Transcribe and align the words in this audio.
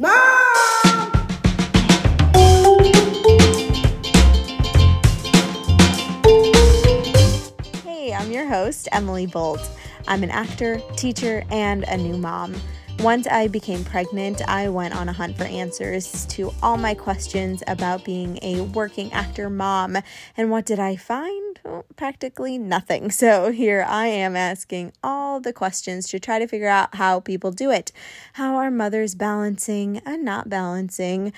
Mom! 0.00 0.12
Hey, 7.82 8.14
I'm 8.14 8.30
your 8.30 8.46
host, 8.46 8.88
Emily 8.92 9.26
Bolt. 9.26 9.68
I'm 10.06 10.22
an 10.22 10.30
actor, 10.30 10.80
teacher, 10.94 11.42
and 11.50 11.82
a 11.88 11.96
new 11.96 12.16
mom. 12.16 12.54
Once 13.00 13.26
I 13.26 13.48
became 13.48 13.84
pregnant, 13.84 14.40
I 14.48 14.68
went 14.68 14.94
on 14.94 15.08
a 15.08 15.12
hunt 15.12 15.36
for 15.36 15.44
answers 15.44 16.26
to 16.26 16.54
all 16.62 16.76
my 16.76 16.94
questions 16.94 17.64
about 17.66 18.04
being 18.04 18.38
a 18.42 18.60
working 18.60 19.12
actor 19.12 19.50
mom. 19.50 19.98
And 20.36 20.48
what 20.52 20.64
did 20.64 20.78
I 20.78 20.94
find? 20.94 21.47
Practically 21.96 22.58
nothing. 22.58 23.10
So 23.18 23.50
here 23.50 23.84
I 23.86 24.06
am 24.06 24.36
asking 24.36 24.92
all 25.02 25.40
the 25.40 25.52
questions 25.52 26.08
to 26.08 26.20
try 26.20 26.38
to 26.38 26.46
figure 26.46 26.68
out 26.68 26.94
how 26.94 27.20
people 27.20 27.50
do 27.50 27.70
it. 27.70 27.90
How 28.34 28.56
are 28.56 28.70
mothers 28.70 29.14
balancing 29.14 29.98
and 30.06 30.24
not 30.24 30.48
balancing? 30.48 31.32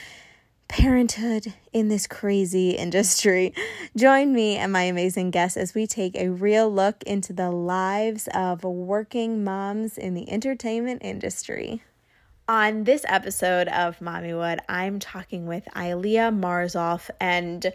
parenthood 0.71 1.53
in 1.73 1.89
this 1.89 2.07
crazy 2.07 2.71
industry. 2.87 3.53
Join 3.97 4.33
me 4.33 4.57
and 4.57 4.73
my 4.73 4.83
amazing 4.83 5.33
guests 5.33 5.57
as 5.57 5.75
we 5.75 5.87
take 5.87 6.17
a 6.17 6.29
real 6.29 6.73
look 6.73 7.03
into 7.03 7.33
the 7.33 7.51
lives 7.51 8.29
of 8.33 8.63
working 8.63 9.43
moms 9.43 9.99
in 9.99 10.15
the 10.15 10.31
entertainment 10.31 11.03
industry. 11.03 11.83
On 12.49 12.85
this 12.85 13.05
episode 13.09 13.67
of 13.69 13.99
Mommywood, 13.99 14.59
I'm 14.69 15.01
talking 15.01 15.47
with 15.47 15.65
Aylya 15.75 16.33
Marzolf 16.33 17.11
and 17.21 17.73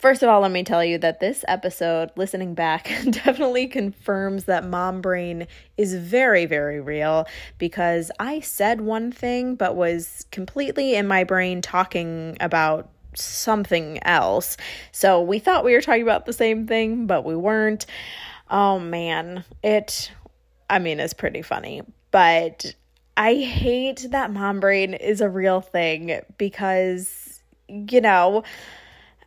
First 0.00 0.22
of 0.22 0.30
all, 0.30 0.40
let 0.40 0.50
me 0.50 0.64
tell 0.64 0.82
you 0.82 0.96
that 0.96 1.20
this 1.20 1.44
episode, 1.46 2.10
listening 2.16 2.54
back, 2.54 2.84
definitely 3.10 3.66
confirms 3.66 4.44
that 4.44 4.64
mom 4.64 5.02
brain 5.02 5.46
is 5.76 5.94
very, 5.94 6.46
very 6.46 6.80
real 6.80 7.26
because 7.58 8.10
I 8.18 8.40
said 8.40 8.80
one 8.80 9.12
thing 9.12 9.56
but 9.56 9.76
was 9.76 10.24
completely 10.32 10.94
in 10.94 11.06
my 11.06 11.24
brain 11.24 11.60
talking 11.60 12.38
about 12.40 12.88
something 13.14 14.02
else. 14.02 14.56
So 14.90 15.20
we 15.20 15.38
thought 15.38 15.66
we 15.66 15.74
were 15.74 15.82
talking 15.82 16.02
about 16.02 16.24
the 16.24 16.32
same 16.32 16.66
thing, 16.66 17.06
but 17.06 17.26
we 17.26 17.36
weren't. 17.36 17.84
Oh 18.48 18.78
man, 18.78 19.44
it, 19.62 20.10
I 20.70 20.78
mean, 20.78 20.98
it's 20.98 21.12
pretty 21.12 21.42
funny, 21.42 21.82
but 22.10 22.74
I 23.18 23.34
hate 23.34 24.06
that 24.12 24.32
mom 24.32 24.60
brain 24.60 24.94
is 24.94 25.20
a 25.20 25.28
real 25.28 25.60
thing 25.60 26.22
because, 26.38 27.42
you 27.68 28.00
know, 28.00 28.44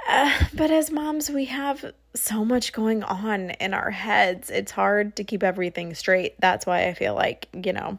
uh, 0.08 0.46
but 0.54 0.72
as 0.72 0.92
moms, 0.92 1.30
we 1.30 1.46
have 1.46 1.94
so 2.16 2.46
much 2.46 2.74
going 2.74 3.04
on 3.04 3.52
in 3.52 3.74
our 3.74 3.90
heads. 3.90 4.50
It's 4.50 4.72
hard 4.72 5.16
to 5.16 5.24
keep 5.24 5.44
everything 5.44 5.94
straight. 5.94 6.40
That's 6.40 6.66
why 6.66 6.88
I 6.88 6.94
feel 6.94 7.16
like, 7.16 7.48
you 7.54 7.74
know, 7.74 7.98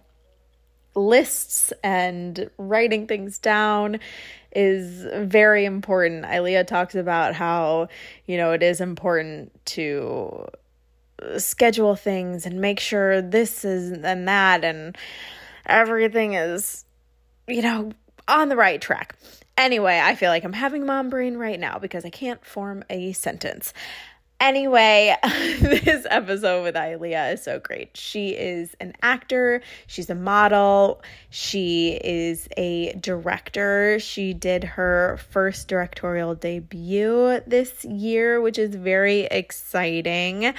lists 0.94 1.72
and 1.82 2.50
writing 2.56 3.06
things 3.06 3.38
down 3.38 3.98
is 4.54 5.06
very 5.26 5.64
important. 5.64 6.24
Aylya 6.24 6.66
talks 6.66 6.94
about 6.94 7.34
how, 7.34 7.88
you 8.26 8.36
know, 8.36 8.52
it 8.52 8.62
is 8.62 8.80
important 8.80 9.52
to 9.66 10.46
schedule 11.38 11.96
things 11.96 12.46
and 12.46 12.60
make 12.60 12.78
sure 12.78 13.22
this 13.22 13.64
is 13.64 13.90
and 13.90 14.28
that 14.28 14.64
and 14.64 14.96
everything 15.66 16.34
is, 16.34 16.84
you 17.48 17.62
know, 17.62 17.90
on 18.28 18.48
the 18.48 18.56
right 18.56 18.80
track. 18.80 19.16
Anyway, 19.56 20.00
I 20.02 20.14
feel 20.16 20.30
like 20.30 20.44
I'm 20.44 20.52
having 20.52 20.84
mom 20.84 21.10
brain 21.10 21.36
right 21.36 21.60
now 21.60 21.78
because 21.78 22.04
I 22.04 22.10
can't 22.10 22.44
form 22.44 22.82
a 22.90 23.12
sentence. 23.12 23.72
Anyway, 24.40 25.16
this 25.60 26.06
episode 26.10 26.64
with 26.64 26.74
Aylya 26.74 27.32
is 27.32 27.42
so 27.42 27.60
great. 27.60 27.96
She 27.96 28.30
is 28.30 28.74
an 28.80 28.92
actor, 29.00 29.62
she's 29.86 30.10
a 30.10 30.14
model, 30.14 31.00
she 31.30 31.98
is 32.02 32.48
a 32.56 32.92
director. 32.94 33.98
She 34.00 34.34
did 34.34 34.64
her 34.64 35.18
first 35.30 35.68
directorial 35.68 36.34
debut 36.34 37.40
this 37.46 37.84
year, 37.84 38.40
which 38.40 38.58
is 38.58 38.74
very 38.74 39.20
exciting. 39.20 40.52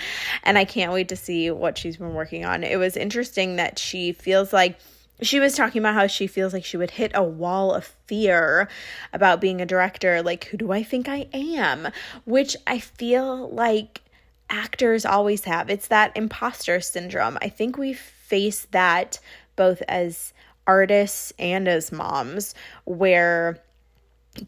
And 0.43 0.57
I 0.57 0.63
can't 0.63 0.93
wait 0.93 1.09
to 1.09 1.17
see 1.17 1.51
what 1.51 1.77
she's 1.77 1.97
been 1.97 2.13
working 2.13 2.45
on. 2.45 2.63
It 2.63 2.77
was 2.77 2.95
interesting 2.95 3.57
that 3.57 3.77
she 3.77 4.13
feels 4.13 4.53
like 4.53 4.79
she 5.21 5.39
was 5.39 5.55
talking 5.55 5.79
about 5.79 5.93
how 5.93 6.07
she 6.07 6.27
feels 6.27 6.53
like 6.53 6.65
she 6.65 6.77
would 6.77 6.91
hit 6.91 7.11
a 7.13 7.23
wall 7.23 7.73
of 7.73 7.85
fear 8.05 8.67
about 9.13 9.41
being 9.41 9.61
a 9.61 9.65
director. 9.65 10.21
Like, 10.21 10.45
who 10.45 10.57
do 10.57 10.71
I 10.71 10.83
think 10.83 11.07
I 11.07 11.27
am? 11.33 11.89
Which 12.25 12.57
I 12.67 12.79
feel 12.79 13.49
like 13.49 14.01
actors 14.49 15.05
always 15.05 15.45
have. 15.45 15.69
It's 15.69 15.87
that 15.87 16.15
imposter 16.15 16.81
syndrome. 16.81 17.37
I 17.41 17.49
think 17.49 17.77
we 17.77 17.93
face 17.93 18.67
that 18.71 19.19
both 19.55 19.81
as 19.87 20.33
artists 20.67 21.31
and 21.39 21.67
as 21.67 21.91
moms, 21.91 22.53
where, 22.83 23.59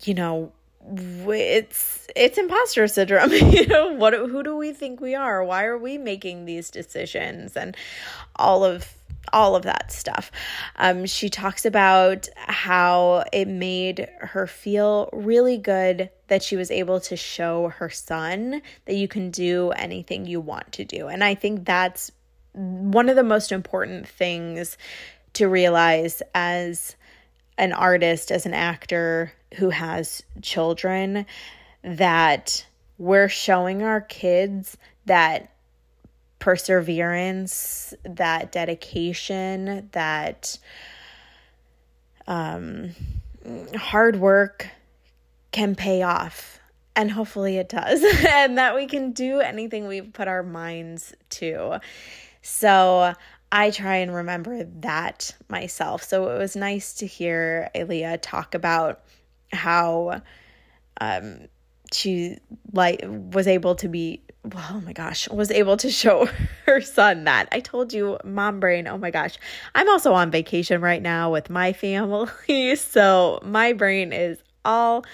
you 0.03 0.13
know, 0.13 0.51
it's 0.89 2.07
it's 2.15 2.37
imposter 2.37 2.87
syndrome 2.87 3.31
you 3.51 3.67
know 3.67 3.91
what 3.91 4.13
who 4.13 4.41
do 4.41 4.55
we 4.55 4.71
think 4.71 5.01
we 5.01 5.13
are 5.13 5.43
why 5.43 5.65
are 5.65 5.77
we 5.77 5.97
making 5.97 6.45
these 6.45 6.69
decisions 6.69 7.57
and 7.57 7.75
all 8.37 8.63
of 8.63 8.95
all 9.33 9.55
of 9.55 9.63
that 9.63 9.91
stuff. 9.91 10.31
Um, 10.75 11.05
she 11.05 11.29
talks 11.29 11.65
about 11.65 12.27
how 12.35 13.23
it 13.33 13.47
made 13.47 14.09
her 14.19 14.47
feel 14.47 15.09
really 15.13 15.57
good 15.57 16.09
that 16.27 16.43
she 16.43 16.55
was 16.55 16.71
able 16.71 16.99
to 17.01 17.15
show 17.15 17.69
her 17.69 17.89
son 17.89 18.61
that 18.85 18.95
you 18.95 19.07
can 19.07 19.31
do 19.31 19.71
anything 19.71 20.25
you 20.25 20.41
want 20.41 20.71
to 20.73 20.85
do. 20.85 21.07
And 21.07 21.23
I 21.23 21.35
think 21.35 21.65
that's 21.65 22.11
one 22.53 23.09
of 23.09 23.15
the 23.15 23.23
most 23.23 23.51
important 23.51 24.07
things 24.07 24.77
to 25.33 25.47
realize 25.47 26.21
as 26.33 26.95
an 27.57 27.73
artist, 27.73 28.31
as 28.31 28.45
an 28.45 28.53
actor 28.53 29.31
who 29.55 29.69
has 29.69 30.23
children, 30.41 31.25
that 31.83 32.65
we're 32.97 33.29
showing 33.29 33.83
our 33.83 34.01
kids 34.01 34.77
that 35.05 35.51
perseverance, 36.39 37.93
that 38.03 38.51
dedication, 38.51 39.89
that 39.91 40.57
um, 42.27 42.91
hard 43.75 44.17
work 44.17 44.69
can 45.51 45.75
pay 45.75 46.03
off. 46.03 46.59
And 46.95 47.11
hopefully 47.11 47.57
it 47.57 47.69
does, 47.69 48.03
and 48.27 48.57
that 48.57 48.73
we 48.73 48.87
can 48.87 49.11
do 49.11 49.39
anything 49.39 49.87
we 49.87 50.01
put 50.01 50.27
our 50.27 50.41
minds 50.41 51.13
to. 51.31 51.79
So 52.41 53.13
I 53.51 53.69
try 53.69 53.97
and 53.97 54.13
remember 54.13 54.63
that 54.81 55.35
myself. 55.47 56.03
So 56.03 56.29
it 56.29 56.37
was 56.37 56.55
nice 56.55 56.95
to 56.95 57.07
hear 57.07 57.69
Aylya 57.75 58.19
talk 58.21 58.55
about 58.55 59.01
how 59.51 60.21
um, 60.99 61.47
she 61.93 62.37
like 62.73 63.01
was 63.05 63.47
able 63.47 63.75
to 63.75 63.87
be 63.87 64.21
oh 64.55 64.81
my 64.85 64.93
gosh, 64.93 65.29
was 65.29 65.51
able 65.51 65.77
to 65.77 65.89
show 65.89 66.29
her 66.65 66.81
son 66.81 67.23
that. 67.25 67.47
I 67.51 67.59
told 67.59 67.93
you, 67.93 68.17
mom 68.23 68.59
brain, 68.59 68.87
oh 68.87 68.97
my 68.97 69.11
gosh. 69.11 69.37
I'm 69.75 69.89
also 69.89 70.13
on 70.13 70.31
vacation 70.31 70.81
right 70.81 71.01
now 71.01 71.31
with 71.31 71.49
my 71.49 71.73
family. 71.73 72.27
So 72.77 73.39
my 73.43 73.73
brain 73.73 74.13
is 74.13 74.39
all 74.63 75.05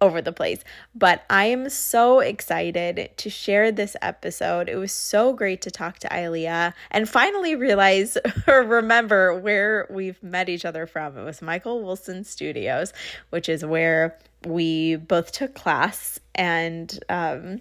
over 0.00 0.22
the 0.22 0.32
place. 0.32 0.64
But 0.94 1.24
I 1.28 1.46
am 1.46 1.68
so 1.68 2.20
excited 2.20 3.10
to 3.16 3.30
share 3.30 3.70
this 3.70 3.96
episode. 4.00 4.68
It 4.68 4.76
was 4.76 4.92
so 4.92 5.32
great 5.32 5.62
to 5.62 5.70
talk 5.70 5.98
to 6.00 6.08
Aylya 6.08 6.72
and 6.90 7.08
finally 7.08 7.54
realize 7.54 8.16
or 8.46 8.62
remember 8.62 9.38
where 9.38 9.86
we've 9.90 10.22
met 10.22 10.48
each 10.48 10.64
other 10.64 10.86
from. 10.86 11.18
It 11.18 11.24
was 11.24 11.42
Michael 11.42 11.82
Wilson 11.82 12.24
Studios, 12.24 12.92
which 13.30 13.48
is 13.48 13.64
where 13.64 14.18
we 14.46 14.96
both 14.96 15.32
took 15.32 15.54
class 15.54 16.18
and 16.34 16.98
um 17.10 17.60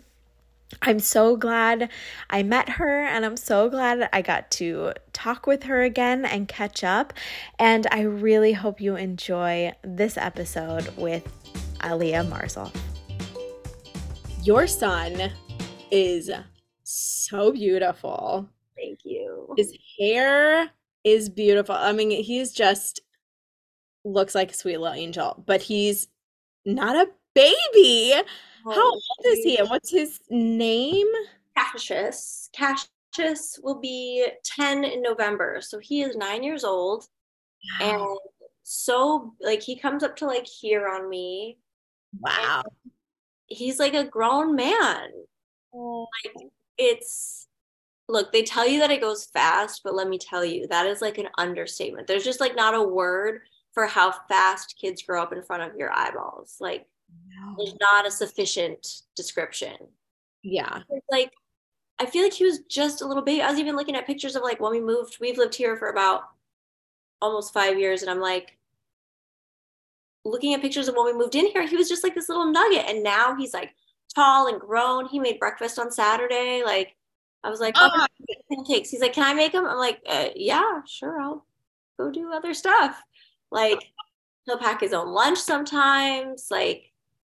I'm 0.82 1.00
so 1.00 1.36
glad 1.36 1.90
I 2.30 2.44
met 2.44 2.70
her 2.70 3.04
and 3.04 3.26
I'm 3.26 3.38
so 3.38 3.70
glad 3.70 4.08
I 4.14 4.22
got 4.22 4.52
to 4.52 4.94
talk 5.14 5.48
with 5.48 5.64
her 5.64 5.82
again 5.82 6.26
and 6.26 6.48
catch 6.48 6.84
up. 6.84 7.14
And 7.58 7.88
I 7.92 8.02
really 8.02 8.54
hope 8.54 8.80
you 8.80 8.96
enjoy 8.96 9.74
this 9.84 10.18
episode 10.18 10.96
with 10.96 11.28
Aylya 11.80 12.30
Marzolf. 12.30 12.76
Your 14.44 14.68
son 14.68 15.32
is 15.92 16.30
so 16.84 17.52
beautiful. 17.52 18.48
Thank 18.76 19.00
you. 19.04 19.54
His 19.58 19.76
hair 20.00 20.70
is 21.04 21.30
beautiful. 21.30 21.76
I 21.76 21.92
mean, 21.92 22.12
he's 22.12 22.54
just 22.54 23.02
looks 24.06 24.36
like 24.36 24.52
a 24.52 24.56
sweet 24.56 24.78
little 24.80 24.96
angel, 24.96 25.44
but 25.46 25.62
he's 25.62 26.08
not 26.66 26.96
a 26.96 27.10
baby. 27.34 28.22
How 28.76 28.92
old 28.92 29.04
is 29.26 29.44
he 29.44 29.58
and 29.58 29.70
what's 29.70 29.92
his 29.92 30.20
name? 30.30 31.08
Cassius. 31.58 32.50
Cassius 32.54 33.60
will 33.62 33.80
be 33.80 34.28
10 34.44 34.84
in 34.84 35.02
November. 35.02 35.60
So 35.62 35.80
he 35.80 36.02
is 36.02 36.16
nine 36.16 36.44
years 36.44 36.64
old. 36.64 37.06
Wow. 37.80 37.90
And 37.90 38.20
so, 38.64 39.34
like, 39.42 39.62
he 39.62 39.76
comes 39.78 40.04
up 40.04 40.16
to 40.18 40.26
like 40.26 40.48
here 40.48 40.88
on 40.88 41.10
me. 41.10 41.58
Wow. 42.20 42.64
He's 43.48 43.80
like 43.80 43.94
a 43.94 44.04
grown 44.04 44.56
man. 44.56 45.10
Oh. 45.74 46.08
Like, 46.24 46.50
it's 46.78 47.48
look, 48.10 48.34
they 48.34 48.44
tell 48.44 48.68
you 48.68 48.80
that 48.80 48.92
it 48.92 49.02
goes 49.02 49.26
fast, 49.26 49.82
but 49.84 49.96
let 49.96 50.10
me 50.10 50.18
tell 50.18 50.44
you, 50.44 50.68
that 50.68 50.88
is 50.88 51.02
like 51.02 51.20
an 51.20 51.30
understatement. 51.38 52.08
There's 52.08 52.26
just 52.26 52.40
like 52.42 52.56
not 52.56 52.74
a 52.74 52.82
word 52.82 53.42
for 53.72 53.86
how 53.86 54.12
fast 54.28 54.76
kids 54.82 55.04
grow 55.04 55.22
up 55.22 55.32
in 55.32 55.44
front 55.44 55.64
of 55.64 55.78
your 55.78 55.92
eyeballs. 55.92 56.58
Like 56.60 56.88
no. 57.28 57.56
there's 57.58 57.76
not 57.80 58.08
a 58.08 58.12
sufficient 58.12 59.02
description. 59.16 59.76
Yeah. 60.44 60.82
It's 60.90 61.06
like 61.12 61.32
I 62.00 62.06
feel 62.06 62.24
like 62.24 62.34
he 62.34 62.46
was 62.46 62.60
just 62.70 63.02
a 63.02 63.06
little 63.06 63.24
baby. 63.24 63.42
I 63.42 63.50
was 63.50 63.60
even 63.60 63.76
looking 63.76 63.96
at 63.96 64.08
pictures 64.08 64.36
of 64.36 64.44
like 64.44 64.62
when 64.62 64.72
we 64.72 64.80
moved, 64.80 65.18
we've 65.20 65.38
lived 65.38 65.54
here 65.54 65.76
for 65.76 65.90
about 65.90 66.24
almost 67.22 67.54
five 67.54 67.78
years, 67.78 68.02
and 68.02 68.10
I'm 68.10 68.22
like 68.22 68.58
looking 70.24 70.54
at 70.54 70.62
pictures 70.62 70.88
of 70.88 70.96
when 70.96 71.06
we 71.06 71.14
moved 71.14 71.36
in 71.36 71.48
here, 71.48 71.68
he 71.68 71.76
was 71.76 71.90
just 71.90 72.04
like 72.04 72.16
this 72.16 72.30
little 72.30 72.52
nugget. 72.52 72.86
And 72.88 73.04
now 73.04 73.36
he's 73.36 73.54
like 73.54 73.76
tall 74.16 74.48
and 74.48 74.60
grown. 74.60 75.08
He 75.08 75.20
made 75.20 75.40
breakfast 75.40 75.78
on 75.78 75.92
Saturday. 75.92 76.64
Like 76.64 76.96
I 77.44 77.50
was 77.50 77.60
like, 77.60 77.76
oh, 77.78 77.90
oh 77.94 78.36
pancakes. 78.50 78.90
He's 78.90 79.02
like, 79.02 79.14
can 79.14 79.26
I 79.26 79.34
make 79.34 79.52
them? 79.52 79.66
I'm 79.66 79.78
like, 79.78 80.00
uh, 80.08 80.30
yeah, 80.36 80.82
sure. 80.88 81.20
I'll 81.20 81.46
go 81.98 82.12
do 82.12 82.32
other 82.32 82.54
stuff. 82.54 83.02
Like 83.52 83.80
he'll 84.46 84.58
pack 84.58 84.82
his 84.82 84.94
own 84.94 85.10
lunch 85.10 85.40
sometimes. 85.40 86.48
Like, 86.50 86.89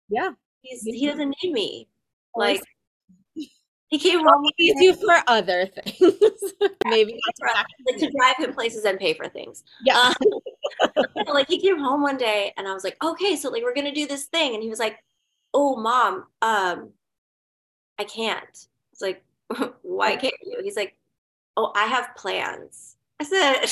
yeah, 0.10 0.32
he's 0.62 0.84
he 0.84 1.08
doesn't 1.08 1.36
need 1.44 1.52
me. 1.52 1.88
Like 2.36 2.62
he 3.90 3.98
came 3.98 4.20
home. 4.20 4.46
He 4.56 4.74
you 4.78 4.94
for 4.94 5.24
other 5.28 5.66
things. 5.66 5.98
Maybe 6.86 7.20
like 7.88 7.98
to 7.98 8.12
drive 8.12 8.36
him 8.38 8.54
places 8.54 8.86
and 8.86 9.00
pay 9.00 9.14
for 9.14 9.28
things. 9.28 9.64
Yeah. 9.84 9.98
Um, 9.98 11.04
like 11.34 11.48
he 11.48 11.60
came 11.60 11.80
home 11.80 12.02
one 12.02 12.18
day 12.18 12.54
and 12.56 12.68
I 12.68 12.74
was 12.74 12.84
like, 12.84 13.04
okay, 13.04 13.36
so 13.36 13.50
like 13.50 13.64
we're 13.64 13.74
gonna 13.74 13.94
do 13.94 14.08
this 14.08 14.26
thing, 14.26 14.54
and 14.54 14.64
he 14.64 14.70
was 14.70 14.80
like, 14.80 14.98
oh, 15.54 15.76
mom, 15.76 16.26
um, 16.42 16.92
I 17.98 18.04
can't. 18.04 18.68
It's 18.92 19.02
like, 19.02 19.24
why 19.82 20.16
can't 20.16 20.34
you? 20.46 20.60
He's 20.64 20.76
like, 20.76 20.96
oh, 21.58 21.72
I 21.76 21.86
have 21.86 22.16
plans. 22.16 22.96
I 23.20 23.24
said, 23.24 23.66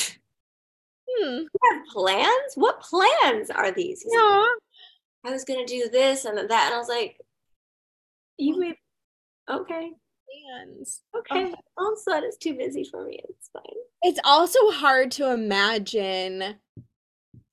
hmm. 1.08 1.38
you 1.38 1.50
have 1.72 1.86
plans? 1.94 2.54
What 2.56 2.82
plans 2.82 3.52
are 3.52 3.72
these? 3.72 4.02
He's 4.02 4.12
yeah. 4.14 4.20
Like, 4.22 4.48
I 5.28 5.32
was 5.32 5.44
gonna 5.44 5.66
do 5.66 5.90
this 5.92 6.24
and 6.24 6.38
that, 6.38 6.50
and 6.50 6.74
I 6.74 6.78
was 6.78 6.88
like, 6.88 7.18
you 8.38 8.58
made 8.58 8.76
okay 9.50 9.92
plans. 10.48 11.02
Okay. 11.18 11.54
Also, 11.78 12.12
it's 12.14 12.38
too 12.38 12.54
busy 12.56 12.86
for 12.90 13.06
me. 13.06 13.20
It's 13.28 13.50
fine. 13.52 13.64
It's 14.04 14.20
also 14.24 14.60
hard 14.72 15.12
to 15.12 15.32
imagine 15.32 16.56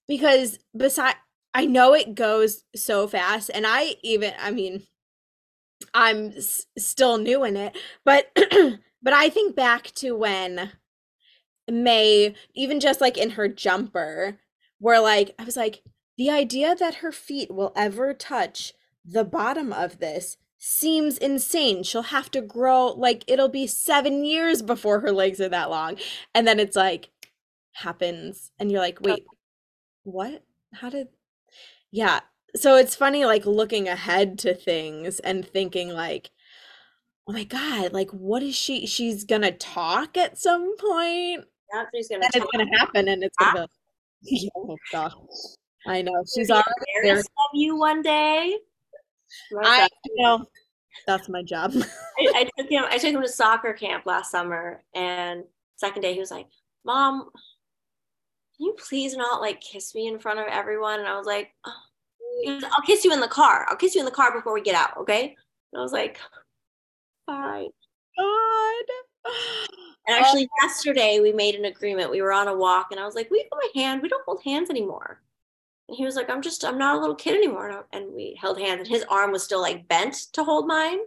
because 0.06 0.58
beside 0.76 1.16
I 1.52 1.66
know 1.66 1.94
it 1.94 2.14
goes 2.14 2.64
so 2.76 3.08
fast 3.08 3.50
and 3.52 3.66
I 3.66 3.96
even 4.02 4.34
I 4.38 4.50
mean 4.50 4.82
I'm 5.92 6.32
s- 6.32 6.66
still 6.78 7.18
new 7.18 7.44
in 7.44 7.56
it, 7.56 7.76
but 8.04 8.30
but 9.02 9.12
I 9.12 9.28
think 9.30 9.56
back 9.56 9.86
to 9.96 10.12
when 10.12 10.70
May 11.68 12.34
even 12.54 12.80
just 12.80 13.00
like 13.00 13.16
in 13.16 13.30
her 13.30 13.48
jumper 13.48 14.38
where 14.78 15.00
like 15.00 15.34
I 15.38 15.44
was 15.44 15.56
like 15.56 15.82
the 16.16 16.30
idea 16.30 16.74
that 16.74 16.96
her 16.96 17.12
feet 17.12 17.50
will 17.52 17.72
ever 17.76 18.14
touch 18.14 18.72
the 19.04 19.24
bottom 19.24 19.72
of 19.72 19.98
this 19.98 20.36
seems 20.58 21.18
insane. 21.18 21.82
She'll 21.82 22.02
have 22.02 22.30
to 22.32 22.40
grow 22.40 22.86
like 22.88 23.24
it'll 23.26 23.48
be 23.48 23.66
7 23.66 24.24
years 24.24 24.62
before 24.62 25.00
her 25.00 25.12
legs 25.12 25.40
are 25.40 25.48
that 25.50 25.70
long. 25.70 25.96
And 26.34 26.46
then 26.46 26.58
it's 26.60 26.76
like 26.76 27.10
happens 27.72 28.50
and 28.58 28.70
you're 28.70 28.80
like, 28.80 29.00
"Wait, 29.00 29.24
what? 30.04 30.44
How 30.74 30.90
did 30.90 31.08
Yeah. 31.92 32.20
So 32.56 32.76
it's 32.76 32.94
funny 32.96 33.24
like 33.26 33.46
looking 33.46 33.88
ahead 33.88 34.38
to 34.40 34.54
things 34.54 35.20
and 35.20 35.46
thinking 35.46 35.90
like 35.90 36.30
oh 37.28 37.32
my 37.32 37.44
god, 37.44 37.92
like 37.92 38.10
what 38.10 38.42
is 38.42 38.54
she 38.56 38.86
she's 38.86 39.24
going 39.24 39.42
to 39.42 39.52
talk 39.52 40.16
at 40.16 40.38
some 40.38 40.76
point? 40.76 41.44
Yeah, 41.72 41.84
she's 41.94 42.08
going 42.08 42.20
to 42.22 42.28
It's 42.34 42.46
going 42.52 42.66
to 42.66 42.78
happen 42.78 43.08
and 43.08 43.22
it's 43.24 43.36
going 43.36 43.54
to 43.54 43.68
yeah, 44.22 44.50
oh 44.56 44.76
gosh. 44.92 45.12
I 45.86 46.02
know. 46.02 46.24
She's 46.34 46.50
already 46.50 46.68
there. 47.02 47.22
you 47.52 47.76
one 47.76 48.02
day. 48.02 48.56
I 49.62 49.88
know 50.16 50.46
that's 51.06 51.28
my 51.28 51.42
job. 51.42 51.72
I, 51.74 52.32
I, 52.34 52.50
took 52.56 52.70
him. 52.70 52.84
I 52.88 52.98
took 52.98 53.12
him 53.12 53.22
to 53.22 53.28
soccer 53.28 53.72
camp 53.72 54.06
last 54.06 54.30
summer, 54.30 54.82
and 54.94 55.44
second 55.76 56.02
day 56.02 56.14
he 56.14 56.20
was 56.20 56.30
like, 56.30 56.46
"Mom, 56.84 57.24
can 57.24 58.66
you 58.66 58.76
please 58.78 59.16
not 59.16 59.40
like 59.40 59.60
kiss 59.60 59.94
me 59.94 60.06
in 60.06 60.18
front 60.18 60.40
of 60.40 60.46
everyone?" 60.48 61.00
And 61.00 61.08
I 61.08 61.16
was 61.16 61.26
like, 61.26 61.50
oh. 61.66 61.72
was, 62.46 62.64
"I'll 62.64 62.86
kiss 62.86 63.04
you 63.04 63.12
in 63.12 63.20
the 63.20 63.28
car. 63.28 63.66
I'll 63.68 63.76
kiss 63.76 63.94
you 63.94 64.00
in 64.00 64.06
the 64.06 64.10
car 64.10 64.32
before 64.32 64.54
we 64.54 64.62
get 64.62 64.74
out, 64.74 64.96
okay?" 64.98 65.36
And 65.72 65.80
I 65.80 65.82
was 65.82 65.92
like, 65.92 66.18
"Fine." 67.26 67.68
God. 68.16 69.34
And 70.06 70.22
actually, 70.22 70.44
oh. 70.44 70.66
yesterday 70.66 71.20
we 71.20 71.32
made 71.32 71.54
an 71.54 71.64
agreement. 71.64 72.10
We 72.10 72.22
were 72.22 72.32
on 72.32 72.48
a 72.48 72.56
walk, 72.56 72.88
and 72.90 73.00
I 73.00 73.06
was 73.06 73.14
like, 73.14 73.30
"We 73.30 73.46
hold 73.50 73.62
my 73.74 73.82
hand. 73.82 74.02
We 74.02 74.08
don't 74.08 74.24
hold 74.24 74.42
hands 74.44 74.70
anymore." 74.70 75.20
And 75.88 75.96
he 75.96 76.04
was 76.04 76.16
like, 76.16 76.30
I'm 76.30 76.42
just, 76.42 76.64
I'm 76.64 76.78
not 76.78 76.96
a 76.96 77.00
little 77.00 77.14
kid 77.14 77.34
anymore. 77.34 77.86
And 77.92 78.12
we 78.14 78.38
held 78.40 78.58
hands, 78.58 78.80
and 78.80 78.88
his 78.88 79.04
arm 79.10 79.32
was 79.32 79.42
still 79.42 79.60
like 79.60 79.88
bent 79.88 80.14
to 80.32 80.44
hold 80.44 80.66
mine. 80.66 80.98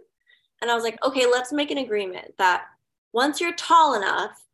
And 0.60 0.70
I 0.70 0.74
was 0.74 0.84
like, 0.84 1.02
okay, 1.04 1.26
let's 1.26 1.52
make 1.52 1.70
an 1.70 1.78
agreement 1.78 2.34
that 2.38 2.64
once 3.12 3.40
you're 3.40 3.54
tall 3.54 3.94
enough 3.94 4.44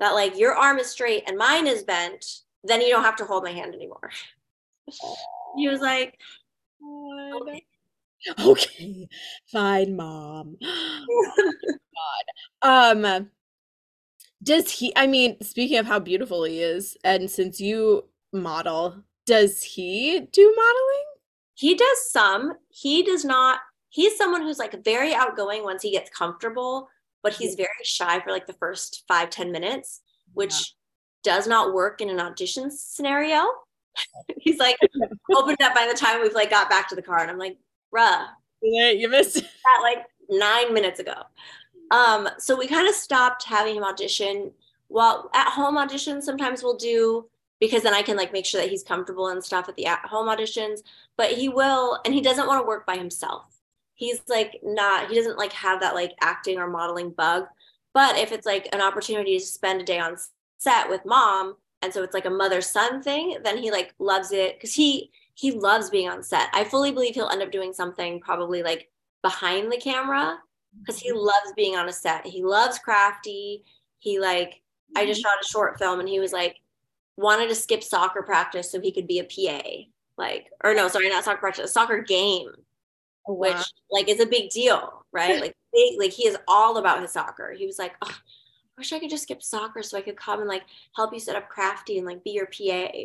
that 0.00 0.12
like 0.12 0.38
your 0.38 0.54
arm 0.54 0.78
is 0.78 0.88
straight 0.88 1.24
and 1.26 1.38
mine 1.38 1.66
is 1.66 1.84
bent, 1.84 2.40
then 2.64 2.80
you 2.80 2.88
don't 2.88 3.04
have 3.04 3.16
to 3.16 3.24
hold 3.24 3.44
my 3.44 3.52
hand 3.52 3.74
anymore. 3.74 4.10
he 5.56 5.68
was 5.68 5.80
like, 5.80 6.18
okay. 7.40 7.64
okay, 8.44 9.08
fine, 9.50 9.96
mom. 9.96 10.56
God. 12.62 12.96
Um, 12.96 13.30
does 14.42 14.70
he, 14.70 14.92
I 14.96 15.06
mean, 15.06 15.40
speaking 15.40 15.78
of 15.78 15.86
how 15.86 15.98
beautiful 15.98 16.44
he 16.44 16.60
is, 16.60 16.96
and 17.04 17.30
since 17.30 17.60
you 17.60 18.04
model, 18.32 19.02
does 19.32 19.62
he 19.62 20.28
do 20.30 20.54
modeling? 20.54 21.04
He 21.54 21.74
does 21.74 22.10
some. 22.10 22.52
He 22.68 23.02
does 23.02 23.24
not. 23.24 23.60
He's 23.88 24.14
someone 24.14 24.42
who's 24.42 24.58
like 24.58 24.84
very 24.84 25.14
outgoing 25.14 25.64
once 25.64 25.82
he 25.82 25.90
gets 25.90 26.10
comfortable, 26.10 26.90
but 27.22 27.32
he's 27.32 27.54
very 27.54 27.70
shy 27.82 28.20
for 28.20 28.30
like 28.30 28.46
the 28.46 28.52
first 28.52 29.04
five 29.08 29.30
ten 29.30 29.50
minutes, 29.50 30.02
which 30.34 30.52
yeah. 31.24 31.34
does 31.34 31.46
not 31.46 31.72
work 31.72 32.02
in 32.02 32.10
an 32.10 32.20
audition 32.20 32.70
scenario. 32.70 33.42
he's 34.36 34.58
like 34.58 34.76
opened 35.34 35.62
up 35.62 35.74
by 35.74 35.88
the 35.90 35.98
time 35.98 36.20
we've 36.20 36.34
like 36.34 36.50
got 36.50 36.68
back 36.68 36.86
to 36.90 36.94
the 36.94 37.00
car, 37.00 37.20
and 37.20 37.30
I'm 37.30 37.38
like, 37.38 37.56
bruh, 37.94 38.26
yeah, 38.60 38.90
you 38.90 39.08
missed 39.08 39.34
that 39.40 39.80
like 39.80 40.04
nine 40.28 40.74
minutes 40.74 41.00
ago. 41.00 41.14
Um, 41.90 42.28
so 42.38 42.54
we 42.54 42.66
kind 42.66 42.86
of 42.86 42.94
stopped 42.94 43.44
having 43.44 43.76
him 43.76 43.84
audition. 43.84 44.52
Well, 44.90 45.30
at 45.32 45.48
home 45.48 45.76
auditions, 45.76 46.24
sometimes 46.24 46.62
we'll 46.62 46.76
do 46.76 47.30
because 47.62 47.84
then 47.84 47.94
I 47.94 48.02
can 48.02 48.16
like 48.16 48.32
make 48.32 48.44
sure 48.44 48.60
that 48.60 48.70
he's 48.70 48.82
comfortable 48.82 49.28
and 49.28 49.42
stuff 49.42 49.68
at 49.68 49.76
the 49.76 49.86
at 49.86 50.04
home 50.04 50.26
auditions. 50.26 50.80
But 51.16 51.30
he 51.30 51.48
will, 51.48 52.00
and 52.04 52.12
he 52.12 52.20
doesn't 52.20 52.48
want 52.48 52.60
to 52.60 52.66
work 52.66 52.84
by 52.84 52.96
himself. 52.96 53.56
He's 53.94 54.20
like 54.28 54.58
not, 54.64 55.08
he 55.08 55.14
doesn't 55.14 55.38
like 55.38 55.52
have 55.52 55.78
that 55.80 55.94
like 55.94 56.10
acting 56.20 56.58
or 56.58 56.68
modeling 56.68 57.10
bug. 57.10 57.44
But 57.94 58.18
if 58.18 58.32
it's 58.32 58.46
like 58.46 58.68
an 58.72 58.80
opportunity 58.80 59.38
to 59.38 59.46
spend 59.46 59.80
a 59.80 59.84
day 59.84 60.00
on 60.00 60.16
set 60.58 60.90
with 60.90 61.06
mom, 61.06 61.54
and 61.82 61.94
so 61.94 62.02
it's 62.02 62.14
like 62.14 62.26
a 62.26 62.30
mother 62.30 62.62
son 62.62 63.00
thing, 63.00 63.36
then 63.44 63.58
he 63.58 63.70
like 63.70 63.94
loves 64.00 64.32
it 64.32 64.56
because 64.56 64.74
he 64.74 65.12
he 65.34 65.52
loves 65.52 65.88
being 65.88 66.08
on 66.08 66.24
set. 66.24 66.48
I 66.52 66.64
fully 66.64 66.90
believe 66.90 67.14
he'll 67.14 67.28
end 67.28 67.42
up 67.42 67.52
doing 67.52 67.72
something 67.72 68.18
probably 68.18 68.64
like 68.64 68.90
behind 69.22 69.70
the 69.70 69.76
camera 69.76 70.36
because 70.80 70.98
he 70.98 71.12
loves 71.12 71.52
being 71.54 71.76
on 71.76 71.88
a 71.88 71.92
set. 71.92 72.26
He 72.26 72.42
loves 72.42 72.80
crafty. 72.80 73.62
He 74.00 74.18
like 74.18 74.62
I 74.96 75.06
just 75.06 75.20
mm-hmm. 75.20 75.28
shot 75.28 75.44
a 75.44 75.46
short 75.46 75.78
film 75.78 76.00
and 76.00 76.08
he 76.08 76.18
was 76.18 76.32
like 76.32 76.56
wanted 77.16 77.48
to 77.48 77.54
skip 77.54 77.82
soccer 77.82 78.22
practice 78.22 78.70
so 78.70 78.80
he 78.80 78.92
could 78.92 79.06
be 79.06 79.18
a 79.18 79.24
PA. 79.24 79.62
Like, 80.16 80.50
or 80.62 80.74
no, 80.74 80.88
sorry, 80.88 81.08
not 81.08 81.24
soccer 81.24 81.40
practice, 81.40 81.64
a 81.64 81.72
soccer 81.72 82.00
game, 82.00 82.50
oh, 83.26 83.34
wow. 83.34 83.48
which 83.48 83.66
like 83.90 84.08
is 84.08 84.20
a 84.20 84.26
big 84.26 84.50
deal, 84.50 85.04
right? 85.12 85.40
like, 85.40 85.56
big, 85.72 85.98
like 85.98 86.12
he 86.12 86.26
is 86.26 86.36
all 86.48 86.76
about 86.76 87.00
his 87.00 87.12
soccer. 87.12 87.52
He 87.52 87.66
was 87.66 87.78
like, 87.78 87.94
oh, 88.02 88.10
I 88.10 88.80
wish 88.80 88.92
I 88.92 88.98
could 88.98 89.10
just 89.10 89.24
skip 89.24 89.42
soccer 89.42 89.82
so 89.82 89.96
I 89.96 90.02
could 90.02 90.16
come 90.16 90.40
and 90.40 90.48
like 90.48 90.62
help 90.96 91.12
you 91.12 91.20
set 91.20 91.36
up 91.36 91.48
crafty 91.48 91.98
and 91.98 92.06
like 92.06 92.24
be 92.24 92.30
your 92.30 92.46
PA. 92.46 92.88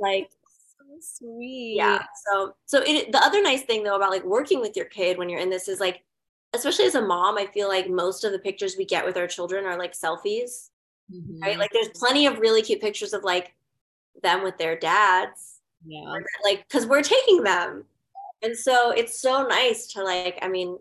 Like, 0.00 0.30
so 0.78 0.84
sweet. 1.00 1.74
Yeah. 1.76 2.04
So, 2.30 2.54
so 2.66 2.84
it, 2.86 3.10
the 3.10 3.18
other 3.18 3.42
nice 3.42 3.62
thing 3.62 3.82
though 3.82 3.96
about 3.96 4.12
like 4.12 4.22
working 4.22 4.60
with 4.60 4.76
your 4.76 4.84
kid 4.84 5.18
when 5.18 5.28
you're 5.28 5.40
in 5.40 5.50
this 5.50 5.66
is 5.66 5.80
like, 5.80 6.04
especially 6.54 6.84
as 6.84 6.94
a 6.94 7.02
mom, 7.02 7.36
I 7.36 7.46
feel 7.46 7.66
like 7.66 7.90
most 7.90 8.22
of 8.22 8.30
the 8.30 8.38
pictures 8.38 8.76
we 8.78 8.84
get 8.84 9.04
with 9.04 9.16
our 9.16 9.26
children 9.26 9.64
are 9.64 9.76
like 9.76 9.92
selfies 9.92 10.68
mm-hmm. 11.12 11.40
right? 11.40 11.58
Like 11.58 11.70
there's 11.72 11.88
plenty 11.88 12.26
of 12.26 12.38
really 12.38 12.62
cute 12.62 12.80
pictures 12.80 13.12
of 13.12 13.24
like 13.24 13.54
them 14.22 14.42
with 14.42 14.58
their 14.58 14.76
dads. 14.76 15.60
Yeah. 15.86 16.18
Like, 16.44 16.66
because 16.68 16.86
we're 16.86 17.02
taking 17.02 17.42
them. 17.42 17.84
And 18.42 18.56
so 18.56 18.90
it's 18.90 19.20
so 19.20 19.46
nice 19.46 19.86
to 19.88 20.02
like, 20.02 20.38
I 20.42 20.48
mean, 20.48 20.78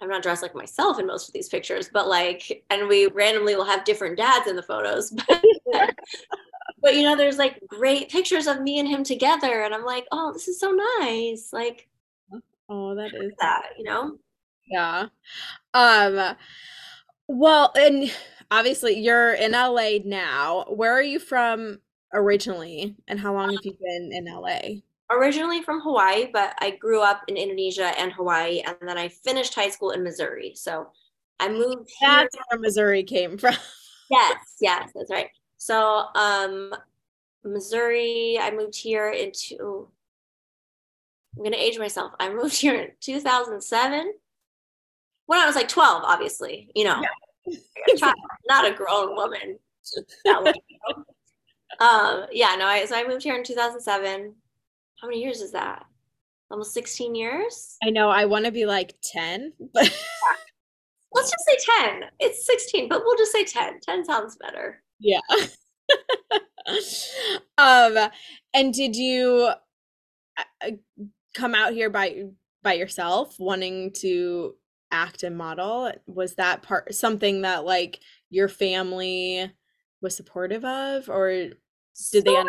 I'm 0.00 0.08
not 0.08 0.22
dressed 0.22 0.42
like 0.42 0.54
myself 0.54 0.98
in 0.98 1.06
most 1.06 1.28
of 1.28 1.32
these 1.32 1.48
pictures, 1.48 1.88
but 1.92 2.08
like, 2.08 2.64
and 2.70 2.88
we 2.88 3.06
randomly 3.06 3.54
will 3.54 3.64
have 3.64 3.84
different 3.84 4.16
dads 4.16 4.48
in 4.48 4.56
the 4.56 4.62
photos. 4.62 5.14
But, 5.72 5.94
but 6.82 6.96
you 6.96 7.02
know, 7.04 7.16
there's 7.16 7.38
like 7.38 7.60
great 7.66 8.10
pictures 8.10 8.46
of 8.46 8.60
me 8.60 8.78
and 8.78 8.86
him 8.86 9.04
together. 9.04 9.62
And 9.62 9.72
I'm 9.72 9.84
like, 9.84 10.04
oh, 10.12 10.32
this 10.32 10.48
is 10.48 10.60
so 10.60 10.70
nice. 11.00 11.50
Like, 11.50 11.88
oh, 12.68 12.94
that 12.94 13.14
is 13.14 13.32
that, 13.40 13.68
you 13.78 13.84
know? 13.84 14.18
Yeah. 14.66 15.06
Um, 15.72 16.36
well, 17.28 17.72
and 17.76 18.12
obviously 18.52 18.98
you're 18.98 19.32
in 19.34 19.52
LA 19.52 19.98
now. 20.04 20.66
Where 20.68 20.92
are 20.92 21.02
you 21.02 21.18
from 21.18 21.80
originally, 22.12 22.94
and 23.08 23.18
how 23.18 23.32
long 23.32 23.50
have 23.50 23.64
you 23.64 23.76
been 23.80 24.10
in 24.12 24.26
LA? 24.26 24.82
Originally 25.10 25.62
from 25.62 25.80
Hawaii, 25.80 26.28
but 26.32 26.54
I 26.60 26.70
grew 26.70 27.02
up 27.02 27.22
in 27.28 27.36
Indonesia 27.36 27.98
and 27.98 28.12
Hawaii, 28.12 28.62
and 28.64 28.76
then 28.82 28.98
I 28.98 29.08
finished 29.08 29.54
high 29.54 29.70
school 29.70 29.90
in 29.90 30.04
Missouri. 30.04 30.52
So 30.54 30.88
I 31.40 31.48
moved. 31.48 31.90
That's 32.00 32.34
here. 32.34 32.42
where 32.50 32.60
Missouri 32.60 33.02
came 33.02 33.38
from. 33.38 33.54
yes, 34.10 34.56
yes, 34.60 34.90
that's 34.94 35.10
right. 35.10 35.28
So, 35.56 36.04
um, 36.14 36.74
Missouri, 37.44 38.38
I 38.40 38.50
moved 38.50 38.76
here 38.76 39.10
into. 39.10 39.88
I'm 41.36 41.42
gonna 41.42 41.56
age 41.56 41.78
myself. 41.78 42.12
I 42.20 42.28
moved 42.28 42.56
here 42.56 42.74
in 42.74 42.90
2007 43.00 44.12
when 45.24 45.40
I 45.40 45.46
was 45.46 45.54
like 45.54 45.68
12, 45.68 46.02
obviously, 46.04 46.70
you 46.74 46.84
know, 46.84 47.00
yeah. 47.00 47.08
Child, 47.96 48.14
not 48.48 48.70
a 48.70 48.74
grown 48.74 49.14
woman. 49.14 49.58
um, 51.80 52.26
yeah, 52.32 52.54
no, 52.56 52.66
I, 52.66 52.84
so 52.86 52.96
I 52.96 53.06
moved 53.06 53.22
here 53.22 53.34
in 53.34 53.44
2007. 53.44 54.34
How 55.00 55.08
many 55.08 55.20
years 55.20 55.40
is 55.40 55.52
that? 55.52 55.84
Almost 56.50 56.74
16 56.74 57.14
years? 57.14 57.76
I 57.82 57.90
know. 57.90 58.10
I 58.10 58.26
want 58.26 58.44
to 58.44 58.52
be 58.52 58.66
like 58.66 58.94
10, 59.02 59.52
but 59.72 59.82
let's 61.12 61.30
just 61.30 61.44
say 61.46 61.56
10. 61.88 62.04
It's 62.20 62.46
16, 62.46 62.88
but 62.88 63.02
we'll 63.04 63.16
just 63.16 63.32
say 63.32 63.44
10. 63.44 63.80
10 63.80 64.04
sounds 64.04 64.36
better. 64.36 64.82
Yeah. 65.00 65.20
um, 67.58 67.98
and 68.54 68.72
did 68.72 68.94
you 68.94 69.50
uh, 70.38 70.70
come 71.34 71.54
out 71.54 71.72
here 71.72 71.90
by 71.90 72.24
by 72.62 72.74
yourself 72.74 73.34
wanting 73.40 73.92
to 73.92 74.54
act 74.92 75.22
and 75.22 75.36
model 75.36 75.90
was 76.06 76.34
that 76.34 76.62
part 76.62 76.94
something 76.94 77.42
that 77.42 77.64
like 77.64 78.00
your 78.30 78.48
family 78.48 79.50
was 80.00 80.14
supportive 80.16 80.64
of 80.64 81.08
or 81.08 81.48
did 82.10 82.24
they 82.24 82.34
have 82.34 82.46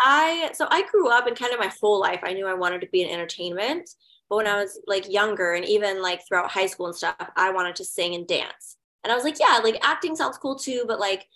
i 0.00 0.50
so 0.52 0.66
i 0.70 0.86
grew 0.90 1.08
up 1.08 1.26
and 1.26 1.36
kind 1.36 1.52
of 1.52 1.60
my 1.60 1.70
whole 1.80 2.00
life 2.00 2.20
i 2.24 2.32
knew 2.32 2.46
i 2.46 2.54
wanted 2.54 2.80
to 2.80 2.88
be 2.88 3.02
in 3.02 3.10
entertainment 3.10 3.88
but 4.28 4.36
when 4.36 4.46
i 4.46 4.50
mm-hmm. 4.50 4.60
was 4.60 4.80
like 4.86 5.10
younger 5.10 5.52
and 5.52 5.64
even 5.64 6.02
like 6.02 6.20
throughout 6.26 6.50
high 6.50 6.66
school 6.66 6.86
and 6.86 6.96
stuff 6.96 7.30
i 7.36 7.50
wanted 7.50 7.76
to 7.76 7.84
sing 7.84 8.14
and 8.14 8.26
dance. 8.26 8.76
And 9.04 9.12
i 9.12 9.14
was 9.14 9.24
like 9.24 9.38
yeah 9.40 9.60
like 9.62 9.78
acting 9.82 10.16
sounds 10.16 10.38
cool 10.38 10.56
too 10.56 10.84
but 10.86 11.00
like 11.00 11.26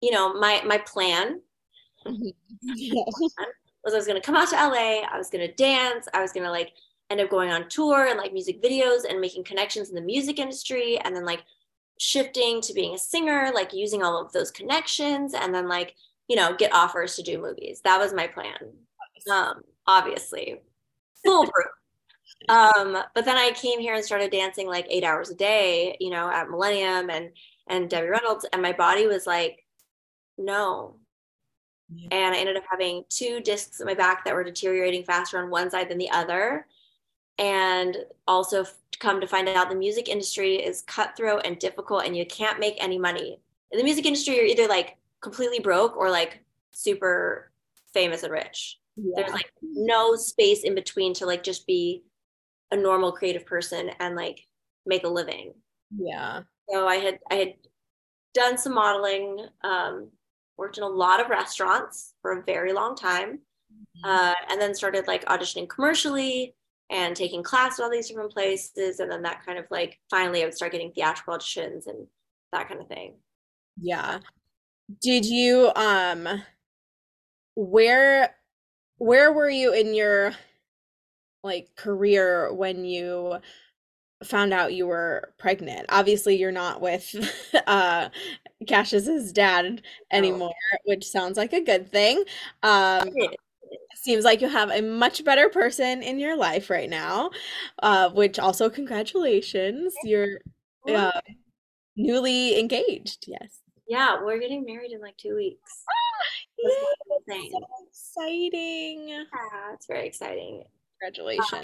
you 0.00 0.10
know 0.10 0.34
my 0.34 0.62
my 0.64 0.78
plan 0.78 1.40
mm-hmm. 2.06 2.28
was 3.84 3.94
i 3.94 3.96
was 3.96 4.06
going 4.06 4.20
to 4.20 4.24
come 4.24 4.36
out 4.36 4.48
to 4.50 4.56
la 4.56 4.72
i 4.72 5.18
was 5.18 5.30
going 5.30 5.46
to 5.46 5.54
dance 5.54 6.06
i 6.14 6.20
was 6.20 6.32
going 6.32 6.44
to 6.44 6.50
like 6.50 6.72
end 7.10 7.20
up 7.20 7.28
going 7.28 7.50
on 7.50 7.68
tour 7.68 8.06
and 8.06 8.18
like 8.18 8.32
music 8.32 8.62
videos 8.62 9.00
and 9.08 9.20
making 9.20 9.44
connections 9.44 9.88
in 9.88 9.96
the 9.96 10.00
music 10.00 10.38
industry 10.38 10.98
and 10.98 11.14
then 11.14 11.24
like 11.24 11.42
shifting 11.98 12.60
to 12.62 12.72
being 12.72 12.94
a 12.94 12.98
singer 12.98 13.50
like 13.54 13.74
using 13.74 14.02
all 14.02 14.18
of 14.18 14.32
those 14.32 14.50
connections 14.50 15.34
and 15.34 15.54
then 15.54 15.68
like 15.68 15.94
you 16.28 16.36
know 16.36 16.54
get 16.56 16.72
offers 16.72 17.16
to 17.16 17.22
do 17.22 17.40
movies. 17.40 17.80
That 17.84 17.98
was 17.98 18.14
my 18.14 18.26
plan. 18.26 18.56
Um 19.30 19.62
obviously. 19.86 20.60
Foolproof. 21.24 21.66
Um 22.48 22.96
but 23.14 23.26
then 23.26 23.36
i 23.36 23.50
came 23.50 23.80
here 23.80 23.94
and 23.94 24.04
started 24.04 24.30
dancing 24.30 24.66
like 24.66 24.86
eight 24.88 25.04
hours 25.04 25.28
a 25.28 25.34
day 25.34 25.96
you 26.00 26.08
know 26.08 26.30
at 26.30 26.48
millennium 26.48 27.10
and 27.10 27.30
and 27.68 27.90
debbie 27.90 28.08
reynolds 28.08 28.46
and 28.52 28.62
my 28.62 28.72
body 28.72 29.06
was 29.06 29.26
like 29.26 29.62
no. 30.38 30.96
And 32.10 32.34
i 32.34 32.38
ended 32.38 32.56
up 32.56 32.62
having 32.70 33.04
two 33.10 33.40
discs 33.40 33.80
in 33.80 33.86
my 33.86 33.94
back 33.94 34.24
that 34.24 34.34
were 34.34 34.44
deteriorating 34.44 35.04
faster 35.04 35.38
on 35.38 35.50
one 35.50 35.70
side 35.70 35.90
than 35.90 35.98
the 35.98 36.10
other 36.10 36.66
and 37.40 37.96
also 38.28 38.66
come 39.00 39.20
to 39.20 39.26
find 39.26 39.48
out 39.48 39.70
the 39.70 39.74
music 39.74 40.08
industry 40.08 40.56
is 40.56 40.82
cutthroat 40.82 41.40
and 41.44 41.58
difficult 41.58 42.04
and 42.04 42.16
you 42.16 42.26
can't 42.26 42.60
make 42.60 42.76
any 42.78 42.98
money 42.98 43.40
in 43.72 43.78
the 43.78 43.84
music 43.84 44.04
industry 44.04 44.36
you're 44.36 44.44
either 44.44 44.68
like 44.68 44.98
completely 45.22 45.58
broke 45.58 45.96
or 45.96 46.10
like 46.10 46.44
super 46.70 47.50
famous 47.92 48.22
and 48.22 48.32
rich 48.32 48.78
yeah. 48.96 49.12
there's 49.16 49.32
like 49.32 49.50
no 49.62 50.14
space 50.14 50.62
in 50.62 50.74
between 50.74 51.14
to 51.14 51.26
like 51.26 51.42
just 51.42 51.66
be 51.66 52.04
a 52.70 52.76
normal 52.76 53.10
creative 53.10 53.46
person 53.46 53.90
and 53.98 54.14
like 54.14 54.46
make 54.86 55.04
a 55.04 55.08
living 55.08 55.54
yeah 55.98 56.42
so 56.68 56.86
i 56.86 56.96
had 56.96 57.18
i 57.30 57.34
had 57.34 57.54
done 58.34 58.56
some 58.58 58.74
modeling 58.74 59.46
um 59.64 60.08
worked 60.56 60.76
in 60.76 60.84
a 60.84 60.88
lot 60.88 61.20
of 61.20 61.30
restaurants 61.30 62.12
for 62.20 62.38
a 62.38 62.42
very 62.42 62.72
long 62.74 62.94
time 62.94 63.38
mm-hmm. 63.72 64.04
uh, 64.04 64.34
and 64.50 64.60
then 64.60 64.74
started 64.74 65.06
like 65.06 65.24
auditioning 65.24 65.66
commercially 65.66 66.54
and 66.90 67.16
taking 67.16 67.42
class 67.42 67.78
at 67.78 67.84
all 67.84 67.90
these 67.90 68.08
different 68.08 68.32
places 68.32 69.00
and 69.00 69.10
then 69.10 69.22
that 69.22 69.44
kind 69.46 69.58
of 69.58 69.64
like 69.70 69.98
finally 70.10 70.42
i 70.42 70.44
would 70.44 70.54
start 70.54 70.72
getting 70.72 70.92
theatrical 70.92 71.34
auditions 71.34 71.86
and 71.86 72.06
that 72.52 72.68
kind 72.68 72.80
of 72.80 72.88
thing. 72.88 73.14
Yeah. 73.80 74.18
Did 75.00 75.24
you 75.24 75.70
um 75.76 76.28
where 77.54 78.34
where 78.98 79.32
were 79.32 79.50
you 79.50 79.72
in 79.72 79.94
your 79.94 80.32
like 81.42 81.68
career 81.76 82.52
when 82.52 82.84
you 82.84 83.38
found 84.24 84.52
out 84.52 84.74
you 84.74 84.86
were 84.86 85.32
pregnant? 85.38 85.86
Obviously 85.88 86.36
you're 86.36 86.52
not 86.52 86.80
with 86.80 87.14
uh 87.66 88.08
cassius's 88.66 89.32
dad 89.32 89.80
anymore 90.12 90.52
oh. 90.74 90.76
which 90.84 91.06
sounds 91.06 91.36
like 91.36 91.52
a 91.52 91.64
good 91.64 91.90
thing. 91.90 92.24
Um 92.62 93.08
seems 93.94 94.24
like 94.24 94.40
you 94.40 94.48
have 94.48 94.70
a 94.70 94.80
much 94.80 95.24
better 95.24 95.48
person 95.48 96.02
in 96.02 96.18
your 96.18 96.36
life 96.36 96.70
right 96.70 96.90
now 96.90 97.30
uh, 97.82 98.10
which 98.10 98.38
also 98.38 98.70
congratulations 98.70 99.94
you're 100.04 100.40
uh, 100.88 101.20
newly 101.96 102.58
engaged 102.58 103.24
yes. 103.26 103.60
Yeah 103.88 104.22
we're 104.22 104.38
getting 104.38 104.64
married 104.64 104.92
in 104.92 105.00
like 105.00 105.16
two 105.16 105.34
weeks. 105.34 105.84
Ah, 105.88 106.74
yay, 107.28 107.50
so 107.50 107.58
exciting. 107.88 109.08
Yeah 109.08 109.24
it's 109.74 109.86
very 109.86 110.06
exciting. 110.06 110.64
Congratulations. 111.00 111.52
Uh, 111.52 111.62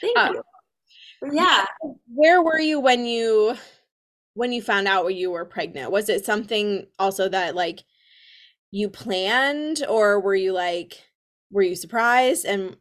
thank 0.00 0.18
uh, 0.18 0.32
you. 0.32 1.32
yeah. 1.32 1.64
where 2.06 2.42
were 2.42 2.60
you 2.60 2.80
when 2.80 3.04
you 3.04 3.56
when 4.34 4.52
you 4.52 4.62
found 4.62 4.88
out 4.88 5.04
where 5.04 5.12
you 5.12 5.30
were 5.30 5.44
pregnant? 5.44 5.90
Was 5.90 6.08
it 6.08 6.24
something 6.24 6.86
also 6.98 7.28
that 7.28 7.54
like 7.54 7.84
you 8.70 8.88
planned 8.88 9.84
or 9.88 10.20
were 10.20 10.34
you 10.34 10.52
like 10.52 10.98
were 11.52 11.62
you 11.62 11.76
surprised? 11.76 12.44
And 12.46 12.76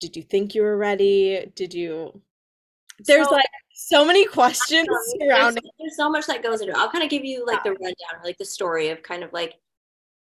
did 0.00 0.16
you 0.16 0.22
think 0.22 0.54
you 0.54 0.62
were 0.62 0.76
ready? 0.76 1.50
Did 1.56 1.74
you 1.74 2.20
there's 3.06 3.26
so, 3.26 3.34
like 3.34 3.46
so 3.74 4.04
many 4.04 4.24
questions 4.38 4.86
surrounding 5.18 5.62
there's, 5.62 5.72
there's, 5.78 5.96
so 5.96 6.08
much 6.08 6.26
that 6.26 6.42
goes 6.42 6.60
into 6.60 6.72
it. 6.72 6.78
I'll 6.78 6.90
kind 6.90 7.02
of 7.02 7.10
give 7.10 7.24
you 7.24 7.44
like 7.44 7.64
the 7.64 7.70
rundown 7.70 8.22
like 8.22 8.38
the 8.38 8.44
story 8.44 8.90
of 8.90 9.02
kind 9.02 9.24
of 9.24 9.32
like 9.32 9.54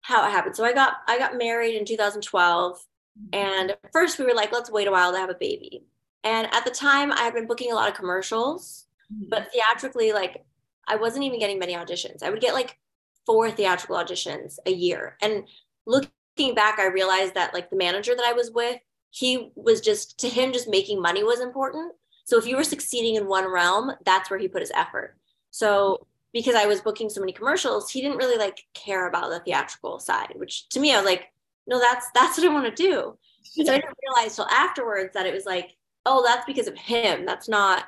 how 0.01 0.27
it 0.27 0.31
happened. 0.31 0.57
So 0.57 0.65
i 0.65 0.73
got 0.73 0.95
i 1.07 1.19
got 1.19 1.37
married 1.37 1.77
in 1.77 1.85
2012 1.85 2.77
mm-hmm. 2.77 3.27
and 3.33 3.77
first 3.93 4.19
we 4.19 4.25
were 4.25 4.35
like 4.35 4.53
let's 4.53 4.71
wait 4.71 4.89
a 4.89 4.91
while 4.91 5.13
to 5.13 5.19
have 5.19 5.31
a 5.31 5.35
baby. 5.35 5.85
And 6.25 6.49
at 6.53 6.65
the 6.65 6.71
time 6.71 7.13
i 7.13 7.21
had 7.21 7.35
been 7.35 7.47
booking 7.47 7.71
a 7.71 7.75
lot 7.75 7.89
of 7.89 7.95
commercials 7.95 8.87
mm-hmm. 9.13 9.29
but 9.29 9.53
theatrically 9.53 10.13
like 10.13 10.45
i 10.87 10.97
wasn't 10.97 11.25
even 11.25 11.39
getting 11.39 11.59
many 11.59 11.75
auditions. 11.75 12.23
I 12.23 12.31
would 12.31 12.41
get 12.41 12.55
like 12.55 12.79
four 13.29 13.51
theatrical 13.51 13.97
auditions 13.97 14.59
a 14.65 14.73
year. 14.73 15.19
And 15.21 15.47
look 15.87 16.11
looking 16.39 16.55
back, 16.55 16.79
I 16.79 16.87
realized 16.87 17.35
that 17.35 17.53
like 17.53 17.71
the 17.71 17.77
manager 17.77 18.15
that 18.15 18.25
I 18.25 18.33
was 18.33 18.51
with, 18.51 18.79
he 19.11 19.51
was 19.55 19.81
just 19.81 20.19
to 20.21 20.29
him 20.29 20.53
just 20.53 20.69
making 20.69 21.01
money 21.01 21.25
was 21.25 21.41
important. 21.41 21.93
So 22.25 22.39
if 22.39 22.47
you 22.47 22.57
were 22.57 22.65
succeeding 22.65 23.17
in 23.17 23.27
one 23.27 23.51
realm, 23.51 23.93
that's 24.05 24.31
where 24.31 24.39
he 24.39 24.49
put 24.49 24.61
his 24.63 24.73
effort. 24.75 25.17
So 25.51 26.07
because 26.33 26.55
I 26.55 26.67
was 26.67 26.81
booking 26.81 27.09
so 27.09 27.21
many 27.21 27.33
commercials, 27.33 27.91
he 27.91 28.03
didn't 28.03 28.19
really 28.19 28.37
like 28.37 28.61
care 28.75 29.09
about 29.09 29.31
the 29.31 29.41
theatrical 29.41 29.99
side, 29.99 30.35
which 30.37 30.69
to 30.71 30.81
me, 30.81 30.93
I 30.93 30.97
was 30.97 31.07
like, 31.07 31.33
no, 31.67 31.81
that's 31.81 32.07
that's 32.15 32.39
what 32.39 32.47
I 32.47 32.53
want 32.53 32.67
to 32.67 32.83
do. 32.83 33.19
Yeah. 33.55 33.65
So 33.65 33.73
I 33.73 33.77
didn't 33.77 33.97
realize 34.03 34.37
till 34.37 34.47
afterwards 34.47 35.15
that 35.15 35.27
it 35.27 35.35
was 35.35 35.47
like, 35.47 35.75
oh, 36.07 36.23
that's 36.25 36.47
because 36.47 36.69
of 36.69 36.77
him. 36.77 37.25
That's 37.25 37.49
not 37.49 37.85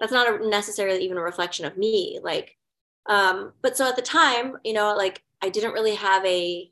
that's 0.00 0.12
not 0.12 0.28
a, 0.28 0.48
necessarily 0.48 1.04
even 1.04 1.18
a 1.18 1.22
reflection 1.22 1.66
of 1.66 1.76
me. 1.76 2.20
Like, 2.22 2.56
um, 3.06 3.52
but 3.62 3.76
so 3.76 3.88
at 3.88 3.96
the 3.96 4.02
time, 4.02 4.56
you 4.64 4.72
know, 4.72 4.94
like 4.94 5.22
I 5.42 5.48
didn't 5.50 5.72
really 5.72 5.94
have 5.94 6.24
a 6.24 6.70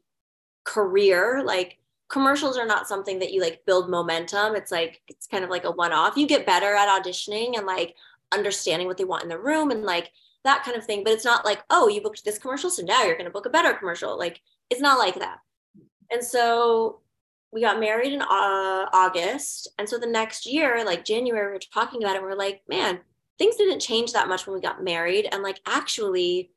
career 0.65 1.43
like 1.45 1.79
commercials 2.09 2.57
are 2.57 2.67
not 2.67 2.89
something 2.89 3.19
that 3.19 3.33
you 3.33 3.41
like 3.41 3.65
build 3.67 3.91
momentum. 3.91 4.55
It's 4.55 4.71
like 4.71 5.03
it's 5.09 5.27
kind 5.27 5.45
of 5.45 5.51
like 5.51 5.65
a 5.65 5.71
one 5.71 5.93
off 5.93 6.17
you 6.17 6.27
get 6.27 6.47
better 6.47 6.75
at 6.75 6.89
auditioning 6.89 7.57
and 7.57 7.67
like 7.67 7.95
understanding 8.33 8.87
what 8.87 8.97
they 8.97 9.05
want 9.05 9.23
in 9.23 9.29
the 9.29 9.39
room 9.39 9.71
and 9.71 9.85
like 9.85 10.11
that 10.45 10.65
kind 10.65 10.77
of 10.77 10.85
thing 10.85 11.03
but 11.05 11.13
it's 11.13 11.25
not 11.25 11.45
like 11.45 11.63
oh 11.71 11.89
you 11.89 12.03
booked 12.03 12.25
this 12.25 12.39
commercial 12.39 12.69
so 12.69 12.83
now 12.83 13.03
you're 13.05 13.15
going 13.15 13.25
to 13.25 13.31
book 13.31 13.47
a 13.47 13.51
better 13.51 13.75
commercial. 13.75 14.19
Like 14.19 14.41
it's 14.71 14.81
not 14.81 14.99
like 14.99 15.17
that. 15.17 15.39
And 16.11 16.23
so 16.23 17.01
we 17.55 17.61
got 17.61 17.79
married 17.79 18.13
in 18.13 18.21
uh, 18.21 18.87
august 18.93 19.69
and 19.79 19.89
so 19.89 19.97
the 19.97 20.07
next 20.07 20.45
year 20.45 20.85
like 20.85 21.05
january 21.05 21.47
we 21.47 21.53
were 21.53 21.61
talking 21.73 22.03
about 22.03 22.17
it 22.17 22.21
we 22.21 22.27
we're 22.27 22.35
like 22.35 22.63
man 22.69 22.99
things 23.39 23.57
didn't 23.57 23.79
change 23.79 24.13
that 24.13 24.29
much 24.29 24.45
when 24.45 24.55
we 24.55 24.61
got 24.61 24.83
married 24.83 25.29
and 25.31 25.43
like 25.43 25.61
actually 25.65 26.51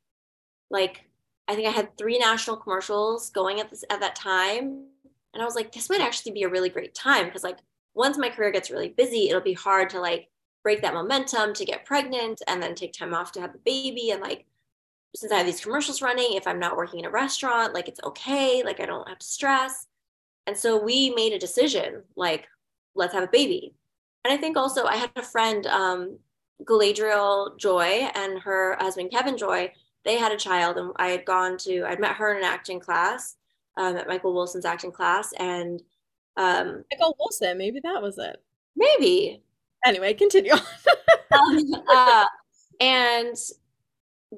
like 0.72 1.07
I 1.48 1.56
think 1.56 1.68
I 1.68 1.72
had 1.72 1.98
three 1.98 2.18
national 2.18 2.58
commercials 2.58 3.30
going 3.30 3.60
at 3.60 3.70
this 3.70 3.84
at 3.90 4.00
that 4.02 4.16
time. 4.16 4.86
And 5.34 5.42
I 5.42 5.46
was 5.46 5.56
like, 5.56 5.72
this 5.72 5.90
might 5.90 6.02
actually 6.02 6.34
be 6.34 6.44
a 6.44 6.50
really 6.50 6.70
great 6.70 6.94
time 6.94 7.26
because 7.26 7.44
like 7.44 7.58
once 7.94 8.18
my 8.18 8.30
career 8.30 8.52
gets 8.52 8.72
really 8.72 8.90
busy, 8.90 9.30
it'll 9.30 9.42
be 9.42 9.54
hard 9.54 9.90
to 9.92 10.00
like 10.00 10.30
break 10.64 10.82
that 10.82 10.94
momentum 10.94 11.54
to 11.54 11.66
get 11.66 11.86
pregnant 11.86 12.42
and 12.48 12.62
then 12.62 12.76
take 12.76 12.94
time 12.94 13.14
off 13.14 13.32
to 13.34 13.42
have 13.42 13.56
a 13.56 13.60
baby 13.60 14.12
and 14.12 14.22
like 14.22 14.46
since 15.16 15.32
I 15.32 15.38
have 15.38 15.46
these 15.46 15.62
commercials 15.62 16.02
running, 16.02 16.34
if 16.34 16.48
I'm 16.48 16.60
not 16.60 16.78
working 16.78 17.00
in 17.00 17.06
a 17.06 17.10
restaurant, 17.10 17.74
like 17.74 17.88
it's 17.88 18.02
okay, 18.04 18.62
like 18.64 18.80
I 18.80 18.86
don't 18.86 19.08
have 19.08 19.20
to 19.20 19.26
stress. 19.26 19.88
And 20.46 20.56
so 20.56 20.82
we 20.82 21.10
made 21.12 21.34
a 21.34 21.40
decision, 21.40 22.04
like, 22.16 22.48
let's 22.96 23.14
have 23.14 23.24
a 23.24 23.28
baby. 23.28 23.74
And 24.24 24.34
I 24.34 24.38
think 24.38 24.58
also 24.58 24.86
I 24.86 24.96
had 24.96 25.12
a 25.16 25.24
friend, 25.24 25.66
um, 25.68 26.20
Galadriel 26.64 27.58
Joy 27.58 28.10
and 28.16 28.40
her 28.40 28.78
husband 28.80 29.12
Kevin 29.12 29.38
Joy, 29.38 29.72
they 30.08 30.18
had 30.18 30.32
a 30.32 30.38
child 30.38 30.78
and 30.78 30.92
I 30.96 31.10
had 31.10 31.26
gone 31.26 31.58
to, 31.60 31.84
I'd 31.86 32.00
met 32.00 32.16
her 32.16 32.32
in 32.32 32.38
an 32.38 32.44
acting 32.44 32.80
class, 32.80 33.36
um, 33.78 33.98
at 33.98 34.08
Michael 34.08 34.34
Wilson's 34.34 34.66
acting 34.66 34.92
class. 34.92 35.34
And 35.38 35.82
um, 36.38 36.86
Michael 36.92 37.16
Wilson, 37.20 37.58
maybe 37.58 37.82
that 37.84 38.02
was 38.02 38.18
it. 38.18 38.42
Maybe. 38.76 39.44
Anyway, 39.86 40.14
continue. 40.14 40.54
um, 41.32 41.74
uh, 41.94 42.26
and 42.80 43.36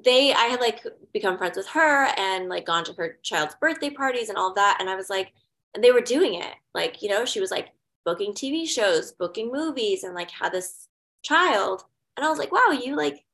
they 0.04 0.32
i 0.32 0.44
had 0.44 0.60
like 0.60 0.86
become 1.12 1.36
friends 1.36 1.56
with 1.56 1.66
her 1.66 2.06
and 2.16 2.48
like 2.48 2.64
gone 2.64 2.84
to 2.84 2.92
her 2.92 3.18
child's 3.22 3.56
birthday 3.56 3.90
parties 3.90 4.28
and 4.28 4.38
all 4.38 4.54
that 4.54 4.76
and 4.78 4.88
i 4.88 4.94
was 4.94 5.10
like 5.10 5.32
and 5.74 5.82
they 5.82 5.90
were 5.90 6.00
doing 6.00 6.34
it 6.34 6.54
like 6.74 7.02
you 7.02 7.08
know 7.08 7.24
she 7.24 7.40
was 7.40 7.50
like 7.50 7.70
booking 8.04 8.32
tv 8.32 8.66
shows 8.68 9.10
booking 9.10 9.50
movies 9.50 10.04
and 10.04 10.14
like 10.14 10.30
had 10.30 10.52
this 10.52 10.86
child 11.22 11.82
and 12.16 12.24
i 12.24 12.28
was 12.28 12.38
like 12.38 12.52
wow 12.52 12.70
you 12.70 12.94
like 12.94 13.24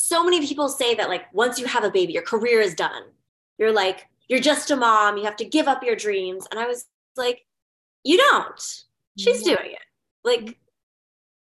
so 0.00 0.22
many 0.22 0.46
people 0.46 0.68
say 0.68 0.94
that 0.94 1.08
like 1.08 1.24
once 1.34 1.58
you 1.58 1.66
have 1.66 1.82
a 1.82 1.90
baby 1.90 2.12
your 2.12 2.22
career 2.22 2.60
is 2.60 2.72
done. 2.72 3.02
You're 3.58 3.72
like 3.72 4.06
you're 4.28 4.38
just 4.38 4.70
a 4.70 4.76
mom. 4.76 5.16
You 5.16 5.24
have 5.24 5.34
to 5.36 5.44
give 5.44 5.66
up 5.66 5.82
your 5.82 5.96
dreams. 5.96 6.46
And 6.50 6.60
i 6.60 6.68
was 6.68 6.86
like 7.16 7.44
you 8.04 8.16
don't. 8.16 8.84
She's 9.18 9.44
yeah. 9.44 9.56
doing 9.56 9.72
it. 9.72 9.78
Like 10.22 10.56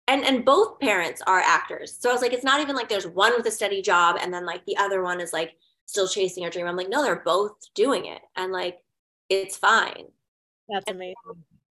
and 0.06 0.22
and 0.22 0.44
both 0.44 0.78
parents 0.80 1.22
are 1.26 1.40
actors. 1.40 1.96
So 1.98 2.10
i 2.10 2.12
was 2.12 2.20
like 2.20 2.34
it's 2.34 2.44
not 2.44 2.60
even 2.60 2.76
like 2.76 2.90
there's 2.90 3.06
one 3.06 3.32
with 3.34 3.46
a 3.46 3.50
steady 3.50 3.80
job 3.80 4.18
and 4.20 4.32
then 4.32 4.44
like 4.44 4.66
the 4.66 4.76
other 4.76 5.02
one 5.02 5.18
is 5.18 5.32
like 5.32 5.56
still 5.86 6.06
chasing 6.06 6.44
a 6.44 6.50
dream. 6.50 6.66
I'm 6.66 6.76
like 6.76 6.90
no 6.90 7.02
they're 7.02 7.22
both 7.24 7.56
doing 7.74 8.04
it. 8.04 8.20
And 8.36 8.52
like 8.52 8.80
it's 9.30 9.56
fine. 9.56 10.04
That's 10.68 10.90
amazing. 10.90 11.14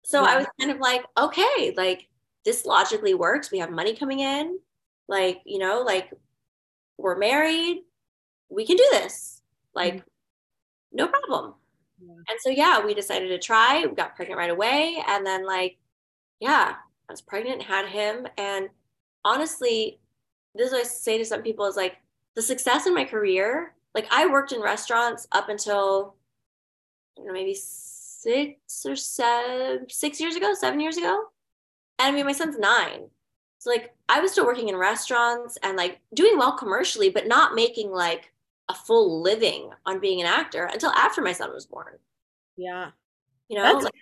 so 0.01 0.23
yeah. 0.23 0.31
i 0.31 0.37
was 0.37 0.47
kind 0.59 0.71
of 0.71 0.79
like 0.79 1.05
okay 1.15 1.75
like 1.77 2.07
this 2.43 2.65
logically 2.65 3.13
works. 3.13 3.51
We 3.51 3.59
have 3.59 3.69
money 3.69 3.95
coming 3.95 4.21
in. 4.21 4.57
Like 5.07 5.41
you 5.45 5.59
know 5.59 5.83
like 5.85 6.11
we're 7.01 7.17
married 7.17 7.83
we 8.49 8.65
can 8.65 8.77
do 8.77 8.87
this 8.91 9.41
like 9.73 9.95
mm-hmm. 9.95 10.07
no 10.93 11.07
problem 11.07 11.53
yeah. 12.01 12.13
and 12.29 12.39
so 12.41 12.49
yeah 12.49 12.83
we 12.83 12.93
decided 12.93 13.29
to 13.29 13.39
try 13.39 13.85
we 13.85 13.95
got 13.95 14.15
pregnant 14.15 14.37
right 14.37 14.49
away 14.49 15.03
and 15.07 15.25
then 15.25 15.45
like 15.45 15.77
yeah 16.39 16.75
I 17.11 17.13
was 17.13 17.21
pregnant, 17.21 17.61
had 17.61 17.87
him. 17.87 18.25
And 18.37 18.69
honestly, 19.25 19.99
this 20.55 20.67
is 20.67 20.71
what 20.71 20.85
I 20.85 20.87
say 20.87 21.17
to 21.17 21.25
some 21.25 21.41
people 21.41 21.65
is 21.65 21.75
like 21.75 21.97
the 22.35 22.41
success 22.41 22.87
in 22.87 22.93
my 22.93 23.03
career. 23.03 23.73
Like 23.93 24.07
I 24.09 24.27
worked 24.27 24.53
in 24.53 24.61
restaurants 24.61 25.27
up 25.33 25.49
until 25.49 26.15
I 27.19 27.23
know, 27.23 27.33
maybe 27.33 27.53
six 27.53 28.85
or 28.85 28.95
seven, 28.95 29.87
six 29.89 30.21
years 30.21 30.37
ago, 30.37 30.53
seven 30.53 30.79
years 30.79 30.95
ago. 30.95 31.25
And 31.99 32.07
I 32.07 32.11
mean, 32.15 32.25
my 32.25 32.31
son's 32.31 32.57
nine. 32.57 33.09
So 33.61 33.69
like 33.69 33.93
I 34.09 34.19
was 34.21 34.31
still 34.31 34.47
working 34.47 34.69
in 34.69 34.75
restaurants 34.75 35.55
and 35.61 35.77
like 35.77 35.99
doing 36.15 36.35
well 36.35 36.57
commercially, 36.57 37.11
but 37.11 37.27
not 37.27 37.53
making 37.53 37.91
like 37.91 38.31
a 38.69 38.73
full 38.73 39.21
living 39.21 39.69
on 39.85 39.99
being 39.99 40.19
an 40.19 40.25
actor 40.25 40.65
until 40.65 40.89
after 40.89 41.21
my 41.21 41.31
son 41.31 41.53
was 41.53 41.67
born. 41.67 41.99
Yeah. 42.57 42.89
You 43.49 43.57
know, 43.57 43.71
like, 43.71 43.93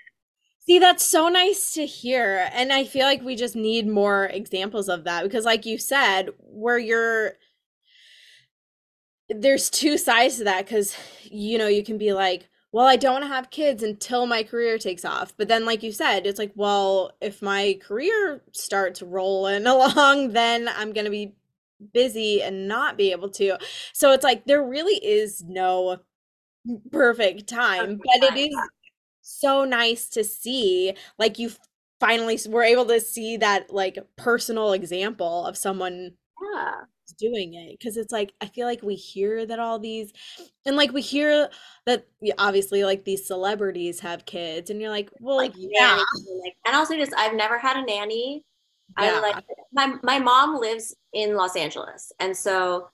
See, 0.65 0.79
that's 0.79 1.03
so 1.03 1.27
nice 1.27 1.73
to 1.73 1.85
hear. 1.85 2.49
And 2.53 2.71
I 2.71 2.85
feel 2.85 3.03
like 3.03 3.21
we 3.21 3.35
just 3.35 3.53
need 3.53 3.85
more 3.85 4.27
examples 4.27 4.87
of 4.87 5.03
that 5.03 5.23
because, 5.23 5.43
like 5.43 5.65
you 5.65 5.77
said, 5.77 6.29
where 6.37 6.77
you're 6.77 7.33
there's 9.27 9.69
two 9.69 9.97
sides 9.97 10.37
to 10.37 10.45
that 10.45 10.65
because 10.65 10.95
you 11.23 11.57
know, 11.57 11.67
you 11.67 11.83
can 11.83 11.97
be 11.97 12.13
like, 12.13 12.47
well, 12.71 12.85
I 12.85 12.95
don't 12.97 13.13
want 13.13 13.23
to 13.23 13.29
have 13.29 13.49
kids 13.49 13.81
until 13.81 14.25
my 14.25 14.43
career 14.43 14.77
takes 14.77 15.03
off. 15.03 15.33
But 15.37 15.47
then, 15.47 15.65
like 15.65 15.81
you 15.83 15.91
said, 15.91 16.27
it's 16.27 16.39
like, 16.39 16.51
well, 16.55 17.13
if 17.21 17.41
my 17.41 17.79
career 17.81 18.41
starts 18.51 19.01
rolling 19.01 19.65
along, 19.67 20.33
then 20.33 20.67
I'm 20.67 20.93
going 20.93 21.05
to 21.05 21.11
be 21.11 21.33
busy 21.93 22.41
and 22.41 22.67
not 22.67 22.97
be 22.97 23.11
able 23.11 23.29
to. 23.29 23.57
So 23.93 24.11
it's 24.11 24.23
like, 24.23 24.45
there 24.45 24.63
really 24.63 24.95
is 25.03 25.43
no 25.43 25.99
perfect 26.91 27.47
time, 27.47 27.97
but 27.97 28.33
it 28.33 28.37
is 28.37 28.55
so 29.21 29.63
nice 29.63 30.09
to 30.09 30.23
see 30.23 30.93
like 31.17 31.37
you 31.37 31.51
finally 31.99 32.39
were 32.47 32.63
able 32.63 32.85
to 32.85 32.99
see 32.99 33.37
that 33.37 33.71
like 33.71 33.97
personal 34.15 34.73
example 34.73 35.45
of 35.45 35.57
someone 35.57 36.11
yeah. 36.55 36.81
Doing 37.13 37.53
it 37.53 37.71
because 37.71 37.97
it's 37.97 38.11
like 38.11 38.33
i 38.41 38.45
feel 38.45 38.65
like 38.65 38.81
we 38.81 38.95
hear 38.95 39.45
that 39.45 39.59
all 39.59 39.79
these 39.79 40.13
and 40.65 40.75
like 40.75 40.91
we 40.91 41.01
hear 41.01 41.49
that 41.85 42.05
obviously 42.37 42.83
like 42.83 43.03
these 43.05 43.25
celebrities 43.25 43.99
have 43.99 44.25
kids 44.25 44.69
and 44.69 44.81
you're 44.81 44.89
like 44.89 45.09
well 45.19 45.37
like, 45.37 45.53
yeah 45.55 46.01
and 46.65 46.75
i'll 46.75 46.85
say 46.85 46.97
this 46.97 47.13
i've 47.17 47.35
never 47.35 47.57
had 47.57 47.77
a 47.77 47.85
nanny 47.85 48.43
yeah. 48.99 49.13
i 49.15 49.19
like 49.19 49.43
my, 49.73 49.95
my 50.03 50.19
mom 50.19 50.59
lives 50.59 50.95
in 51.13 51.35
los 51.35 51.55
angeles 51.55 52.11
and 52.19 52.35
so 52.35 52.89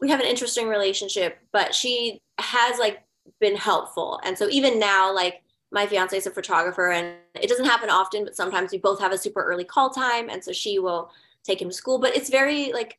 we 0.00 0.08
have 0.08 0.20
an 0.20 0.26
interesting 0.26 0.68
relationship 0.68 1.38
but 1.52 1.74
she 1.74 2.20
has 2.38 2.78
like 2.78 3.04
been 3.38 3.56
helpful. 3.56 4.20
And 4.24 4.36
so 4.36 4.48
even 4.48 4.78
now, 4.78 5.14
like 5.14 5.42
my 5.72 5.86
fiance 5.86 6.16
is 6.16 6.26
a 6.26 6.30
photographer 6.30 6.90
and 6.90 7.14
it 7.40 7.48
doesn't 7.48 7.64
happen 7.66 7.90
often, 7.90 8.24
but 8.24 8.36
sometimes 8.36 8.72
we 8.72 8.78
both 8.78 9.00
have 9.00 9.12
a 9.12 9.18
super 9.18 9.42
early 9.42 9.64
call 9.64 9.90
time. 9.90 10.28
And 10.28 10.42
so 10.42 10.52
she 10.52 10.78
will 10.78 11.10
take 11.44 11.60
him 11.60 11.68
to 11.68 11.74
school, 11.74 11.98
but 11.98 12.16
it's 12.16 12.30
very 12.30 12.72
like 12.72 12.98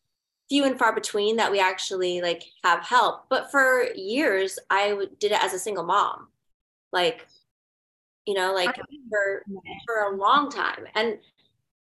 few 0.52 0.66
and 0.66 0.78
far 0.78 0.94
between 0.94 1.38
that 1.38 1.50
we 1.50 1.62
actually 1.62 2.20
like 2.20 2.44
have 2.62 2.84
help. 2.84 3.30
But 3.30 3.50
for 3.50 3.86
years, 3.96 4.60
I 4.70 5.08
did 5.18 5.32
it 5.32 5.42
as 5.42 5.54
a 5.54 5.60
single 5.60 5.86
mom, 5.86 6.28
like, 6.92 7.26
you 8.26 8.34
know, 8.34 8.54
like 8.54 8.76
for, 9.10 9.44
for 9.86 10.12
a 10.12 10.18
long 10.18 10.52
time. 10.52 10.88
And 10.94 11.20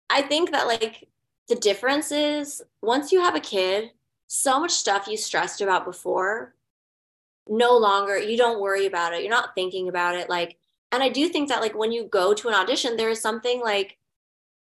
I 0.08 0.22
think 0.22 0.52
that 0.52 0.68
like 0.68 1.08
the 1.50 1.56
difference 1.56 2.12
is 2.12 2.62
once 2.84 3.12
you 3.12 3.22
have 3.22 3.34
a 3.34 3.40
kid, 3.40 3.90
so 4.28 4.60
much 4.60 4.72
stuff 4.72 5.08
you 5.08 5.18
stressed 5.18 5.60
about 5.62 5.84
before 5.84 6.54
no 7.50 7.76
longer 7.76 8.18
you 8.18 8.38
don't 8.38 8.62
worry 8.62 8.86
about 8.86 9.14
it 9.14 9.22
you're 9.22 9.30
not 9.30 9.54
thinking 9.54 9.90
about 9.90 10.16
it 10.16 10.30
like 10.30 10.58
and 10.94 11.04
i 11.04 11.10
do 11.10 11.28
think 11.28 11.50
that 11.50 11.62
like 11.62 11.78
when 11.78 11.92
you 11.92 12.06
go 12.06 12.34
to 12.34 12.48
an 12.48 12.54
audition 12.54 12.96
there 12.96 13.10
is 13.10 13.22
something 13.22 13.60
like 13.60 13.98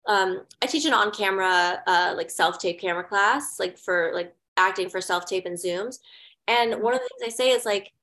um 0.10 0.42
i 0.62 0.66
teach 0.66 0.86
an 0.86 0.94
on 0.94 1.12
camera 1.12 1.82
uh 1.88 2.14
like 2.18 2.30
self 2.30 2.60
tape 2.60 2.80
camera 2.80 3.04
class 3.04 3.60
like 3.60 3.78
for 3.78 4.12
like 4.14 4.36
acting 4.58 4.90
for 4.90 5.00
self 5.00 5.26
tape 5.26 5.46
and 5.46 5.58
zooms 5.58 6.00
and 6.48 6.82
one 6.82 6.94
of 6.94 7.00
the 7.00 7.10
things 7.20 7.34
i 7.34 7.36
say 7.36 7.52
is 7.52 7.66
like 7.66 7.94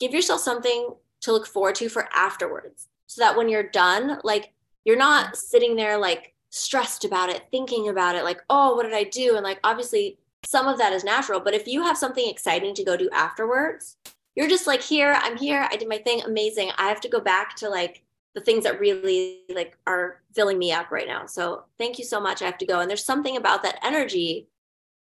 give 0.00 0.12
yourself 0.12 0.40
something 0.40 0.90
to 1.20 1.32
look 1.32 1.46
forward 1.46 1.76
to 1.76 1.88
for 1.88 2.08
afterwards 2.12 2.88
so 3.06 3.22
that 3.22 3.36
when 3.36 3.48
you're 3.48 3.70
done 3.70 4.18
like 4.24 4.52
you're 4.84 4.96
not 4.96 5.36
sitting 5.36 5.76
there 5.76 5.96
like 5.96 6.34
stressed 6.48 7.04
about 7.04 7.28
it 7.28 7.44
thinking 7.52 7.88
about 7.88 8.16
it 8.16 8.24
like 8.24 8.40
oh 8.50 8.74
what 8.74 8.82
did 8.82 8.94
i 8.94 9.04
do 9.04 9.36
and 9.36 9.44
like 9.44 9.60
obviously 9.62 10.18
some 10.44 10.66
of 10.66 10.78
that 10.78 10.92
is 10.92 11.04
natural. 11.04 11.40
But 11.40 11.54
if 11.54 11.66
you 11.66 11.82
have 11.82 11.98
something 11.98 12.28
exciting 12.28 12.74
to 12.74 12.84
go 12.84 12.96
do 12.96 13.08
afterwards, 13.12 13.96
you're 14.34 14.48
just 14.48 14.66
like, 14.66 14.82
here, 14.82 15.18
I'm 15.20 15.36
here, 15.36 15.68
I 15.70 15.76
did 15.76 15.88
my 15.88 15.98
thing, 15.98 16.22
amazing. 16.22 16.70
I 16.78 16.88
have 16.88 17.00
to 17.02 17.08
go 17.08 17.20
back 17.20 17.56
to 17.56 17.68
like 17.68 18.02
the 18.34 18.40
things 18.40 18.64
that 18.64 18.80
really 18.80 19.40
like 19.52 19.76
are 19.86 20.20
filling 20.34 20.58
me 20.58 20.72
up 20.72 20.90
right 20.90 21.08
now. 21.08 21.26
So 21.26 21.64
thank 21.78 21.98
you 21.98 22.04
so 22.04 22.20
much. 22.20 22.42
I 22.42 22.46
have 22.46 22.58
to 22.58 22.66
go. 22.66 22.80
And 22.80 22.88
there's 22.88 23.04
something 23.04 23.36
about 23.36 23.62
that 23.62 23.80
energy 23.84 24.48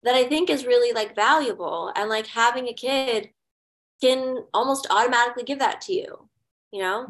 that 0.03 0.15
I 0.15 0.25
think 0.25 0.49
is 0.49 0.65
really 0.65 0.93
like 0.93 1.15
valuable. 1.15 1.93
And 1.95 2.09
like 2.09 2.27
having 2.27 2.69
a 2.69 2.73
kid 2.73 3.31
can 4.01 4.45
almost 4.55 4.87
automatically 4.91 5.43
give 5.43 5.59
that 5.59 5.83
to 5.83 5.93
you, 5.93 6.29
you 6.73 6.81
know? 6.81 7.07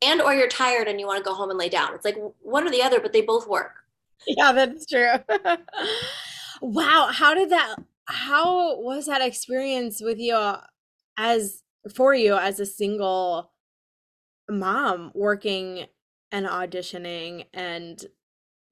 And 0.00 0.20
or 0.20 0.34
you're 0.34 0.48
tired 0.48 0.88
and 0.88 1.00
you 1.00 1.06
want 1.06 1.18
to 1.18 1.28
go 1.28 1.34
home 1.34 1.50
and 1.50 1.58
lay 1.58 1.68
down. 1.68 1.94
It's 1.94 2.04
like 2.04 2.18
one 2.40 2.66
or 2.66 2.70
the 2.70 2.82
other, 2.82 3.00
but 3.00 3.12
they 3.12 3.22
both 3.22 3.48
work. 3.48 3.74
Yeah, 4.26 4.52
that's 4.52 4.86
true. 4.86 5.14
Wow, 6.62 7.08
how 7.12 7.34
did 7.34 7.50
that 7.50 7.74
how 8.04 8.80
was 8.80 9.06
that 9.06 9.20
experience 9.20 10.00
with 10.00 10.20
you 10.20 10.36
uh, 10.36 10.60
as 11.16 11.62
for 11.92 12.14
you 12.14 12.36
as 12.36 12.60
a 12.60 12.66
single 12.66 13.50
mom 14.50 15.12
working 15.14 15.86
and 16.30 16.46
auditioning 16.46 17.46
and 17.54 18.04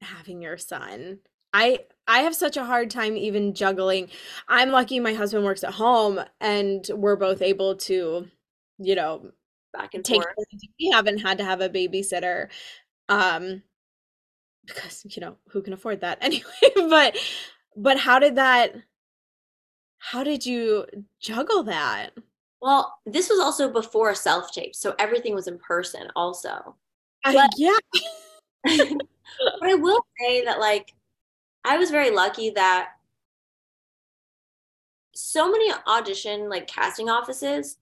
having 0.02 0.42
your 0.42 0.58
son? 0.58 1.20
I 1.52 1.80
I 2.06 2.20
have 2.20 2.34
such 2.34 2.56
a 2.56 2.64
hard 2.64 2.90
time 2.90 3.16
even 3.16 3.54
juggling. 3.54 4.08
I'm 4.48 4.70
lucky 4.70 5.00
my 5.00 5.14
husband 5.14 5.44
works 5.44 5.64
at 5.64 5.74
home 5.74 6.20
and 6.40 6.84
we're 6.94 7.16
both 7.16 7.42
able 7.42 7.76
to, 7.76 8.28
you 8.78 8.94
know, 8.94 9.30
back 9.72 9.94
and 9.94 10.04
take 10.04 10.22
forth. 10.22 10.36
we 10.78 10.90
haven't 10.90 11.18
had 11.18 11.38
to 11.38 11.44
have 11.44 11.60
a 11.60 11.68
babysitter. 11.68 12.48
Um 13.08 13.62
because 14.66 15.04
you 15.04 15.20
know, 15.20 15.36
who 15.48 15.62
can 15.62 15.72
afford 15.72 16.00
that 16.00 16.18
anyway, 16.22 16.50
but 16.76 17.16
but 17.76 17.98
how 17.98 18.18
did 18.18 18.36
that 18.36 18.74
how 19.98 20.24
did 20.24 20.46
you 20.46 20.86
juggle 21.20 21.62
that? 21.64 22.10
Well, 22.60 22.98
this 23.06 23.30
was 23.30 23.40
also 23.40 23.70
before 23.70 24.14
self 24.14 24.52
tape, 24.52 24.74
so 24.74 24.94
everything 24.98 25.34
was 25.34 25.48
in 25.48 25.58
person 25.58 26.08
also. 26.14 26.76
Uh, 27.24 27.32
but, 27.32 27.50
yeah. 27.56 27.76
but 28.64 28.72
I 29.62 29.74
will 29.74 30.04
say 30.18 30.44
that 30.44 30.60
like 30.60 30.92
I 31.64 31.78
was 31.78 31.90
very 31.90 32.10
lucky 32.10 32.50
that 32.50 32.90
so 35.14 35.50
many 35.50 35.70
audition 35.86 36.48
like 36.48 36.66
casting 36.66 37.08
offices, 37.08 37.78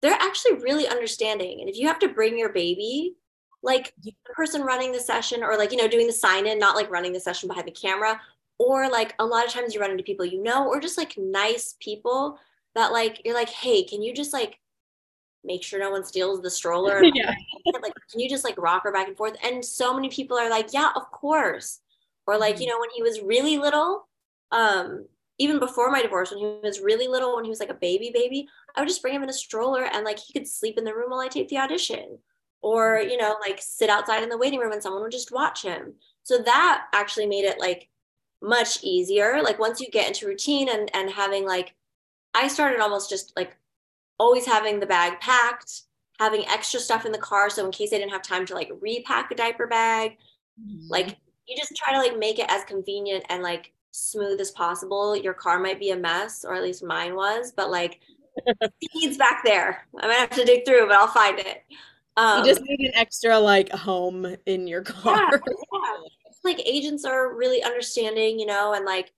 they're 0.00 0.12
actually 0.12 0.54
really 0.54 0.86
understanding. 0.86 1.60
And 1.60 1.68
if 1.68 1.76
you 1.76 1.86
have 1.88 1.98
to 2.00 2.08
bring 2.08 2.38
your 2.38 2.52
baby, 2.52 3.16
like 3.62 3.92
the 4.02 4.14
person 4.34 4.62
running 4.62 4.92
the 4.92 5.00
session 5.00 5.42
or 5.42 5.56
like, 5.56 5.72
you 5.72 5.78
know, 5.78 5.88
doing 5.88 6.06
the 6.06 6.12
sign 6.12 6.46
in, 6.46 6.58
not 6.58 6.76
like 6.76 6.90
running 6.90 7.12
the 7.12 7.20
session 7.20 7.48
behind 7.48 7.66
the 7.66 7.72
camera, 7.72 8.20
or 8.58 8.88
like 8.88 9.14
a 9.18 9.26
lot 9.26 9.44
of 9.44 9.52
times 9.52 9.74
you 9.74 9.80
run 9.80 9.90
into 9.90 10.04
people 10.04 10.24
you 10.24 10.42
know, 10.42 10.68
or 10.68 10.80
just 10.80 10.98
like 10.98 11.14
nice 11.18 11.76
people 11.80 12.38
that 12.74 12.92
like, 12.92 13.22
you're 13.24 13.34
like, 13.34 13.48
hey, 13.48 13.84
can 13.84 14.02
you 14.02 14.14
just 14.14 14.32
like 14.32 14.58
make 15.44 15.62
sure 15.62 15.80
no 15.80 15.90
one 15.90 16.04
steals 16.04 16.42
the 16.42 16.50
stroller? 16.50 17.02
yeah. 17.14 17.34
Like, 17.82 17.94
can 18.10 18.20
you 18.20 18.28
just 18.28 18.44
like 18.44 18.58
rock 18.58 18.84
her 18.84 18.92
back 18.92 19.08
and 19.08 19.16
forth? 19.16 19.36
And 19.44 19.64
so 19.64 19.94
many 19.94 20.08
people 20.08 20.36
are 20.36 20.50
like, 20.50 20.72
yeah, 20.72 20.90
of 20.94 21.10
course. 21.10 21.80
Or 22.26 22.38
like, 22.38 22.60
you 22.60 22.66
mm-hmm. 22.66 22.70
know, 22.70 22.80
when 22.80 22.90
he 22.94 23.02
was 23.02 23.20
really 23.20 23.58
little, 23.58 24.06
um, 24.52 25.06
even 25.38 25.58
before 25.58 25.90
my 25.90 26.02
divorce, 26.02 26.30
when 26.30 26.40
he 26.40 26.58
was 26.62 26.80
really 26.80 27.06
little, 27.06 27.36
when 27.36 27.44
he 27.44 27.50
was 27.50 27.60
like 27.60 27.70
a 27.70 27.74
baby 27.74 28.10
baby, 28.12 28.48
I 28.74 28.80
would 28.80 28.88
just 28.88 29.02
bring 29.02 29.14
him 29.14 29.22
in 29.22 29.30
a 29.30 29.34
stroller 29.34 29.84
and 29.84 30.04
like 30.04 30.18
he 30.18 30.32
could 30.32 30.48
sleep 30.48 30.76
in 30.78 30.84
the 30.84 30.94
room 30.94 31.10
while 31.10 31.20
I 31.20 31.28
taped 31.28 31.50
the 31.50 31.58
audition. 31.58 32.18
Or, 32.60 32.98
you 32.98 33.16
know, 33.16 33.36
like 33.40 33.60
sit 33.62 33.88
outside 33.88 34.24
in 34.24 34.28
the 34.28 34.36
waiting 34.36 34.58
room 34.58 34.72
and 34.72 34.82
someone 34.82 35.02
would 35.02 35.12
just 35.12 35.30
watch 35.30 35.62
him. 35.62 35.94
So 36.24 36.38
that 36.38 36.86
actually 36.92 37.26
made 37.26 37.44
it 37.44 37.60
like 37.60 37.88
much 38.42 38.82
easier. 38.82 39.40
Like 39.42 39.58
once 39.58 39.80
you 39.80 39.88
get 39.90 40.08
into 40.08 40.26
routine 40.26 40.68
and 40.68 40.90
and 40.94 41.08
having 41.08 41.46
like 41.46 41.74
I 42.34 42.48
started 42.48 42.80
almost 42.80 43.10
just 43.10 43.32
like 43.36 43.56
always 44.18 44.46
having 44.46 44.80
the 44.80 44.86
bag 44.86 45.20
packed, 45.20 45.82
having 46.18 46.46
extra 46.48 46.80
stuff 46.80 47.06
in 47.06 47.12
the 47.12 47.18
car. 47.18 47.50
So 47.50 47.64
in 47.64 47.72
case 47.72 47.92
I 47.92 47.98
didn't 47.98 48.12
have 48.12 48.22
time 48.22 48.46
to 48.46 48.54
like 48.54 48.70
repack 48.80 49.30
a 49.30 49.34
diaper 49.34 49.66
bag, 49.66 50.16
mm-hmm. 50.60 50.88
like 50.88 51.16
you 51.46 51.56
just 51.56 51.74
try 51.76 51.92
to 51.92 51.98
like 51.98 52.18
make 52.18 52.38
it 52.38 52.46
as 52.48 52.64
convenient 52.64 53.24
and 53.28 53.42
like 53.42 53.72
smooth 53.90 54.40
as 54.40 54.50
possible. 54.50 55.16
Your 55.16 55.34
car 55.34 55.58
might 55.58 55.80
be 55.80 55.90
a 55.90 55.96
mess, 55.96 56.44
or 56.44 56.54
at 56.54 56.62
least 56.62 56.84
mine 56.84 57.14
was, 57.14 57.52
but 57.52 57.70
like 57.70 58.00
seeds 58.92 59.16
back 59.16 59.42
there. 59.44 59.86
I 59.98 60.06
might 60.06 60.14
have 60.14 60.30
to 60.30 60.44
dig 60.44 60.64
through, 60.64 60.86
but 60.86 60.96
I'll 60.96 61.08
find 61.08 61.38
it. 61.38 61.64
Um, 62.16 62.44
you 62.44 62.50
just 62.50 62.62
need 62.62 62.80
an 62.80 62.94
extra 62.94 63.38
like 63.38 63.70
home 63.70 64.36
in 64.46 64.66
your 64.66 64.82
car. 64.82 65.16
Yeah, 65.16 65.38
yeah. 65.72 65.96
Like 66.44 66.60
agents 66.64 67.04
are 67.04 67.34
really 67.34 67.62
understanding, 67.62 68.38
you 68.38 68.46
know, 68.46 68.72
and 68.72 68.84
like, 68.84 69.12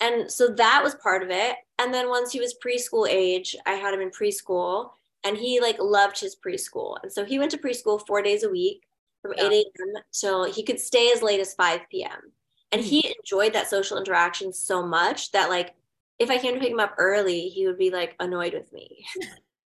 and 0.00 0.30
so 0.30 0.48
that 0.48 0.82
was 0.82 0.94
part 0.96 1.22
of 1.22 1.30
it. 1.30 1.56
And 1.78 1.92
then 1.92 2.08
once 2.08 2.32
he 2.32 2.40
was 2.40 2.56
preschool 2.64 3.08
age, 3.08 3.56
I 3.66 3.72
had 3.72 3.94
him 3.94 4.00
in 4.00 4.10
preschool, 4.10 4.90
and 5.24 5.36
he 5.36 5.60
like 5.60 5.78
loved 5.78 6.20
his 6.20 6.36
preschool, 6.36 6.96
and 7.02 7.12
so 7.12 7.24
he 7.24 7.38
went 7.38 7.50
to 7.52 7.58
preschool 7.58 8.04
four 8.06 8.22
days 8.22 8.42
a 8.42 8.50
week 8.50 8.82
from 9.22 9.32
yeah. 9.36 9.48
8 9.48 9.52
a.m. 9.52 10.02
till 10.12 10.44
he 10.44 10.62
could 10.62 10.78
stay 10.78 11.10
as 11.12 11.22
late 11.22 11.40
as 11.40 11.54
5 11.54 11.80
p.m. 11.90 12.32
And 12.72 12.82
he 12.82 13.00
mm-hmm. 13.00 13.12
enjoyed 13.20 13.54
that 13.54 13.70
social 13.70 13.96
interaction 13.96 14.52
so 14.52 14.86
much 14.86 15.32
that 15.32 15.48
like 15.48 15.74
if 16.18 16.30
I 16.30 16.38
came 16.38 16.54
to 16.54 16.60
pick 16.60 16.70
him 16.70 16.80
up 16.80 16.94
early, 16.98 17.48
he 17.48 17.66
would 17.66 17.78
be 17.78 17.90
like 17.90 18.14
annoyed 18.20 18.52
with 18.52 18.72
me. 18.72 19.04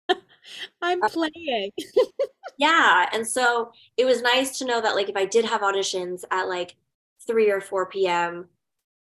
I'm 0.82 1.02
uh, 1.02 1.08
playing. 1.08 1.70
yeah. 2.58 3.08
And 3.12 3.26
so 3.26 3.72
it 3.96 4.04
was 4.04 4.22
nice 4.22 4.58
to 4.58 4.64
know 4.64 4.80
that 4.80 4.94
like 4.94 5.08
if 5.08 5.16
I 5.16 5.26
did 5.26 5.44
have 5.44 5.60
auditions 5.60 6.22
at 6.30 6.48
like 6.48 6.76
3 7.26 7.50
or 7.50 7.60
4 7.60 7.86
p.m. 7.86 8.48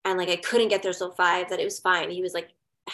and 0.05 0.17
like 0.17 0.29
I 0.29 0.35
couldn't 0.37 0.69
get 0.69 0.83
there 0.83 0.93
till 0.93 1.11
5, 1.11 1.49
that 1.49 1.59
it 1.59 1.65
was 1.65 1.79
fine. 1.79 2.09
He 2.09 2.21
was 2.21 2.33
like 2.33 2.49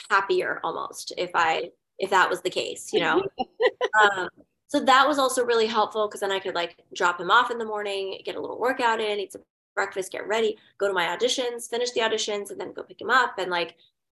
happier 0.09 0.59
almost 0.63 1.13
if 1.17 1.31
I 1.33 1.71
if 1.97 2.09
that 2.11 2.29
was 2.29 2.41
the 2.41 2.49
case, 2.49 2.93
you 2.93 3.01
know. 3.01 3.23
um, 4.01 4.29
so 4.67 4.79
that 4.79 5.07
was 5.07 5.19
also 5.19 5.43
really 5.43 5.65
helpful 5.65 6.07
because 6.07 6.21
then 6.21 6.31
I 6.31 6.39
could 6.39 6.55
like 6.55 6.81
drop 6.93 7.19
him 7.19 7.31
off 7.31 7.51
in 7.51 7.57
the 7.57 7.65
morning, 7.65 8.21
get 8.23 8.35
a 8.35 8.39
little 8.39 8.59
workout 8.59 9.01
in, 9.01 9.19
eat 9.19 9.33
some 9.33 9.41
breakfast, 9.75 10.11
get 10.11 10.27
ready, 10.27 10.57
go 10.77 10.87
to 10.87 10.93
my 10.93 11.05
auditions, 11.05 11.69
finish 11.69 11.91
the 11.91 12.01
auditions, 12.01 12.51
and 12.51 12.59
then 12.59 12.73
go 12.73 12.83
pick 12.83 13.01
him 13.01 13.09
up. 13.09 13.35
And 13.37 13.49
like 13.49 13.75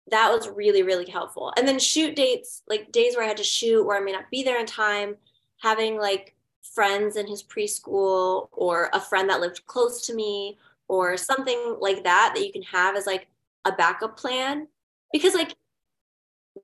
that 0.09 0.31
was 0.31 0.49
really, 0.49 0.83
really 0.83 1.09
helpful. 1.09 1.53
And 1.55 1.67
then 1.67 1.79
shoot 1.79 2.15
dates, 2.15 2.63
like 2.67 2.91
days 2.91 3.15
where 3.15 3.23
I 3.23 3.27
had 3.27 3.37
to 3.37 3.43
shoot 3.43 3.85
where 3.85 3.97
I 3.97 4.03
may 4.03 4.11
not 4.11 4.29
be 4.31 4.43
there 4.43 4.59
in 4.59 4.65
time, 4.65 5.15
having 5.61 5.99
like 5.99 6.35
friends 6.73 7.15
in 7.15 7.27
his 7.27 7.43
preschool 7.43 8.49
or 8.51 8.89
a 8.93 8.99
friend 8.99 9.29
that 9.29 9.41
lived 9.41 9.65
close 9.65 10.05
to 10.07 10.15
me 10.15 10.57
or 10.89 11.15
something 11.15 11.77
like 11.79 12.03
that 12.03 12.33
that 12.35 12.45
you 12.45 12.51
can 12.51 12.63
have 12.63 12.97
as 12.97 13.05
like 13.05 13.27
a 13.63 13.71
backup 13.71 14.17
plan. 14.17 14.67
Because 15.13 15.33
like 15.33 15.55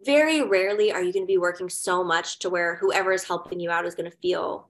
very 0.04 0.42
rarely 0.42 0.92
are 0.92 1.02
you 1.02 1.14
going 1.14 1.24
to 1.24 1.28
be 1.32 1.38
working 1.38 1.70
so 1.70 2.04
much 2.04 2.40
to 2.40 2.50
where 2.50 2.76
whoever 2.76 3.14
is 3.14 3.24
helping 3.24 3.60
you 3.60 3.72
out 3.72 3.86
is 3.86 3.96
going 3.96 4.10
to 4.10 4.18
feel 4.18 4.70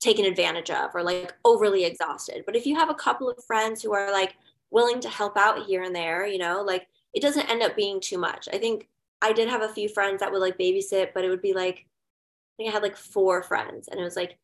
taken 0.00 0.24
advantage 0.24 0.70
of 0.70 0.94
or 0.94 1.02
like 1.02 1.34
overly 1.44 1.84
exhausted. 1.84 2.42
But 2.44 2.56
if 2.56 2.66
you 2.66 2.74
have 2.76 2.90
a 2.90 2.94
couple 2.94 3.28
of 3.28 3.44
friends 3.46 3.82
who 3.82 3.94
are 3.94 4.10
like 4.10 4.34
willing 4.70 5.00
to 5.00 5.08
help 5.08 5.36
out 5.36 5.66
here 5.66 5.82
and 5.82 5.94
there, 5.94 6.26
you 6.26 6.38
know, 6.38 6.62
like 6.62 6.86
it 7.14 7.22
doesn't 7.22 7.48
end 7.48 7.62
up 7.62 7.76
being 7.76 8.00
too 8.00 8.18
much. 8.18 8.48
I 8.52 8.58
think 8.58 8.88
I 9.22 9.32
did 9.32 9.48
have 9.48 9.62
a 9.62 9.68
few 9.68 9.88
friends 9.88 10.20
that 10.20 10.32
would 10.32 10.40
like 10.40 10.58
babysit, 10.58 11.08
but 11.14 11.24
it 11.24 11.28
would 11.28 11.42
be 11.42 11.54
like, 11.54 11.76
I 11.78 12.52
think 12.56 12.70
I 12.70 12.72
had 12.72 12.82
like 12.82 12.96
four 12.96 13.42
friends 13.42 13.88
and 13.88 14.00
it 14.00 14.04
was 14.04 14.16
like, 14.16 14.38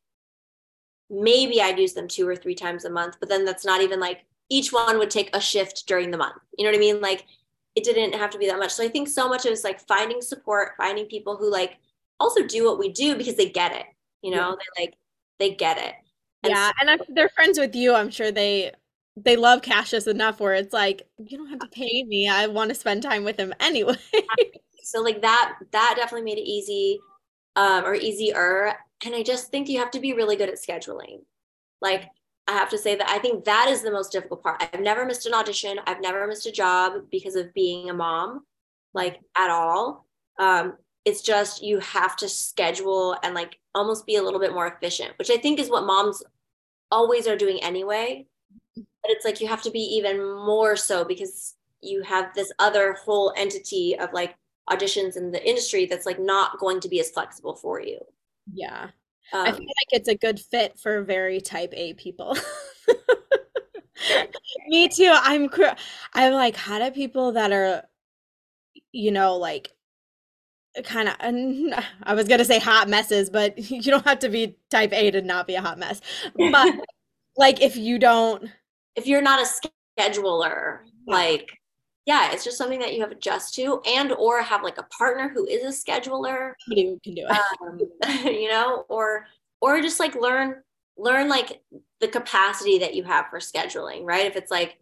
maybe 1.12 1.60
I'd 1.60 1.78
use 1.78 1.92
them 1.92 2.08
two 2.08 2.26
or 2.26 2.34
three 2.34 2.54
times 2.54 2.84
a 2.84 2.90
month, 2.90 3.18
but 3.20 3.28
then 3.28 3.44
that's 3.44 3.64
not 3.64 3.82
even 3.82 4.00
like 4.00 4.24
each 4.48 4.72
one 4.72 4.98
would 4.98 5.10
take 5.10 5.30
a 5.34 5.40
shift 5.40 5.86
during 5.86 6.10
the 6.10 6.16
month. 6.16 6.36
You 6.56 6.64
know 6.64 6.70
what 6.70 6.76
I 6.76 6.80
mean? 6.80 7.00
Like 7.00 7.26
it 7.76 7.84
didn't 7.84 8.18
have 8.18 8.30
to 8.30 8.38
be 8.38 8.46
that 8.46 8.58
much. 8.58 8.72
So 8.72 8.82
I 8.82 8.88
think 8.88 9.08
so 9.08 9.28
much 9.28 9.46
is 9.46 9.62
like 9.62 9.86
finding 9.86 10.20
support, 10.22 10.72
finding 10.76 11.06
people 11.06 11.36
who 11.36 11.50
like 11.50 11.78
also 12.18 12.42
do 12.42 12.64
what 12.64 12.78
we 12.78 12.90
do 12.90 13.16
because 13.16 13.36
they 13.36 13.50
get 13.50 13.72
it. 13.72 13.86
You 14.22 14.30
know, 14.32 14.50
yeah. 14.50 14.54
they 14.76 14.82
like 14.82 14.94
they 15.38 15.54
get 15.54 15.78
it. 15.78 15.94
And 16.42 16.52
yeah, 16.52 16.68
so- 16.68 16.74
and 16.80 17.00
if 17.00 17.06
they're 17.08 17.28
friends 17.28 17.58
with 17.58 17.74
you, 17.74 17.94
I'm 17.94 18.10
sure 18.10 18.32
they 18.32 18.72
they 19.16 19.36
love 19.36 19.60
Cassius 19.60 20.06
enough 20.06 20.40
where 20.40 20.54
it's 20.54 20.72
like 20.72 21.02
you 21.18 21.36
don't 21.36 21.48
have 21.48 21.60
to 21.60 21.68
pay 21.68 22.04
me. 22.04 22.28
I 22.28 22.46
want 22.46 22.70
to 22.70 22.74
spend 22.74 23.02
time 23.02 23.24
with 23.24 23.38
him 23.38 23.52
anyway. 23.60 23.96
so 24.82 25.02
like 25.02 25.20
that 25.22 25.56
that 25.72 25.94
definitely 25.96 26.24
made 26.24 26.38
it 26.38 26.48
easy 26.48 27.00
um, 27.56 27.84
or 27.84 27.94
easier. 27.94 28.74
And 29.04 29.14
I 29.14 29.22
just 29.22 29.50
think 29.50 29.68
you 29.68 29.78
have 29.78 29.90
to 29.92 30.00
be 30.00 30.12
really 30.12 30.36
good 30.36 30.48
at 30.48 30.56
scheduling. 30.56 31.22
Like 31.80 32.08
I 32.46 32.52
have 32.52 32.70
to 32.70 32.78
say 32.78 32.94
that 32.96 33.08
I 33.08 33.18
think 33.18 33.44
that 33.44 33.68
is 33.68 33.82
the 33.82 33.90
most 33.90 34.12
difficult 34.12 34.42
part. 34.42 34.62
I've 34.62 34.80
never 34.80 35.04
missed 35.04 35.26
an 35.26 35.34
audition. 35.34 35.78
I've 35.86 36.00
never 36.00 36.26
missed 36.26 36.46
a 36.46 36.52
job 36.52 37.04
because 37.10 37.36
of 37.36 37.54
being 37.54 37.90
a 37.90 37.94
mom, 37.94 38.44
like 38.94 39.20
at 39.36 39.50
all. 39.50 40.06
Um, 40.38 40.74
it's 41.04 41.22
just 41.22 41.62
you 41.62 41.78
have 41.80 42.16
to 42.16 42.28
schedule 42.28 43.16
and 43.22 43.34
like 43.34 43.58
almost 43.74 44.06
be 44.06 44.16
a 44.16 44.22
little 44.22 44.40
bit 44.40 44.54
more 44.54 44.66
efficient, 44.66 45.12
which 45.18 45.30
I 45.30 45.36
think 45.36 45.58
is 45.58 45.70
what 45.70 45.84
moms 45.84 46.22
always 46.90 47.26
are 47.26 47.36
doing 47.36 47.62
anyway. 47.62 48.26
But 48.76 49.10
it's 49.10 49.24
like 49.24 49.40
you 49.40 49.48
have 49.48 49.62
to 49.62 49.70
be 49.70 49.80
even 49.80 50.18
more 50.18 50.76
so 50.76 51.04
because 51.04 51.54
you 51.80 52.02
have 52.02 52.32
this 52.34 52.52
other 52.60 52.92
whole 52.92 53.32
entity 53.36 53.98
of 53.98 54.12
like 54.12 54.36
auditions 54.70 55.16
in 55.16 55.32
the 55.32 55.44
industry 55.44 55.86
that's 55.86 56.06
like 56.06 56.20
not 56.20 56.58
going 56.60 56.80
to 56.80 56.88
be 56.88 57.00
as 57.00 57.10
flexible 57.10 57.56
for 57.56 57.80
you. 57.80 57.98
Yeah. 58.52 58.90
Um, 59.32 59.46
I 59.46 59.52
feel 59.52 59.60
like 59.60 59.92
it's 59.92 60.08
a 60.08 60.14
good 60.16 60.38
fit 60.38 60.78
for 60.78 61.02
very 61.02 61.40
type 61.40 61.72
A 61.74 61.94
people. 61.94 62.36
Me 64.68 64.88
too. 64.88 65.10
I'm 65.12 65.48
I'm 66.14 66.32
like 66.32 66.56
how 66.56 66.78
do 66.78 66.90
people 66.90 67.32
that 67.32 67.52
are 67.52 67.84
you 68.92 69.10
know 69.10 69.36
like 69.36 69.72
kind 70.84 71.08
of 71.08 71.16
i 72.04 72.14
was 72.14 72.26
gonna 72.26 72.44
say 72.44 72.58
hot 72.58 72.88
messes 72.88 73.28
but 73.28 73.56
you 73.70 73.82
don't 73.82 74.06
have 74.06 74.18
to 74.18 74.28
be 74.28 74.56
type 74.70 74.92
a 74.92 75.10
to 75.10 75.20
not 75.20 75.46
be 75.46 75.54
a 75.54 75.60
hot 75.60 75.78
mess 75.78 76.00
but 76.50 76.74
like 77.36 77.60
if 77.60 77.76
you 77.76 77.98
don't 77.98 78.48
if 78.96 79.06
you're 79.06 79.22
not 79.22 79.40
a 79.40 80.00
scheduler 80.00 80.78
like 81.06 81.50
yeah 82.06 82.32
it's 82.32 82.44
just 82.44 82.58
something 82.58 82.80
that 82.80 82.94
you 82.94 83.00
have 83.00 83.10
to 83.10 83.16
adjust 83.16 83.54
to 83.54 83.80
and 83.86 84.12
or 84.12 84.42
have 84.42 84.62
like 84.62 84.78
a 84.78 84.84
partner 84.84 85.28
who 85.28 85.46
is 85.46 85.62
a 85.62 85.68
scheduler. 85.68 86.52
Who 86.66 86.98
can 87.02 87.14
do 87.14 87.26
it. 87.28 87.38
Um, 87.60 87.80
you 88.24 88.48
know 88.48 88.84
or 88.88 89.26
or 89.60 89.80
just 89.80 90.00
like 90.00 90.14
learn 90.14 90.62
learn 90.96 91.28
like 91.28 91.62
the 92.00 92.08
capacity 92.08 92.78
that 92.78 92.94
you 92.94 93.04
have 93.04 93.26
for 93.28 93.38
scheduling 93.38 94.04
right? 94.04 94.26
If 94.26 94.36
it's 94.36 94.50
like 94.50 94.78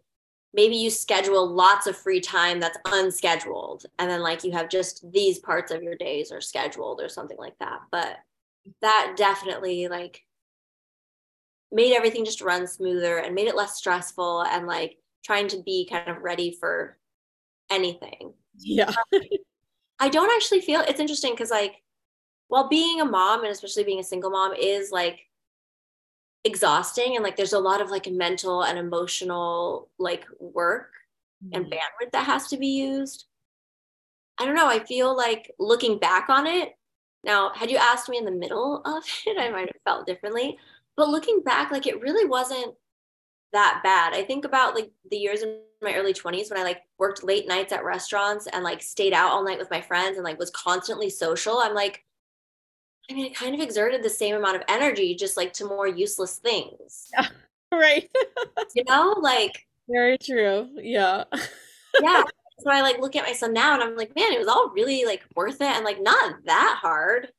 maybe 0.53 0.75
you 0.75 0.89
schedule 0.89 1.47
lots 1.47 1.87
of 1.87 1.95
free 1.95 2.19
time 2.19 2.59
that's 2.59 2.77
unscheduled 2.85 3.85
and 3.99 4.09
then 4.09 4.21
like 4.21 4.43
you 4.43 4.51
have 4.51 4.69
just 4.69 5.09
these 5.11 5.39
parts 5.39 5.71
of 5.71 5.81
your 5.81 5.95
days 5.95 6.31
are 6.31 6.41
scheduled 6.41 7.01
or 7.01 7.07
something 7.07 7.37
like 7.37 7.57
that. 7.59 7.79
But 7.91 8.17
that 8.81 9.13
definitely 9.15 9.87
like 9.87 10.23
made 11.71 11.95
everything 11.95 12.25
just 12.25 12.41
run 12.41 12.67
smoother 12.67 13.19
and 13.19 13.33
made 13.33 13.47
it 13.47 13.55
less 13.55 13.75
stressful 13.77 14.43
and 14.43 14.67
like 14.67 14.97
trying 15.23 15.47
to 15.47 15.61
be 15.63 15.87
kind 15.89 16.09
of 16.09 16.21
ready 16.21 16.57
for 16.59 16.97
anything. 17.71 18.33
Yeah. 18.59 18.91
I 19.99 20.09
don't 20.09 20.31
actually 20.35 20.61
feel 20.61 20.81
it's 20.81 20.99
interesting 20.99 21.33
because 21.33 21.51
like 21.51 21.75
while 22.47 22.67
being 22.67 23.01
a 23.01 23.05
mom 23.05 23.43
and 23.43 23.51
especially 23.51 23.83
being 23.83 23.99
a 23.99 24.03
single 24.03 24.29
mom 24.29 24.53
is 24.53 24.91
like 24.91 25.21
exhausting 26.43 27.15
and 27.15 27.23
like 27.23 27.37
there's 27.37 27.53
a 27.53 27.59
lot 27.59 27.81
of 27.81 27.91
like 27.91 28.07
mental 28.07 28.63
and 28.63 28.77
emotional 28.77 29.89
like 29.99 30.25
work 30.39 30.91
mm-hmm. 31.43 31.55
and 31.55 31.71
bandwidth 31.71 32.11
that 32.11 32.25
has 32.25 32.47
to 32.47 32.57
be 32.57 32.67
used. 32.67 33.25
I 34.39 34.45
don't 34.45 34.55
know 34.55 34.67
i 34.67 34.79
feel 34.79 35.15
like 35.15 35.51
looking 35.59 35.99
back 35.99 36.29
on 36.29 36.47
it 36.47 36.73
now 37.23 37.51
had 37.53 37.69
you 37.69 37.77
asked 37.77 38.09
me 38.09 38.17
in 38.17 38.25
the 38.25 38.31
middle 38.31 38.81
of 38.85 39.03
it 39.27 39.37
i 39.39 39.49
might 39.51 39.67
have 39.67 39.81
felt 39.85 40.07
differently 40.07 40.57
but 40.97 41.09
looking 41.09 41.41
back 41.43 41.71
like 41.71 41.85
it 41.85 42.01
really 42.01 42.25
wasn't 42.25 42.73
that 43.53 43.81
bad. 43.83 44.13
I 44.13 44.23
think 44.23 44.45
about 44.45 44.75
like 44.75 44.91
the 45.09 45.17
years 45.17 45.41
in 45.41 45.59
my 45.81 45.95
early 45.95 46.13
20s 46.13 46.49
when 46.49 46.59
I 46.59 46.63
like 46.63 46.81
worked 46.97 47.23
late 47.23 47.47
nights 47.47 47.73
at 47.73 47.83
restaurants 47.83 48.47
and 48.47 48.63
like 48.63 48.81
stayed 48.81 49.13
out 49.13 49.31
all 49.31 49.43
night 49.43 49.59
with 49.59 49.71
my 49.71 49.81
friends 49.81 50.17
and 50.17 50.23
like 50.23 50.39
was 50.39 50.51
constantly 50.51 51.09
social. 51.09 51.57
I'm 51.57 51.73
like, 51.73 52.03
I 53.09 53.13
mean, 53.13 53.25
I 53.25 53.33
kind 53.33 53.55
of 53.55 53.61
exerted 53.61 54.03
the 54.03 54.09
same 54.09 54.35
amount 54.35 54.55
of 54.55 54.63
energy, 54.67 55.15
just 55.15 55.37
like 55.37 55.53
to 55.53 55.65
more 55.65 55.87
useless 55.87 56.37
things. 56.37 57.09
Yeah, 57.13 57.27
right. 57.73 58.09
you 58.75 58.83
know, 58.87 59.15
like 59.19 59.67
very 59.89 60.17
true. 60.17 60.69
Yeah. 60.75 61.23
yeah. 62.01 62.23
So 62.59 62.69
I 62.69 62.81
like 62.81 62.99
look 62.99 63.15
at 63.15 63.25
my 63.25 63.33
son 63.33 63.53
now 63.53 63.73
and 63.73 63.83
I'm 63.83 63.97
like, 63.97 64.15
man, 64.15 64.31
it 64.31 64.39
was 64.39 64.47
all 64.47 64.69
really 64.69 65.03
like 65.03 65.23
worth 65.35 65.61
it 65.61 65.63
and 65.63 65.83
like 65.83 66.01
not 66.01 66.35
that 66.45 66.79
hard. 66.81 67.29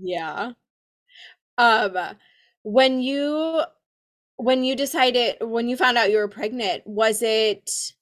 Yeah. 0.00 0.52
Um 1.58 1.96
when 2.62 3.00
you 3.00 3.62
when 4.42 4.64
you 4.64 4.74
decided 4.74 5.36
when 5.40 5.68
you 5.68 5.76
found 5.76 5.96
out 5.96 6.10
you 6.10 6.18
were 6.18 6.28
pregnant, 6.28 6.86
was 6.86 7.22
it 7.22 7.92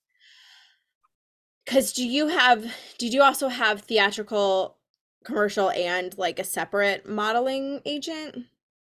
cuz 1.67 1.93
do 1.93 2.07
you 2.07 2.29
have 2.29 2.75
did 2.99 3.13
you 3.13 3.23
also 3.23 3.49
have 3.49 3.83
theatrical 3.83 4.79
commercial 5.25 5.71
and 5.71 6.17
like 6.17 6.39
a 6.39 6.45
separate 6.45 7.07
modeling 7.07 7.83
agent? 7.85 8.47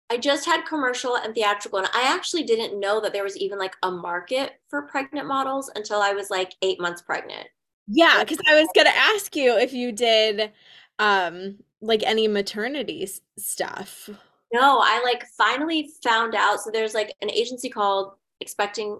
I 0.10 0.18
just 0.18 0.46
had 0.46 0.66
commercial 0.66 1.16
and 1.16 1.34
theatrical, 1.34 1.80
and 1.80 1.88
I 1.94 2.04
actually 2.14 2.44
didn't 2.44 2.80
know 2.80 3.00
that 3.00 3.14
there 3.14 3.24
was 3.24 3.38
even 3.38 3.58
like 3.58 3.76
a 3.82 3.92
market 3.92 4.60
for 4.70 4.82
pregnant 4.82 5.28
models 5.28 5.72
until 5.76 6.02
I 6.02 6.12
was 6.12 6.30
like 6.30 6.54
eight 6.62 6.80
months 6.82 7.02
pregnant. 7.02 7.48
Yeah, 7.88 8.20
because 8.24 8.40
I 8.50 8.56
was 8.60 8.70
gonna 8.76 8.90
ask 8.90 9.36
you 9.36 9.58
if 9.58 9.74
you 9.74 9.92
did 9.92 10.52
um 11.00 11.60
like 11.82 12.04
any 12.04 12.28
maternity 12.28 13.10
stuff. 13.38 14.10
No, 14.54 14.80
I 14.82 15.02
like 15.04 15.26
finally 15.38 15.90
found 16.04 16.36
out. 16.36 16.62
So 16.62 16.72
there's 16.72 16.94
like 16.94 17.14
an 17.22 17.30
agency 17.30 17.70
called 17.70 18.14
Expecting 18.40 19.00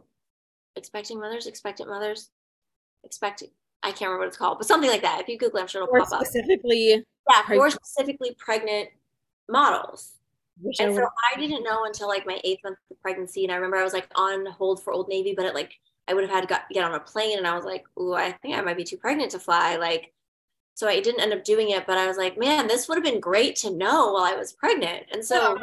Expecting 0.76 1.20
Mothers, 1.20 1.48
Expectant 1.48 1.90
Mothers, 1.90 2.30
Expecting 3.04 3.50
I 3.84 3.92
can't 3.92 4.02
remember 4.02 4.20
what 4.20 4.28
it's 4.28 4.38
called, 4.38 4.60
but 4.60 4.68
something 4.68 4.90
like 4.90 5.02
that. 5.02 5.22
If 5.22 5.28
you 5.28 5.38
Google, 5.38 5.60
I'm 5.60 5.68
sure 5.68 5.82
it'll 5.82 5.94
pop 5.94 6.08
specifically 6.08 6.24
up. 6.24 6.28
Specifically, 6.28 7.06
yeah, 7.30 7.42
pregnant. 7.42 7.74
for 7.74 7.80
specifically 7.84 8.36
pregnant 8.38 8.90
models. 9.50 10.14
Which 10.62 10.80
and 10.80 10.92
I 10.92 10.96
so 10.96 11.08
I 11.34 11.40
didn't 11.40 11.64
know 11.64 11.86
until 11.86 12.08
like 12.08 12.28
my 12.28 12.40
eighth 12.44 12.60
month 12.64 12.78
of 12.92 13.02
pregnancy, 13.02 13.44
and 13.44 13.52
I 13.52 13.56
remember 13.56 13.78
I 13.78 13.84
was 13.84 13.94
like 13.94 14.08
on 14.16 14.46
hold 14.46 14.84
for 14.84 14.94
Old 14.94 15.08
Navy, 15.08 15.34
but 15.36 15.46
it 15.46 15.56
like 15.56 15.74
I 16.08 16.14
would 16.14 16.24
have 16.24 16.32
had 16.32 16.48
to 16.48 16.62
get 16.72 16.84
on 16.84 16.94
a 16.94 17.00
plane, 17.00 17.38
and 17.38 17.48
I 17.48 17.56
was 17.56 17.66
like, 17.66 17.84
"Ooh, 18.00 18.14
I 18.14 18.32
think 18.34 18.56
I 18.56 18.62
might 18.62 18.78
be 18.78 18.84
too 18.84 18.98
pregnant 18.98 19.32
to 19.32 19.40
fly." 19.40 19.78
Like, 19.78 20.14
so 20.74 20.88
I 20.88 21.00
didn't 21.00 21.22
end 21.22 21.34
up 21.34 21.44
doing 21.44 21.70
it, 21.70 21.86
but 21.86 21.98
I 21.98 22.08
was 22.08 22.18
like, 22.18 22.38
"Man, 22.38 22.68
this 22.68 22.88
would 22.88 22.96
have 22.96 23.04
been 23.04 23.20
great 23.20 23.56
to 23.58 23.72
know 23.72 24.14
while 24.14 24.24
I 24.24 24.36
was 24.36 24.54
pregnant." 24.54 25.06
And 25.12 25.24
so. 25.24 25.58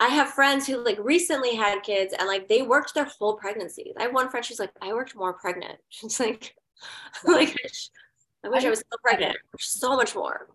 I 0.00 0.06
have 0.06 0.28
friends 0.28 0.64
who 0.64 0.84
like 0.84 0.96
recently 1.00 1.56
had 1.56 1.82
kids 1.82 2.14
and 2.16 2.28
like 2.28 2.46
they 2.46 2.62
worked 2.62 2.94
their 2.94 3.06
whole 3.06 3.34
pregnancy. 3.34 3.92
I 3.98 4.04
have 4.04 4.14
one 4.14 4.30
friend, 4.30 4.46
she's 4.46 4.60
like, 4.60 4.70
I 4.80 4.92
worked 4.92 5.16
more 5.16 5.32
pregnant. 5.32 5.78
She's 5.88 6.20
like, 6.20 6.54
like 7.24 7.56
I 8.44 8.48
wish 8.48 8.64
I 8.64 8.70
was 8.70 8.78
still 8.78 8.98
pregnant. 9.02 9.36
So 9.58 9.96
much 9.96 10.14
more. 10.14 10.48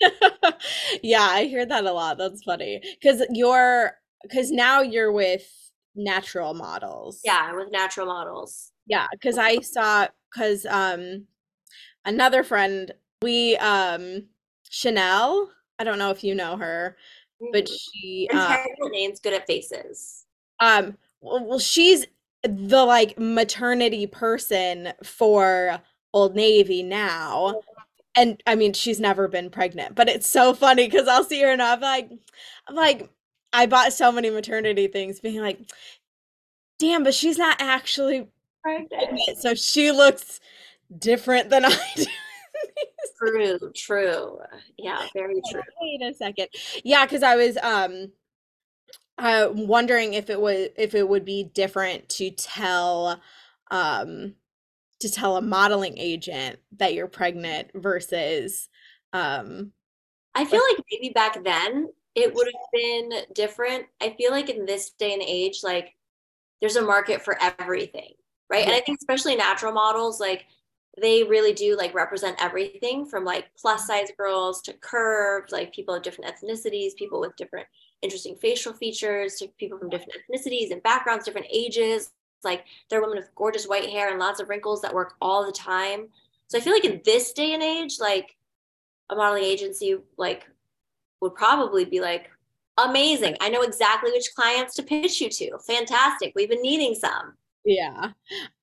yeah, 1.02 1.22
I 1.22 1.44
hear 1.44 1.64
that 1.66 1.84
a 1.84 1.92
lot. 1.92 2.18
That's 2.18 2.42
funny. 2.42 2.82
Cause 3.02 3.22
you're 3.30 3.92
cause 4.32 4.50
now 4.50 4.82
you're 4.82 5.12
with 5.12 5.48
natural 5.94 6.54
models. 6.54 7.20
Yeah, 7.24 7.54
with 7.54 7.70
natural 7.70 8.06
models. 8.06 8.72
Yeah, 8.86 9.06
because 9.12 9.38
I 9.38 9.60
saw 9.60 10.08
because 10.32 10.66
um 10.66 11.26
another 12.04 12.42
friend, 12.42 12.92
we 13.22 13.56
um 13.56 14.24
Chanel, 14.68 15.50
I 15.78 15.84
don't 15.84 15.98
know 15.98 16.10
if 16.10 16.22
you 16.24 16.34
know 16.34 16.56
her, 16.56 16.96
but 17.52 17.64
mm-hmm. 17.64 17.74
she 17.74 18.28
uh, 18.32 18.56
names 18.90 19.20
good 19.20 19.34
at 19.34 19.46
faces. 19.46 20.26
Um 20.60 20.96
well, 21.20 21.44
well 21.44 21.58
she's 21.58 22.06
the 22.42 22.84
like 22.84 23.18
maternity 23.18 24.06
person 24.06 24.92
for 25.02 25.80
Old 26.12 26.34
Navy 26.34 26.82
now. 26.82 27.60
And 28.16 28.42
I 28.46 28.56
mean, 28.56 28.72
she's 28.72 28.98
never 28.98 29.28
been 29.28 29.50
pregnant, 29.50 29.94
but 29.94 30.08
it's 30.08 30.28
so 30.28 30.52
funny 30.52 30.86
because 30.86 31.06
I'll 31.06 31.24
see 31.24 31.40
her 31.42 31.48
and 31.50 31.62
I'm 31.62 31.80
like, 31.80 32.10
I'm 32.66 32.74
like, 32.74 33.08
I 33.52 33.66
bought 33.66 33.92
so 33.92 34.10
many 34.10 34.30
maternity 34.30 34.88
things, 34.88 35.20
being 35.20 35.40
like, 35.40 35.58
damn, 36.78 37.04
but 37.04 37.14
she's 37.14 37.38
not 37.38 37.56
actually 37.60 38.28
pregnant. 38.62 39.38
So 39.38 39.54
she 39.54 39.92
looks 39.92 40.40
different 40.98 41.50
than 41.50 41.64
I 41.66 41.78
do. 41.96 42.04
True, 43.20 43.58
true. 43.74 44.38
Yeah, 44.76 45.06
very 45.14 45.40
true. 45.50 45.62
Wait 45.80 46.02
a 46.02 46.14
second. 46.14 46.48
Yeah, 46.84 47.04
because 47.04 47.22
I 47.22 47.36
was 47.36 47.56
um 47.62 48.12
uh 49.18 49.48
wondering 49.52 50.14
if 50.14 50.30
it 50.30 50.40
was 50.40 50.68
if 50.76 50.94
it 50.94 51.08
would 51.08 51.24
be 51.24 51.44
different 51.44 52.08
to 52.08 52.30
tell 52.30 53.20
um 53.70 54.34
to 55.00 55.10
tell 55.10 55.36
a 55.36 55.42
modeling 55.42 55.98
agent 55.98 56.58
that 56.78 56.94
you're 56.94 57.08
pregnant 57.08 57.70
versus 57.74 58.68
um 59.12 59.72
I 60.34 60.44
feel 60.44 60.62
like 60.70 60.84
maybe 60.90 61.12
back 61.12 61.42
then 61.42 61.88
it 62.14 62.34
would 62.34 62.46
have 62.46 62.70
been 62.72 63.12
different. 63.34 63.86
I 64.00 64.10
feel 64.10 64.30
like 64.30 64.48
in 64.48 64.66
this 64.66 64.90
day 64.90 65.12
and 65.12 65.22
age 65.22 65.60
like 65.62 65.94
there's 66.60 66.76
a 66.76 66.82
market 66.82 67.22
for 67.22 67.36
everything, 67.40 68.12
right? 68.48 68.60
Yeah. 68.60 68.66
And 68.66 68.74
I 68.74 68.80
think 68.80 68.98
especially 69.00 69.36
natural 69.36 69.72
models 69.72 70.20
like 70.20 70.46
they 71.00 71.22
really 71.22 71.52
do 71.52 71.76
like 71.76 71.94
represent 71.94 72.36
everything 72.40 73.06
from 73.06 73.24
like 73.24 73.50
plus 73.58 73.86
size 73.86 74.10
girls 74.16 74.60
to 74.62 74.72
curved, 74.74 75.52
like 75.52 75.74
people 75.74 75.94
of 75.94 76.02
different 76.02 76.34
ethnicities, 76.34 76.94
people 76.96 77.20
with 77.20 77.36
different 77.36 77.66
interesting 78.02 78.36
facial 78.36 78.72
features 78.72 79.36
to 79.36 79.48
people 79.58 79.78
from 79.78 79.90
different 79.90 80.12
ethnicities 80.12 80.70
and 80.70 80.82
backgrounds, 80.82 81.24
different 81.24 81.46
ages. 81.50 82.10
Like 82.42 82.64
there 82.88 82.98
are 82.98 83.02
women 83.02 83.18
with 83.18 83.34
gorgeous 83.34 83.66
white 83.66 83.90
hair 83.90 84.10
and 84.10 84.18
lots 84.18 84.40
of 84.40 84.48
wrinkles 84.48 84.80
that 84.82 84.94
work 84.94 85.14
all 85.20 85.44
the 85.44 85.52
time. 85.52 86.08
So 86.48 86.58
I 86.58 86.60
feel 86.60 86.72
like 86.72 86.84
in 86.84 87.00
this 87.04 87.32
day 87.32 87.54
and 87.54 87.62
age, 87.62 87.98
like 88.00 88.36
a 89.10 89.16
modeling 89.16 89.44
agency 89.44 89.96
like 90.16 90.46
would 91.20 91.34
probably 91.34 91.84
be 91.84 92.00
like, 92.00 92.30
amazing. 92.78 93.36
I 93.40 93.48
know 93.48 93.62
exactly 93.62 94.10
which 94.10 94.34
clients 94.34 94.74
to 94.76 94.82
pitch 94.82 95.20
you 95.20 95.28
to. 95.28 95.58
Fantastic. 95.66 96.32
We've 96.34 96.48
been 96.48 96.62
needing 96.62 96.94
some. 96.94 97.34
Yeah. 97.70 98.10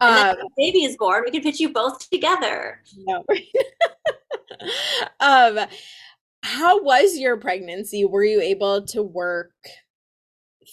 Um, 0.01 0.35
baby 0.57 0.83
is 0.83 0.97
born. 0.97 1.23
We 1.25 1.31
can 1.31 1.41
pitch 1.41 1.61
you 1.61 1.71
both 1.71 2.09
together. 2.09 2.81
No. 2.97 3.23
um, 5.21 5.59
how 6.43 6.83
was 6.83 7.17
your 7.17 7.37
pregnancy? 7.37 8.03
Were 8.03 8.25
you 8.25 8.41
able 8.41 8.85
to 8.87 9.01
work 9.01 9.53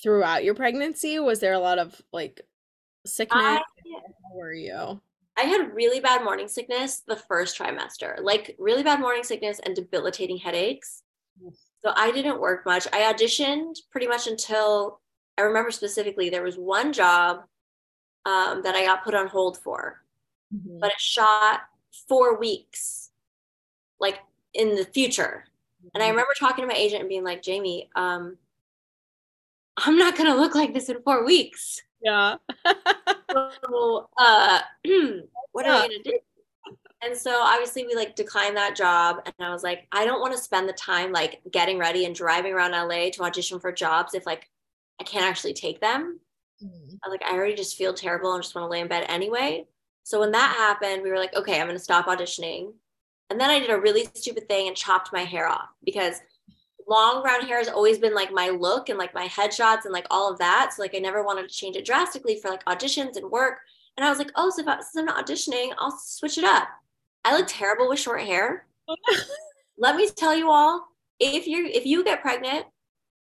throughout 0.03 0.43
your 0.43 0.55
pregnancy? 0.55 1.21
Was 1.21 1.39
there 1.39 1.53
a 1.53 1.61
lot 1.61 1.79
of 1.79 2.01
like 2.13 2.41
sickness? 3.07 3.41
I, 3.41 3.55
How 3.55 4.37
were 4.37 4.53
you? 4.53 5.01
I 5.37 5.43
had 5.43 5.73
really 5.73 6.01
bad 6.01 6.25
morning 6.25 6.49
sickness 6.49 7.03
the 7.07 7.17
first 7.17 7.57
trimester, 7.57 8.21
like 8.21 8.57
really 8.59 8.83
bad 8.83 8.99
morning 8.99 9.23
sickness 9.23 9.61
and 9.65 9.77
debilitating 9.77 10.39
headaches. 10.39 11.03
So 11.85 11.93
I 11.95 12.11
didn't 12.11 12.41
work 12.41 12.67
much. 12.67 12.89
I 12.93 13.13
auditioned 13.13 13.77
pretty 13.93 14.09
much 14.09 14.27
until 14.27 15.01
I 15.39 15.43
remember 15.43 15.71
specifically 15.71 16.31
there 16.31 16.43
was 16.43 16.57
one 16.57 16.93
job 16.93 17.45
um, 18.27 18.63
that 18.63 18.75
I 18.75 18.85
got 18.85 19.05
put 19.05 19.15
on 19.15 19.27
hold 19.27 19.59
for, 19.59 20.03
mm-hmm. 20.55 20.79
but 20.79 20.91
it 20.91 21.01
shot 21.01 21.61
four 22.09 22.39
weeks, 22.39 23.11
like 24.01 24.21
in 24.53 24.75
the 24.75 24.85
future. 24.85 25.45
Mm-hmm. 25.79 25.89
And 25.95 26.03
I 26.03 26.07
mm-hmm. 26.07 26.13
remember 26.13 26.33
talking 26.39 26.63
to 26.63 26.69
my 26.69 26.79
agent 26.79 27.01
and 27.01 27.09
being 27.09 27.25
like, 27.25 27.43
Jamie, 27.43 27.91
um, 27.97 28.37
I'm 29.77 29.99
not 29.99 30.17
going 30.17 30.31
to 30.31 30.39
look 30.39 30.55
like 30.55 30.73
this 30.73 30.89
in 30.89 31.03
four 31.03 31.25
weeks. 31.25 31.81
Yeah. 32.01 32.37
so, 33.33 34.09
uh, 34.19 34.61
what 35.53 35.67
yeah. 35.67 35.79
are 35.79 35.83
we 35.83 35.89
going 35.89 36.03
to 36.03 36.11
do? 36.11 36.19
And 37.03 37.17
so 37.17 37.39
obviously 37.43 37.85
we 37.87 37.95
like 37.95 38.17
declined 38.17 38.57
that 38.57 38.77
job. 38.77 39.19
And 39.27 39.35
I 39.41 39.51
was 39.51 39.63
like, 39.63 39.87
I 39.93 40.07
don't 40.07 40.21
want 40.21 40.33
to 40.33 40.39
spend 40.39 40.69
the 40.69 40.75
time 40.75 41.13
like 41.13 41.43
getting 41.51 41.79
ready 41.79 42.07
and 42.07 42.15
driving 42.15 42.55
around 42.55 42.71
LA 42.71 43.11
to 43.11 43.23
audition 43.25 43.61
for 43.61 43.73
jobs 43.73 44.15
if 44.15 44.25
like 44.25 44.49
I 45.01 45.05
can't 45.05 45.27
actually 45.27 45.53
take 45.53 45.81
them. 45.81 46.21
Mm-hmm. 46.65 46.97
I 47.03 47.09
like, 47.09 47.23
I 47.23 47.35
already 47.35 47.55
just 47.55 47.77
feel 47.77 47.95
terrible 47.95 48.33
and 48.33 48.43
just 48.43 48.55
want 48.55 48.65
to 48.65 48.71
lay 48.71 48.81
in 48.81 48.89
bed 48.89 49.07
anyway. 49.09 49.67
So 50.03 50.21
when 50.21 50.33
that 50.33 50.55
happened, 50.57 51.03
we 51.03 51.11
were 51.11 51.19
like, 51.19 51.35
okay, 51.35 51.61
I'm 51.61 51.67
going 51.67 51.79
to 51.79 51.83
stop 51.83 52.07
auditioning. 52.07 52.73
And 53.31 53.41
then 53.41 53.51
I 53.51 53.59
did 53.59 53.71
a 53.71 53.81
really 53.81 54.07
stupid 54.15 54.49
thing 54.49 54.69
and 54.69 54.77
chopped 54.77 55.13
my 55.13 55.23
hair 55.23 55.49
off 55.49 55.69
because 55.85 56.21
long 56.87 57.23
brown 57.23 57.47
hair 57.47 57.59
has 57.59 57.69
always 57.69 57.99
been 57.99 58.15
like 58.15 58.33
my 58.33 58.51
look 58.51 58.89
and 58.89 58.99
like 58.99 59.15
my 59.15 59.27
headshots 59.27 59.85
and 59.85 59.93
like 59.93 60.07
all 60.11 60.31
of 60.31 60.39
that. 60.39 60.73
So 60.75 60.83
like 60.83 60.95
I 60.95 60.99
never 60.99 61.25
wanted 61.25 61.49
to 61.49 61.55
change 61.55 61.77
it 61.77 61.87
drastically 61.87 62.39
for 62.41 62.51
like 62.51 62.65
auditions 62.67 63.17
and 63.17 63.31
work. 63.31 63.61
And 63.97 64.05
I 64.05 64.11
was 64.11 64.19
like, 64.19 64.31
oh, 64.37 64.51
so 64.51 64.63
if 64.63 64.69
I, 64.69 64.77
since 64.77 64.97
I'm 64.97 65.05
not 65.07 65.27
auditioning, 65.27 65.73
I'll 65.79 65.97
switch 65.97 66.37
it 66.37 66.45
up. 66.45 66.69
I 67.25 67.37
look 67.37 67.47
terrible 67.49 67.89
with 67.89 68.01
short 68.01 68.21
hair. 68.23 68.67
Let 69.79 69.97
me 69.97 70.09
tell 70.11 70.37
you 70.37 70.51
all, 70.51 70.87
if 71.19 71.47
you 71.47 71.67
if 71.67 71.87
you 71.87 72.05
get 72.05 72.21
pregnant, 72.21 72.67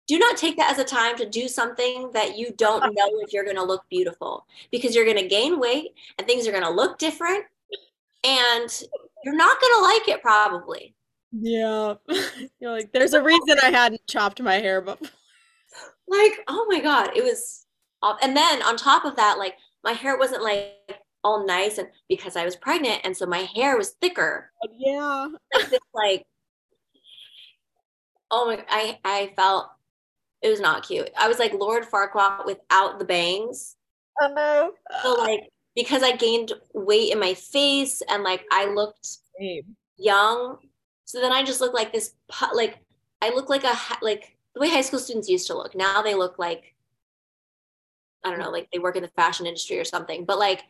do 0.06 0.18
not 0.18 0.36
take 0.36 0.56
that 0.56 0.70
as 0.70 0.78
a 0.78 0.84
time 0.84 1.16
to 1.16 1.28
do 1.28 1.48
something 1.48 2.10
that 2.12 2.36
you 2.36 2.52
don't 2.56 2.94
know 2.94 3.08
if 3.20 3.32
you're 3.32 3.44
going 3.44 3.56
to 3.56 3.62
look 3.62 3.84
beautiful 3.88 4.46
because 4.70 4.94
you're 4.94 5.04
going 5.04 5.16
to 5.16 5.28
gain 5.28 5.60
weight 5.60 5.94
and 6.18 6.26
things 6.26 6.46
are 6.46 6.52
going 6.52 6.64
to 6.64 6.70
look 6.70 6.98
different 6.98 7.44
and 8.24 8.82
you're 9.24 9.36
not 9.36 9.60
going 9.60 9.72
to 9.76 9.82
like 9.82 10.08
it 10.08 10.22
probably. 10.22 10.94
Yeah. 11.32 11.94
You're 12.60 12.72
like, 12.72 12.92
there's 12.92 13.14
a 13.14 13.22
reason 13.22 13.56
I 13.62 13.70
hadn't 13.70 14.06
chopped 14.06 14.42
my 14.42 14.56
hair 14.56 14.82
before. 14.82 15.08
Like, 16.06 16.32
oh 16.46 16.66
my 16.68 16.78
God. 16.80 17.10
It 17.16 17.24
was, 17.24 17.64
off. 18.02 18.18
And 18.22 18.36
then 18.36 18.62
on 18.62 18.76
top 18.76 19.06
of 19.06 19.16
that, 19.16 19.38
like 19.38 19.54
my 19.82 19.92
hair 19.92 20.18
wasn't 20.18 20.42
like 20.42 20.74
all 21.24 21.46
nice 21.46 21.78
and 21.78 21.88
because 22.08 22.36
I 22.36 22.44
was 22.44 22.56
pregnant 22.56 23.00
and 23.04 23.16
so 23.16 23.26
my 23.26 23.48
hair 23.54 23.78
was 23.78 23.90
thicker. 24.00 24.50
Yeah. 24.76 25.28
Like, 25.54 25.70
this, 25.70 25.80
like 25.94 26.26
oh 28.30 28.46
my 28.46 28.64
I 28.68 28.98
I 29.04 29.32
felt 29.36 29.70
it 30.42 30.48
was 30.48 30.60
not 30.60 30.86
cute. 30.86 31.10
I 31.18 31.28
was 31.28 31.38
like 31.38 31.52
Lord 31.54 31.84
Farquaad 31.84 32.46
without 32.46 32.98
the 32.98 33.04
bangs. 33.04 33.76
Oh 34.20 34.32
no. 34.34 34.72
So 35.02 35.14
like 35.14 35.48
because 35.74 36.02
I 36.02 36.16
gained 36.16 36.52
weight 36.74 37.12
in 37.12 37.18
my 37.18 37.34
face 37.34 38.02
and 38.08 38.22
like 38.22 38.44
I 38.50 38.66
looked 38.66 39.06
Same. 39.38 39.76
young. 39.96 40.58
So 41.04 41.20
then 41.20 41.32
I 41.32 41.42
just 41.42 41.60
look 41.60 41.74
like 41.74 41.92
this 41.92 42.14
like 42.54 42.78
I 43.20 43.30
look 43.30 43.48
like 43.48 43.64
a 43.64 43.74
like 44.02 44.36
the 44.54 44.60
way 44.60 44.68
high 44.68 44.82
school 44.82 44.98
students 44.98 45.28
used 45.28 45.46
to 45.46 45.56
look. 45.56 45.74
Now 45.74 46.02
they 46.02 46.14
look 46.14 46.38
like 46.38 46.74
I 48.24 48.30
don't 48.30 48.38
know, 48.38 48.50
like 48.50 48.68
they 48.72 48.78
work 48.78 48.96
in 48.96 49.02
the 49.02 49.08
fashion 49.08 49.46
industry 49.46 49.78
or 49.78 49.84
something. 49.84 50.24
But 50.24 50.38
like 50.38 50.62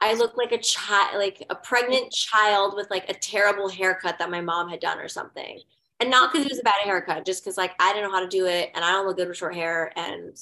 I 0.00 0.14
look 0.14 0.36
like 0.36 0.52
a 0.52 0.58
child, 0.58 1.16
like 1.16 1.44
a 1.50 1.54
pregnant 1.54 2.12
child 2.12 2.74
with 2.76 2.90
like 2.90 3.08
a 3.08 3.14
terrible 3.14 3.68
haircut 3.68 4.18
that 4.18 4.30
my 4.30 4.40
mom 4.40 4.68
had 4.68 4.80
done 4.80 4.98
or 4.98 5.08
something. 5.08 5.60
And 6.00 6.10
not 6.10 6.32
because 6.32 6.46
it 6.46 6.52
was 6.52 6.60
a 6.60 6.62
bad 6.62 6.80
haircut, 6.84 7.26
just 7.26 7.42
because 7.42 7.56
like 7.56 7.72
I 7.80 7.92
didn't 7.92 8.08
know 8.08 8.16
how 8.16 8.22
to 8.22 8.28
do 8.28 8.46
it 8.46 8.70
and 8.74 8.84
I 8.84 8.92
don't 8.92 9.06
look 9.06 9.16
good 9.16 9.28
with 9.28 9.36
short 9.36 9.54
hair. 9.54 9.92
And 9.96 10.36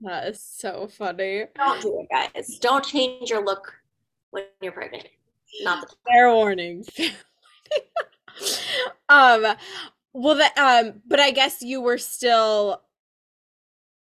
that 0.00 0.28
is 0.28 0.40
so 0.42 0.88
funny. 0.88 1.44
Don't 1.56 1.82
do 1.82 2.00
it, 2.00 2.08
guys. 2.10 2.58
Don't 2.58 2.84
change 2.84 3.30
your 3.30 3.44
look 3.44 3.74
when 4.30 4.44
you're 4.62 4.72
pregnant. 4.72 5.08
Not 5.62 5.86
the 5.88 5.94
fair 6.08 6.32
warning. 6.32 6.84
um 9.08 9.44
well 10.12 10.36
that 10.36 10.56
um 10.56 11.02
but 11.06 11.20
I 11.20 11.30
guess 11.30 11.60
you 11.60 11.80
were 11.80 11.98
still 11.98 12.80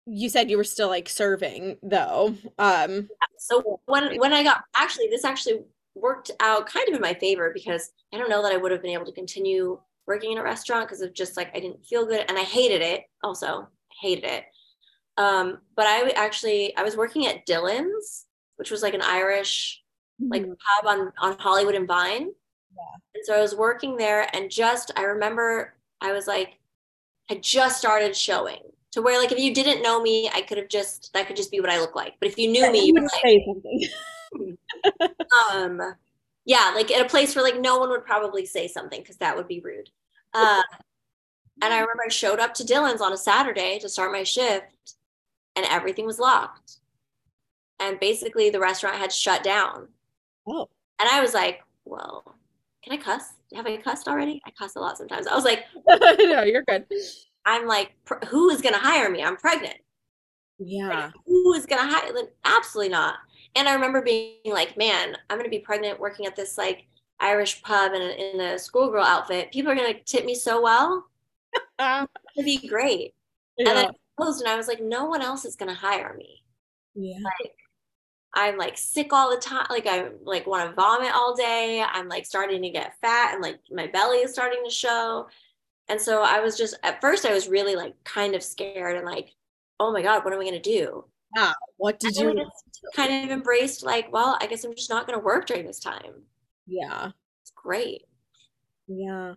you 0.07 0.29
said 0.29 0.51
you 0.51 0.57
were 0.57 0.65
still 0.65 0.89
like 0.89 1.09
serving 1.09 1.77
though. 1.83 2.35
Um 2.59 3.09
so 3.39 3.81
when 3.87 4.19
when 4.19 4.33
I 4.33 4.43
got 4.43 4.65
actually 4.75 5.09
this 5.09 5.25
actually 5.25 5.61
worked 5.95 6.31
out 6.41 6.67
kind 6.67 6.89
of 6.89 6.95
in 6.95 7.01
my 7.01 7.15
favor 7.15 7.51
because 7.53 7.93
I 8.13 8.19
don't 8.19 8.31
know 8.31 8.43
that 8.43 8.53
I 8.53 8.57
would 8.57 8.73
have 8.73 8.83
been 8.83 8.93
able 8.93 9.07
to 9.07 9.13
continue 9.13 9.79
working 10.07 10.33
in 10.33 10.39
a 10.39 10.43
restaurant 10.43 10.87
because 10.87 11.01
of 11.01 11.15
just 11.15 11.37
like 11.37 11.55
I 11.57 11.61
didn't 11.61 11.85
feel 11.87 12.07
good 12.07 12.25
and 12.29 12.39
I 12.39 12.43
hated 12.43 12.83
it 12.83 13.05
also 13.23 13.69
hated 14.01 14.25
it. 14.25 14.45
Um, 15.17 15.59
but 15.77 15.87
I 15.87 16.11
actually 16.11 16.77
I 16.77 16.83
was 16.83 16.97
working 16.97 17.27
at 17.27 17.47
Dillon's, 17.47 18.27
which 18.57 18.71
was 18.71 18.83
like 18.83 18.95
an 18.95 19.03
Irish 19.03 19.83
mm-hmm. 20.21 20.33
like 20.33 20.43
pub 20.47 20.87
on 20.87 21.13
on 21.19 21.39
Hollywood 21.39 21.75
and 21.75 21.87
Vine. 21.87 22.31
Yeah. 22.77 22.97
And 23.15 23.25
so 23.25 23.35
I 23.35 23.41
was 23.41 23.55
working 23.55 23.97
there 23.97 24.29
and 24.35 24.51
just 24.51 24.91
I 24.97 25.03
remember 25.03 25.75
I 26.01 26.13
was 26.13 26.27
like 26.27 26.59
I 27.31 27.37
just 27.37 27.79
started 27.79 28.17
showing 28.17 28.61
to 28.93 29.03
where 29.03 29.19
like 29.19 29.33
if 29.33 29.39
you 29.39 29.55
didn't 29.55 29.83
know 29.83 30.03
me, 30.03 30.31
I 30.35 30.43
could 30.43 30.59
have 30.59 30.69
just 30.69 31.13
that 31.15 31.27
could 31.27 31.37
just 31.37 31.51
be 31.51 31.61
what 31.61 31.71
I 31.71 31.81
look 31.81 31.95
like. 31.95 32.15
But 32.21 32.29
if 32.29 32.39
you 32.39 32.49
knew 32.51 32.63
yeah, 32.63 32.71
me, 32.71 32.87
you 32.87 32.95
would 32.95 33.03
like, 33.03 33.13
say 33.23 33.45
something. 33.47 33.83
um 35.53 35.81
yeah, 36.45 36.73
like 36.75 36.91
at 36.91 37.05
a 37.05 37.09
place 37.09 37.35
where 37.35 37.45
like 37.45 37.61
no 37.61 37.79
one 37.79 37.91
would 37.91 38.05
probably 38.05 38.45
say 38.45 38.69
something 38.69 39.01
because 39.01 39.17
that 39.17 39.37
would 39.37 39.49
be 39.49 39.61
rude. 39.61 39.89
Uh, 40.35 40.63
and 41.63 41.73
I 41.73 41.79
remember 41.79 42.03
I 42.05 42.11
showed 42.11 42.41
up 42.41 42.55
to 42.55 42.65
Dillon's 42.65 43.01
on 43.01 43.13
a 43.13 43.17
Saturday 43.17 43.79
to 43.79 43.89
start 43.89 44.13
my 44.13 44.25
shift, 44.25 44.97
and 45.57 45.65
everything 45.67 46.05
was 46.05 46.19
locked. 46.19 46.79
And 47.81 47.99
basically, 47.99 48.51
the 48.51 48.61
restaurant 48.61 48.97
had 48.97 49.13
shut 49.13 49.43
down. 49.43 49.89
Oh. 50.47 50.69
And 50.99 51.09
I 51.09 51.21
was 51.21 51.35
like, 51.35 51.63
well, 51.85 52.25
can 52.83 52.93
I 52.93 52.97
cuss? 52.97 53.35
Have 53.55 53.67
I 53.67 53.77
cussed 53.79 54.09
already? 54.09 54.43
I 54.45 54.51
cuss 54.51 54.77
a 54.77 54.81
lot 54.81 54.99
sometimes. 54.99 55.27
I 55.27 55.35
was 55.35 55.45
like, 55.45 55.65
no, 55.89 56.43
you're 56.43 56.63
good. 56.63 56.87
I'm 57.47 57.67
like, 57.67 57.93
who 58.29 58.51
is 58.51 58.61
going 58.61 58.75
to 58.75 58.81
hire 58.81 59.11
me? 59.11 59.23
I'm 59.23 59.37
pregnant. 59.37 59.77
Yeah. 60.59 60.89
Like, 60.89 61.13
who 61.27 61.55
is 61.55 61.67
going 61.67 61.83
to 61.83 61.95
hire? 61.95 62.13
Absolutely 62.45 62.91
not. 62.91 63.17
And 63.55 63.69
I 63.69 63.75
remember 63.75 64.03
being 64.03 64.39
like, 64.47 64.77
man, 64.77 65.17
I'm 65.31 65.39
going 65.39 65.49
to 65.49 65.57
be 65.57 65.61
pregnant 65.61 66.01
working 66.01 66.27
at 66.27 66.37
this 66.37 66.59
like 66.59 66.87
Irish 67.21 67.63
pub 67.63 67.93
in 67.93 68.03
a, 68.03 68.35
in 68.35 68.41
a 68.41 68.59
schoolgirl 68.59 69.05
outfit. 69.05 69.53
People 69.53 69.73
are 69.73 69.77
going 69.77 69.95
to 69.95 70.01
tip 70.01 70.25
me 70.25 70.35
so 70.35 70.61
well. 70.61 71.07
It'd 71.79 72.45
be 72.45 72.67
great. 72.67 73.15
Yeah. 73.57 73.69
And 73.69 73.79
then 73.79 73.87
I 73.87 73.91
closed 74.17 74.41
and 74.41 74.51
I 74.51 74.57
was 74.57 74.69
like, 74.69 74.83
no 74.83 75.05
one 75.05 75.23
else 75.23 75.45
is 75.45 75.57
going 75.57 75.69
to 75.69 75.75
hire 75.79 76.15
me. 76.17 76.43
Yeah. 76.95 77.19
Like, 77.23 77.55
I'm 78.35 78.59
like 78.59 78.77
sick 78.77 79.13
all 79.13 79.31
the 79.31 79.41
time. 79.41 79.67
Like 79.71 79.87
I 79.87 80.09
like 80.25 80.47
want 80.47 80.69
to 80.69 80.75
vomit 80.75 81.15
all 81.15 81.37
day. 81.37 81.85
I'm 81.87 82.09
like 82.09 82.27
starting 82.27 82.63
to 82.63 82.71
get 82.71 82.99
fat 83.01 83.33
and 83.33 83.43
like 83.43 83.61
my 83.71 83.87
belly 83.87 84.19
is 84.19 84.33
starting 84.33 84.63
to 84.65 84.71
show. 84.71 85.29
And 85.89 86.01
so 86.01 86.23
I 86.23 86.41
was 86.41 86.57
just 86.59 86.77
at 86.83 87.01
first 87.01 87.27
I 87.27 87.33
was 87.33 87.49
really 87.49 87.77
like 87.77 87.95
kind 88.03 88.35
of 88.35 88.43
scared 88.43 88.97
and 88.97 89.07
like, 89.07 89.31
oh 89.79 89.93
my 89.93 90.03
God, 90.03 90.25
what 90.25 90.33
am 90.33 90.41
I 90.41 90.45
gonna 90.45 90.61
do? 90.61 91.05
Yeah. 91.35 91.53
What 91.77 92.01
did 92.01 92.17
and 92.17 92.39
you 92.39 92.47
kind 92.95 93.25
of 93.25 93.31
embraced 93.31 93.83
like, 93.83 94.13
well, 94.13 94.39
I 94.41 94.47
guess 94.47 94.65
I'm 94.65 94.75
just 94.75 94.91
not 94.91 95.07
gonna 95.07 95.19
work 95.19 95.47
during 95.47 95.67
this 95.67 95.81
time. 95.81 96.23
Yeah. 96.67 97.11
It's 97.43 97.53
great. 97.55 98.05
Yeah. 98.87 99.35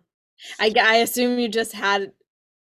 I 0.60 0.72
I 0.80 0.96
assume 0.96 1.38
you 1.38 1.48
just 1.48 1.72
had 1.72 2.12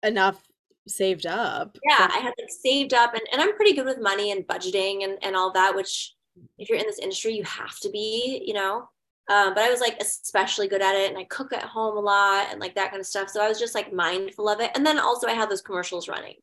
enough 0.03 0.41
saved 0.87 1.25
up. 1.25 1.77
Yeah, 1.87 2.09
I 2.11 2.19
had 2.19 2.33
like 2.37 2.49
saved 2.49 2.93
up 2.93 3.13
and, 3.13 3.21
and 3.31 3.41
I'm 3.41 3.55
pretty 3.55 3.73
good 3.73 3.85
with 3.85 4.01
money 4.01 4.31
and 4.31 4.47
budgeting 4.47 5.03
and, 5.03 5.17
and 5.21 5.35
all 5.35 5.51
that, 5.53 5.75
which 5.75 6.15
if 6.57 6.69
you're 6.69 6.79
in 6.79 6.87
this 6.87 6.99
industry, 6.99 7.33
you 7.33 7.43
have 7.43 7.79
to 7.79 7.89
be, 7.89 8.43
you 8.45 8.53
know. 8.53 8.89
Um, 9.29 9.53
but 9.53 9.63
I 9.63 9.69
was 9.69 9.79
like 9.79 9.97
especially 10.01 10.67
good 10.67 10.81
at 10.81 10.95
it, 10.95 11.09
and 11.09 11.17
I 11.17 11.23
cook 11.25 11.53
at 11.53 11.63
home 11.63 11.97
a 11.97 11.99
lot 11.99 12.47
and 12.49 12.59
like 12.59 12.73
that 12.75 12.89
kind 12.89 12.99
of 12.99 13.05
stuff. 13.05 13.29
So 13.29 13.41
I 13.41 13.47
was 13.47 13.59
just 13.59 13.75
like 13.75 13.93
mindful 13.93 14.49
of 14.49 14.59
it. 14.59 14.71
And 14.73 14.83
then 14.85 14.97
also 14.97 15.27
I 15.27 15.33
had 15.33 15.49
those 15.49 15.61
commercials 15.61 16.07
running. 16.07 16.35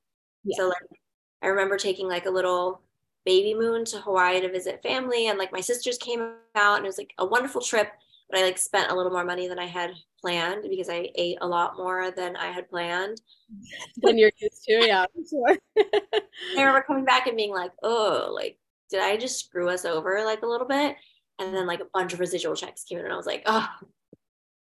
Yeah. 0.44 0.56
So 0.58 0.68
like 0.68 1.00
I 1.42 1.48
remember 1.48 1.76
taking 1.76 2.08
like 2.08 2.26
a 2.26 2.30
little 2.30 2.80
baby 3.24 3.54
moon 3.54 3.84
to 3.86 3.98
Hawaii 4.00 4.40
to 4.40 4.50
visit 4.50 4.82
family, 4.82 5.28
and 5.28 5.38
like 5.38 5.52
my 5.52 5.60
sisters 5.60 5.98
came 5.98 6.20
out, 6.54 6.76
and 6.76 6.84
it 6.84 6.88
was 6.88 6.98
like 6.98 7.12
a 7.18 7.26
wonderful 7.26 7.60
trip. 7.60 7.90
But 8.28 8.40
I 8.40 8.42
like 8.42 8.58
spent 8.58 8.90
a 8.90 8.94
little 8.94 9.12
more 9.12 9.24
money 9.24 9.46
than 9.46 9.58
I 9.58 9.66
had 9.66 9.92
planned 10.20 10.66
because 10.68 10.88
I 10.88 11.10
ate 11.14 11.38
a 11.40 11.46
lot 11.46 11.76
more 11.76 12.10
than 12.10 12.36
I 12.36 12.46
had 12.46 12.68
planned. 12.68 13.20
Than 14.02 14.18
you're 14.18 14.32
used 14.38 14.64
to, 14.64 14.84
yeah. 14.84 15.06
Sure. 15.30 15.56
I 15.78 16.22
remember 16.56 16.82
coming 16.82 17.04
back 17.04 17.28
and 17.28 17.36
being 17.36 17.52
like, 17.52 17.70
oh, 17.84 18.32
like 18.34 18.58
did 18.90 19.00
I 19.00 19.16
just 19.16 19.44
screw 19.44 19.68
us 19.68 19.84
over 19.84 20.24
like 20.24 20.42
a 20.42 20.46
little 20.46 20.66
bit? 20.66 20.96
And 21.38 21.54
then 21.54 21.66
like 21.66 21.80
a 21.80 21.86
bunch 21.92 22.12
of 22.12 22.20
residual 22.20 22.56
checks 22.56 22.84
came 22.84 22.98
in, 22.98 23.04
and 23.04 23.12
I 23.12 23.16
was 23.16 23.26
like, 23.26 23.42
oh, 23.46 23.68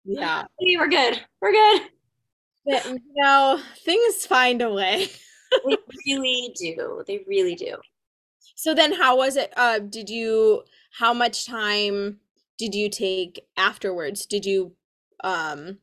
yeah, 0.05 0.45
we're 0.61 0.89
good, 0.89 1.21
we're 1.41 1.53
good. 1.53 1.83
But, 2.65 2.87
you 2.87 3.01
know, 3.17 3.61
things 3.85 4.27
find 4.27 4.63
a 4.63 4.73
way. 4.73 5.09
They 5.51 5.77
really 6.07 6.55
do. 6.59 7.03
They 7.07 7.25
really 7.27 7.55
do. 7.55 7.77
So 8.55 8.75
then, 8.75 8.93
how 8.93 9.17
was 9.17 9.37
it? 9.37 9.53
Uh, 9.57 9.79
did 9.79 10.11
you? 10.11 10.63
How 10.99 11.15
much 11.15 11.47
time 11.47 12.19
did 12.59 12.75
you 12.75 12.91
take 12.91 13.47
afterwards? 13.57 14.27
Did 14.27 14.45
you, 14.45 14.75
um, 15.23 15.79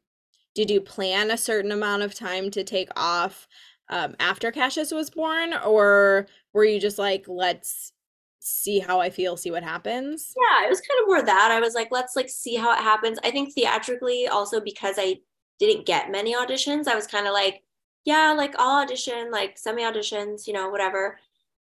did 0.53 0.69
you 0.69 0.81
plan 0.81 1.31
a 1.31 1.37
certain 1.37 1.71
amount 1.71 2.03
of 2.03 2.13
time 2.13 2.51
to 2.51 2.63
take 2.63 2.89
off 2.95 3.47
um, 3.89 4.15
after 4.19 4.51
Cassius 4.51 4.91
was 4.91 5.09
born, 5.09 5.53
or 5.65 6.27
were 6.53 6.65
you 6.65 6.79
just 6.79 6.99
like, 6.99 7.25
let's 7.27 7.93
see 8.39 8.79
how 8.79 8.99
I 8.99 9.09
feel, 9.09 9.37
see 9.37 9.49
what 9.49 9.63
happens? 9.63 10.33
Yeah, 10.35 10.65
it 10.65 10.69
was 10.69 10.81
kind 10.81 11.01
of 11.01 11.07
more 11.07 11.21
that. 11.21 11.51
I 11.51 11.59
was 11.59 11.73
like, 11.73 11.87
let's 11.91 12.15
like 12.15 12.29
see 12.29 12.55
how 12.55 12.71
it 12.73 12.79
happens. 12.79 13.17
I 13.23 13.31
think 13.31 13.53
theatrically 13.53 14.27
also 14.27 14.59
because 14.59 14.95
I 14.97 15.17
didn't 15.59 15.85
get 15.85 16.11
many 16.11 16.35
auditions, 16.35 16.87
I 16.87 16.95
was 16.95 17.07
kind 17.07 17.27
of 17.27 17.33
like, 17.33 17.63
yeah, 18.07 18.31
like 18.31 18.55
I'll 18.57 18.83
audition, 18.83 19.31
like 19.31 19.57
semi 19.57 19.83
auditions, 19.83 20.47
you 20.47 20.53
know, 20.53 20.69
whatever. 20.69 21.19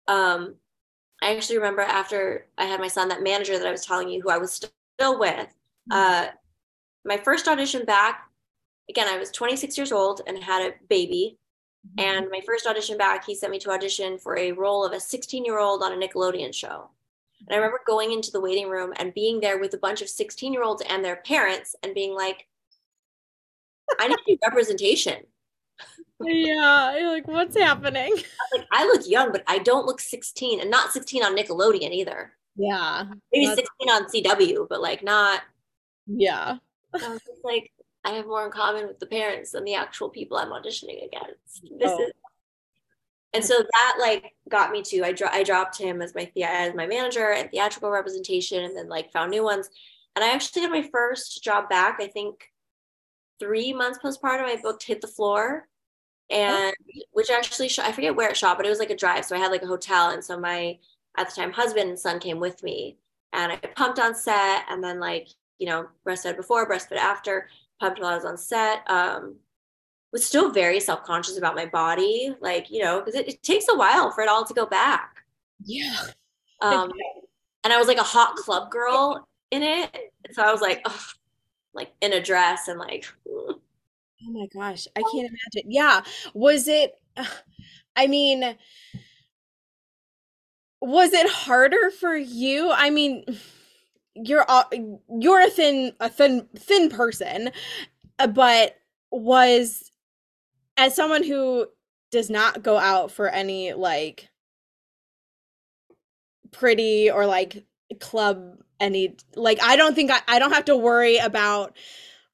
Um, 0.09 0.55
I 1.23 1.37
actually 1.37 1.59
remember 1.59 1.83
after 1.83 2.47
I 2.57 2.65
had 2.65 2.81
my 2.81 2.89
son, 2.89 3.09
that 3.09 3.23
manager 3.23 3.59
that 3.59 3.67
I 3.67 3.71
was 3.71 3.85
telling 3.85 4.09
you 4.09 4.23
who 4.23 4.31
I 4.31 4.39
was 4.39 4.55
still 4.55 5.19
with, 5.19 5.35
mm-hmm. 5.37 5.93
uh, 5.93 6.29
my 7.05 7.19
first 7.19 7.47
audition 7.47 7.85
back, 7.85 8.23
again, 8.89 9.07
I 9.07 9.19
was 9.19 9.31
26 9.31 9.77
years 9.77 9.93
old 9.93 10.23
and 10.27 10.43
had 10.43 10.63
a 10.63 10.75
baby. 10.89 11.37
Mm-hmm. 11.87 12.09
And 12.09 12.31
my 12.31 12.41
first 12.47 12.67
audition 12.67 12.97
back, 12.97 13.27
he 13.27 13.35
sent 13.35 13.53
me 13.53 13.59
to 13.59 13.71
audition 13.73 14.17
for 14.17 14.39
a 14.39 14.53
role 14.53 14.83
of 14.83 14.95
a 14.95 15.01
16 15.01 15.45
year 15.45 15.59
old 15.59 15.83
on 15.83 15.93
a 15.93 15.97
Nickelodeon 15.97 16.55
show. 16.55 16.89
And 17.41 17.55
I 17.55 17.57
remember 17.57 17.81
going 17.87 18.13
into 18.13 18.31
the 18.31 18.41
waiting 18.41 18.71
room 18.71 18.95
and 18.97 19.13
being 19.13 19.41
there 19.41 19.59
with 19.59 19.75
a 19.75 19.79
bunch 19.79 20.01
of 20.01 20.09
16 20.09 20.55
year 20.55 20.63
olds 20.63 20.83
and 20.89 21.05
their 21.05 21.17
parents 21.17 21.77
and 21.83 21.95
being 21.95 22.15
like, 22.15 22.47
I 23.99 24.09
need 24.27 24.39
representation. 24.43 25.19
yeah, 26.21 26.99
you're 26.99 27.11
like, 27.11 27.29
what's 27.29 27.57
happening? 27.57 28.13
I 28.53 28.57
like, 28.57 28.67
I 28.73 28.85
look 28.87 29.09
young, 29.09 29.33
but 29.33 29.43
I 29.47 29.59
don't 29.59 29.87
look 29.87 30.01
16 30.01 30.61
and 30.61 30.71
not 30.71 30.93
16 30.93 31.23
on 31.23 31.37
Nickelodeon 31.37 31.91
either. 31.91 32.33
Yeah. 32.57 33.05
Maybe 33.33 33.47
16 33.47 33.67
on 33.91 34.05
CW, 34.05 34.67
but 34.69 34.81
like 34.81 35.03
not. 35.03 35.43
Yeah. 36.07 36.57
I 36.95 37.09
was 37.09 37.23
just 37.23 37.45
like, 37.45 37.73
I 38.05 38.13
have 38.13 38.27
more 38.27 38.45
in 38.45 38.53
common 38.53 38.87
with 38.87 38.99
the 38.99 39.07
parents 39.07 39.53
than 39.53 39.65
the 39.65 39.75
actual 39.75 40.09
people 40.09 40.37
I'm 40.37 40.49
auditioning 40.49 41.05
against. 41.05 41.65
Oh. 41.65 41.79
This 41.79 41.93
oh. 41.93 42.03
is 42.03 42.13
and 43.33 43.45
so 43.45 43.55
that 43.59 43.97
like 44.01 44.35
got 44.49 44.73
me 44.73 44.83
to 44.83 45.05
I, 45.05 45.13
dro- 45.13 45.29
I 45.31 45.43
dropped 45.43 45.79
him 45.79 46.03
as 46.03 46.15
my 46.15 46.31
the- 46.35 46.45
as 46.45 46.75
my 46.75 46.87
manager 46.87 47.33
and 47.33 47.51
theatrical 47.51 47.91
representation 47.91 48.65
and 48.65 48.77
then 48.77 48.89
like 48.89 49.13
found 49.13 49.31
new 49.31 49.45
ones 49.45 49.69
and 50.17 50.25
i 50.25 50.33
actually 50.33 50.63
had 50.63 50.71
my 50.71 50.89
first 50.91 51.43
job 51.43 51.69
back 51.69 51.99
i 52.01 52.07
think 52.07 52.51
three 53.39 53.73
months 53.73 53.99
postpartum 54.03 54.45
i 54.45 54.59
booked 54.61 54.83
hit 54.83 55.01
the 55.01 55.07
floor 55.07 55.69
and 56.31 56.73
oh. 56.75 57.03
which 57.13 57.31
actually 57.31 57.69
shot, 57.69 57.87
I 57.87 57.93
forget 57.93 58.15
where 58.15 58.31
it 58.31 58.37
shot, 58.37 58.57
but 58.57 58.67
it 58.67 58.71
was 58.71 58.79
like 58.79 58.91
a 58.91 58.97
drive. 58.97 59.25
So 59.25 59.37
I 59.37 59.39
had 59.39 59.51
like 59.51 59.63
a 59.63 59.67
hotel, 59.67 60.11
and 60.11 60.25
so 60.25 60.39
my 60.39 60.79
at 61.19 61.29
the 61.29 61.35
time 61.35 61.53
husband 61.53 61.89
and 61.89 61.99
son 61.99 62.21
came 62.21 62.39
with 62.39 62.63
me, 62.63 62.97
and 63.33 63.53
I 63.53 63.57
pumped 63.57 63.99
on 63.99 64.15
set, 64.15 64.65
and 64.69 64.83
then 64.83 65.01
like 65.01 65.29
you 65.59 65.67
know 65.67 65.89
breastfed 66.07 66.37
before, 66.37 66.69
breastfed 66.69 66.97
after, 66.97 67.49
pumped 67.81 68.01
while 68.01 68.13
I 68.13 68.17
was 68.17 68.25
on 68.25 68.39
set. 68.39 68.89
Um, 68.89 69.37
was 70.13 70.25
still 70.25 70.51
very 70.51 70.81
self 70.81 71.05
conscious 71.05 71.39
about 71.39 71.55
my 71.55 71.67
body, 71.67 72.35
like 72.41 72.71
you 72.71 72.83
know, 72.83 73.01
because 73.01 73.15
it, 73.15 73.29
it, 73.29 73.43
takes 73.43 73.67
a 73.69 73.77
while 73.77 74.11
for 74.11 74.23
it 74.23 74.29
all 74.29 74.45
to 74.45 74.55
go 74.55 74.67
back. 74.67 75.25
Yeah. 75.65 75.97
Um, 76.61 76.91
and 77.65 77.73
I 77.73 77.79
was 77.79 77.89
like 77.89 77.99
a 77.99 78.03
hot 78.03 78.37
club 78.37 78.71
girl 78.71 79.27
in 79.51 79.63
it, 79.63 80.13
so 80.33 80.43
I 80.43 80.53
was 80.53 80.61
like, 80.61 80.83
ugh, 80.85 81.01
like 81.75 81.93
in 82.01 82.13
a 82.13 82.23
dress 82.23 82.69
and 82.69 82.79
like. 82.79 83.07
Oh 84.27 84.31
my 84.33 84.47
gosh, 84.53 84.87
I 84.97 85.03
can't 85.03 85.29
imagine. 85.29 85.71
Yeah, 85.71 86.03
was 86.35 86.69
it? 86.69 86.93
I 87.97 88.07
mean, 88.07 88.57
was 90.81 91.13
it 91.13 91.29
harder 91.29 91.91
for 91.91 92.17
you? 92.17 92.71
I 92.73 92.91
mean, 92.91 93.25
you're 94.15 94.47
you're 95.21 95.41
a 95.47 95.51
thin 95.51 95.93
a 96.01 96.09
thin 96.09 96.49
thin 96.57 96.89
person, 96.91 97.51
uh, 98.19 98.27
but 98.29 98.77
was 99.11 99.91
as 100.77 100.97
someone 100.97 101.25
who 101.25 101.67
does 102.13 102.31
not 102.31 102.63
go 102.63 102.79
out 102.79 103.11
for 103.13 103.29
any 103.29 103.75
like 103.75 104.31
pretty 106.53 107.11
or 107.11 107.27
like 107.27 107.65
club 108.01 108.57
any 108.81 109.17
like 109.37 109.63
I 109.63 109.77
don't 109.77 109.95
think 109.95 110.11
I, 110.11 110.21
I 110.27 110.39
don't 110.39 110.53
have 110.53 110.65
to 110.67 110.77
worry 110.77 111.19
about 111.19 111.77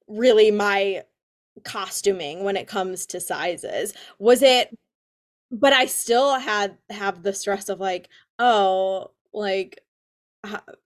really 0.08 0.50
my 0.50 1.02
costuming 1.64 2.44
when 2.44 2.56
it 2.56 2.66
comes 2.68 3.06
to 3.06 3.20
sizes. 3.20 3.92
Was 4.18 4.42
it 4.42 4.76
but 5.50 5.72
I 5.72 5.86
still 5.86 6.38
had 6.38 6.76
have 6.90 7.22
the 7.22 7.32
stress 7.32 7.68
of 7.68 7.80
like, 7.80 8.08
oh, 8.38 9.12
like 9.32 9.80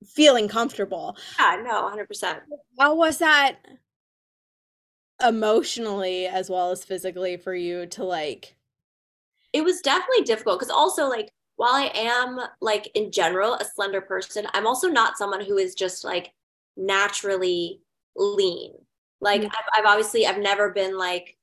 feeling 0.06 0.48
comfortable. 0.48 1.16
Yeah, 1.38 1.62
no, 1.64 1.90
100%. 1.90 2.40
How 2.78 2.94
was 2.94 3.18
that 3.18 3.56
emotionally 5.22 6.26
as 6.26 6.48
well 6.48 6.70
as 6.70 6.84
physically 6.84 7.36
for 7.36 7.54
you 7.54 7.86
to 7.86 8.04
like 8.04 8.56
It 9.52 9.62
was 9.62 9.80
definitely 9.82 10.24
difficult 10.24 10.58
because 10.58 10.70
also 10.70 11.08
like 11.08 11.30
while 11.56 11.74
I 11.74 11.90
am 11.94 12.40
like 12.62 12.90
in 12.94 13.12
general 13.12 13.54
a 13.54 13.64
slender 13.64 14.00
person, 14.00 14.46
I'm 14.54 14.66
also 14.66 14.88
not 14.88 15.18
someone 15.18 15.44
who 15.44 15.58
is 15.58 15.74
just 15.74 16.04
like 16.04 16.32
naturally 16.76 17.80
lean. 18.16 18.72
Like 19.20 19.42
mm-hmm. 19.42 19.50
I've, 19.50 19.84
I've 19.84 19.86
obviously 19.86 20.26
I've 20.26 20.38
never 20.38 20.70
been 20.70 20.96
like 20.96 21.36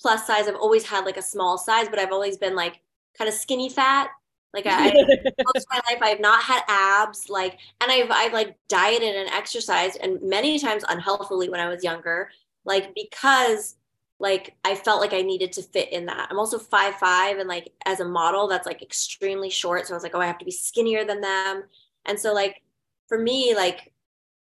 plus 0.00 0.26
size. 0.26 0.48
I've 0.48 0.56
always 0.56 0.84
had 0.84 1.04
like 1.04 1.16
a 1.16 1.22
small 1.22 1.58
size, 1.58 1.88
but 1.88 1.98
I've 1.98 2.12
always 2.12 2.36
been 2.36 2.54
like 2.54 2.80
kind 3.16 3.28
of 3.28 3.34
skinny 3.34 3.68
fat. 3.68 4.08
Like 4.52 4.66
I, 4.66 4.92
most 4.92 5.56
of 5.56 5.66
my 5.70 5.80
life, 5.90 6.02
I've 6.02 6.20
not 6.20 6.42
had 6.42 6.62
abs. 6.68 7.30
Like, 7.30 7.58
and 7.80 7.90
I've 7.90 8.10
I've 8.10 8.32
like 8.32 8.56
dieted 8.68 9.14
and 9.16 9.28
exercised, 9.30 9.98
and 10.02 10.20
many 10.22 10.58
times 10.58 10.84
unhealthily 10.88 11.48
when 11.48 11.60
I 11.60 11.68
was 11.68 11.82
younger. 11.82 12.30
Like 12.64 12.94
because 12.94 13.76
like 14.18 14.54
I 14.64 14.74
felt 14.74 15.00
like 15.00 15.12
I 15.12 15.22
needed 15.22 15.52
to 15.54 15.62
fit 15.62 15.92
in 15.92 16.06
that. 16.06 16.28
I'm 16.30 16.38
also 16.38 16.58
five 16.58 16.94
five, 16.96 17.38
and 17.38 17.48
like 17.48 17.72
as 17.86 18.00
a 18.00 18.04
model, 18.04 18.46
that's 18.46 18.66
like 18.66 18.82
extremely 18.82 19.50
short. 19.50 19.86
So 19.86 19.94
I 19.94 19.96
was 19.96 20.02
like, 20.02 20.14
oh, 20.14 20.20
I 20.20 20.26
have 20.26 20.38
to 20.38 20.44
be 20.44 20.50
skinnier 20.50 21.04
than 21.04 21.20
them. 21.20 21.64
And 22.04 22.18
so 22.18 22.34
like 22.34 22.62
for 23.08 23.18
me, 23.18 23.54
like 23.54 23.91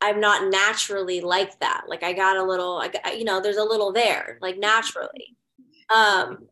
I'm 0.00 0.20
not 0.20 0.50
naturally 0.50 1.20
like 1.20 1.58
that. 1.60 1.84
Like 1.88 2.02
I 2.02 2.12
got 2.12 2.36
a 2.36 2.42
little, 2.42 2.78
I 2.78 2.88
got, 2.88 3.18
you 3.18 3.24
know, 3.24 3.40
there's 3.40 3.56
a 3.56 3.64
little 3.64 3.92
there, 3.92 4.38
like 4.42 4.58
naturally. 4.58 5.36
Um, 5.94 6.46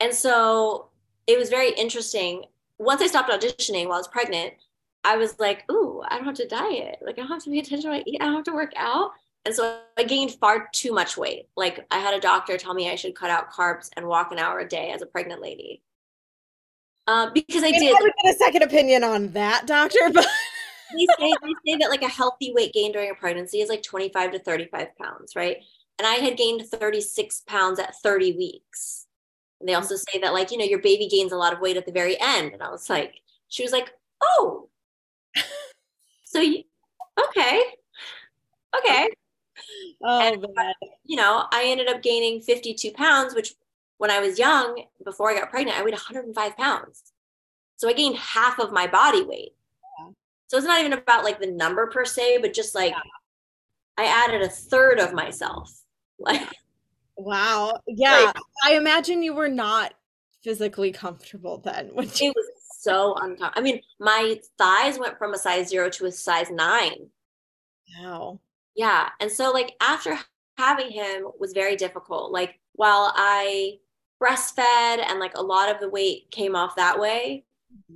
and 0.00 0.14
so 0.14 0.88
it 1.26 1.38
was 1.38 1.50
very 1.50 1.72
interesting. 1.72 2.44
Once 2.78 3.02
I 3.02 3.06
stopped 3.06 3.30
auditioning 3.30 3.84
while 3.86 3.94
I 3.94 3.98
was 3.98 4.08
pregnant, 4.08 4.54
I 5.04 5.16
was 5.16 5.38
like, 5.38 5.70
ooh, 5.70 6.02
I 6.08 6.16
don't 6.16 6.24
have 6.24 6.34
to 6.36 6.48
diet. 6.48 6.98
Like 7.02 7.18
I 7.18 7.22
don't 7.22 7.28
have 7.28 7.44
to 7.44 7.50
pay 7.50 7.58
attention 7.58 7.82
to 7.82 7.88
what 7.88 8.00
I 8.00 8.04
eat. 8.06 8.18
I 8.20 8.24
don't 8.24 8.34
have 8.34 8.44
to 8.44 8.54
work 8.54 8.72
out. 8.76 9.12
And 9.46 9.54
so 9.54 9.80
I 9.96 10.04
gained 10.04 10.32
far 10.32 10.68
too 10.72 10.92
much 10.92 11.16
weight. 11.16 11.48
Like 11.56 11.86
I 11.90 11.98
had 11.98 12.14
a 12.14 12.20
doctor 12.20 12.56
tell 12.58 12.74
me 12.74 12.90
I 12.90 12.94
should 12.96 13.14
cut 13.14 13.30
out 13.30 13.50
carbs 13.50 13.88
and 13.96 14.06
walk 14.06 14.32
an 14.32 14.38
hour 14.38 14.60
a 14.60 14.68
day 14.68 14.90
as 14.90 15.02
a 15.02 15.06
pregnant 15.06 15.40
lady. 15.40 15.82
Uh, 17.06 17.30
because 17.30 17.62
I 17.62 17.68
and 17.68 17.78
did. 17.78 17.96
I 17.96 17.98
would 18.02 18.12
get 18.22 18.34
a 18.34 18.38
second 18.38 18.62
opinion 18.62 19.02
on 19.02 19.28
that, 19.28 19.66
doctor, 19.66 19.98
but 20.12 20.26
they 20.96 21.06
say 21.18 21.32
they 21.42 21.72
say 21.72 21.78
that 21.78 21.90
like 21.90 22.02
a 22.02 22.08
healthy 22.08 22.52
weight 22.54 22.72
gain 22.72 22.92
during 22.92 23.10
a 23.10 23.14
pregnancy 23.14 23.60
is 23.60 23.68
like 23.68 23.82
25 23.82 24.32
to 24.32 24.38
35 24.38 24.96
pounds, 24.96 25.36
right? 25.36 25.58
And 25.98 26.06
I 26.06 26.14
had 26.14 26.36
gained 26.36 26.66
36 26.66 27.42
pounds 27.46 27.78
at 27.78 27.94
30 28.02 28.32
weeks. 28.36 29.06
And 29.60 29.68
they 29.68 29.74
also 29.74 29.96
say 29.96 30.18
that 30.20 30.32
like, 30.32 30.50
you 30.50 30.58
know, 30.58 30.64
your 30.64 30.80
baby 30.80 31.08
gains 31.08 31.32
a 31.32 31.36
lot 31.36 31.52
of 31.52 31.60
weight 31.60 31.76
at 31.76 31.86
the 31.86 31.92
very 31.92 32.18
end. 32.20 32.52
And 32.52 32.62
I 32.62 32.70
was 32.70 32.88
like, 32.88 33.14
she 33.48 33.62
was 33.62 33.72
like, 33.72 33.90
oh, 34.22 34.68
so 36.24 36.40
you, 36.40 36.62
okay, 37.28 37.62
okay. 38.78 39.10
Oh, 40.02 40.20
and, 40.20 40.44
uh, 40.44 40.88
you 41.04 41.16
know, 41.16 41.44
I 41.52 41.64
ended 41.66 41.88
up 41.88 42.02
gaining 42.02 42.40
52 42.40 42.92
pounds, 42.92 43.34
which 43.34 43.54
when 43.98 44.10
I 44.10 44.20
was 44.20 44.38
young, 44.38 44.84
before 45.04 45.30
I 45.30 45.38
got 45.38 45.50
pregnant, 45.50 45.78
I 45.78 45.82
weighed 45.82 45.92
105 45.92 46.56
pounds. 46.56 47.12
So 47.76 47.88
I 47.88 47.92
gained 47.92 48.16
half 48.16 48.58
of 48.58 48.72
my 48.72 48.86
body 48.86 49.22
weight. 49.22 49.52
So 50.50 50.56
it's 50.56 50.66
not 50.66 50.80
even 50.80 50.92
about 50.94 51.22
like 51.22 51.38
the 51.38 51.46
number 51.46 51.86
per 51.86 52.04
se, 52.04 52.38
but 52.38 52.52
just 52.52 52.74
like 52.74 52.90
yeah. 52.90 52.98
I 53.96 54.06
added 54.06 54.42
a 54.42 54.48
third 54.48 54.98
of 54.98 55.12
myself. 55.12 55.70
Like 56.22 56.42
Wow. 57.16 57.80
Yeah. 57.86 58.24
Like, 58.26 58.36
I 58.66 58.74
imagine 58.74 59.22
you 59.22 59.32
were 59.32 59.48
not 59.48 59.94
physically 60.42 60.90
comfortable 60.90 61.58
then. 61.58 61.90
When 61.94 62.08
you- 62.16 62.30
it 62.30 62.34
was 62.36 62.46
so 62.80 63.14
uncomfortable. 63.14 63.52
I 63.54 63.60
mean, 63.60 63.80
my 64.00 64.40
thighs 64.58 64.98
went 64.98 65.16
from 65.18 65.32
a 65.34 65.38
size 65.38 65.68
zero 65.68 65.88
to 65.88 66.06
a 66.06 66.12
size 66.12 66.50
nine. 66.50 67.08
Wow. 68.02 68.40
Yeah. 68.74 69.08
And 69.20 69.30
so 69.30 69.52
like 69.52 69.76
after 69.80 70.18
having 70.58 70.90
him 70.90 71.28
was 71.38 71.52
very 71.52 71.76
difficult. 71.76 72.32
Like 72.32 72.58
while 72.72 73.12
I 73.14 73.78
breastfed 74.20 74.58
and 75.06 75.20
like 75.20 75.36
a 75.36 75.42
lot 75.42 75.72
of 75.72 75.80
the 75.80 75.88
weight 75.88 76.30
came 76.32 76.56
off 76.56 76.74
that 76.74 76.98
way, 76.98 77.44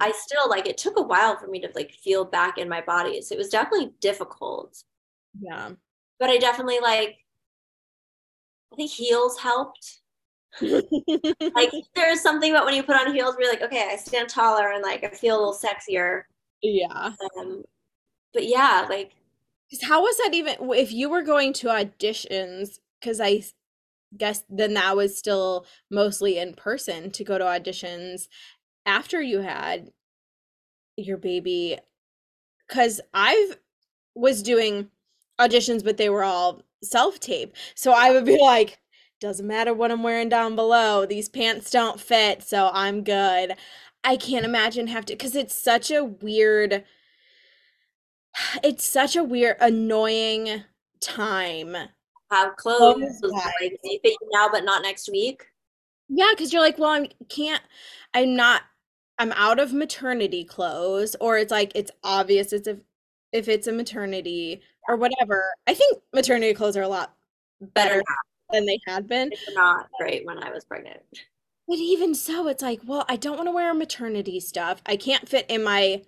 I 0.00 0.12
still 0.12 0.48
like 0.48 0.66
it 0.66 0.78
took 0.78 0.98
a 0.98 1.02
while 1.02 1.36
for 1.36 1.46
me 1.46 1.60
to 1.60 1.68
like 1.74 1.92
feel 1.92 2.24
back 2.24 2.58
in 2.58 2.68
my 2.68 2.80
body. 2.80 3.20
So 3.22 3.34
it 3.34 3.38
was 3.38 3.48
definitely 3.48 3.92
difficult. 4.00 4.82
Yeah. 5.40 5.70
But 6.18 6.30
I 6.30 6.38
definitely 6.38 6.80
like 6.80 7.16
I 8.72 8.76
think 8.76 8.90
heels 8.90 9.38
helped. 9.38 9.98
like 10.60 11.72
there's 11.94 12.20
something 12.20 12.50
about 12.50 12.64
when 12.64 12.74
you 12.74 12.82
put 12.82 12.96
on 12.96 13.12
heels 13.12 13.34
where 13.34 13.44
you're 13.44 13.52
like, 13.52 13.62
okay, 13.62 13.88
I 13.90 13.96
stand 13.96 14.28
taller 14.28 14.72
and 14.72 14.82
like 14.82 15.04
I 15.04 15.08
feel 15.08 15.36
a 15.36 15.38
little 15.38 15.54
sexier. 15.54 16.22
Yeah. 16.62 17.12
Um, 17.38 17.64
but 18.32 18.46
yeah, 18.46 18.86
like 18.88 19.12
how 19.82 20.02
was 20.02 20.16
that 20.18 20.34
even 20.34 20.56
if 20.74 20.92
you 20.92 21.08
were 21.08 21.22
going 21.22 21.52
to 21.54 21.68
auditions 21.68 22.78
because 23.00 23.20
I 23.20 23.42
guess 24.16 24.44
then 24.48 24.74
that 24.74 24.96
was 24.96 25.16
still 25.16 25.66
mostly 25.90 26.38
in 26.38 26.54
person 26.54 27.10
to 27.12 27.24
go 27.24 27.38
to 27.38 27.44
auditions 27.44 28.28
after 28.86 29.20
you 29.20 29.40
had 29.40 29.90
your 30.96 31.16
baby 31.16 31.78
cuz 32.68 33.00
I've 33.12 33.58
was 34.14 34.42
doing 34.42 34.90
auditions 35.40 35.82
but 35.84 35.96
they 35.96 36.08
were 36.08 36.24
all 36.24 36.62
self-tape. 36.82 37.54
So 37.74 37.92
I 37.92 38.10
would 38.12 38.24
be 38.24 38.38
like 38.40 38.78
doesn't 39.20 39.46
matter 39.46 39.72
what 39.72 39.90
I'm 39.90 40.02
wearing 40.02 40.28
down 40.28 40.54
below. 40.54 41.06
These 41.06 41.28
pants 41.30 41.70
don't 41.70 41.98
fit, 42.00 42.42
so 42.42 42.70
I'm 42.74 43.02
good. 43.04 43.56
I 44.02 44.16
can't 44.16 44.44
imagine 44.44 44.86
have 44.88 45.06
to 45.06 45.16
cuz 45.16 45.34
it's 45.34 45.54
such 45.54 45.90
a 45.90 46.04
weird 46.04 46.84
it's 48.62 48.84
such 48.84 49.16
a 49.16 49.24
weird 49.24 49.56
annoying 49.60 50.64
time 51.00 51.76
have 52.30 52.50
oh 52.50 52.54
clothes 52.56 53.20
like 53.22 53.78
they 53.82 54.00
fit 54.02 54.16
now 54.32 54.48
but 54.50 54.64
not 54.64 54.82
next 54.82 55.08
week 55.10 55.46
yeah 56.08 56.30
because 56.30 56.52
you're 56.52 56.62
like 56.62 56.78
well 56.78 56.90
i 56.90 57.08
can't 57.28 57.62
i'm 58.14 58.34
not 58.34 58.62
I'm 59.18 59.32
out 59.32 59.60
of 59.60 59.72
maternity 59.72 60.44
clothes, 60.44 61.16
or 61.20 61.38
it's 61.38 61.50
like 61.50 61.72
it's 61.74 61.90
obvious 62.02 62.52
it's 62.52 62.66
if 62.66 62.78
if 63.32 63.48
it's 63.48 63.66
a 63.66 63.72
maternity 63.72 64.60
or 64.88 64.96
whatever. 64.96 65.44
I 65.66 65.74
think 65.74 66.02
maternity 66.12 66.54
clothes 66.54 66.76
are 66.76 66.82
a 66.82 66.88
lot 66.88 67.14
better, 67.60 68.02
than 68.52 68.66
they 68.66 68.78
had 68.86 69.06
been. 69.06 69.30
It's 69.32 69.54
not 69.54 69.88
great 69.98 70.24
when 70.24 70.42
I 70.42 70.50
was 70.50 70.64
pregnant. 70.64 71.00
But 71.66 71.78
even 71.78 72.14
so, 72.14 72.48
it's 72.48 72.62
like, 72.62 72.80
well, 72.86 73.04
I 73.08 73.16
don't 73.16 73.36
want 73.36 73.48
to 73.48 73.52
wear 73.52 73.72
maternity 73.74 74.38
stuff. 74.40 74.82
I 74.86 74.96
can't 74.96 75.28
fit 75.28 75.46
in 75.48 75.64
my 75.64 76.02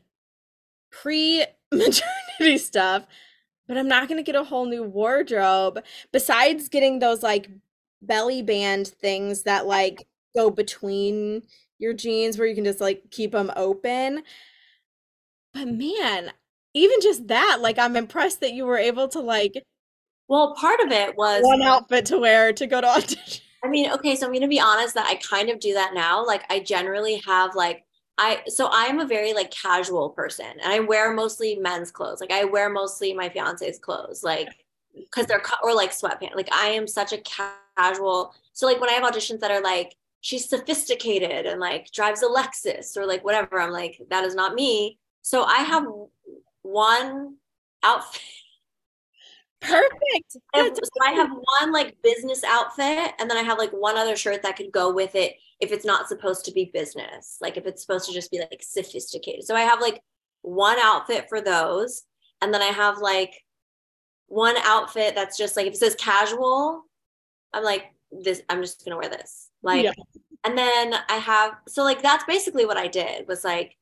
pre 0.90 1.44
maternity 1.72 2.58
stuff, 2.58 3.06
but 3.66 3.78
I'm 3.78 3.88
not 3.88 4.08
going 4.08 4.18
to 4.18 4.22
get 4.22 4.38
a 4.38 4.44
whole 4.44 4.66
new 4.66 4.82
wardrobe. 4.82 5.82
Besides 6.12 6.68
getting 6.68 6.98
those 6.98 7.22
like 7.22 7.50
belly 8.02 8.42
band 8.42 8.88
things 8.88 9.42
that 9.44 9.66
like 9.66 10.06
go 10.36 10.50
between 10.50 11.42
your 11.78 11.92
jeans 11.92 12.38
where 12.38 12.46
you 12.46 12.54
can 12.54 12.64
just 12.64 12.80
like 12.80 13.10
keep 13.10 13.32
them 13.32 13.50
open. 13.56 14.22
But 15.52 15.68
man, 15.68 16.32
even 16.74 17.00
just 17.00 17.28
that, 17.28 17.58
like 17.60 17.78
I'm 17.78 17.96
impressed 17.96 18.40
that 18.40 18.52
you 18.52 18.66
were 18.66 18.78
able 18.78 19.08
to 19.08 19.20
like 19.20 19.62
well, 20.28 20.54
part 20.54 20.80
of 20.80 20.90
it 20.90 21.16
was 21.16 21.42
one 21.44 21.62
outfit 21.62 22.06
to 22.06 22.18
wear 22.18 22.52
to 22.52 22.66
go 22.66 22.80
to 22.80 22.88
audition. 22.96 23.42
I 23.64 23.68
mean, 23.68 23.90
okay, 23.92 24.14
so 24.14 24.26
I'm 24.26 24.32
going 24.32 24.42
to 24.42 24.48
be 24.48 24.60
honest 24.60 24.94
that 24.94 25.06
I 25.06 25.16
kind 25.16 25.50
of 25.50 25.60
do 25.60 25.74
that 25.74 25.94
now. 25.94 26.24
Like 26.24 26.44
I 26.50 26.60
generally 26.60 27.22
have 27.26 27.54
like 27.54 27.84
I 28.18 28.42
so 28.46 28.68
I'm 28.72 29.00
a 29.00 29.06
very 29.06 29.34
like 29.34 29.50
casual 29.50 30.10
person 30.10 30.46
and 30.46 30.72
I 30.72 30.80
wear 30.80 31.12
mostly 31.12 31.56
men's 31.56 31.90
clothes. 31.90 32.20
Like 32.20 32.32
I 32.32 32.44
wear 32.44 32.70
mostly 32.70 33.12
my 33.12 33.28
fiance's 33.28 33.78
clothes 33.78 34.22
like 34.22 34.48
cuz 35.10 35.26
they're 35.26 35.42
or 35.62 35.74
like 35.74 35.92
sweatpants. 35.92 36.34
Like 36.34 36.52
I 36.52 36.68
am 36.68 36.86
such 36.86 37.12
a 37.12 37.22
casual. 37.76 38.34
So 38.52 38.66
like 38.66 38.80
when 38.80 38.90
I 38.90 38.94
have 38.94 39.04
auditions 39.04 39.40
that 39.40 39.50
are 39.50 39.60
like 39.60 39.96
she's 40.26 40.48
sophisticated 40.48 41.46
and 41.46 41.60
like 41.60 41.90
drives 41.92 42.22
a 42.22 42.26
Lexus 42.26 42.96
or 42.96 43.06
like 43.06 43.24
whatever, 43.24 43.60
I'm 43.60 43.70
like 43.70 44.00
that 44.10 44.24
is 44.24 44.34
not 44.34 44.54
me. 44.54 44.98
So 45.22 45.44
I 45.44 45.58
have 45.58 45.84
one 46.62 47.36
outfit 47.82 48.22
Perfect. 49.60 50.32
so 50.32 51.02
I 51.02 51.12
have 51.12 51.30
one 51.30 51.72
like 51.72 51.96
business 52.02 52.42
outfit, 52.44 53.14
and 53.18 53.30
then 53.30 53.36
I 53.36 53.42
have 53.42 53.58
like 53.58 53.70
one 53.70 53.96
other 53.96 54.16
shirt 54.16 54.42
that 54.42 54.56
could 54.56 54.72
go 54.72 54.92
with 54.92 55.14
it 55.14 55.34
if 55.60 55.72
it's 55.72 55.84
not 55.84 56.08
supposed 56.08 56.44
to 56.44 56.52
be 56.52 56.70
business, 56.72 57.38
like 57.40 57.56
if 57.56 57.66
it's 57.66 57.82
supposed 57.82 58.06
to 58.06 58.12
just 58.12 58.30
be 58.30 58.38
like 58.38 58.62
sophisticated. 58.62 59.44
So 59.44 59.56
I 59.56 59.62
have 59.62 59.80
like 59.80 60.02
one 60.42 60.78
outfit 60.80 61.26
for 61.28 61.40
those, 61.40 62.02
and 62.42 62.52
then 62.52 62.62
I 62.62 62.66
have 62.66 62.98
like 62.98 63.32
one 64.26 64.56
outfit 64.58 65.14
that's 65.14 65.38
just 65.38 65.56
like 65.56 65.66
if 65.66 65.74
it 65.74 65.78
says 65.78 65.94
casual, 65.94 66.82
I'm 67.52 67.64
like 67.64 67.84
this. 68.12 68.42
I'm 68.48 68.60
just 68.60 68.84
gonna 68.84 68.98
wear 68.98 69.08
this. 69.08 69.48
Like, 69.62 69.84
yeah. 69.84 69.92
And 70.46 70.56
then 70.56 70.94
I 71.08 71.16
have 71.16 71.56
so 71.66 71.82
like 71.82 72.02
that's 72.02 72.24
basically 72.24 72.64
what 72.64 72.76
I 72.76 72.86
did 72.86 73.26
was 73.26 73.42
like 73.42 73.76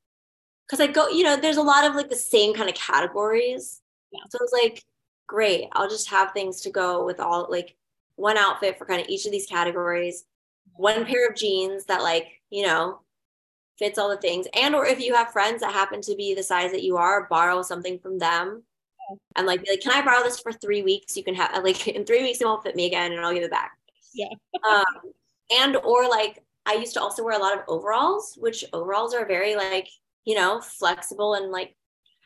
because 0.67 0.81
I 0.81 0.91
go, 0.91 1.09
you 1.09 1.23
know, 1.23 1.37
there's 1.37 1.59
a 1.59 1.63
lot 1.63 1.85
of 1.85 1.95
like 1.95 2.09
the 2.09 2.17
same 2.17 2.55
kind 2.55 2.71
of 2.71 2.75
categories. 2.75 3.83
Yeah. 4.11 4.21
So 4.31 4.39
it 4.39 4.43
was 4.43 4.63
like 4.63 4.83
great. 5.27 5.69
I'll 5.73 5.91
just 5.91 6.09
have 6.09 6.33
things 6.33 6.63
to 6.63 6.71
go 6.71 7.05
with 7.05 7.21
all 7.21 7.47
like 7.51 7.77
one 8.17 8.39
outfit 8.39 8.79
for 8.79 8.87
kind 8.87 9.01
of 9.01 9.09
each 9.09 9.27
of 9.27 9.33
these 9.33 9.47
categories, 9.47 10.25
one 10.73 11.05
pair 11.05 11.29
of 11.29 11.37
jeans 11.37 11.85
that 11.85 12.03
like, 12.03 12.41
you 12.49 12.65
know, 12.65 13.01
fits 13.79 13.99
all 13.99 14.09
the 14.09 14.17
things. 14.17 14.47
And 14.55 14.75
or 14.75 14.87
if 14.87 15.01
you 15.01 15.15
have 15.15 15.33
friends 15.33 15.61
that 15.61 15.73
happen 15.73 16.01
to 16.01 16.15
be 16.17 16.33
the 16.35 16.43
size 16.43 16.73
that 16.73 16.83
you 16.83 16.97
are, 16.97 17.27
borrow 17.29 17.61
something 17.61 17.99
from 17.99 18.19
them. 18.19 18.63
And 19.37 19.47
like 19.47 19.63
be 19.63 19.71
like, 19.71 19.83
can 19.83 19.93
I 19.93 20.03
borrow 20.03 20.23
this 20.23 20.41
for 20.41 20.51
three 20.51 20.81
weeks? 20.81 21.15
You 21.15 21.25
can 21.25 21.35
have 21.35 21.63
like 21.63 21.87
in 21.89 22.07
three 22.07 22.23
weeks 22.23 22.41
it 22.41 22.47
won't 22.47 22.63
fit 22.63 22.75
me 22.75 22.87
again 22.87 23.13
and 23.13 23.21
I'll 23.21 23.35
give 23.35 23.43
it 23.43 23.51
back. 23.51 23.73
Yeah. 24.15 24.29
um 24.69 25.13
and 25.51 25.77
or 25.77 26.09
like 26.09 26.44
I 26.67 26.75
used 26.75 26.95
to 26.95 27.01
also 27.01 27.23
wear 27.23 27.39
a 27.39 27.43
lot 27.43 27.57
of 27.57 27.65
overalls, 27.69 28.37
which 28.39 28.65
overalls 28.73 29.15
are 29.15 29.27
very 29.27 29.57
like, 29.57 29.89
you 30.25 30.35
know, 30.35 30.61
flexible 30.61 31.35
and 31.35 31.51
like 31.51 31.77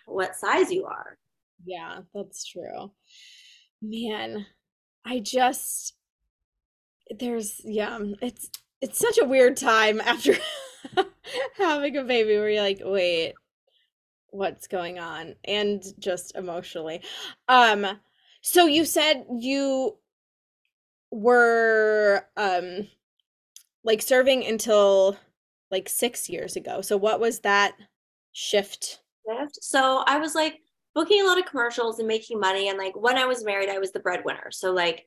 what 0.06 0.36
size 0.36 0.70
you 0.70 0.86
are. 0.86 1.18
Yeah, 1.64 2.00
that's 2.14 2.46
true. 2.46 2.92
Man, 3.82 4.46
I 5.04 5.20
just 5.20 5.94
there's 7.18 7.60
yeah, 7.64 7.98
it's 8.20 8.50
it's 8.80 8.98
such 8.98 9.18
a 9.18 9.24
weird 9.24 9.56
time 9.56 10.00
after 10.00 10.34
having 11.56 11.96
a 11.96 12.04
baby 12.04 12.36
where 12.36 12.50
you're 12.50 12.62
like, 12.62 12.80
wait, 12.84 13.34
what's 14.30 14.66
going 14.68 14.98
on? 14.98 15.34
And 15.44 15.82
just 15.98 16.36
emotionally. 16.36 17.02
Um 17.48 17.86
so 18.42 18.66
you 18.66 18.84
said 18.84 19.26
you 19.38 19.96
were 21.10 22.26
um 22.36 22.88
like 23.88 24.02
serving 24.02 24.46
until 24.46 25.16
like 25.70 25.88
6 25.88 26.28
years 26.28 26.56
ago. 26.56 26.82
So 26.82 26.98
what 26.98 27.20
was 27.20 27.40
that 27.40 27.72
shift? 28.32 29.00
So 29.62 30.04
I 30.06 30.18
was 30.18 30.34
like 30.34 30.60
booking 30.94 31.22
a 31.22 31.24
lot 31.24 31.38
of 31.38 31.46
commercials 31.46 31.98
and 31.98 32.06
making 32.06 32.38
money. 32.38 32.68
And 32.68 32.76
like 32.76 32.94
when 32.94 33.16
I 33.16 33.24
was 33.24 33.44
married, 33.44 33.70
I 33.70 33.78
was 33.78 33.90
the 33.90 34.00
breadwinner. 34.00 34.50
So 34.50 34.72
like 34.72 35.06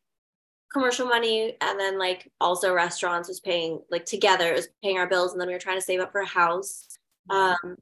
commercial 0.74 1.06
money 1.06 1.56
and 1.62 1.80
then 1.80 2.00
like 2.00 2.32
also 2.42 2.74
restaurants 2.74 3.30
was 3.30 3.40
paying 3.40 3.82
like 3.92 4.06
together, 4.06 4.50
it 4.50 4.56
was 4.56 4.70
paying 4.84 4.98
our 4.98 5.08
bills. 5.08 5.32
And 5.32 5.40
then 5.40 5.48
we 5.48 5.54
were 5.54 5.60
trying 5.60 5.78
to 5.78 5.86
save 5.86 6.00
up 6.00 6.12
for 6.12 6.22
a 6.22 6.26
house. 6.26 6.88
Um, 7.30 7.78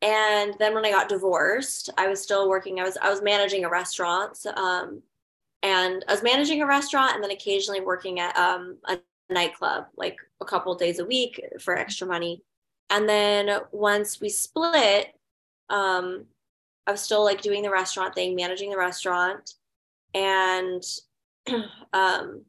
and 0.00 0.54
then 0.58 0.74
when 0.74 0.86
I 0.86 0.90
got 0.90 1.10
divorced, 1.10 1.90
I 1.98 2.08
was 2.08 2.22
still 2.22 2.48
working. 2.48 2.80
I 2.80 2.84
was 2.84 2.96
I 2.96 3.10
was 3.10 3.20
managing 3.20 3.66
a 3.66 3.70
restaurant. 3.70 4.38
Um, 4.56 5.02
and 5.62 6.04
I 6.08 6.12
was 6.12 6.22
managing 6.22 6.62
a 6.62 6.66
restaurant 6.66 7.14
and 7.14 7.22
then 7.22 7.30
occasionally 7.30 7.82
working 7.82 8.18
at 8.18 8.34
um, 8.36 8.78
a 8.86 8.98
nightclub 9.32 9.86
like 9.96 10.16
a 10.40 10.44
couple 10.44 10.74
days 10.74 10.98
a 10.98 11.04
week 11.04 11.42
for 11.60 11.76
extra 11.76 12.06
money. 12.06 12.42
And 12.90 13.08
then 13.08 13.60
once 13.70 14.20
we 14.20 14.28
split, 14.28 15.14
um, 15.70 16.26
I 16.86 16.92
was 16.92 17.00
still 17.00 17.24
like 17.24 17.40
doing 17.40 17.62
the 17.62 17.70
restaurant 17.70 18.14
thing, 18.14 18.34
managing 18.34 18.70
the 18.70 18.76
restaurant, 18.76 19.54
and 20.14 20.82
um, 21.92 22.42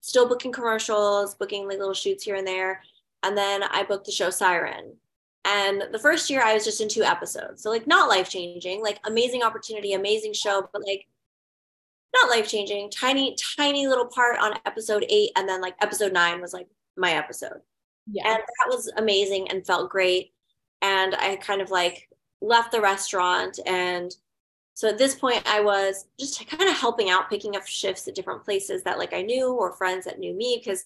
still 0.00 0.28
booking 0.28 0.52
commercials, 0.52 1.34
booking 1.34 1.66
like 1.66 1.78
little 1.78 1.94
shoots 1.94 2.24
here 2.24 2.36
and 2.36 2.46
there. 2.46 2.82
And 3.22 3.36
then 3.36 3.62
I 3.62 3.82
booked 3.82 4.06
the 4.06 4.12
show 4.12 4.30
Siren. 4.30 4.94
And 5.44 5.84
the 5.92 5.98
first 5.98 6.30
year 6.30 6.42
I 6.42 6.54
was 6.54 6.64
just 6.64 6.80
in 6.80 6.88
two 6.88 7.02
episodes. 7.02 7.62
So 7.62 7.70
like 7.70 7.86
not 7.86 8.08
life 8.08 8.30
changing, 8.30 8.82
like 8.82 8.98
amazing 9.04 9.42
opportunity, 9.42 9.92
amazing 9.92 10.32
show, 10.32 10.68
but 10.72 10.82
like 10.86 11.06
not 12.14 12.30
life 12.30 12.48
changing, 12.48 12.90
tiny, 12.90 13.36
tiny 13.56 13.86
little 13.86 14.06
part 14.06 14.38
on 14.38 14.58
episode 14.66 15.04
eight. 15.08 15.30
And 15.36 15.48
then 15.48 15.60
like 15.60 15.74
episode 15.80 16.12
nine 16.12 16.40
was 16.40 16.52
like 16.52 16.68
my 16.96 17.12
episode. 17.12 17.60
Yeah. 18.10 18.28
And 18.28 18.38
that 18.38 18.68
was 18.68 18.90
amazing 18.96 19.50
and 19.50 19.66
felt 19.66 19.90
great. 19.90 20.32
And 20.82 21.14
I 21.14 21.36
kind 21.36 21.60
of 21.60 21.70
like 21.70 22.08
left 22.44 22.72
the 22.72 22.80
restaurant 22.80 23.58
and 23.66 24.14
so 24.74 24.88
at 24.88 24.98
this 24.98 25.14
point 25.14 25.42
i 25.46 25.60
was 25.60 26.06
just 26.20 26.46
kind 26.46 26.68
of 26.68 26.76
helping 26.76 27.08
out 27.08 27.30
picking 27.30 27.56
up 27.56 27.66
shifts 27.66 28.06
at 28.06 28.14
different 28.14 28.44
places 28.44 28.82
that 28.82 28.98
like 28.98 29.14
i 29.14 29.22
knew 29.22 29.52
or 29.52 29.72
friends 29.72 30.04
that 30.04 30.18
knew 30.18 30.34
me 30.34 30.60
because 30.62 30.84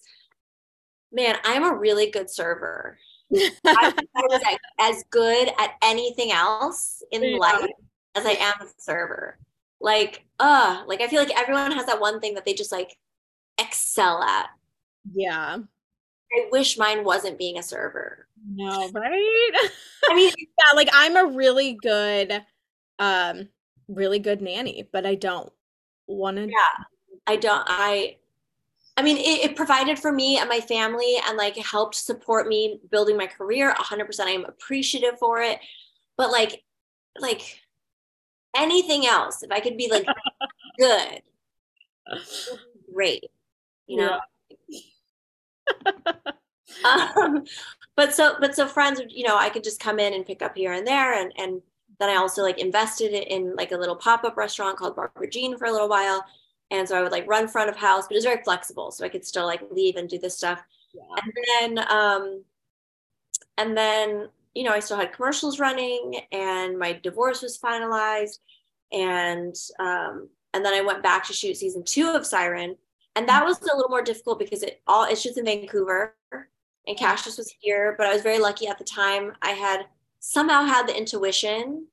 man 1.11 1.35
i'm 1.43 1.63
a 1.63 1.75
really 1.75 2.09
good 2.09 2.29
server 2.29 2.97
I, 3.35 3.93
I, 4.15 4.21
was 4.21 4.41
like, 4.41 4.59
as 4.79 5.03
good 5.11 5.49
at 5.59 5.73
anything 5.83 6.31
else 6.31 7.03
in 7.11 7.23
yeah. 7.23 7.37
life 7.37 7.69
as 8.15 8.25
i 8.25 8.31
am 8.31 8.53
a 8.61 8.67
server 8.77 9.37
like 9.81 10.25
uh 10.39 10.83
like 10.87 11.01
i 11.01 11.07
feel 11.07 11.19
like 11.19 11.37
everyone 11.37 11.71
has 11.71 11.85
that 11.85 12.01
one 12.01 12.19
thing 12.19 12.33
that 12.33 12.45
they 12.45 12.53
just 12.53 12.71
like 12.71 12.97
excel 13.57 14.21
at 14.21 14.49
yeah 15.13 15.57
i 16.33 16.47
wish 16.51 16.77
mine 16.77 17.03
wasn't 17.03 17.37
being 17.37 17.57
a 17.57 17.63
server 17.63 18.27
no, 18.47 18.89
right? 18.93 19.51
I 20.09 20.15
mean, 20.15 20.31
yeah, 20.37 20.75
like 20.75 20.89
I'm 20.93 21.17
a 21.17 21.25
really 21.25 21.73
good, 21.73 22.43
um, 22.97 23.49
really 23.87 24.19
good 24.19 24.41
nanny, 24.41 24.87
but 24.91 25.05
I 25.05 25.15
don't 25.15 25.51
want 26.07 26.37
to. 26.37 26.43
Yeah, 26.43 26.83
I 27.27 27.35
don't. 27.35 27.63
I, 27.67 28.17
I 28.97 29.01
mean, 29.01 29.17
it, 29.17 29.51
it, 29.51 29.55
provided 29.55 29.97
for 29.99 30.11
me 30.11 30.37
and 30.37 30.49
my 30.49 30.59
family, 30.59 31.17
and 31.27 31.37
like 31.37 31.57
helped 31.57 31.95
support 31.95 32.47
me 32.47 32.79
building 32.91 33.17
my 33.17 33.27
career. 33.27 33.67
100. 33.67 34.05
percent 34.05 34.29
I 34.29 34.33
am 34.33 34.45
appreciative 34.45 35.17
for 35.19 35.41
it, 35.41 35.59
but 36.17 36.31
like, 36.31 36.63
like 37.19 37.61
anything 38.55 39.05
else, 39.05 39.43
if 39.43 39.51
I 39.51 39.59
could 39.59 39.77
be 39.77 39.89
like 39.89 40.05
good, 40.79 41.21
great, 42.93 43.25
you 43.87 43.97
know. 43.97 44.19
Yeah. 44.67 46.01
um, 47.17 47.43
but 47.99 48.13
so 48.13 48.35
but 48.39 48.55
so 48.55 48.65
friends 48.65 49.01
you 49.09 49.27
know 49.27 49.37
i 49.37 49.49
could 49.49 49.63
just 49.63 49.81
come 49.81 49.99
in 49.99 50.13
and 50.13 50.25
pick 50.25 50.41
up 50.41 50.55
here 50.55 50.71
and 50.71 50.87
there 50.87 51.19
and 51.21 51.33
and 51.37 51.61
then 51.99 52.09
i 52.09 52.15
also 52.15 52.41
like 52.41 52.57
invested 52.57 53.11
in 53.13 53.53
like 53.57 53.73
a 53.73 53.77
little 53.77 53.95
pop-up 53.95 54.37
restaurant 54.37 54.77
called 54.77 54.95
barbara 54.95 55.29
jean 55.29 55.57
for 55.57 55.65
a 55.65 55.71
little 55.71 55.89
while 55.89 56.23
and 56.71 56.87
so 56.87 56.97
i 56.97 57.01
would 57.01 57.11
like 57.11 57.27
run 57.27 57.45
front 57.45 57.69
of 57.69 57.75
house 57.75 58.07
but 58.07 58.13
it 58.13 58.17
was 58.17 58.23
very 58.23 58.41
flexible 58.41 58.89
so 58.89 59.03
i 59.03 59.09
could 59.09 59.25
still 59.25 59.45
like 59.45 59.61
leave 59.69 59.97
and 59.97 60.07
do 60.07 60.17
this 60.17 60.37
stuff 60.37 60.63
yeah. 60.93 61.21
and 61.21 61.75
then 61.75 61.85
um 61.91 62.41
and 63.57 63.75
then 63.75 64.29
you 64.53 64.63
know 64.63 64.71
i 64.71 64.79
still 64.79 64.97
had 64.97 65.13
commercials 65.13 65.59
running 65.59 66.19
and 66.31 66.77
my 66.77 66.93
divorce 67.03 67.41
was 67.41 67.59
finalized 67.59 68.39
and 68.91 69.55
um 69.79 70.29
and 70.53 70.65
then 70.65 70.73
i 70.73 70.81
went 70.81 71.03
back 71.03 71.25
to 71.25 71.33
shoot 71.33 71.57
season 71.57 71.83
two 71.83 72.09
of 72.09 72.25
siren 72.25 72.75
and 73.15 73.27
that 73.27 73.45
was 73.45 73.61
a 73.61 73.75
little 73.75 73.89
more 73.89 74.01
difficult 74.01 74.39
because 74.39 74.63
it 74.63 74.81
all 74.87 75.05
it's 75.05 75.23
just 75.23 75.37
in 75.37 75.45
vancouver 75.45 76.15
and 76.89 76.97
Cassius 76.97 77.37
was 77.37 77.53
here, 77.59 77.93
but 77.97 78.07
I 78.07 78.13
was 78.13 78.23
very 78.23 78.39
lucky 78.39 78.67
at 78.67 78.79
the 78.79 78.83
time. 78.83 79.33
I 79.43 79.51
had 79.51 79.85
somehow 80.19 80.63
had 80.63 80.87
the 80.87 80.97
intuition 80.97 81.85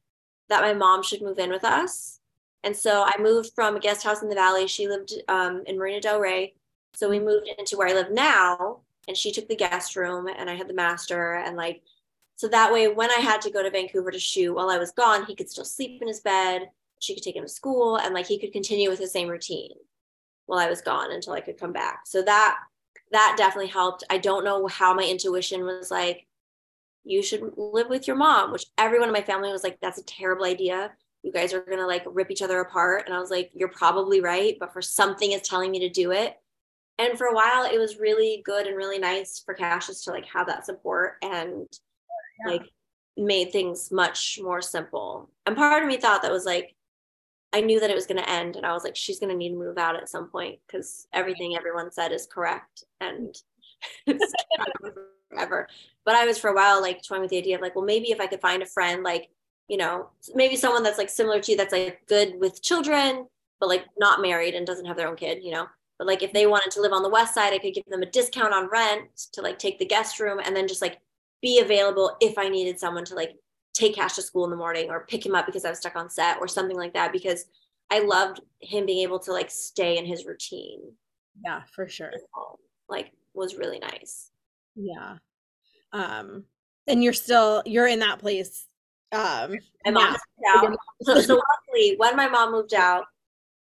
that 0.48 0.62
my 0.62 0.72
mom 0.72 1.02
should 1.02 1.20
move 1.20 1.38
in 1.38 1.50
with 1.50 1.64
us. 1.64 2.18
And 2.64 2.74
so 2.74 3.04
I 3.06 3.20
moved 3.20 3.50
from 3.54 3.76
a 3.76 3.80
guest 3.80 4.02
house 4.02 4.22
in 4.22 4.30
the 4.30 4.34
valley. 4.34 4.66
She 4.66 4.88
lived 4.88 5.12
um, 5.28 5.62
in 5.66 5.78
Marina 5.78 6.00
Del 6.00 6.18
Rey. 6.18 6.54
So 6.94 7.10
we 7.10 7.20
moved 7.20 7.46
into 7.58 7.76
where 7.76 7.88
I 7.88 7.92
live 7.92 8.10
now, 8.10 8.80
and 9.06 9.14
she 9.14 9.30
took 9.30 9.48
the 9.48 9.54
guest 9.54 9.96
room, 9.96 10.28
and 10.34 10.48
I 10.48 10.54
had 10.54 10.66
the 10.66 10.74
master. 10.74 11.34
And 11.34 11.56
like, 11.58 11.82
so 12.36 12.48
that 12.48 12.72
way, 12.72 12.88
when 12.88 13.10
I 13.10 13.20
had 13.20 13.40
to 13.42 13.50
go 13.50 13.62
to 13.62 13.70
Vancouver 13.70 14.10
to 14.10 14.18
shoot 14.18 14.54
while 14.54 14.70
I 14.70 14.78
was 14.78 14.92
gone, 14.92 15.26
he 15.26 15.34
could 15.34 15.50
still 15.50 15.64
sleep 15.64 16.00
in 16.02 16.08
his 16.08 16.20
bed. 16.20 16.70
She 17.00 17.14
could 17.14 17.22
take 17.22 17.36
him 17.36 17.44
to 17.44 17.48
school, 17.48 17.96
and 17.96 18.14
like 18.14 18.26
he 18.26 18.38
could 18.38 18.52
continue 18.52 18.88
with 18.90 18.98
the 19.00 19.06
same 19.08 19.28
routine 19.28 19.72
while 20.46 20.58
I 20.60 20.68
was 20.68 20.80
gone 20.80 21.12
until 21.12 21.32
I 21.32 21.40
could 21.40 21.58
come 21.58 21.72
back. 21.72 22.00
So 22.06 22.22
that 22.22 22.56
that 23.12 23.34
definitely 23.38 23.68
helped. 23.70 24.04
I 24.10 24.18
don't 24.18 24.44
know 24.44 24.66
how 24.66 24.94
my 24.94 25.04
intuition 25.04 25.64
was 25.64 25.90
like, 25.90 26.26
you 27.04 27.22
should 27.22 27.52
live 27.56 27.88
with 27.88 28.06
your 28.06 28.16
mom, 28.16 28.52
which 28.52 28.66
everyone 28.78 29.08
in 29.08 29.12
my 29.14 29.22
family 29.22 29.50
was 29.52 29.62
like, 29.64 29.78
that's 29.80 29.98
a 29.98 30.04
terrible 30.04 30.44
idea. 30.44 30.92
You 31.22 31.32
guys 31.32 31.54
are 31.54 31.62
to 31.62 31.86
like 31.86 32.04
rip 32.06 32.30
each 32.30 32.42
other 32.42 32.60
apart. 32.60 33.04
And 33.06 33.14
I 33.14 33.20
was 33.20 33.30
like, 33.30 33.50
you're 33.54 33.68
probably 33.68 34.20
right. 34.20 34.56
But 34.60 34.72
for 34.72 34.82
something 34.82 35.32
is 35.32 35.42
telling 35.42 35.70
me 35.70 35.80
to 35.80 35.88
do 35.88 36.12
it. 36.12 36.36
and 36.98 37.16
for 37.18 37.26
a 37.26 37.34
while 37.34 37.64
it 37.64 37.78
was 37.78 37.98
really 37.98 38.42
good 38.44 38.66
and 38.66 38.76
really 38.76 38.98
nice 38.98 39.42
for 39.44 39.54
Cassius 39.54 40.04
to 40.04 40.10
like 40.10 40.26
have 40.26 40.46
that 40.46 40.66
support 40.66 41.14
and 41.22 41.66
yeah. 42.44 42.52
like 42.52 42.62
made 43.16 43.52
things 43.52 43.90
much 43.90 44.38
more 44.42 44.62
simple. 44.62 45.30
And 45.46 45.56
part 45.56 45.82
of 45.82 45.88
me 45.88 45.96
thought 45.96 46.22
that 46.22 46.32
was 46.32 46.44
like 46.44 46.74
I 47.52 47.60
knew 47.60 47.80
that 47.80 47.90
it 47.90 47.94
was 47.94 48.06
going 48.06 48.22
to 48.22 48.28
end 48.28 48.56
and 48.56 48.66
I 48.66 48.72
was 48.72 48.84
like 48.84 48.96
she's 48.96 49.18
going 49.18 49.30
to 49.30 49.36
need 49.36 49.50
to 49.50 49.56
move 49.56 49.78
out 49.78 49.96
at 49.96 50.08
some 50.08 50.28
point 50.28 50.58
cuz 50.68 51.06
everything 51.12 51.56
everyone 51.56 51.90
said 51.90 52.12
is 52.12 52.26
correct 52.26 52.84
and 53.00 53.34
it's 54.06 54.32
forever. 55.30 55.68
But 56.04 56.16
I 56.16 56.26
was 56.26 56.38
for 56.38 56.50
a 56.50 56.54
while 56.54 56.80
like 56.80 57.02
toying 57.02 57.22
with 57.22 57.30
the 57.30 57.38
idea 57.38 57.56
of 57.56 57.62
like 57.62 57.74
well 57.74 57.84
maybe 57.84 58.10
if 58.10 58.20
I 58.20 58.26
could 58.26 58.40
find 58.40 58.62
a 58.62 58.66
friend 58.66 59.02
like 59.02 59.30
you 59.68 59.76
know 59.76 60.10
maybe 60.34 60.56
someone 60.56 60.82
that's 60.82 60.98
like 60.98 61.10
similar 61.10 61.40
to 61.40 61.52
you 61.52 61.56
that's 61.56 61.72
like 61.72 62.06
good 62.06 62.38
with 62.38 62.62
children 62.62 63.26
but 63.60 63.68
like 63.68 63.86
not 63.98 64.20
married 64.20 64.54
and 64.54 64.66
doesn't 64.66 64.86
have 64.86 64.96
their 64.96 65.08
own 65.08 65.16
kid, 65.16 65.42
you 65.42 65.52
know. 65.52 65.66
But 65.98 66.06
like 66.06 66.22
if 66.22 66.32
they 66.32 66.46
wanted 66.46 66.70
to 66.72 66.80
live 66.80 66.92
on 66.92 67.02
the 67.02 67.08
west 67.08 67.34
side, 67.34 67.52
I 67.52 67.58
could 67.58 67.74
give 67.74 67.84
them 67.86 68.02
a 68.02 68.10
discount 68.10 68.52
on 68.52 68.68
rent 68.68 69.08
to 69.32 69.40
like 69.40 69.58
take 69.58 69.78
the 69.78 69.86
guest 69.86 70.20
room 70.20 70.40
and 70.44 70.54
then 70.54 70.68
just 70.68 70.82
like 70.82 70.98
be 71.42 71.60
available 71.60 72.16
if 72.20 72.38
I 72.38 72.48
needed 72.48 72.78
someone 72.78 73.04
to 73.06 73.14
like 73.14 73.32
take 73.74 73.94
Cash 73.94 74.14
to 74.14 74.22
school 74.22 74.44
in 74.44 74.50
the 74.50 74.56
morning 74.56 74.90
or 74.90 75.06
pick 75.06 75.24
him 75.24 75.34
up 75.34 75.46
because 75.46 75.64
I 75.64 75.70
was 75.70 75.78
stuck 75.78 75.96
on 75.96 76.08
set 76.08 76.38
or 76.40 76.48
something 76.48 76.76
like 76.76 76.94
that 76.94 77.12
because 77.12 77.46
I 77.90 78.00
loved 78.00 78.40
him 78.60 78.86
being 78.86 79.02
able 79.02 79.18
to 79.20 79.32
like 79.32 79.50
stay 79.50 79.98
in 79.98 80.06
his 80.06 80.24
routine. 80.24 80.80
Yeah, 81.44 81.62
for 81.74 81.88
sure. 81.88 82.12
Like 82.88 83.12
was 83.34 83.56
really 83.56 83.78
nice. 83.78 84.30
Yeah. 84.74 85.16
Um 85.92 86.44
and 86.86 87.04
you're 87.04 87.12
still 87.12 87.62
you're 87.66 87.86
in 87.86 87.98
that 87.98 88.18
place 88.18 88.66
um 89.12 89.56
my 89.84 89.90
mom 89.90 90.10
moved 90.12 90.46
out. 90.48 90.76
So, 91.02 91.20
so 91.20 91.40
luckily 91.68 91.96
when 91.98 92.16
my 92.16 92.28
mom 92.28 92.52
moved 92.52 92.74
out 92.74 93.06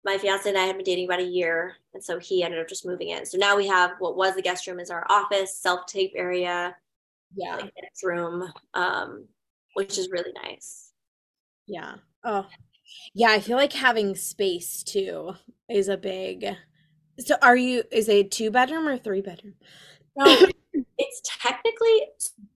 my 0.05 0.17
fiance 0.19 0.49
and 0.49 0.59
I 0.59 0.65
had 0.65 0.77
been 0.77 0.85
dating 0.85 1.05
about 1.07 1.21
a 1.21 1.25
year, 1.25 1.77
and 1.93 2.03
so 2.03 2.19
he 2.19 2.43
ended 2.43 2.61
up 2.61 2.69
just 2.69 2.87
moving 2.87 3.11
in. 3.11 3.27
So 3.27 3.37
now 3.37 3.57
we 3.57 3.67
have 3.67 3.93
what 3.99 4.17
was 4.17 4.35
the 4.35 4.43
guest 4.43 4.67
room 4.67 4.81
is 4.81 4.91
our 4.91 5.07
office, 5.11 5.57
self 5.57 5.87
tape 5.87 6.13
area, 6.17 6.75
yeah, 7.35 7.57
like 7.57 7.73
room, 8.03 8.51
um, 8.75 9.27
which 9.75 9.99
is 9.99 10.11
really 10.11 10.33
nice. 10.45 10.93
Yeah. 11.67 11.97
Oh, 12.25 12.47
yeah. 13.15 13.31
I 13.31 13.41
feel 13.41 13.57
like 13.57 13.73
having 13.73 14.15
space 14.15 14.83
too 14.83 15.35
is 15.69 15.89
a 15.89 15.97
big. 15.97 16.47
So, 17.19 17.37
are 17.43 17.57
you? 17.57 17.85
Is 17.93 18.09
a 18.09 18.23
two 18.23 18.51
bedroom 18.51 18.89
or 18.89 18.99
three 18.99 19.21
bedroom? 19.21 19.55
No, 20.17 20.49
it's 20.99 21.23
technically 21.25 22.09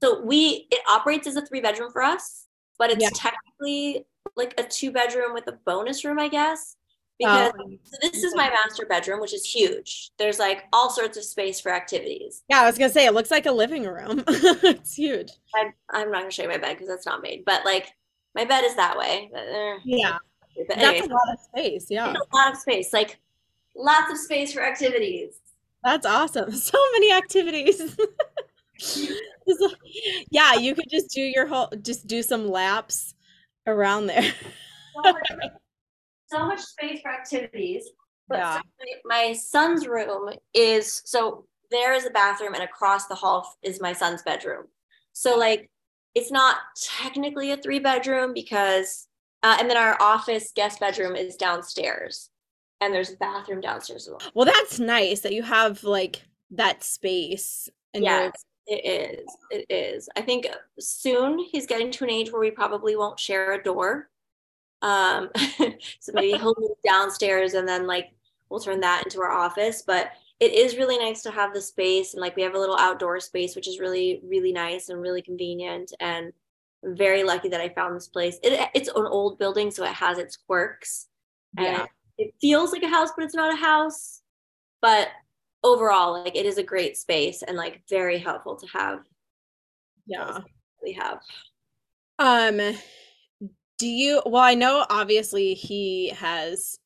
so 0.03 0.23
we 0.23 0.67
it 0.71 0.81
operates 0.89 1.27
as 1.27 1.37
a 1.37 1.47
three 1.47 1.61
bedroom 1.61 1.91
for 1.93 2.03
us, 2.03 2.47
but 2.79 2.91
it's 2.91 3.03
yeah. 3.03 3.11
technically 3.15 4.07
like 4.37 4.55
a 4.59 4.65
two 4.65 4.91
bedroom 4.91 5.35
with 5.35 5.47
a 5.49 5.59
bonus 5.65 6.05
room, 6.05 6.19
I 6.19 6.29
guess 6.29 6.77
because 7.19 7.53
oh. 7.59 7.71
so 7.85 7.97
this 8.03 8.23
is 8.25 8.35
my 8.35 8.51
master 8.51 8.87
bedroom 8.87 9.21
which 9.21 9.35
is 9.35 9.45
huge. 9.45 10.11
There's 10.19 10.39
like 10.39 10.65
all 10.73 10.91
sorts 10.91 11.17
of 11.17 11.25
space 11.25 11.61
for 11.61 11.73
activities. 11.73 12.43
Yeah 12.49 12.63
i 12.63 12.67
was 12.67 12.79
gonna 12.79 12.93
say 12.93 13.07
it 13.07 13.15
looks 13.15 13.31
like 13.31 13.47
a 13.47 13.53
living 13.53 13.85
room. 13.85 14.25
It's 14.29 14.95
huge. 14.95 15.31
I'm, 15.55 15.73
I'm 15.91 16.11
not 16.11 16.21
gonna 16.21 16.31
show 16.31 16.43
you 16.43 16.49
my 16.49 16.59
bed 16.59 16.75
because 16.75 16.89
that's 16.89 17.07
not 17.07 17.23
made 17.23 17.45
but 17.45 17.65
like 17.65 17.93
my 18.35 18.45
bed 18.45 18.65
is 18.65 18.75
that 18.77 18.99
way 18.99 19.31
uh, 19.35 19.79
yeah. 19.85 20.19
But 20.69 20.79
anyways, 20.79 21.01
that's 21.01 21.11
a 21.11 21.13
lot 21.13 21.33
of 21.33 21.41
space 21.41 21.87
yeah. 21.91 22.13
A 22.13 22.37
lot 22.37 22.53
of 22.53 22.59
space 22.59 22.93
like 22.93 23.19
lots 23.77 24.13
of 24.13 24.19
space 24.19 24.53
for 24.53 24.63
activities. 24.63 25.35
That's 25.83 26.07
awesome. 26.07 26.53
So 26.53 26.79
many 26.93 27.13
activities. 27.13 27.97
Yeah 30.31 30.55
you 30.55 30.75
could 30.75 30.89
just 30.91 31.11
do 31.11 31.21
your 31.21 31.47
whole 31.47 31.71
just 31.83 32.07
do 32.07 32.23
some 32.23 32.49
laps 32.49 33.15
around 33.67 34.07
there 34.07 34.33
so 36.35 36.47
much 36.47 36.61
space 36.61 37.01
for 37.03 37.11
activities. 37.11 37.89
But 38.29 38.39
yeah. 38.39 38.61
my, 39.05 39.17
my 39.17 39.33
son's 39.35 39.87
room 39.87 40.31
is 40.55 41.03
so 41.05 41.47
there 41.71 41.93
is 41.93 42.07
a 42.07 42.11
bathroom 42.11 42.55
and 42.55 42.63
across 42.63 43.07
the 43.07 43.15
hall 43.15 43.57
is 43.63 43.81
my 43.81 43.93
son's 43.93 44.23
bedroom. 44.23 44.65
So 45.13 45.37
like 45.37 45.71
it's 46.15 46.31
not 46.31 46.57
technically 46.83 47.51
a 47.51 47.57
three 47.57 47.79
bedroom 47.79 48.33
because 48.33 49.09
uh, 49.43 49.57
and 49.61 49.69
then 49.69 49.77
our 49.77 50.01
office 50.01 50.53
guest 50.55 50.81
bedroom 50.81 51.17
is 51.17 51.37
downstairs 51.37 52.31
and 52.81 52.95
there's 52.95 53.13
a 53.13 53.17
bathroom 53.17 53.61
downstairs 53.61 54.09
as 54.09 54.11
well. 54.11 54.33
Well, 54.35 54.47
that's 54.47 54.79
nice 54.79 55.21
that 55.21 55.33
you 55.33 55.43
have 55.43 55.85
like 55.85 56.23
that 56.53 56.83
space. 56.83 57.69
And 57.93 58.05
yes, 58.05 58.33
it 58.67 58.85
is. 58.85 59.27
It 59.51 59.67
is. 59.69 60.09
I 60.17 60.23
think 60.23 60.49
soon 60.79 61.39
he's 61.39 61.67
getting 61.67 61.91
to 61.93 62.05
an 62.05 62.11
age 62.11 62.33
where 62.33 62.41
we 62.41 62.51
probably 62.51 62.97
won't 62.97 63.21
share 63.21 63.53
a 63.53 63.63
door. 63.63 64.09
Um, 64.85 65.31
so 65.99 66.13
maybe 66.13 66.39
he'll 66.39 66.55
move 66.59 66.77
downstairs 66.85 67.55
and 67.55 67.67
then 67.67 67.87
like 67.87 68.11
we'll 68.51 68.61
turn 68.61 68.81
that 68.81 69.03
into 69.05 69.21
our 69.23 69.33
office. 69.33 69.83
But 69.85 70.13
it 70.41 70.53
is 70.53 70.77
really 70.77 70.99
nice 70.99 71.23
to 71.23 71.31
have 71.31 71.55
the 71.55 71.61
space 71.61 72.13
and 72.13 72.21
like 72.21 72.37
we 72.37 72.43
have 72.43 72.55
a 72.55 72.59
little 72.59 72.77
outdoor 72.77 73.19
space, 73.19 73.57
which 73.57 73.67
is 73.67 73.81
really, 73.81 74.21
really 74.23 74.53
nice 74.53 74.91
and 74.91 75.01
really 75.01 75.23
convenient. 75.23 75.93
And 76.01 76.33
I'm 76.85 76.97
very 76.97 77.25
lucky 77.25 77.49
that 77.49 77.63
I 77.63 77.71
found 77.71 77.97
this 77.97 78.09
place. 78.09 78.39
It, 78.43 78.69
it's 78.75 78.89
an 78.89 79.07
old 79.07 79.39
building, 79.39 79.71
so 79.71 79.85
it 79.85 79.95
has 79.95 80.19
its 80.19 80.37
quirks. 80.37 81.09
Yeah. 81.59 81.81
And 81.81 81.89
it 82.19 82.35
feels 82.41 82.73
like 82.73 82.83
a 82.83 82.89
house, 82.89 83.11
but 83.17 83.25
it's 83.25 83.35
not 83.35 83.55
a 83.55 83.57
house. 83.57 84.21
But 84.83 85.09
overall, 85.63 86.13
like 86.23 86.37
it 86.37 86.45
is 86.45 86.59
a 86.59 86.63
great 86.63 86.99
space 86.99 87.43
and 87.43 87.57
like 87.57 87.81
very 87.89 88.19
helpful 88.19 88.57
to 88.57 88.67
have. 88.67 89.01
Yeah. 90.07 90.41
We 90.83 90.93
have. 90.93 91.21
Um 92.19 92.61
do 93.79 93.87
you 93.87 94.23
well 94.27 94.43
i 94.43 94.55
know 94.55 94.87
obviously 94.89 95.55
he 95.55 96.11
has 96.11 96.79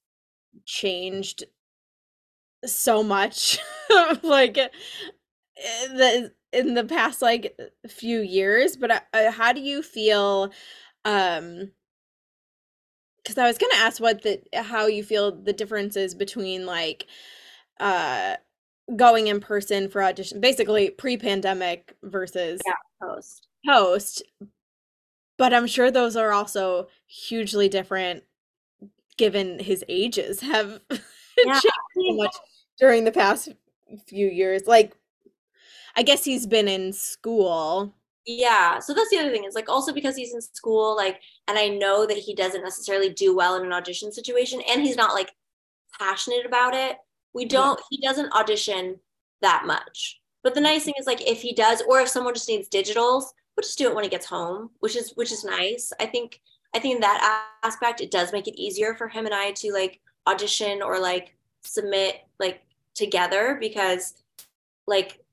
changed 0.65 1.45
so 2.65 3.03
much 3.03 3.59
like 4.23 4.59
eh, 4.59 4.69
the 5.57 6.33
in 6.53 6.75
the 6.75 6.85
past 6.85 7.23
like 7.23 7.59
few 7.89 8.21
years 8.21 8.77
but 8.77 8.91
uh, 8.91 9.01
uh, 9.13 9.31
how 9.31 9.53
do 9.53 9.61
you 9.61 9.83
feel 9.83 10.51
um 11.05 11.71
because 13.23 13.39
i 13.39 13.47
was 13.47 13.59
gonna 13.59 13.75
ask 13.77 14.01
what 14.01 14.23
the 14.23 14.41
how 14.55 14.87
you 14.87 15.05
feel 15.05 15.33
the 15.33 15.53
differences 15.53 16.15
between 16.15 16.67
like 16.67 17.07
uh 17.81 18.35
going 18.97 19.27
in 19.27 19.39
person 19.41 19.89
for 19.89 20.03
audition 20.03 20.41
basically 20.41 20.91
pre-pandemic 20.91 21.95
versus 22.03 22.61
yeah, 22.65 22.73
post. 23.07 23.47
post 23.67 24.23
but 25.39 25.55
I'm 25.55 25.67
sure 25.67 25.91
those 25.91 26.17
are 26.17 26.33
also 26.33 26.89
hugely 27.07 27.69
different 27.69 28.25
given 29.17 29.59
his 29.59 29.85
ages 29.89 30.41
have 30.41 30.81
yeah. 30.91 30.99
changed 31.45 31.67
so 31.95 32.15
much 32.15 32.35
during 32.79 33.05
the 33.05 33.13
past 33.13 33.49
few 34.07 34.29
years. 34.29 34.63
Like, 34.67 34.95
I 35.97 36.03
guess 36.03 36.25
he's 36.25 36.47
been 36.47 36.69
in 36.69 36.93
school. 36.93 37.95
Yeah. 38.27 38.79
So 38.79 38.95
that's 38.95 39.11
the 39.11 39.19
other 39.19 39.31
thing 39.31 39.45
is 39.45 39.55
like 39.55 39.69
also 39.69 39.93
because 39.93 40.17
he's 40.17 40.35
in 40.35 40.41
school, 40.41 40.97
like, 40.97 41.21
and 41.49 41.59
I 41.59 41.69
know 41.69 42.07
that 42.07 42.17
he 42.17 42.35
doesn't 42.35 42.63
necessarily 42.63 43.11
do 43.11 43.35
well 43.35 43.57
in 43.57 43.65
an 43.65 43.73
audition 43.73 44.13
situation 44.13 44.61
and 44.71 44.83
he's 44.83 44.97
not 44.97 45.15
like 45.15 45.33
passionate 45.99 46.47
about 46.47 46.75
it. 46.75 46.97
We 47.35 47.47
don't, 47.47 47.79
yeah. 47.79 47.99
he 47.99 48.07
doesn't 48.07 48.33
audition 48.33 49.01
that 49.41 49.65
much. 49.67 50.21
But 50.45 50.55
the 50.55 50.61
nice 50.61 50.83
mm-hmm. 50.83 50.87
thing 50.87 50.95
is 51.01 51.07
like 51.07 51.27
if 51.27 51.41
he 51.41 51.55
does, 51.55 51.83
or 51.89 52.01
if 52.01 52.09
someone 52.09 52.35
just 52.35 52.49
needs 52.49 52.69
digitals, 52.69 53.25
we'll 53.59 53.65
just 53.65 53.77
do 53.77 53.89
it 53.89 53.95
when 53.95 54.05
he 54.05 54.11
gets 54.11 54.27
home, 54.27 54.71
which 54.79 54.95
is 54.95 55.11
which 55.17 55.33
is 55.33 55.43
nice. 55.43 55.93
I 55.99 56.07
think 56.07 56.41
I 56.77 56.79
think 56.79 56.95
in 56.95 57.01
that 57.01 57.49
aspect 57.65 58.01
it 58.01 58.13
does 58.13 58.33
make 58.33 58.47
it 58.47 58.55
easier 58.55 58.95
for 58.95 59.09
him 59.09 59.27
and 59.27 59.35
I 59.35 59.51
to 59.51 59.73
like 59.73 60.01
audition 60.29 60.81
or 60.81 61.01
like 61.01 61.35
submit 61.65 62.21
like 62.39 62.63
together 62.95 63.59
because 63.61 64.15
like 64.87 65.25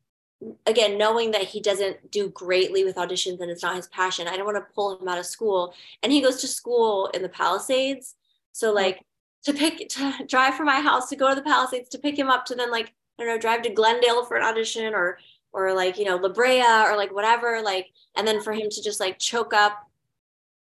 again 0.65 0.97
knowing 0.97 1.31
that 1.31 1.43
he 1.43 1.61
doesn't 1.61 2.09
do 2.09 2.29
greatly 2.29 2.83
with 2.83 2.95
auditions 2.95 3.41
and 3.41 3.51
it's 3.51 3.63
not 3.63 3.75
his 3.75 3.87
passion 3.87 4.27
i 4.27 4.35
don't 4.35 4.45
want 4.45 4.57
to 4.57 4.73
pull 4.75 4.99
him 4.99 5.07
out 5.07 5.17
of 5.17 5.25
school 5.25 5.73
and 6.03 6.11
he 6.11 6.21
goes 6.21 6.41
to 6.41 6.47
school 6.47 7.09
in 7.13 7.21
the 7.21 7.29
palisades 7.29 8.15
so 8.51 8.67
mm-hmm. 8.67 8.75
like 8.75 9.05
to 9.43 9.53
pick 9.53 9.87
to 9.89 10.13
drive 10.27 10.53
from 10.55 10.65
my 10.65 10.81
house 10.81 11.09
to 11.09 11.15
go 11.15 11.29
to 11.29 11.35
the 11.35 11.41
palisades 11.41 11.89
to 11.89 11.97
pick 11.97 12.19
him 12.19 12.29
up 12.29 12.45
to 12.45 12.53
then 12.53 12.69
like 12.69 12.93
i 13.17 13.23
don't 13.23 13.27
know 13.27 13.39
drive 13.39 13.61
to 13.61 13.69
glendale 13.69 14.25
for 14.25 14.35
an 14.35 14.43
audition 14.43 14.93
or 14.93 15.17
or 15.55 15.73
like 15.73 15.97
you 15.97 16.03
know 16.03 16.17
La 16.17 16.29
Brea 16.29 16.61
or 16.61 16.97
like 16.97 17.13
whatever 17.13 17.61
like 17.63 17.87
and 18.17 18.27
then 18.27 18.41
for 18.41 18.51
him 18.53 18.69
to 18.69 18.83
just 18.83 18.99
like 18.99 19.17
choke 19.17 19.53
up 19.53 19.89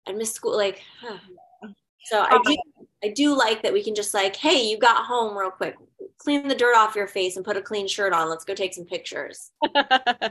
and 0.06 0.18
miss 0.18 0.34
school 0.34 0.56
like 0.56 0.84
huh. 1.00 1.18
so 2.04 2.22
I 2.22 2.40
do 2.44 2.58
I 3.04 3.08
do 3.08 3.36
like 3.36 3.64
that 3.64 3.74
we 3.74 3.84
can 3.84 3.96
just 3.96 4.14
like 4.14 4.36
hey 4.36 4.62
you 4.70 4.78
got 4.78 5.06
home 5.06 5.36
real 5.36 5.50
quick. 5.50 5.76
Clean 6.18 6.48
the 6.48 6.54
dirt 6.54 6.76
off 6.76 6.96
your 6.96 7.08
face 7.08 7.36
and 7.36 7.44
put 7.44 7.58
a 7.58 7.62
clean 7.62 7.88
shirt 7.88 8.14
on. 8.14 8.30
Let's 8.30 8.46
go 8.46 8.54
take 8.54 8.76
some 8.76 8.86
pictures. 8.86 9.52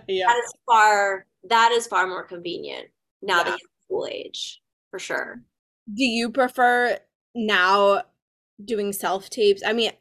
Yeah. 0.06 0.26
That 0.26 0.42
is 0.44 0.52
far 0.66 1.26
that 1.48 1.72
is 1.72 1.86
far 1.86 2.06
more 2.06 2.22
convenient 2.22 2.88
now 3.22 3.38
yeah. 3.38 3.44
that 3.44 3.52
he's 3.52 3.68
school 3.84 4.06
age 4.10 4.62
for 4.90 4.98
sure. 4.98 5.40
Do 5.92 6.04
you 6.04 6.30
prefer 6.30 6.98
now 7.34 8.02
doing 8.62 8.92
self 8.92 9.30
tapes 9.30 9.62
I 9.66 9.72
mean 9.72 9.92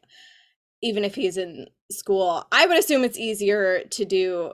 even 0.81 1.05
if 1.05 1.15
he's 1.15 1.37
in 1.37 1.67
school, 1.91 2.45
I 2.51 2.65
would 2.65 2.77
assume 2.77 3.03
it's 3.03 3.17
easier 3.17 3.83
to 3.83 4.05
do 4.05 4.51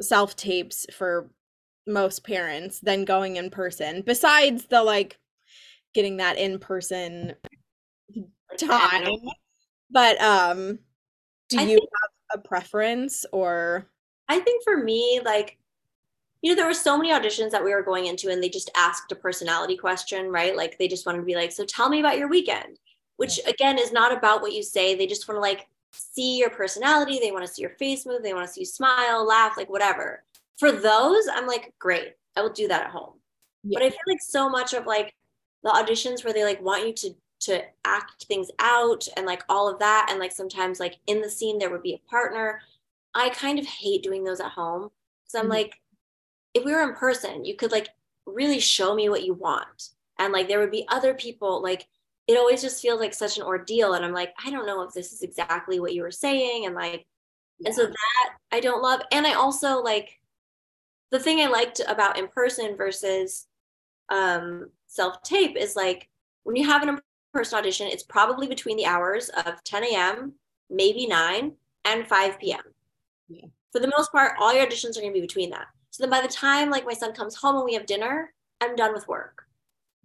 self 0.00 0.36
tapes 0.36 0.86
for 0.92 1.30
most 1.86 2.24
parents 2.24 2.80
than 2.80 3.04
going 3.04 3.36
in 3.36 3.50
person, 3.50 4.02
besides 4.04 4.66
the 4.66 4.82
like 4.82 5.18
getting 5.94 6.18
that 6.18 6.38
in 6.38 6.58
person 6.58 7.34
time. 8.58 9.16
But 9.90 10.20
um 10.20 10.78
do 11.48 11.60
I 11.60 11.64
you 11.64 11.78
a 12.32 12.38
preference 12.38 13.26
or 13.32 13.86
I 14.28 14.38
think 14.38 14.64
for 14.64 14.76
me, 14.76 15.20
like, 15.24 15.58
you 16.40 16.50
know, 16.50 16.56
there 16.56 16.66
were 16.66 16.72
so 16.72 16.96
many 16.96 17.10
auditions 17.10 17.50
that 17.50 17.62
we 17.62 17.74
were 17.74 17.82
going 17.82 18.06
into 18.06 18.30
and 18.30 18.42
they 18.42 18.48
just 18.48 18.70
asked 18.74 19.12
a 19.12 19.16
personality 19.16 19.76
question, 19.76 20.28
right? 20.28 20.56
Like 20.56 20.78
they 20.78 20.88
just 20.88 21.04
wanted 21.04 21.18
to 21.18 21.24
be 21.24 21.34
like, 21.34 21.52
so 21.52 21.66
tell 21.66 21.90
me 21.90 22.00
about 22.00 22.16
your 22.16 22.28
weekend, 22.28 22.78
which 23.16 23.38
again 23.46 23.78
is 23.78 23.92
not 23.92 24.16
about 24.16 24.40
what 24.40 24.52
you 24.52 24.62
say. 24.62 24.94
They 24.94 25.06
just 25.06 25.28
want 25.28 25.36
to 25.36 25.42
like 25.42 25.66
see 25.92 26.38
your 26.38 26.50
personality. 26.50 27.18
They 27.18 27.32
want 27.32 27.46
to 27.46 27.52
see 27.52 27.62
your 27.62 27.76
face 27.78 28.06
move. 28.06 28.22
They 28.22 28.34
want 28.34 28.46
to 28.46 28.52
see 28.52 28.62
you 28.62 28.66
smile, 28.66 29.26
laugh, 29.26 29.56
like 29.56 29.70
whatever. 29.70 30.24
For 30.58 30.72
those, 30.72 31.26
I'm 31.32 31.46
like, 31.46 31.72
great, 31.78 32.14
I 32.36 32.42
will 32.42 32.52
do 32.52 32.68
that 32.68 32.84
at 32.84 32.90
home. 32.90 33.14
Yeah. 33.64 33.78
But 33.78 33.86
I 33.86 33.90
feel 33.90 33.98
like 34.06 34.22
so 34.22 34.48
much 34.48 34.74
of 34.74 34.86
like 34.86 35.14
the 35.62 35.70
auditions 35.70 36.24
where 36.24 36.32
they 36.32 36.44
like 36.44 36.62
want 36.62 36.86
you 36.86 36.92
to 36.94 37.14
to 37.40 37.60
act 37.84 38.24
things 38.26 38.50
out 38.60 39.08
and 39.16 39.26
like 39.26 39.42
all 39.48 39.68
of 39.68 39.78
that 39.80 40.06
and 40.08 40.20
like 40.20 40.30
sometimes 40.30 40.78
like 40.78 40.98
in 41.08 41.20
the 41.20 41.28
scene 41.28 41.58
there 41.58 41.70
would 41.70 41.82
be 41.82 41.94
a 41.94 42.08
partner 42.08 42.60
i 43.14 43.28
kind 43.30 43.58
of 43.58 43.66
hate 43.66 44.02
doing 44.02 44.22
those 44.22 44.38
at 44.40 44.52
home 44.52 44.90
because 45.24 45.34
i'm 45.34 45.42
mm-hmm. 45.42 45.54
like 45.54 45.80
if 46.54 46.64
we 46.64 46.72
were 46.72 46.82
in 46.82 46.94
person 46.94 47.44
you 47.44 47.56
could 47.56 47.72
like 47.72 47.88
really 48.26 48.60
show 48.60 48.94
me 48.94 49.08
what 49.08 49.24
you 49.24 49.34
want 49.34 49.88
and 50.20 50.32
like 50.32 50.46
there 50.46 50.60
would 50.60 50.70
be 50.70 50.86
other 50.88 51.14
people 51.14 51.60
like 51.60 51.88
it 52.28 52.38
always 52.38 52.62
just 52.62 52.80
feels 52.80 53.00
like 53.00 53.14
such 53.14 53.36
an 53.36 53.44
ordeal 53.44 53.94
and 53.94 54.04
i'm 54.04 54.12
like 54.12 54.32
i 54.44 54.50
don't 54.50 54.66
know 54.66 54.82
if 54.82 54.92
this 54.92 55.12
is 55.12 55.22
exactly 55.22 55.80
what 55.80 55.94
you 55.94 56.02
were 56.02 56.10
saying 56.10 56.66
and 56.66 56.74
like 56.74 57.06
yeah. 57.58 57.68
and 57.68 57.74
so 57.74 57.86
that 57.86 58.30
i 58.50 58.60
don't 58.60 58.82
love 58.82 59.00
and 59.12 59.26
i 59.26 59.34
also 59.34 59.82
like 59.82 60.20
the 61.10 61.18
thing 61.18 61.40
i 61.40 61.46
liked 61.46 61.80
about 61.88 62.18
in 62.18 62.28
person 62.28 62.76
versus 62.76 63.46
um 64.08 64.68
self 64.86 65.22
tape 65.22 65.56
is 65.56 65.76
like 65.76 66.08
when 66.44 66.56
you 66.56 66.66
have 66.66 66.82
an 66.82 66.88
in-person 66.88 67.58
audition 67.58 67.86
it's 67.86 68.02
probably 68.02 68.46
between 68.46 68.76
the 68.76 68.86
hours 68.86 69.30
of 69.46 69.62
10 69.64 69.84
a.m 69.84 70.32
maybe 70.70 71.06
9 71.06 71.52
and 71.84 72.06
5 72.06 72.38
p.m 72.38 72.60
yeah. 73.28 73.46
for 73.72 73.80
the 73.80 73.92
most 73.96 74.12
part 74.12 74.34
all 74.40 74.54
your 74.54 74.66
auditions 74.66 74.96
are 74.96 75.00
going 75.00 75.12
to 75.12 75.18
be 75.18 75.20
between 75.20 75.50
that 75.50 75.66
so 75.90 76.02
then 76.02 76.10
by 76.10 76.20
the 76.20 76.32
time 76.32 76.70
like 76.70 76.86
my 76.86 76.92
son 76.92 77.12
comes 77.12 77.36
home 77.36 77.56
and 77.56 77.64
we 77.64 77.74
have 77.74 77.86
dinner 77.86 78.32
i'm 78.60 78.76
done 78.76 78.92
with 78.92 79.08
work 79.08 79.41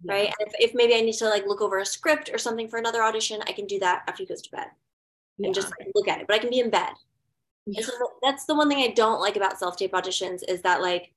yeah. 0.02 0.12
right 0.12 0.26
and 0.26 0.48
if, 0.48 0.70
if 0.70 0.74
maybe 0.74 0.94
i 0.94 1.00
need 1.00 1.12
to 1.12 1.28
like 1.28 1.46
look 1.46 1.60
over 1.60 1.78
a 1.78 1.86
script 1.86 2.30
or 2.32 2.38
something 2.38 2.68
for 2.68 2.78
another 2.78 3.02
audition 3.02 3.40
i 3.46 3.52
can 3.52 3.66
do 3.66 3.78
that 3.78 4.02
after 4.06 4.22
he 4.22 4.26
goes 4.26 4.42
to 4.42 4.50
bed 4.50 4.66
yeah. 5.38 5.46
and 5.46 5.54
just 5.54 5.72
like, 5.78 5.88
look 5.94 6.08
at 6.08 6.20
it 6.20 6.26
but 6.26 6.34
i 6.34 6.38
can 6.38 6.50
be 6.50 6.60
in 6.60 6.70
bed 6.70 6.92
yeah. 7.66 7.82
so 7.82 7.92
that's 8.22 8.44
the 8.44 8.54
one 8.54 8.68
thing 8.68 8.78
i 8.78 8.92
don't 8.92 9.20
like 9.20 9.36
about 9.36 9.58
self-tape 9.58 9.92
auditions 9.92 10.42
is 10.48 10.62
that 10.62 10.80
like 10.80 11.12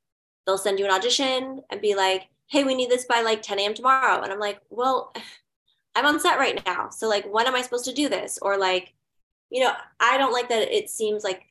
they'll 0.45 0.57
send 0.57 0.79
you 0.79 0.85
an 0.85 0.91
audition 0.91 1.61
and 1.69 1.81
be 1.81 1.95
like 1.95 2.27
hey 2.47 2.63
we 2.63 2.75
need 2.75 2.89
this 2.89 3.05
by 3.05 3.21
like 3.21 3.41
10 3.41 3.59
a.m 3.59 3.73
tomorrow 3.73 4.21
and 4.21 4.31
i'm 4.31 4.39
like 4.39 4.59
well 4.69 5.13
i'm 5.95 6.05
on 6.05 6.19
set 6.19 6.39
right 6.39 6.61
now 6.65 6.89
so 6.89 7.07
like 7.07 7.25
when 7.31 7.47
am 7.47 7.55
i 7.55 7.61
supposed 7.61 7.85
to 7.85 7.93
do 7.93 8.07
this 8.07 8.39
or 8.41 8.57
like 8.57 8.93
you 9.49 9.61
know 9.61 9.73
i 9.99 10.17
don't 10.17 10.31
like 10.31 10.47
that 10.49 10.73
it 10.75 10.89
seems 10.89 11.23
like 11.23 11.43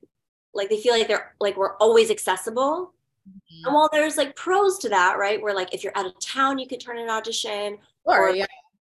like 0.55 0.69
they 0.69 0.81
feel 0.81 0.95
like 0.95 1.07
they're 1.07 1.35
like 1.41 1.57
we're 1.57 1.77
always 1.77 2.11
accessible 2.11 2.93
mm-hmm. 3.29 3.67
and 3.67 3.75
while 3.75 3.89
there's 3.93 4.17
like 4.17 4.35
pros 4.37 4.79
to 4.79 4.89
that 4.89 5.19
right 5.19 5.41
where 5.41 5.55
like 5.55 5.73
if 5.75 5.83
you're 5.83 5.97
out 5.97 6.07
of 6.07 6.19
town 6.21 6.59
you 6.59 6.67
can 6.67 6.79
turn 6.79 6.99
an 6.99 7.11
audition 7.11 7.79
or, 8.05 8.29
or 8.29 8.31
yeah. 8.31 8.47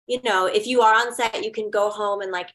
you 0.06 0.20
know 0.22 0.46
if 0.46 0.66
you 0.66 0.80
are 0.80 0.94
on 0.94 1.14
set 1.14 1.44
you 1.44 1.52
can 1.52 1.70
go 1.70 1.90
home 1.90 2.20
and 2.20 2.32
like 2.32 2.50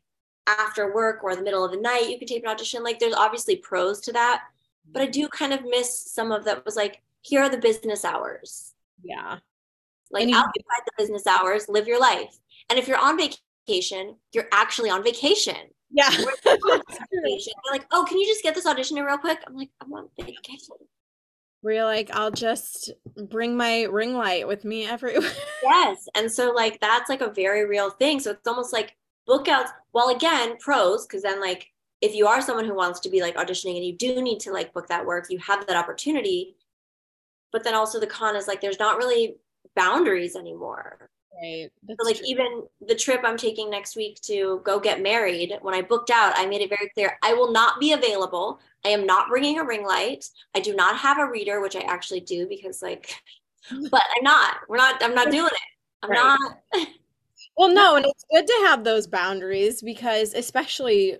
after 0.47 0.93
work 0.93 1.23
or 1.23 1.35
the 1.35 1.41
middle 1.41 1.63
of 1.63 1.71
the 1.71 1.79
night 1.79 2.09
you 2.09 2.17
can 2.17 2.27
tape 2.27 2.43
an 2.43 2.49
audition 2.49 2.83
like 2.83 2.99
there's 2.99 3.13
obviously 3.13 3.55
pros 3.55 3.99
to 3.99 4.11
that 4.11 4.43
but 4.91 5.01
i 5.01 5.05
do 5.05 5.27
kind 5.27 5.53
of 5.53 5.63
miss 5.65 6.11
some 6.11 6.31
of 6.31 6.43
that 6.43 6.65
was 6.65 6.75
like 6.75 7.01
here 7.21 7.41
are 7.41 7.49
the 7.49 7.57
business 7.57 8.03
hours 8.03 8.73
yeah 9.03 9.37
like 10.11 10.27
outside 10.29 10.83
the 10.85 10.91
business 10.97 11.27
hours 11.27 11.69
live 11.69 11.87
your 11.87 11.99
life 11.99 12.39
and 12.69 12.79
if 12.79 12.87
you're 12.87 12.97
on 12.97 13.17
vacation 13.17 14.15
you're 14.33 14.47
actually 14.51 14.89
on 14.89 15.03
vacation 15.03 15.69
yeah. 15.91 16.09
like, 17.71 17.85
oh, 17.91 18.05
can 18.07 18.19
you 18.19 18.25
just 18.27 18.43
get 18.43 18.55
this 18.55 18.65
audition 18.65 18.97
in 18.97 19.03
real 19.03 19.17
quick? 19.17 19.39
I'm 19.47 19.55
like, 19.55 19.69
I'm 19.81 19.91
on 19.93 20.09
vacation. 20.17 20.75
Where 21.61 21.75
you're 21.75 21.85
like, 21.85 22.09
I'll 22.13 22.31
just 22.31 22.91
bring 23.29 23.57
my 23.57 23.83
ring 23.83 24.15
light 24.15 24.47
with 24.47 24.63
me 24.63 24.85
everywhere. 24.85 25.29
yes. 25.63 26.07
And 26.15 26.31
so 26.31 26.51
like 26.51 26.79
that's 26.79 27.09
like 27.09 27.21
a 27.21 27.31
very 27.31 27.65
real 27.65 27.89
thing. 27.89 28.19
So 28.19 28.31
it's 28.31 28.47
almost 28.47 28.71
like 28.71 28.95
bookouts. 29.27 29.71
Well, 29.93 30.15
again, 30.15 30.57
pros, 30.59 31.05
because 31.05 31.23
then 31.23 31.41
like 31.41 31.67
if 32.01 32.15
you 32.15 32.27
are 32.27 32.41
someone 32.41 32.65
who 32.65 32.75
wants 32.75 32.99
to 33.01 33.09
be 33.09 33.21
like 33.21 33.35
auditioning 33.35 33.75
and 33.75 33.85
you 33.85 33.95
do 33.95 34.21
need 34.21 34.39
to 34.41 34.53
like 34.53 34.73
book 34.73 34.87
that 34.87 35.05
work, 35.05 35.27
you 35.29 35.37
have 35.39 35.67
that 35.67 35.75
opportunity. 35.75 36.55
But 37.51 37.63
then 37.63 37.75
also 37.75 37.99
the 37.99 38.07
con 38.07 38.35
is 38.35 38.47
like 38.47 38.61
there's 38.61 38.79
not 38.79 38.97
really 38.97 39.37
boundaries 39.75 40.35
anymore. 40.35 41.09
Right. 41.41 41.69
so 41.87 41.95
like 42.03 42.17
true. 42.17 42.25
even 42.27 42.63
the 42.85 42.95
trip 42.95 43.21
I'm 43.23 43.37
taking 43.37 43.69
next 43.69 43.95
week 43.95 44.19
to 44.23 44.59
go 44.65 44.77
get 44.77 45.01
married, 45.01 45.57
when 45.61 45.73
I 45.73 45.81
booked 45.81 46.09
out, 46.09 46.33
I 46.35 46.45
made 46.45 46.61
it 46.61 46.69
very 46.69 46.89
clear 46.89 47.17
I 47.23 47.33
will 47.33 47.51
not 47.51 47.79
be 47.79 47.93
available. 47.93 48.59
I 48.85 48.89
am 48.89 49.05
not 49.05 49.29
bringing 49.29 49.59
a 49.59 49.63
ring 49.63 49.85
light. 49.85 50.25
I 50.55 50.59
do 50.59 50.75
not 50.75 50.97
have 50.97 51.19
a 51.19 51.29
reader, 51.29 51.61
which 51.61 51.75
I 51.75 51.81
actually 51.81 52.21
do 52.21 52.47
because 52.47 52.81
like, 52.81 53.13
but 53.91 54.01
I'm 54.17 54.23
not. 54.23 54.57
We're 54.67 54.77
not. 54.77 55.03
I'm 55.03 55.15
not 55.15 55.31
doing 55.31 55.47
it. 55.47 56.03
I'm 56.03 56.11
right. 56.11 56.37
not. 56.73 56.87
well, 57.57 57.73
no, 57.73 57.95
and 57.95 58.05
it's 58.05 58.25
good 58.31 58.47
to 58.47 58.67
have 58.67 58.83
those 58.83 59.07
boundaries 59.07 59.81
because 59.81 60.33
especially 60.33 61.17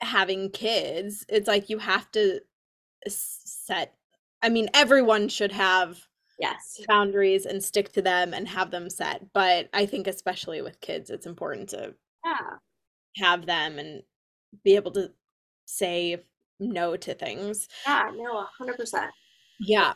having 0.00 0.50
kids, 0.50 1.24
it's 1.28 1.48
like 1.48 1.70
you 1.70 1.78
have 1.78 2.10
to 2.12 2.40
set. 3.06 3.94
I 4.42 4.48
mean, 4.48 4.68
everyone 4.74 5.28
should 5.28 5.52
have 5.52 6.06
yes 6.38 6.80
boundaries 6.88 7.46
and 7.46 7.62
stick 7.62 7.92
to 7.92 8.02
them 8.02 8.34
and 8.34 8.48
have 8.48 8.70
them 8.70 8.90
set 8.90 9.22
but 9.32 9.68
i 9.72 9.86
think 9.86 10.06
especially 10.06 10.62
with 10.62 10.80
kids 10.80 11.10
it's 11.10 11.26
important 11.26 11.68
to 11.68 11.94
yeah. 12.24 12.56
have 13.16 13.46
them 13.46 13.78
and 13.78 14.02
be 14.64 14.74
able 14.74 14.90
to 14.90 15.10
say 15.66 16.20
no 16.60 16.96
to 16.96 17.14
things 17.14 17.68
yeah 17.86 18.10
no 18.14 18.46
100% 18.60 19.08
yeah 19.60 19.92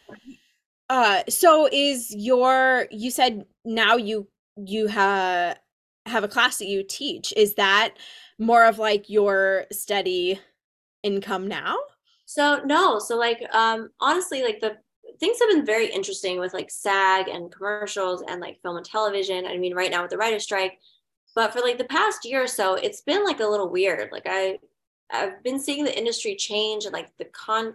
uh 0.90 1.22
so 1.28 1.68
is 1.72 2.14
your 2.14 2.86
you 2.90 3.10
said 3.10 3.44
now 3.64 3.96
you 3.96 4.28
you 4.56 4.86
have 4.86 5.58
have 6.06 6.24
a 6.24 6.28
class 6.28 6.58
that 6.58 6.68
you 6.68 6.82
teach 6.82 7.32
is 7.36 7.54
that 7.54 7.94
more 8.38 8.64
of 8.64 8.78
like 8.78 9.10
your 9.10 9.66
steady 9.70 10.40
income 11.02 11.46
now 11.46 11.76
so 12.24 12.60
no 12.64 12.98
so 12.98 13.16
like 13.16 13.42
um 13.54 13.90
honestly 14.00 14.42
like 14.42 14.60
the 14.60 14.76
things 15.18 15.38
have 15.40 15.50
been 15.50 15.66
very 15.66 15.86
interesting 15.86 16.38
with 16.38 16.54
like 16.54 16.70
SAG 16.70 17.28
and 17.28 17.52
commercials 17.52 18.22
and 18.28 18.40
like 18.40 18.60
film 18.62 18.76
and 18.76 18.86
television. 18.86 19.46
I 19.46 19.56
mean, 19.56 19.74
right 19.74 19.90
now 19.90 20.02
with 20.02 20.10
the 20.10 20.16
writer 20.16 20.38
strike, 20.38 20.78
but 21.34 21.52
for 21.52 21.60
like 21.60 21.78
the 21.78 21.84
past 21.84 22.24
year 22.24 22.42
or 22.42 22.46
so, 22.46 22.74
it's 22.74 23.00
been 23.00 23.24
like 23.24 23.40
a 23.40 23.46
little 23.46 23.70
weird. 23.70 24.10
Like 24.12 24.26
I, 24.26 24.58
I've 25.10 25.42
been 25.42 25.58
seeing 25.58 25.84
the 25.84 25.96
industry 25.96 26.36
change 26.36 26.84
and 26.84 26.92
like 26.92 27.10
the 27.18 27.24
con. 27.26 27.74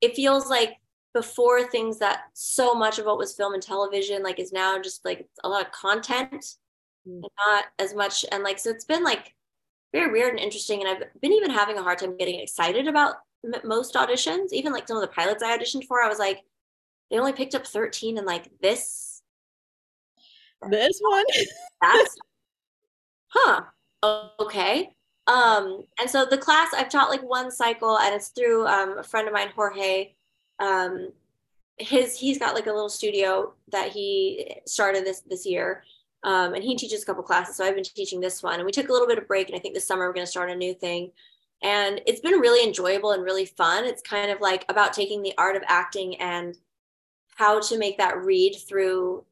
It 0.00 0.16
feels 0.16 0.50
like 0.50 0.76
before 1.14 1.66
things 1.66 1.98
that 1.98 2.24
so 2.34 2.74
much 2.74 2.98
of 2.98 3.06
what 3.06 3.18
was 3.18 3.34
film 3.34 3.54
and 3.54 3.62
television 3.62 4.22
like 4.22 4.38
is 4.38 4.52
now 4.52 4.80
just 4.80 5.04
like 5.04 5.26
a 5.44 5.48
lot 5.48 5.64
of 5.64 5.72
content, 5.72 6.56
mm. 7.08 7.14
and 7.22 7.30
not 7.46 7.64
as 7.78 7.94
much. 7.94 8.24
And 8.32 8.42
like 8.42 8.58
so, 8.58 8.70
it's 8.70 8.84
been 8.84 9.04
like 9.04 9.34
very 9.92 10.10
weird 10.10 10.30
and 10.30 10.40
interesting. 10.40 10.80
And 10.80 10.88
I've 10.88 11.20
been 11.20 11.32
even 11.32 11.50
having 11.50 11.78
a 11.78 11.82
hard 11.82 11.98
time 11.98 12.16
getting 12.16 12.40
excited 12.40 12.88
about 12.88 13.16
most 13.64 13.94
auditions. 13.94 14.52
Even 14.52 14.72
like 14.72 14.88
some 14.88 14.96
of 14.96 15.02
the 15.02 15.08
pilots 15.08 15.42
I 15.42 15.56
auditioned 15.56 15.86
for, 15.86 16.02
I 16.02 16.08
was 16.08 16.18
like 16.18 16.42
they 17.10 17.18
only 17.18 17.32
picked 17.32 17.54
up 17.54 17.66
13 17.66 18.18
and 18.18 18.26
like 18.26 18.50
this 18.60 19.22
this 20.70 20.98
one 21.00 21.24
that's 21.80 22.16
huh 23.28 23.60
okay 24.02 24.90
um 25.26 25.84
and 26.00 26.08
so 26.08 26.24
the 26.24 26.38
class 26.38 26.68
i've 26.74 26.88
taught 26.88 27.10
like 27.10 27.22
one 27.22 27.50
cycle 27.50 27.98
and 27.98 28.14
it's 28.14 28.28
through 28.28 28.66
um, 28.66 28.98
a 28.98 29.02
friend 29.02 29.26
of 29.26 29.34
mine 29.34 29.48
jorge. 29.54 30.12
Um 30.58 31.12
his 31.78 32.18
he's 32.18 32.38
got 32.38 32.54
like 32.54 32.66
a 32.66 32.72
little 32.72 32.88
studio 32.88 33.52
that 33.70 33.90
he 33.90 34.60
started 34.66 35.04
this 35.04 35.20
this 35.20 35.44
year. 35.44 35.84
Um, 36.22 36.54
and 36.54 36.64
he 36.64 36.74
teaches 36.74 37.02
a 37.02 37.06
couple 37.06 37.22
classes 37.22 37.56
so 37.56 37.64
i've 37.64 37.74
been 37.74 37.84
teaching 37.84 38.20
this 38.20 38.42
one. 38.42 38.54
And 38.54 38.64
we 38.64 38.72
took 38.72 38.88
a 38.88 38.92
little 38.92 39.08
bit 39.08 39.18
of 39.18 39.28
break 39.28 39.48
and 39.48 39.56
i 39.56 39.60
think 39.60 39.74
this 39.74 39.86
summer 39.86 40.06
we're 40.06 40.14
going 40.14 40.26
to 40.26 40.30
start 40.30 40.50
a 40.50 40.54
new 40.54 40.74
thing. 40.74 41.10
And 41.62 42.00
it's 42.06 42.20
been 42.20 42.40
really 42.40 42.66
enjoyable 42.66 43.12
and 43.12 43.24
really 43.24 43.46
fun. 43.46 43.84
It's 43.84 44.02
kind 44.02 44.30
of 44.30 44.40
like 44.40 44.64
about 44.68 44.92
taking 44.92 45.22
the 45.22 45.32
art 45.38 45.56
of 45.56 45.62
acting 45.66 46.16
and 46.16 46.56
how 47.34 47.60
to 47.60 47.78
make 47.78 47.98
that 47.98 48.24
read 48.24 48.56
through 48.68 49.24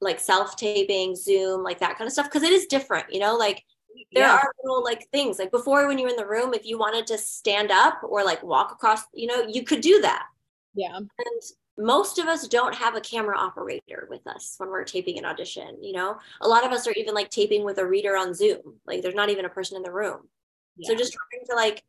like 0.00 0.20
self 0.20 0.56
taping, 0.56 1.16
Zoom, 1.16 1.62
like 1.62 1.80
that 1.80 1.98
kind 1.98 2.06
of 2.06 2.12
stuff. 2.12 2.30
Cause 2.30 2.42
it 2.42 2.52
is 2.52 2.66
different, 2.66 3.12
you 3.12 3.20
know, 3.20 3.36
like 3.36 3.64
there 4.12 4.26
yeah. 4.26 4.36
are 4.36 4.52
little 4.62 4.84
like 4.84 5.08
things 5.10 5.38
like 5.38 5.50
before 5.50 5.86
when 5.86 5.98
you 5.98 6.04
were 6.04 6.10
in 6.10 6.16
the 6.16 6.26
room, 6.26 6.54
if 6.54 6.64
you 6.64 6.78
wanted 6.78 7.06
to 7.08 7.18
stand 7.18 7.70
up 7.70 8.00
or 8.02 8.24
like 8.24 8.42
walk 8.42 8.72
across, 8.72 9.02
you 9.14 9.26
know, 9.26 9.46
you 9.48 9.62
could 9.64 9.80
do 9.80 10.00
that. 10.00 10.26
Yeah. 10.74 10.96
And 10.96 11.42
most 11.76 12.18
of 12.18 12.26
us 12.26 12.48
don't 12.48 12.74
have 12.74 12.96
a 12.96 13.00
camera 13.00 13.38
operator 13.38 14.06
with 14.10 14.26
us 14.26 14.54
when 14.58 14.68
we're 14.68 14.84
taping 14.84 15.18
an 15.18 15.24
audition, 15.24 15.82
you 15.82 15.92
know? 15.92 16.18
A 16.40 16.48
lot 16.48 16.66
of 16.66 16.72
us 16.72 16.86
are 16.86 16.94
even 16.96 17.14
like 17.14 17.30
taping 17.30 17.64
with 17.64 17.78
a 17.78 17.86
reader 17.86 18.16
on 18.16 18.34
Zoom. 18.34 18.80
Like 18.86 19.02
there's 19.02 19.14
not 19.14 19.30
even 19.30 19.44
a 19.44 19.50
person 19.50 19.76
in 19.76 19.82
the 19.82 19.92
room. 19.92 20.28
Yeah. 20.76 20.88
So 20.88 20.96
just 20.96 21.12
trying 21.12 21.46
to 21.46 21.54
like 21.54 21.84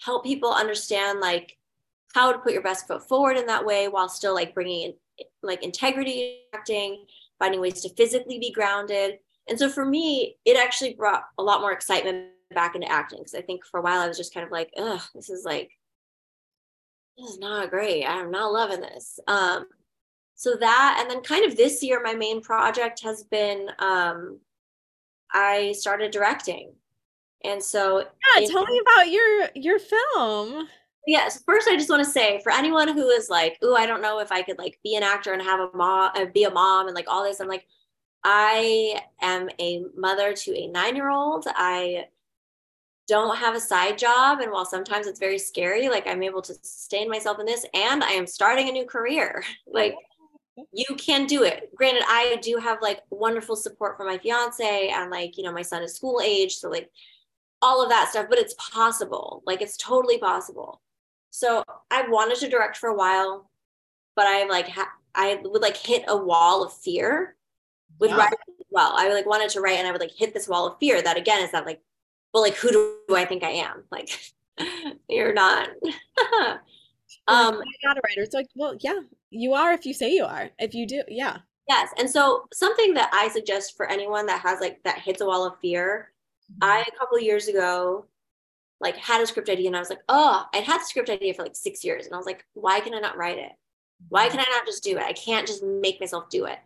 help 0.00 0.24
people 0.24 0.52
understand 0.52 1.20
like 1.20 1.56
how 2.14 2.32
to 2.32 2.38
put 2.38 2.52
your 2.52 2.62
best 2.62 2.86
foot 2.86 3.06
forward 3.08 3.36
in 3.36 3.46
that 3.46 3.64
way 3.64 3.88
while 3.88 4.08
still 4.08 4.34
like 4.34 4.54
bringing 4.54 4.82
in 4.82 4.94
like 5.42 5.62
integrity 5.62 6.40
acting 6.52 7.04
finding 7.38 7.60
ways 7.60 7.80
to 7.82 7.88
physically 7.90 8.38
be 8.38 8.50
grounded 8.50 9.18
and 9.48 9.58
so 9.58 9.68
for 9.68 9.84
me 9.84 10.36
it 10.44 10.56
actually 10.56 10.94
brought 10.94 11.24
a 11.38 11.42
lot 11.42 11.60
more 11.60 11.72
excitement 11.72 12.28
back 12.52 12.74
into 12.74 12.90
acting 12.90 13.18
because 13.18 13.34
I 13.34 13.42
think 13.42 13.64
for 13.64 13.80
a 13.80 13.82
while 13.82 14.00
I 14.00 14.08
was 14.08 14.16
just 14.16 14.34
kind 14.34 14.46
of 14.46 14.52
like, 14.52 14.70
ugh, 14.76 15.00
this 15.14 15.30
is 15.30 15.44
like, 15.44 15.70
this 17.16 17.30
is 17.30 17.38
not 17.38 17.70
great. 17.70 18.04
I'm 18.04 18.30
not 18.30 18.52
loving 18.52 18.80
this. 18.80 19.18
Um, 19.26 19.66
so 20.34 20.56
that, 20.56 20.98
and 21.00 21.10
then 21.10 21.22
kind 21.22 21.44
of 21.44 21.56
this 21.56 21.82
year, 21.82 22.00
my 22.02 22.14
main 22.14 22.40
project 22.40 23.02
has 23.02 23.24
been 23.24 23.68
um, 23.78 24.40
I 25.32 25.72
started 25.72 26.10
directing. 26.10 26.72
And 27.44 27.62
so 27.62 27.98
Yeah, 28.36 28.46
tell 28.46 28.64
me 28.64 28.80
about 28.80 29.10
your 29.10 29.48
your 29.54 29.78
film. 29.78 30.68
Yes, 31.06 31.42
first 31.44 31.68
I 31.68 31.76
just 31.76 31.90
want 31.90 32.04
to 32.04 32.10
say 32.10 32.40
for 32.44 32.52
anyone 32.52 32.86
who 32.86 33.08
is 33.08 33.28
like, 33.28 33.58
"Ooh, 33.64 33.74
I 33.74 33.86
don't 33.86 34.02
know 34.02 34.20
if 34.20 34.30
I 34.30 34.42
could 34.42 34.58
like 34.58 34.78
be 34.84 34.94
an 34.94 35.02
actor 35.02 35.32
and 35.32 35.42
have 35.42 35.58
a 35.58 35.76
mom, 35.76 36.12
uh, 36.14 36.26
be 36.26 36.44
a 36.44 36.50
mom, 36.50 36.86
and 36.86 36.94
like 36.94 37.06
all 37.08 37.24
this." 37.24 37.40
I'm 37.40 37.48
like, 37.48 37.66
I 38.24 39.00
am 39.20 39.48
a 39.58 39.84
mother 39.96 40.32
to 40.32 40.56
a 40.56 40.68
nine 40.68 40.96
year 40.96 41.10
old. 41.10 41.46
I 41.48 42.06
don't 43.08 43.36
have 43.36 43.54
a 43.54 43.60
side 43.60 43.98
job. 43.98 44.40
And 44.40 44.52
while 44.52 44.64
sometimes 44.64 45.06
it's 45.06 45.18
very 45.18 45.38
scary, 45.38 45.88
like 45.88 46.06
I'm 46.06 46.22
able 46.22 46.42
to 46.42 46.54
sustain 46.54 47.08
myself 47.08 47.40
in 47.40 47.46
this 47.46 47.66
and 47.74 48.02
I 48.04 48.10
am 48.10 48.26
starting 48.26 48.68
a 48.68 48.72
new 48.72 48.86
career. 48.86 49.42
Like 49.66 49.94
you 50.72 50.94
can 50.96 51.26
do 51.26 51.44
it. 51.44 51.70
Granted, 51.74 52.02
I 52.06 52.38
do 52.42 52.58
have 52.58 52.78
like 52.82 53.00
wonderful 53.10 53.56
support 53.56 53.96
from 53.96 54.06
my 54.06 54.18
fiance 54.18 54.88
and 54.88 55.10
like, 55.10 55.38
you 55.38 55.44
know, 55.44 55.52
my 55.52 55.62
son 55.62 55.82
is 55.82 55.94
school 55.94 56.20
age. 56.22 56.56
So 56.56 56.68
like 56.68 56.90
all 57.62 57.82
of 57.82 57.88
that 57.88 58.10
stuff, 58.10 58.26
but 58.28 58.38
it's 58.38 58.54
possible. 58.58 59.42
Like 59.46 59.62
it's 59.62 59.78
totally 59.78 60.18
possible. 60.18 60.82
So 61.30 61.64
I 61.90 62.06
wanted 62.08 62.36
to 62.40 62.50
direct 62.50 62.76
for 62.76 62.90
a 62.90 62.94
while, 62.94 63.50
but 64.14 64.26
I 64.26 64.46
like, 64.46 64.68
ha- 64.68 64.92
I 65.14 65.40
would 65.42 65.62
like 65.62 65.76
hit 65.76 66.04
a 66.06 66.16
wall 66.16 66.64
of 66.64 66.72
fear 66.74 67.34
with 67.98 68.10
yeah. 68.10 68.16
writing 68.16 68.38
well. 68.72 68.92
I 68.96 69.12
like 69.12 69.26
wanted 69.26 69.50
to 69.50 69.60
write 69.60 69.78
and 69.78 69.86
I 69.86 69.92
would 69.92 70.00
like 70.00 70.12
hit 70.12 70.34
this 70.34 70.48
wall 70.48 70.66
of 70.66 70.78
fear 70.78 71.00
that 71.02 71.16
again 71.16 71.42
is 71.42 71.52
that 71.52 71.66
like, 71.66 71.80
well, 72.32 72.42
like 72.42 72.54
who 72.54 72.70
do 72.70 73.14
I 73.14 73.24
think 73.24 73.44
I 73.44 73.50
am? 73.50 73.84
Like 73.90 74.10
you're 75.08 75.32
not. 75.32 75.68
um 77.28 77.54
you're 77.54 77.84
not 77.84 77.98
a 77.98 78.02
writer. 78.04 78.22
It's 78.22 78.34
like, 78.34 78.48
well, 78.56 78.76
yeah, 78.80 79.00
you 79.30 79.54
are 79.54 79.72
if 79.72 79.86
you 79.86 79.94
say 79.94 80.12
you 80.12 80.24
are. 80.24 80.50
If 80.58 80.74
you 80.74 80.86
do, 80.86 81.02
yeah. 81.08 81.38
Yes. 81.68 81.90
And 81.98 82.10
so 82.10 82.48
something 82.52 82.94
that 82.94 83.10
I 83.12 83.28
suggest 83.28 83.76
for 83.76 83.88
anyone 83.88 84.26
that 84.26 84.40
has 84.40 84.60
like 84.60 84.82
that 84.84 84.98
hits 84.98 85.20
a 85.20 85.26
wall 85.26 85.46
of 85.46 85.58
fear, 85.60 86.12
mm-hmm. 86.50 86.64
I 86.64 86.80
a 86.80 86.98
couple 86.98 87.20
years 87.20 87.48
ago 87.48 88.06
like 88.80 88.96
had 88.96 89.22
a 89.22 89.26
script 89.26 89.48
idea 89.48 89.68
and 89.68 89.76
I 89.76 89.80
was 89.80 89.90
like, 89.90 90.02
oh, 90.08 90.44
I'd 90.52 90.64
had 90.64 90.80
the 90.80 90.84
script 90.84 91.08
idea 91.08 91.32
for 91.34 91.44
like 91.44 91.54
six 91.54 91.84
years. 91.84 92.04
And 92.04 92.14
I 92.14 92.18
was 92.18 92.26
like, 92.26 92.44
why 92.54 92.80
can 92.80 92.94
I 92.94 92.98
not 92.98 93.16
write 93.16 93.38
it? 93.38 93.52
Why 94.08 94.26
mm-hmm. 94.26 94.38
can 94.38 94.44
I 94.46 94.50
not 94.50 94.66
just 94.66 94.82
do 94.82 94.98
it? 94.98 95.04
I 95.04 95.12
can't 95.12 95.46
just 95.46 95.62
make 95.62 96.00
myself 96.00 96.28
do 96.28 96.46
it. 96.46 96.58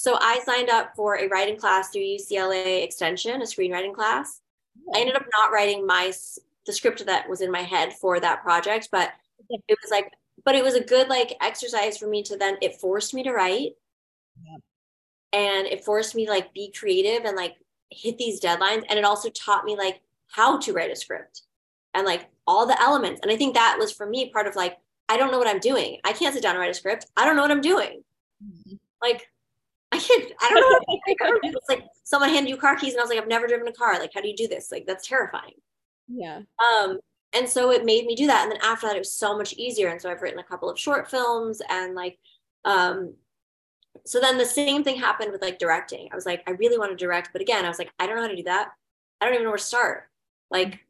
So 0.00 0.16
I 0.18 0.40
signed 0.46 0.70
up 0.70 0.96
for 0.96 1.18
a 1.18 1.28
writing 1.28 1.58
class 1.58 1.90
through 1.90 2.00
UCLA 2.00 2.82
Extension, 2.82 3.42
a 3.42 3.44
screenwriting 3.44 3.92
class. 3.92 4.40
I 4.94 5.00
ended 5.00 5.14
up 5.14 5.26
not 5.38 5.52
writing 5.52 5.86
my 5.86 6.10
the 6.64 6.72
script 6.72 7.04
that 7.04 7.28
was 7.28 7.42
in 7.42 7.50
my 7.50 7.60
head 7.60 7.92
for 7.92 8.18
that 8.18 8.42
project, 8.42 8.88
but 8.90 9.12
it 9.50 9.76
was 9.82 9.90
like, 9.90 10.10
but 10.42 10.54
it 10.54 10.64
was 10.64 10.74
a 10.74 10.82
good 10.82 11.08
like 11.08 11.36
exercise 11.42 11.98
for 11.98 12.06
me 12.06 12.22
to 12.22 12.38
then 12.38 12.56
it 12.62 12.80
forced 12.80 13.12
me 13.12 13.22
to 13.24 13.32
write, 13.34 13.72
and 15.34 15.66
it 15.66 15.84
forced 15.84 16.14
me 16.14 16.24
to 16.24 16.32
like 16.32 16.54
be 16.54 16.72
creative 16.72 17.26
and 17.26 17.36
like 17.36 17.56
hit 17.90 18.16
these 18.16 18.40
deadlines, 18.40 18.84
and 18.88 18.98
it 18.98 19.04
also 19.04 19.28
taught 19.28 19.66
me 19.66 19.76
like 19.76 20.00
how 20.28 20.58
to 20.60 20.72
write 20.72 20.90
a 20.90 20.96
script 20.96 21.42
and 21.92 22.06
like 22.06 22.26
all 22.46 22.64
the 22.64 22.80
elements. 22.80 23.20
And 23.22 23.30
I 23.30 23.36
think 23.36 23.52
that 23.52 23.76
was 23.78 23.92
for 23.92 24.06
me 24.06 24.30
part 24.30 24.46
of 24.46 24.56
like 24.56 24.78
I 25.10 25.18
don't 25.18 25.30
know 25.30 25.38
what 25.38 25.46
I'm 25.46 25.60
doing. 25.60 25.98
I 26.04 26.14
can't 26.14 26.32
sit 26.32 26.42
down 26.42 26.54
and 26.54 26.60
write 26.60 26.70
a 26.70 26.74
script. 26.74 27.04
I 27.18 27.26
don't 27.26 27.36
know 27.36 27.42
what 27.42 27.50
I'm 27.50 27.60
doing. 27.60 28.02
Mm-hmm. 28.42 28.76
Like 29.02 29.26
can't, 30.00 30.32
I 30.40 30.50
don't 30.50 30.88
know. 30.88 31.00
it's 31.42 31.68
like 31.68 31.84
someone 32.04 32.30
handed 32.30 32.50
you 32.50 32.56
car 32.56 32.76
keys 32.76 32.92
and 32.92 33.00
I 33.00 33.02
was 33.02 33.10
like, 33.10 33.18
I've 33.20 33.28
never 33.28 33.46
driven 33.46 33.68
a 33.68 33.72
car. 33.72 33.98
Like, 33.98 34.12
how 34.14 34.20
do 34.20 34.28
you 34.28 34.36
do 34.36 34.48
this? 34.48 34.70
Like, 34.70 34.86
that's 34.86 35.06
terrifying. 35.06 35.54
Yeah. 36.08 36.40
Um, 36.58 36.98
and 37.32 37.48
so 37.48 37.70
it 37.70 37.84
made 37.84 38.06
me 38.06 38.16
do 38.16 38.26
that. 38.26 38.42
And 38.42 38.52
then 38.52 38.60
after 38.62 38.86
that, 38.86 38.96
it 38.96 39.00
was 39.00 39.12
so 39.12 39.36
much 39.36 39.52
easier. 39.54 39.88
And 39.88 40.00
so 40.00 40.10
I've 40.10 40.22
written 40.22 40.40
a 40.40 40.44
couple 40.44 40.68
of 40.68 40.78
short 40.78 41.08
films 41.08 41.62
and 41.68 41.94
like, 41.94 42.18
um, 42.64 43.14
so 44.04 44.20
then 44.20 44.38
the 44.38 44.44
same 44.44 44.82
thing 44.82 44.96
happened 44.96 45.32
with 45.32 45.42
like 45.42 45.58
directing. 45.58 46.08
I 46.12 46.14
was 46.14 46.26
like, 46.26 46.42
I 46.46 46.52
really 46.52 46.78
want 46.78 46.90
to 46.90 46.96
direct, 46.96 47.30
but 47.32 47.42
again, 47.42 47.64
I 47.64 47.68
was 47.68 47.78
like, 47.78 47.92
I 47.98 48.06
don't 48.06 48.16
know 48.16 48.22
how 48.22 48.28
to 48.28 48.36
do 48.36 48.42
that. 48.44 48.70
I 49.20 49.26
don't 49.26 49.34
even 49.34 49.44
know 49.44 49.50
where 49.50 49.58
to 49.58 49.64
start. 49.64 50.04
Like, 50.50 50.80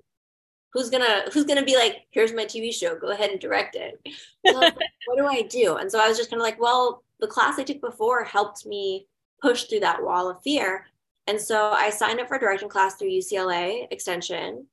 who's 0.72 0.90
gonna 0.90 1.24
who's 1.32 1.44
gonna 1.44 1.64
be 1.64 1.76
like, 1.76 2.02
here's 2.10 2.32
my 2.32 2.44
TV 2.44 2.72
show, 2.72 2.96
go 2.96 3.10
ahead 3.10 3.30
and 3.30 3.40
direct 3.40 3.76
it. 3.76 4.00
So 4.46 4.58
like, 4.58 4.74
what 5.06 5.18
do 5.18 5.26
I 5.26 5.42
do? 5.42 5.76
And 5.76 5.90
so 5.92 6.00
I 6.00 6.08
was 6.08 6.16
just 6.16 6.30
kind 6.30 6.40
of 6.40 6.44
like, 6.44 6.58
well, 6.58 7.04
the 7.20 7.26
class 7.26 7.58
I 7.58 7.62
took 7.62 7.80
before 7.82 8.24
helped 8.24 8.64
me 8.64 9.06
push 9.42 9.64
through 9.64 9.80
that 9.80 10.02
wall 10.02 10.30
of 10.30 10.42
fear. 10.42 10.86
And 11.26 11.38
so 11.38 11.70
I 11.72 11.90
signed 11.90 12.20
up 12.20 12.28
for 12.28 12.36
a 12.36 12.40
directing 12.40 12.70
class 12.70 12.96
through 12.96 13.10
UCLA 13.10 13.86
Extension. 13.90 14.66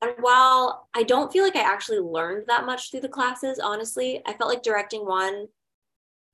And 0.00 0.12
while 0.20 0.88
I 0.94 1.02
don't 1.02 1.30
feel 1.32 1.44
like 1.44 1.56
I 1.56 1.60
actually 1.60 1.98
learned 1.98 2.44
that 2.46 2.64
much 2.64 2.90
through 2.90 3.00
the 3.00 3.08
classes, 3.08 3.58
honestly, 3.58 4.22
I 4.26 4.32
felt 4.32 4.50
like 4.50 4.62
directing 4.62 5.04
one 5.04 5.48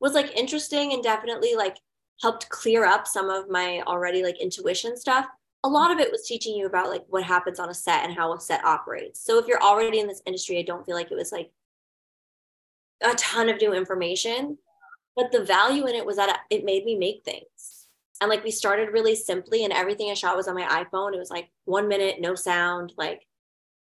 was 0.01 0.13
like 0.13 0.37
interesting 0.37 0.93
and 0.93 1.03
definitely 1.03 1.57
like 1.57 1.79
helped 2.23 2.49
clear 2.51 2.85
up 2.85 3.07
some 3.07 3.31
of 3.31 3.51
my 3.51 3.83
already 3.87 4.23
like 4.23 4.41
intuition 4.41 4.97
stuff. 4.97 5.27
A 5.65 5.69
lot 5.69 5.91
of 5.91 5.99
it 5.99 6.13
was 6.13 6.27
teaching 6.27 6.55
you 6.55 6.67
about 6.67 6.91
like 6.91 7.05
what 7.09 7.25
happens 7.25 7.59
on 7.59 7.71
a 7.71 7.75
set 7.75 8.05
and 8.05 8.15
how 8.15 8.33
a 8.33 8.41
set 8.41 8.65
operates. 8.65 9.21
So 9.21 9.39
if 9.39 9.47
you're 9.47 9.63
already 9.63 9.99
in 9.99 10.07
this 10.07 10.23
industry, 10.27 10.59
I 10.59 10.63
don't 10.63 10.87
feel 10.87 10.95
like 10.95 11.11
it 11.11 11.17
was 11.17 11.33
like 11.33 11.51
a 13.03 13.15
ton 13.15 13.49
of 13.49 13.61
new 13.61 13.73
information 13.73 14.59
but 15.17 15.31
the 15.31 15.45
value 15.45 15.87
in 15.87 15.95
it 15.95 16.07
was 16.07 16.17
that 16.17 16.41
it 16.51 16.65
made 16.65 16.85
me 16.85 16.97
make 16.97 17.23
things. 17.25 17.87
And 18.21 18.29
like 18.29 18.45
we 18.45 18.51
started 18.51 18.93
really 18.93 19.15
simply 19.15 19.65
and 19.65 19.73
everything 19.73 20.11
i 20.11 20.15
shot 20.15 20.37
was 20.37 20.49
on 20.49 20.55
my 20.55 20.85
iphone. 20.85 21.15
It 21.15 21.19
was 21.19 21.31
like 21.31 21.51
one 21.65 21.89
minute 21.89 22.21
no 22.21 22.35
sound 22.35 22.93
like 22.97 23.27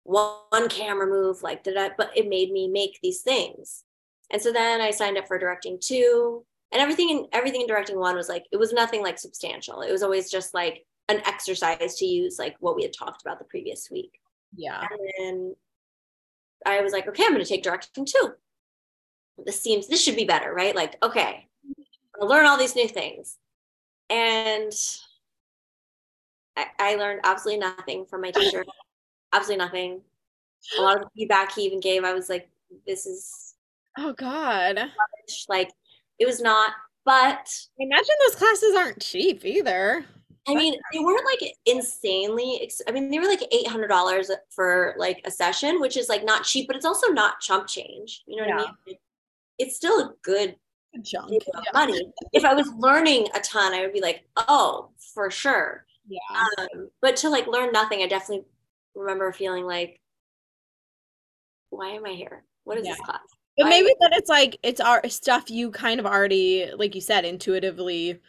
one, 0.03 0.69
camera 0.69 1.07
move 1.07 1.41
like 1.43 1.63
did 1.63 1.77
i 1.77 1.91
but 1.97 2.11
it 2.15 2.27
made 2.27 2.51
me 2.51 2.67
make 2.67 2.99
these 3.01 3.21
things. 3.21 3.83
And 4.31 4.41
so 4.41 4.51
then 4.51 4.81
i 4.81 4.91
signed 4.91 5.17
up 5.17 5.27
for 5.27 5.39
directing 5.39 5.79
two 5.79 6.45
and 6.71 6.81
everything 6.81 7.09
in 7.09 7.27
everything 7.31 7.61
in 7.61 7.67
directing 7.67 7.97
one 7.99 8.15
was 8.15 8.29
like 8.29 8.45
it 8.51 8.57
was 8.57 8.73
nothing 8.73 9.01
like 9.01 9.17
substantial. 9.19 9.81
It 9.81 9.91
was 9.91 10.03
always 10.03 10.29
just 10.29 10.53
like 10.53 10.85
an 11.09 11.21
exercise 11.25 11.95
to 11.95 12.05
use 12.05 12.39
like 12.39 12.55
what 12.59 12.75
we 12.75 12.83
had 12.83 12.93
talked 12.93 13.21
about 13.21 13.39
the 13.39 13.45
previous 13.45 13.89
week. 13.91 14.19
Yeah. 14.55 14.81
And 14.81 14.99
then 15.17 15.55
i 16.65 16.79
was 16.79 16.93
like 16.93 17.05
okay 17.09 17.23
i'm 17.25 17.33
going 17.33 17.43
to 17.43 17.49
take 17.49 17.63
directing 17.63 18.05
two. 18.05 18.33
This 19.45 19.59
seems 19.59 19.87
this 19.87 20.01
should 20.01 20.15
be 20.15 20.25
better 20.25 20.53
right? 20.53 20.75
Like 20.75 21.03
okay 21.03 21.47
i'll 22.21 22.27
learn 22.27 22.45
all 22.45 22.57
these 22.57 22.75
new 22.75 22.87
things. 22.87 23.37
And 24.09 24.71
I, 26.55 26.65
I 26.79 26.95
learned 26.95 27.21
absolutely 27.23 27.59
nothing 27.59 28.05
from 28.05 28.21
my 28.21 28.31
teacher. 28.31 28.63
Absolutely 29.33 29.65
nothing. 29.65 30.01
A 30.77 30.81
lot 30.81 30.97
of 30.97 31.03
the 31.03 31.09
feedback 31.15 31.53
he 31.53 31.63
even 31.63 31.79
gave 31.79 32.03
i 32.03 32.13
was 32.13 32.29
like 32.29 32.49
this 32.87 33.05
is 33.05 33.55
oh 33.97 34.13
god. 34.13 34.79
like 35.49 35.71
it 36.19 36.25
was 36.25 36.39
not 36.41 36.73
but 37.05 37.53
imagine 37.77 38.15
those 38.25 38.35
classes 38.35 38.75
aren't 38.75 39.01
cheap 39.01 39.43
either 39.45 40.05
I 40.47 40.55
mean, 40.55 40.75
they 40.91 40.99
weren't 40.99 41.25
like 41.25 41.53
insanely. 41.65 42.59
Ex- 42.61 42.81
I 42.87 42.91
mean, 42.91 43.09
they 43.09 43.19
were 43.19 43.27
like 43.27 43.43
eight 43.51 43.67
hundred 43.67 43.87
dollars 43.87 44.29
for 44.49 44.93
like 44.97 45.21
a 45.25 45.31
session, 45.31 45.79
which 45.79 45.95
is 45.95 46.09
like 46.09 46.25
not 46.25 46.43
cheap, 46.43 46.67
but 46.67 46.75
it's 46.75 46.85
also 46.85 47.07
not 47.11 47.39
chump 47.39 47.67
change. 47.67 48.23
You 48.27 48.37
know 48.37 48.43
what 48.43 48.49
yeah. 48.49 48.65
I 48.65 48.73
mean? 48.85 48.97
it's 49.59 49.75
still 49.75 49.99
a 49.99 50.13
good 50.21 50.55
chunk 51.03 51.31
yeah. 51.31 51.61
money. 51.73 52.13
if 52.33 52.45
I 52.45 52.53
was 52.53 52.71
learning 52.77 53.27
a 53.35 53.39
ton, 53.39 53.73
I 53.73 53.81
would 53.81 53.93
be 53.93 54.01
like, 54.01 54.25
oh, 54.35 54.89
for 55.13 55.31
sure. 55.31 55.85
Yeah. 56.07 56.19
Um, 56.59 56.89
but 57.01 57.15
to 57.17 57.29
like 57.29 57.47
learn 57.47 57.71
nothing, 57.71 58.01
I 58.01 58.07
definitely 58.07 58.45
remember 58.95 59.31
feeling 59.31 59.65
like, 59.65 59.99
why 61.69 61.89
am 61.89 62.05
I 62.05 62.11
here? 62.11 62.43
What 62.65 62.77
is 62.77 62.85
yeah. 62.85 62.93
this 62.93 63.01
class? 63.01 63.19
But 63.57 63.67
maybe 63.69 63.93
that 63.99 64.13
it's 64.13 64.29
like 64.29 64.57
it's 64.63 64.81
our 64.81 65.07
stuff 65.09 65.49
you 65.49 65.69
kind 65.71 65.99
of 65.99 66.05
already, 66.05 66.69
like 66.75 66.95
you 66.95 67.01
said, 67.01 67.23
intuitively 67.23 68.19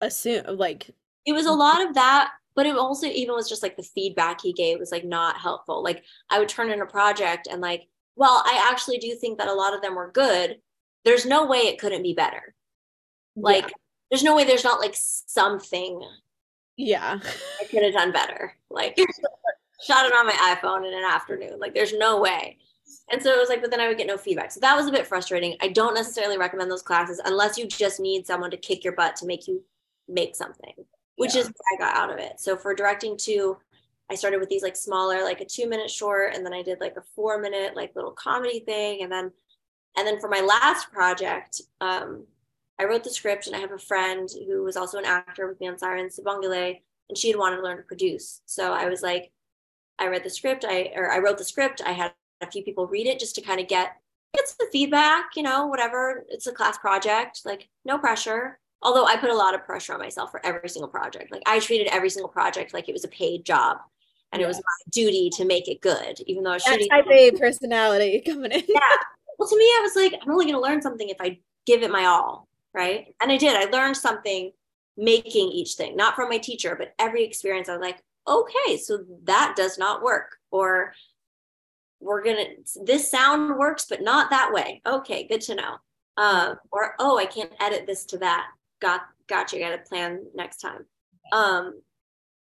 assume 0.00 0.44
like 0.56 0.90
it 1.26 1.32
was 1.32 1.46
a 1.46 1.48
mm-hmm. 1.48 1.58
lot 1.58 1.86
of 1.86 1.94
that 1.94 2.30
but 2.56 2.66
it 2.66 2.76
also 2.76 3.06
even 3.06 3.34
was 3.34 3.48
just 3.48 3.62
like 3.62 3.76
the 3.76 3.82
feedback 3.82 4.40
he 4.40 4.52
gave 4.52 4.78
was 4.78 4.92
like 4.92 5.04
not 5.04 5.38
helpful 5.38 5.82
like 5.82 6.04
i 6.30 6.38
would 6.38 6.48
turn 6.48 6.70
in 6.70 6.80
a 6.80 6.86
project 6.86 7.48
and 7.50 7.60
like 7.60 7.88
well, 8.20 8.42
I 8.44 8.68
actually 8.70 8.98
do 8.98 9.14
think 9.14 9.38
that 9.38 9.48
a 9.48 9.54
lot 9.54 9.74
of 9.74 9.80
them 9.80 9.94
were 9.94 10.10
good, 10.12 10.58
there's 11.06 11.24
no 11.24 11.46
way 11.46 11.60
it 11.60 11.78
couldn't 11.78 12.02
be 12.02 12.12
better. 12.12 12.54
Like, 13.34 13.64
yeah. 13.64 13.74
there's 14.10 14.22
no 14.22 14.36
way 14.36 14.44
there's 14.44 14.62
not 14.62 14.78
like 14.78 14.94
something. 14.94 16.02
Yeah. 16.76 17.18
I 17.60 17.64
could 17.64 17.82
have 17.82 17.94
done 17.94 18.12
better. 18.12 18.54
Like, 18.68 18.98
shot 19.86 20.04
it 20.04 20.12
on 20.12 20.26
my 20.26 20.34
iPhone 20.54 20.86
in 20.86 20.92
an 20.92 21.02
afternoon. 21.02 21.58
Like, 21.58 21.74
there's 21.74 21.94
no 21.94 22.20
way. 22.20 22.58
And 23.10 23.22
so 23.22 23.30
it 23.30 23.38
was 23.38 23.48
like, 23.48 23.62
but 23.62 23.70
then 23.70 23.80
I 23.80 23.88
would 23.88 23.96
get 23.96 24.06
no 24.06 24.18
feedback. 24.18 24.52
So 24.52 24.60
that 24.60 24.76
was 24.76 24.86
a 24.86 24.92
bit 24.92 25.06
frustrating. 25.06 25.56
I 25.62 25.68
don't 25.68 25.94
necessarily 25.94 26.36
recommend 26.36 26.70
those 26.70 26.82
classes 26.82 27.22
unless 27.24 27.56
you 27.56 27.66
just 27.66 28.00
need 28.00 28.26
someone 28.26 28.50
to 28.50 28.58
kick 28.58 28.84
your 28.84 28.94
butt 28.96 29.16
to 29.16 29.26
make 29.26 29.48
you 29.48 29.64
make 30.08 30.36
something, 30.36 30.74
which 31.20 31.34
yeah. 31.34 31.42
is 31.42 31.48
what 31.48 31.66
I 31.74 31.76
got 31.76 31.96
out 31.98 32.10
of 32.10 32.18
it. 32.18 32.40
So 32.40 32.56
for 32.56 32.74
directing 32.74 33.14
two, 33.14 33.58
I 34.10 34.14
started 34.14 34.40
with 34.40 34.48
these 34.48 34.62
like 34.62 34.74
smaller, 34.74 35.22
like 35.22 35.42
a 35.42 35.44
two 35.44 35.68
minute 35.68 35.90
short, 35.90 36.34
and 36.34 36.46
then 36.46 36.54
I 36.54 36.62
did 36.62 36.80
like 36.80 36.96
a 36.96 37.02
four 37.14 37.38
minute 37.38 37.76
like 37.76 37.94
little 37.94 38.12
comedy 38.12 38.60
thing, 38.60 39.02
and 39.02 39.12
then 39.12 39.30
and 39.98 40.06
then 40.06 40.18
for 40.18 40.30
my 40.30 40.40
last 40.40 40.90
project, 40.90 41.60
um, 41.82 42.24
I 42.78 42.84
wrote 42.84 43.04
the 43.04 43.10
script, 43.10 43.46
and 43.46 43.54
I 43.54 43.58
have 43.58 43.72
a 43.72 43.78
friend 43.78 44.30
who 44.46 44.62
was 44.62 44.78
also 44.78 44.96
an 44.96 45.04
actor 45.04 45.46
with 45.46 45.60
me 45.60 45.68
on 45.68 45.78
Sirens, 45.78 46.18
Sibongile, 46.18 46.80
and 47.10 47.18
she 47.18 47.28
had 47.28 47.38
wanted 47.38 47.56
to 47.56 47.62
learn 47.62 47.76
to 47.76 47.82
produce. 47.82 48.40
So 48.46 48.72
I 48.72 48.88
was 48.88 49.02
like, 49.02 49.30
I 49.98 50.06
read 50.06 50.24
the 50.24 50.30
script. 50.30 50.64
I 50.66 50.90
or 50.96 51.12
I 51.12 51.18
wrote 51.18 51.36
the 51.36 51.44
script. 51.44 51.82
I 51.84 51.92
had 51.92 52.14
a 52.40 52.50
few 52.50 52.64
people 52.64 52.86
read 52.86 53.06
it 53.06 53.20
just 53.20 53.34
to 53.34 53.42
kind 53.42 53.60
of 53.60 53.68
get 53.68 53.94
get 54.34 54.48
some 54.48 54.70
feedback. 54.70 55.36
You 55.36 55.42
know, 55.42 55.66
whatever. 55.66 56.24
It's 56.30 56.46
a 56.46 56.52
class 56.52 56.78
project. 56.78 57.42
Like 57.44 57.68
no 57.84 57.98
pressure. 57.98 58.58
Although 58.82 59.04
I 59.04 59.16
put 59.16 59.30
a 59.30 59.36
lot 59.36 59.54
of 59.54 59.64
pressure 59.64 59.92
on 59.92 60.00
myself 60.00 60.30
for 60.30 60.44
every 60.44 60.68
single 60.68 60.88
project. 60.88 61.30
Like 61.30 61.42
I 61.46 61.58
treated 61.58 61.88
every 61.88 62.10
single 62.10 62.30
project 62.30 62.72
like 62.72 62.88
it 62.88 62.92
was 62.92 63.04
a 63.04 63.08
paid 63.08 63.44
job, 63.44 63.78
and 64.32 64.40
yeah. 64.40 64.46
it 64.46 64.48
was 64.48 64.56
my 64.56 64.90
duty 64.90 65.30
to 65.34 65.44
make 65.44 65.68
it 65.68 65.80
good, 65.80 66.20
even 66.26 66.42
though 66.42 66.50
I 66.50 66.54
was 66.54 66.62
shooting. 66.62 66.88
Type 66.88 67.06
A 67.10 67.30
personality 67.32 68.20
coming 68.26 68.52
in. 68.52 68.62
yeah. 68.68 68.80
Well, 69.38 69.48
to 69.48 69.56
me, 69.56 69.64
I 69.64 69.80
was 69.82 69.96
like, 69.96 70.20
I'm 70.22 70.30
only 70.30 70.44
going 70.44 70.54
to 70.54 70.60
learn 70.60 70.82
something 70.82 71.08
if 71.08 71.16
I 71.18 71.38
give 71.66 71.82
it 71.82 71.90
my 71.90 72.04
all, 72.04 72.46
right? 72.74 73.14
And 73.22 73.32
I 73.32 73.38
did. 73.38 73.56
I 73.56 73.70
learned 73.70 73.96
something 73.96 74.52
making 74.96 75.50
each 75.50 75.74
thing, 75.74 75.96
not 75.96 76.14
from 76.14 76.28
my 76.28 76.38
teacher, 76.38 76.76
but 76.76 76.94
every 76.98 77.24
experience. 77.24 77.68
I 77.68 77.72
was 77.72 77.80
like, 77.80 78.02
okay, 78.28 78.76
so 78.76 79.04
that 79.24 79.54
does 79.56 79.78
not 79.78 80.02
work, 80.02 80.36
or 80.50 80.92
we're 82.00 82.22
gonna 82.22 82.44
this 82.84 83.10
sound 83.10 83.56
works, 83.56 83.86
but 83.88 84.02
not 84.02 84.30
that 84.30 84.52
way. 84.52 84.80
Okay, 84.86 85.26
good 85.26 85.40
to 85.42 85.54
know. 85.54 85.76
Uh, 86.16 86.54
or 86.70 86.94
oh, 86.98 87.18
I 87.18 87.26
can't 87.26 87.52
edit 87.60 87.86
this 87.86 88.04
to 88.06 88.18
that. 88.18 88.46
Got 88.80 89.02
gotcha. 89.28 89.58
Got 89.58 89.74
a 89.74 89.78
plan 89.78 90.24
next 90.34 90.58
time. 90.58 90.84
Um, 91.32 91.80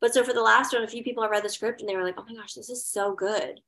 but 0.00 0.12
so 0.12 0.24
for 0.24 0.32
the 0.32 0.42
last 0.42 0.72
one, 0.72 0.82
a 0.82 0.88
few 0.88 1.04
people 1.04 1.22
have 1.22 1.30
read 1.30 1.44
the 1.44 1.48
script 1.48 1.80
and 1.80 1.88
they 1.88 1.96
were 1.96 2.04
like, 2.04 2.16
oh 2.18 2.24
my 2.28 2.34
gosh, 2.34 2.54
this 2.54 2.70
is 2.70 2.84
so 2.84 3.14
good. 3.14 3.60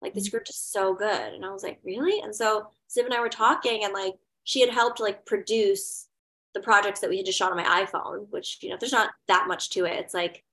Like 0.00 0.14
the 0.14 0.20
mm-hmm. 0.20 0.26
script 0.26 0.48
is 0.48 0.56
so 0.56 0.94
good. 0.94 1.34
And 1.34 1.44
I 1.44 1.50
was 1.50 1.62
like, 1.62 1.80
really? 1.84 2.20
And 2.20 2.34
so 2.34 2.66
Ziv 2.90 3.04
and 3.04 3.14
I 3.14 3.20
were 3.20 3.28
talking 3.28 3.84
and 3.84 3.92
like 3.92 4.14
she 4.44 4.60
had 4.60 4.70
helped 4.70 5.00
like 5.00 5.26
produce 5.26 6.08
the 6.54 6.60
projects 6.60 7.00
that 7.00 7.10
we 7.10 7.18
had 7.18 7.26
just 7.26 7.38
shot 7.38 7.50
on 7.50 7.56
my 7.56 7.84
iPhone, 7.84 8.26
which, 8.30 8.58
you 8.62 8.70
know, 8.70 8.76
there's 8.78 8.92
not 8.92 9.10
that 9.28 9.48
much 9.48 9.70
to 9.70 9.84
it. 9.84 9.98
It's 9.98 10.14
like, 10.14 10.44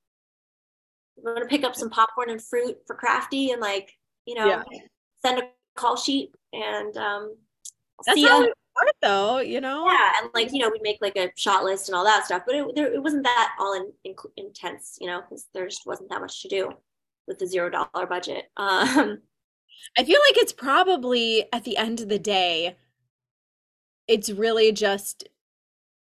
we're 1.17 1.35
going 1.35 1.45
to 1.45 1.49
pick 1.49 1.65
up 1.65 1.75
some 1.75 1.89
popcorn 1.89 2.29
and 2.29 2.41
fruit 2.41 2.77
for 2.87 2.95
crafty 2.95 3.51
and 3.51 3.61
like, 3.61 3.97
you 4.25 4.35
know, 4.35 4.47
yeah. 4.47 4.63
send 5.25 5.39
a 5.39 5.49
call 5.75 5.97
sheet 5.97 6.31
and 6.53 6.95
um, 6.95 7.35
That's 8.05 8.15
see 8.17 8.25
how 8.25 8.43
it 8.43 8.53
worked 8.81 9.01
though, 9.01 9.39
you 9.39 9.61
know? 9.61 9.85
Yeah. 9.85 10.11
And 10.21 10.29
like, 10.33 10.51
you 10.51 10.59
know, 10.59 10.69
we 10.69 10.79
make 10.81 10.99
like 11.01 11.15
a 11.15 11.31
shot 11.35 11.63
list 11.63 11.89
and 11.89 11.95
all 11.95 12.03
that 12.05 12.25
stuff, 12.25 12.43
but 12.45 12.55
it, 12.55 12.65
there, 12.75 12.93
it 12.93 13.01
wasn't 13.01 13.23
that 13.23 13.55
all 13.59 13.73
in, 13.73 13.91
in, 14.03 14.15
intense, 14.37 14.97
you 14.99 15.07
know, 15.07 15.21
because 15.21 15.47
there 15.53 15.67
just 15.67 15.85
wasn't 15.85 16.09
that 16.09 16.21
much 16.21 16.41
to 16.41 16.47
do 16.47 16.71
with 17.27 17.39
the 17.39 17.47
zero 17.47 17.69
dollar 17.69 18.05
budget. 18.07 18.45
Um, 18.57 19.19
I 19.97 20.03
feel 20.03 20.19
like 20.27 20.37
it's 20.37 20.53
probably 20.53 21.45
at 21.53 21.63
the 21.63 21.77
end 21.77 22.01
of 22.01 22.09
the 22.09 22.19
day, 22.19 22.75
it's 24.07 24.29
really 24.29 24.71
just 24.71 25.27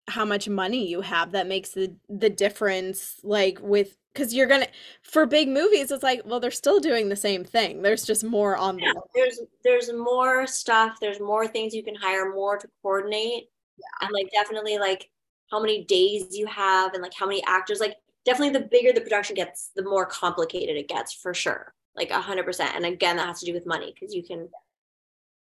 how 0.08 0.24
much 0.24 0.48
money 0.48 0.88
you 0.88 1.02
have 1.02 1.32
that 1.32 1.48
makes 1.48 1.72
the 1.72 1.96
the 2.08 2.30
difference 2.30 3.16
like 3.24 3.60
with 3.62 3.98
because 4.16 4.34
you're 4.34 4.48
gonna 4.48 4.68
for 5.02 5.26
big 5.26 5.50
movies 5.50 5.92
it's 5.92 6.02
like 6.04 6.22
well 6.26 6.40
they're 6.40 6.50
still 6.52 6.80
doing 6.80 7.10
the 7.10 7.16
same 7.16 7.44
thing. 7.44 7.82
There's 7.82 8.06
just 8.06 8.24
more 8.24 8.56
on 8.56 8.80
yeah, 8.80 8.94
there's 9.14 9.42
there's 9.64 9.92
more 9.92 10.48
stuff 10.48 10.98
there's 11.02 11.20
more 11.20 11.48
things 11.48 11.74
you 11.74 11.84
can 11.84 11.96
hire 11.96 12.34
more 12.34 12.58
to 12.58 12.68
coordinate. 12.82 13.50
Yeah. 13.78 14.08
and 14.08 14.14
like 14.14 14.32
definitely 14.32 14.78
like 14.78 15.10
how 15.52 15.60
many 15.60 15.84
days 15.84 16.28
you 16.32 16.48
have 16.48 16.94
and 16.94 17.04
like 17.04 17.14
how 17.14 17.26
many 17.26 17.44
actors 17.46 17.82
like 17.82 17.98
definitely 18.24 18.58
the 18.58 18.68
bigger 18.68 18.94
the 18.94 19.02
production 19.02 19.36
gets 19.36 19.72
the 19.76 19.84
more 19.84 20.06
complicated 20.06 20.78
it 20.78 20.88
gets 20.88 21.14
for 21.14 21.34
sure. 21.34 21.74
Like 21.96 22.10
a 22.10 22.22
hundred 22.22 22.46
percent. 22.46 22.72
And 22.76 22.86
again 22.86 23.18
that 23.18 23.28
has 23.28 23.42
to 23.42 23.46
do 23.46 23.54
with 23.54 23.68
money 23.68 23.94
because 23.94 24.16
you 24.16 24.24
can 24.24 24.48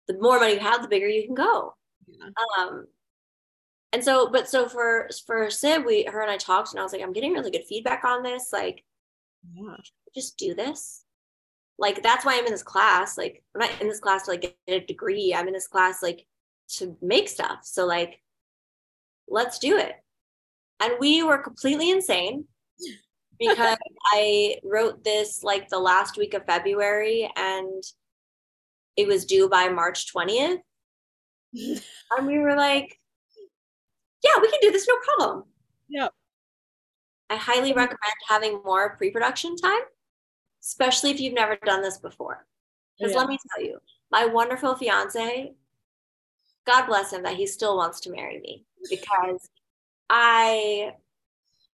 the 0.08 0.18
more 0.20 0.40
money 0.40 0.54
you 0.54 0.60
have 0.60 0.82
the 0.82 0.88
bigger 0.88 1.08
you 1.08 1.26
can 1.26 1.36
go. 1.36 1.74
Yeah. 2.08 2.30
Um, 2.60 2.88
and 3.94 4.04
so, 4.04 4.30
but 4.30 4.50
so 4.50 4.68
for 4.68 5.10
for 5.26 5.50
Sid, 5.50 5.86
we 5.86 6.06
her 6.06 6.22
and 6.22 6.32
I 6.32 6.38
talked, 6.38 6.72
and 6.72 6.80
I 6.80 6.84
was 6.84 6.92
like, 6.92 7.02
I'm 7.02 7.14
getting 7.14 7.34
really 7.34 7.52
good 7.52 7.66
feedback 7.68 8.04
on 8.04 8.22
this. 8.22 8.50
Like, 8.52 8.84
yeah. 9.56 9.78
just 10.14 10.38
do 10.38 10.54
this. 10.54 11.04
Like 11.80 12.02
that's 12.04 12.26
why 12.26 12.38
I'm 12.38 12.46
in 12.46 12.52
this 12.52 12.64
class. 12.64 13.18
Like 13.18 13.44
I'm 13.56 13.62
not 13.62 13.82
in 13.82 13.88
this 13.88 14.00
class 14.00 14.24
to 14.24 14.32
like 14.32 14.42
get 14.42 14.56
a 14.68 14.80
degree. 14.80 15.34
I'm 15.34 15.48
in 15.48 15.54
this 15.54 15.68
class 15.68 16.02
like 16.02 16.26
to 16.78 16.98
make 17.02 17.30
stuff. 17.30 17.60
So 17.64 17.86
like, 17.86 18.22
let's 19.28 19.60
do 19.60 19.78
it. 19.78 19.94
And 20.80 20.94
we 21.00 21.24
were 21.24 21.38
completely 21.38 21.92
insane 21.92 22.46
because 23.40 23.78
I 24.12 24.58
wrote 24.64 25.04
this 25.04 25.44
like 25.44 25.70
the 25.70 25.80
last 25.80 26.18
week 26.18 26.34
of 26.34 26.46
February 26.46 27.32
and 27.36 27.84
it 28.96 29.08
was 29.08 29.26
due 29.26 29.48
by 29.48 29.70
March 29.70 30.12
20th 30.14 30.58
and 31.54 32.28
we 32.28 32.40
were 32.40 32.56
like, 32.56 33.00
yeah, 34.24 34.42
we 34.42 34.50
can 34.50 34.60
do 34.62 34.72
this, 34.72 34.88
no 34.88 34.96
problem. 34.98 35.46
Yep. 35.90 36.14
I 37.30 37.36
highly 37.36 37.70
mm-hmm. 37.70 37.80
recommend 37.80 38.14
having 38.28 38.62
more 38.64 38.96
pre 38.98 39.12
production 39.12 39.56
time, 39.56 39.82
especially 40.64 41.12
if 41.12 41.20
you've 41.20 41.34
never 41.34 41.58
done 41.66 41.82
this 41.82 41.98
before. 41.98 42.46
Because 42.98 43.14
yeah. 43.14 43.20
let 43.20 43.30
me 43.30 43.38
tell 43.52 43.66
you, 43.66 43.80
my 44.12 44.26
wonderful 44.26 44.76
fiance, 44.76 45.54
God 46.66 46.86
bless 46.88 47.14
him 47.14 47.24
that 47.24 47.36
he 47.36 47.46
still 47.46 47.78
wants 47.78 48.00
to 48.02 48.12
marry 48.12 48.40
me 48.40 48.66
because 48.90 49.50
I 50.10 50.94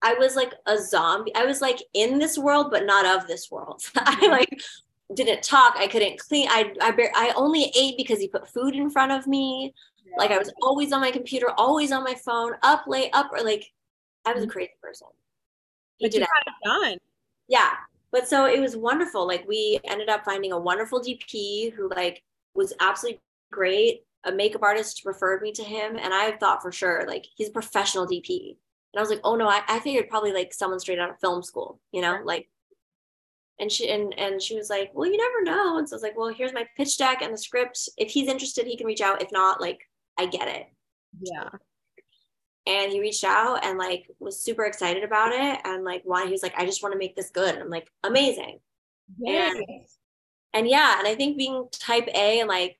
I 0.01 0.15
was 0.15 0.35
like 0.35 0.53
a 0.65 0.77
zombie. 0.77 1.33
I 1.35 1.45
was 1.45 1.61
like 1.61 1.81
in 1.93 2.17
this 2.17 2.37
world, 2.37 2.71
but 2.71 2.85
not 2.85 3.05
of 3.05 3.27
this 3.27 3.51
world. 3.51 3.83
I 3.95 4.15
mm-hmm. 4.15 4.31
like 4.31 4.61
didn't 5.13 5.43
talk. 5.43 5.75
I 5.77 5.87
couldn't 5.87 6.19
clean. 6.19 6.47
I 6.49 6.73
I, 6.81 6.91
bar- 6.91 7.11
I 7.15 7.33
only 7.35 7.71
ate 7.75 7.97
because 7.97 8.19
he 8.19 8.27
put 8.27 8.49
food 8.49 8.75
in 8.75 8.89
front 8.89 9.11
of 9.11 9.27
me. 9.27 9.73
Like 10.17 10.31
I 10.31 10.37
was 10.37 10.51
always 10.61 10.91
on 10.91 11.01
my 11.01 11.11
computer, 11.11 11.51
always 11.57 11.91
on 11.91 12.03
my 12.03 12.15
phone, 12.15 12.53
up 12.63 12.83
late, 12.87 13.09
up 13.13 13.29
or 13.31 13.43
like 13.43 13.65
I 14.25 14.33
was 14.33 14.43
a 14.43 14.47
crazy 14.47 14.71
person. 14.81 15.07
He 15.97 16.05
but 16.05 16.11
did 16.11 16.21
you 16.21 16.23
it 16.25 16.53
done. 16.63 16.97
Yeah. 17.47 17.71
But 18.11 18.27
so 18.27 18.45
it 18.45 18.59
was 18.59 18.75
wonderful. 18.75 19.25
Like 19.25 19.47
we 19.47 19.79
ended 19.85 20.09
up 20.09 20.25
finding 20.25 20.51
a 20.51 20.59
wonderful 20.59 21.01
DP 21.01 21.73
who 21.73 21.89
like 21.89 22.21
was 22.53 22.73
absolutely 22.79 23.21
great. 23.51 24.01
A 24.25 24.31
makeup 24.31 24.63
artist 24.63 25.03
referred 25.05 25.41
me 25.41 25.51
to 25.53 25.63
him, 25.63 25.97
and 25.97 26.13
I 26.13 26.33
thought 26.33 26.61
for 26.61 26.71
sure 26.71 27.05
like 27.07 27.25
he's 27.35 27.49
a 27.49 27.53
professional 27.53 28.05
DP. 28.05 28.57
And 28.93 28.99
I 28.99 29.01
was 29.01 29.09
like, 29.09 29.21
oh 29.23 29.35
no, 29.35 29.47
I, 29.47 29.61
I 29.67 29.79
figured 29.79 30.09
probably 30.09 30.33
like 30.33 30.53
someone 30.53 30.79
straight 30.79 30.99
out 30.99 31.09
of 31.09 31.19
film 31.19 31.41
school, 31.41 31.79
you 31.91 32.01
know, 32.01 32.19
like 32.23 32.49
and 33.61 33.71
she 33.71 33.89
and 33.89 34.17
and 34.17 34.41
she 34.41 34.57
was 34.57 34.69
like 34.69 34.89
well 34.93 35.09
you 35.09 35.17
never 35.17 35.43
know 35.43 35.77
and 35.77 35.87
so 35.87 35.93
i 35.93 35.97
was 35.97 36.03
like 36.03 36.17
well 36.17 36.33
here's 36.33 36.51
my 36.51 36.65
pitch 36.75 36.97
deck 36.97 37.21
and 37.21 37.31
the 37.31 37.37
script 37.37 37.87
if 37.95 38.09
he's 38.11 38.27
interested 38.27 38.65
he 38.65 38.75
can 38.75 38.87
reach 38.87 39.01
out 39.01 39.21
if 39.21 39.31
not 39.31 39.61
like 39.61 39.87
i 40.17 40.25
get 40.25 40.47
it 40.47 40.67
yeah 41.21 41.49
and 42.67 42.91
he 42.91 42.99
reached 42.99 43.23
out 43.23 43.63
and 43.65 43.77
like 43.77 44.07
was 44.19 44.43
super 44.43 44.65
excited 44.65 45.03
about 45.03 45.31
it 45.31 45.59
and 45.65 45.83
like 45.83 46.01
why 46.05 46.25
he 46.25 46.31
was 46.31 46.43
like 46.43 46.53
i 46.57 46.65
just 46.65 46.83
want 46.83 46.93
to 46.93 46.99
make 46.99 47.15
this 47.15 47.29
good 47.31 47.53
and 47.53 47.63
i'm 47.63 47.69
like 47.69 47.89
amazing 48.03 48.59
yeah 49.19 49.51
and, 49.51 49.65
and 50.53 50.67
yeah 50.67 50.99
and 50.99 51.07
i 51.07 51.15
think 51.15 51.37
being 51.37 51.67
type 51.71 52.07
a 52.13 52.39
and 52.39 52.47
like 52.47 52.77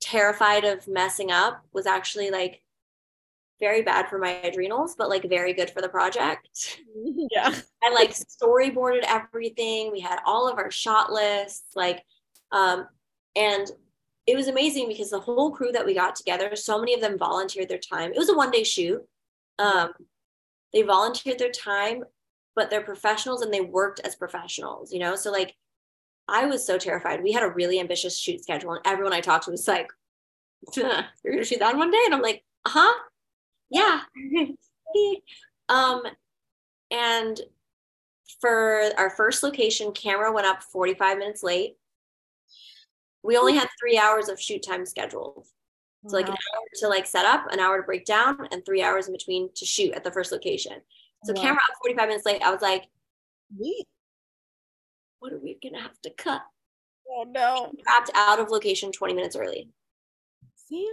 terrified 0.00 0.64
of 0.64 0.86
messing 0.88 1.30
up 1.30 1.64
was 1.72 1.86
actually 1.86 2.30
like 2.30 2.62
very 3.60 3.82
bad 3.82 4.08
for 4.08 4.18
my 4.18 4.30
adrenals, 4.30 4.96
but 4.96 5.10
like 5.10 5.28
very 5.28 5.52
good 5.52 5.70
for 5.70 5.82
the 5.82 5.88
project. 5.88 6.48
Yeah. 7.32 7.54
I 7.82 7.94
like 7.94 8.10
storyboarded 8.10 9.04
everything. 9.06 9.92
We 9.92 10.00
had 10.00 10.18
all 10.26 10.48
of 10.48 10.58
our 10.58 10.70
shot 10.70 11.12
lists, 11.12 11.76
like, 11.76 12.02
um, 12.50 12.88
and 13.36 13.70
it 14.30 14.36
was 14.36 14.48
amazing 14.48 14.88
because 14.88 15.10
the 15.10 15.20
whole 15.20 15.50
crew 15.50 15.72
that 15.72 15.84
we 15.84 15.94
got 15.94 16.14
together, 16.14 16.54
so 16.54 16.78
many 16.78 16.94
of 16.94 17.00
them 17.00 17.18
volunteered 17.18 17.68
their 17.68 17.78
time. 17.78 18.12
It 18.12 18.18
was 18.18 18.28
a 18.28 18.36
one 18.36 18.50
day 18.50 18.64
shoot. 18.64 19.02
Um, 19.58 19.90
they 20.72 20.82
volunteered 20.82 21.38
their 21.38 21.50
time, 21.50 22.04
but 22.54 22.70
they're 22.70 22.82
professionals 22.82 23.42
and 23.42 23.52
they 23.52 23.60
worked 23.60 24.00
as 24.00 24.14
professionals, 24.14 24.92
you 24.92 25.00
know? 25.00 25.16
So 25.16 25.32
like 25.32 25.54
I 26.28 26.46
was 26.46 26.66
so 26.66 26.78
terrified. 26.78 27.22
We 27.22 27.32
had 27.32 27.42
a 27.42 27.48
really 27.50 27.80
ambitious 27.80 28.18
shoot 28.18 28.42
schedule, 28.42 28.72
and 28.72 28.80
everyone 28.84 29.12
I 29.12 29.20
talked 29.20 29.46
to 29.46 29.50
was 29.50 29.66
like, 29.66 29.90
You're 30.76 30.84
gonna 31.24 31.44
shoot 31.44 31.58
that 31.60 31.76
one 31.76 31.90
day? 31.90 32.02
And 32.04 32.14
I'm 32.14 32.22
like, 32.22 32.44
uh-huh 32.66 32.92
yeah 33.70 34.00
um 35.68 36.02
and 36.90 37.40
for 38.40 38.90
our 38.96 39.10
first 39.10 39.42
location 39.42 39.92
camera 39.92 40.32
went 40.32 40.46
up 40.46 40.62
45 40.62 41.18
minutes 41.18 41.42
late 41.42 41.76
we 43.22 43.36
only 43.36 43.54
had 43.54 43.68
three 43.78 43.98
hours 43.98 44.28
of 44.28 44.40
shoot 44.40 44.62
time 44.62 44.84
scheduled 44.86 45.46
so 46.06 46.16
like 46.16 46.28
an 46.28 46.32
hour 46.32 46.64
to 46.74 46.88
like 46.88 47.06
set 47.06 47.26
up 47.26 47.46
an 47.52 47.60
hour 47.60 47.76
to 47.78 47.82
break 47.82 48.06
down 48.06 48.48
and 48.52 48.64
three 48.64 48.82
hours 48.82 49.06
in 49.06 49.12
between 49.12 49.50
to 49.54 49.66
shoot 49.66 49.92
at 49.92 50.02
the 50.02 50.10
first 50.10 50.32
location 50.32 50.72
so 51.24 51.34
wow. 51.34 51.42
camera 51.42 51.60
up 51.70 51.76
45 51.82 52.08
minutes 52.08 52.26
late 52.26 52.42
i 52.42 52.50
was 52.50 52.62
like 52.62 52.84
what 55.18 55.32
are 55.32 55.38
we 55.38 55.58
gonna 55.62 55.82
have 55.82 56.00
to 56.02 56.10
cut 56.10 56.42
oh 57.10 57.26
no 57.28 57.70
wrapped 57.86 58.10
out 58.14 58.40
of 58.40 58.50
location 58.50 58.90
20 58.92 59.12
minutes 59.12 59.36
early 59.36 59.68
see 60.54 60.88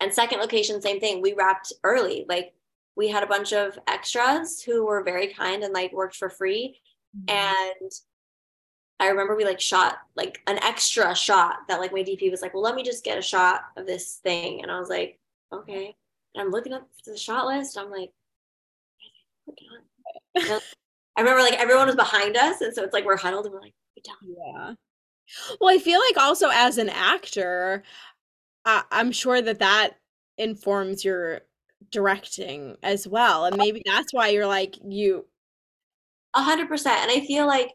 and 0.00 0.12
second 0.12 0.40
location, 0.40 0.80
same 0.80 0.98
thing. 0.98 1.20
We 1.20 1.34
wrapped 1.34 1.72
early. 1.84 2.24
Like 2.28 2.54
we 2.96 3.08
had 3.08 3.22
a 3.22 3.28
bunch 3.28 3.52
of 3.52 3.78
extras 3.86 4.62
who 4.62 4.86
were 4.86 5.04
very 5.04 5.32
kind 5.32 5.62
and 5.62 5.74
like 5.74 5.92
worked 5.92 6.16
for 6.16 6.30
free. 6.30 6.80
Mm-hmm. 7.16 7.36
And 7.36 7.92
I 9.00 9.08
remember 9.08 9.34
we 9.34 9.44
like 9.44 9.60
shot 9.60 9.98
like 10.14 10.40
an 10.46 10.62
extra 10.62 11.14
shot 11.16 11.60
that 11.68 11.80
like 11.80 11.92
my 11.92 12.02
DP 12.02 12.30
was 12.30 12.42
like, 12.42 12.52
well, 12.54 12.62
let 12.62 12.74
me 12.74 12.82
just 12.82 13.02
get 13.02 13.18
a 13.18 13.22
shot 13.22 13.62
of 13.76 13.86
this 13.86 14.16
thing. 14.16 14.62
And 14.62 14.70
I 14.70 14.78
was 14.78 14.88
like, 14.90 15.18
okay. 15.52 15.94
And 16.34 16.42
I'm 16.42 16.50
looking 16.50 16.72
up 16.74 16.86
the 17.04 17.16
shot 17.16 17.46
list. 17.46 17.78
I'm 17.78 17.90
like, 17.90 18.12
I 20.38 20.60
remember 21.18 21.40
like 21.40 21.58
everyone 21.58 21.86
was 21.86 21.96
behind 21.96 22.36
us. 22.36 22.60
And 22.60 22.74
so 22.74 22.82
it's 22.84 22.92
like 22.92 23.04
we're 23.04 23.16
huddled 23.16 23.46
and 23.46 23.54
we're 23.54 23.60
like, 23.62 23.74
be 23.96 24.02
done. 24.02 24.36
Yeah. 24.38 24.74
Well, 25.60 25.74
I 25.74 25.78
feel 25.78 26.00
like 26.08 26.22
also 26.22 26.48
as 26.52 26.78
an 26.78 26.88
actor, 26.88 27.82
I- 28.64 28.84
I'm 28.90 29.12
sure 29.12 29.40
that 29.40 29.58
that 29.60 29.92
informs 30.38 31.04
your 31.04 31.42
directing 31.90 32.76
as 32.82 33.08
well, 33.08 33.46
and 33.46 33.56
maybe 33.56 33.82
that's 33.84 34.12
why 34.12 34.28
you're 34.28 34.46
like 34.46 34.76
you. 34.84 35.26
A 36.34 36.42
hundred 36.42 36.68
percent, 36.68 37.00
and 37.00 37.10
I 37.10 37.26
feel 37.26 37.46
like 37.46 37.70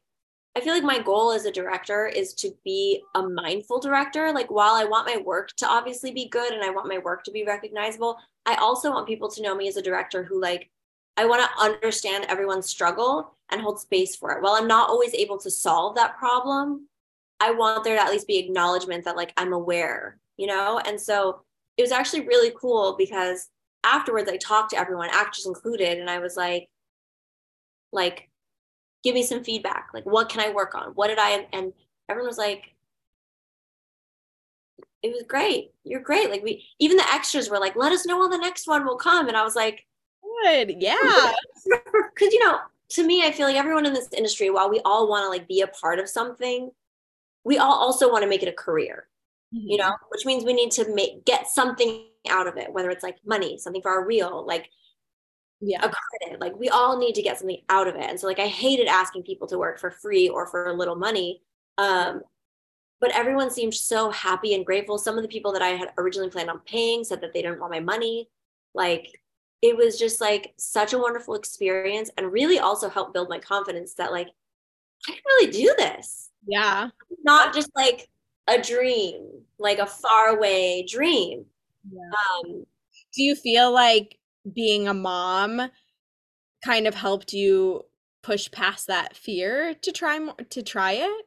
I 0.55 0.61
feel 0.61 0.73
like 0.73 0.83
my 0.83 0.99
goal 0.99 1.31
as 1.31 1.45
a 1.45 1.51
director 1.51 2.07
is 2.07 2.33
to 2.35 2.51
be 2.63 3.03
a 3.13 3.21
mindful 3.21 3.79
director. 3.79 4.31
Like 4.31 4.49
while 4.49 4.73
I 4.73 4.85
want 4.85 5.07
my 5.07 5.17
work 5.17 5.53
to 5.57 5.67
obviously 5.67 6.11
be 6.11 6.29
good 6.29 6.53
and 6.53 6.63
I 6.63 6.69
want 6.69 6.87
my 6.87 6.97
work 6.97 7.25
to 7.25 7.31
be 7.31 7.43
recognizable, 7.43 8.17
I 8.45 8.55
also 8.55 8.89
want 8.91 9.07
people 9.07 9.29
to 9.31 9.41
know 9.41 9.53
me 9.53 9.67
as 9.67 9.75
a 9.75 9.81
director 9.81 10.23
who 10.23 10.39
like 10.39 10.69
I 11.17 11.25
want 11.25 11.41
to 11.41 11.63
understand 11.63 12.25
everyone's 12.27 12.69
struggle 12.69 13.35
and 13.49 13.61
hold 13.61 13.79
space 13.79 14.15
for 14.15 14.31
it. 14.31 14.41
While 14.41 14.53
I'm 14.53 14.67
not 14.67 14.89
always 14.89 15.13
able 15.13 15.37
to 15.39 15.51
solve 15.51 15.95
that 15.95 16.17
problem, 16.17 16.87
I 17.39 17.51
want 17.51 17.83
there 17.83 17.95
to 17.95 18.01
at 18.01 18.11
least 18.11 18.27
be 18.27 18.37
acknowledgement 18.37 19.05
that 19.05 19.15
like 19.17 19.33
I'm 19.37 19.53
aware, 19.53 20.17
you 20.37 20.47
know? 20.47 20.79
And 20.85 20.99
so 20.99 21.41
it 21.77 21.81
was 21.81 21.91
actually 21.91 22.27
really 22.27 22.53
cool 22.59 22.95
because 22.97 23.49
afterwards 23.83 24.29
I 24.29 24.37
talked 24.37 24.71
to 24.71 24.77
everyone, 24.77 25.09
actors 25.11 25.45
included, 25.45 25.99
and 25.99 26.09
I 26.09 26.19
was 26.19 26.35
like, 26.35 26.69
like, 27.91 28.29
give 29.05 29.13
me 29.13 29.23
some 29.23 29.43
feedback. 29.43 29.89
Like, 29.93 30.05
what 30.05 30.27
can 30.27 30.41
I 30.41 30.51
work 30.51 30.73
on? 30.75 30.89
What 30.95 31.07
did 31.07 31.19
I 31.19 31.47
and 31.53 31.71
everyone 32.09 32.27
was 32.27 32.39
like, 32.39 32.73
it 35.03 35.13
was 35.13 35.23
great. 35.27 35.71
You're 35.83 36.01
great. 36.01 36.31
Like 36.31 36.43
we 36.43 36.65
even 36.79 36.97
the 36.97 37.13
extras 37.13 37.49
were 37.49 37.59
like, 37.59 37.75
let 37.75 37.91
us 37.91 38.07
know 38.07 38.19
when 38.19 38.31
the 38.31 38.37
next 38.37 38.67
one 38.67 38.83
will 38.83 38.97
come. 38.97 39.27
And 39.27 39.37
I 39.37 39.43
was 39.43 39.55
like, 39.55 39.85
good. 40.43 40.75
Yeah. 40.79 40.95
Cause 42.17 42.33
you 42.33 42.43
know, 42.43 42.57
to 42.89 43.05
me, 43.05 43.23
I 43.23 43.31
feel 43.31 43.45
like 43.45 43.55
everyone 43.55 43.85
in 43.85 43.93
this 43.93 44.09
industry, 44.11 44.49
while 44.49 44.69
we 44.69 44.81
all 44.83 45.07
want 45.07 45.23
to 45.23 45.29
like 45.29 45.47
be 45.47 45.61
a 45.61 45.67
part 45.67 45.99
of 45.99 46.09
something, 46.09 46.71
we 47.43 47.59
all 47.59 47.73
also 47.73 48.11
want 48.11 48.23
to 48.23 48.29
make 48.29 48.41
it 48.41 48.49
a 48.49 48.53
career. 48.53 49.07
Mm-hmm. 49.53 49.67
You 49.67 49.77
know, 49.77 49.95
which 50.09 50.25
means 50.25 50.43
we 50.43 50.53
need 50.53 50.71
to 50.71 50.91
make 50.95 51.23
get 51.25 51.47
something 51.47 52.05
out 52.27 52.47
of 52.47 52.57
it, 52.57 52.73
whether 52.73 52.89
it's 52.89 53.03
like 53.03 53.17
money, 53.23 53.59
something 53.59 53.83
for 53.83 53.91
our 53.91 54.03
reel, 54.03 54.43
like 54.47 54.71
yeah. 55.65 55.83
a 55.83 55.89
credit. 55.89 56.39
Like 56.39 56.55
we 56.57 56.69
all 56.69 56.97
need 56.97 57.15
to 57.15 57.21
get 57.21 57.39
something 57.39 57.61
out 57.69 57.87
of 57.87 57.95
it. 57.95 58.03
And 58.03 58.19
so 58.19 58.27
like 58.27 58.39
I 58.39 58.47
hated 58.47 58.87
asking 58.87 59.23
people 59.23 59.47
to 59.47 59.57
work 59.57 59.79
for 59.79 59.91
free 59.91 60.29
or 60.29 60.47
for 60.47 60.67
a 60.67 60.73
little 60.73 60.95
money. 60.95 61.41
Um, 61.77 62.21
but 63.01 63.11
everyone 63.15 63.49
seemed 63.49 63.73
so 63.73 64.09
happy 64.11 64.53
and 64.53 64.65
grateful. 64.65 64.97
Some 64.97 65.17
of 65.17 65.23
the 65.23 65.29
people 65.29 65.51
that 65.53 65.61
I 65.61 65.69
had 65.69 65.89
originally 65.97 66.29
planned 66.29 66.49
on 66.49 66.59
paying 66.59 67.03
said 67.03 67.21
that 67.21 67.33
they 67.33 67.41
didn't 67.41 67.59
want 67.59 67.71
my 67.71 67.79
money. 67.79 68.29
Like 68.73 69.19
it 69.61 69.75
was 69.75 69.97
just 69.97 70.21
like 70.21 70.53
such 70.57 70.93
a 70.93 70.97
wonderful 70.97 71.35
experience 71.35 72.09
and 72.17 72.31
really 72.31 72.59
also 72.59 72.89
helped 72.89 73.13
build 73.13 73.29
my 73.29 73.39
confidence 73.39 73.95
that 73.95 74.11
like 74.11 74.29
I 75.07 75.11
can 75.11 75.21
really 75.25 75.51
do 75.51 75.73
this. 75.77 76.29
Yeah. 76.47 76.89
Not 77.23 77.53
just 77.53 77.69
like 77.75 78.07
a 78.47 78.61
dream, 78.61 79.27
like 79.57 79.79
a 79.79 79.85
faraway 79.85 80.85
dream. 80.87 81.45
Yeah. 81.91 82.01
Um, 82.45 82.65
do 83.13 83.23
you 83.23 83.35
feel 83.35 83.71
like 83.71 84.17
being 84.53 84.87
a 84.87 84.93
mom 84.93 85.69
kind 86.63 86.87
of 86.87 86.95
helped 86.95 87.33
you 87.33 87.83
push 88.23 88.49
past 88.51 88.87
that 88.87 89.15
fear 89.15 89.75
to 89.81 89.91
try 89.91 90.19
more, 90.19 90.35
to 90.49 90.61
try 90.61 90.93
it? 90.93 91.25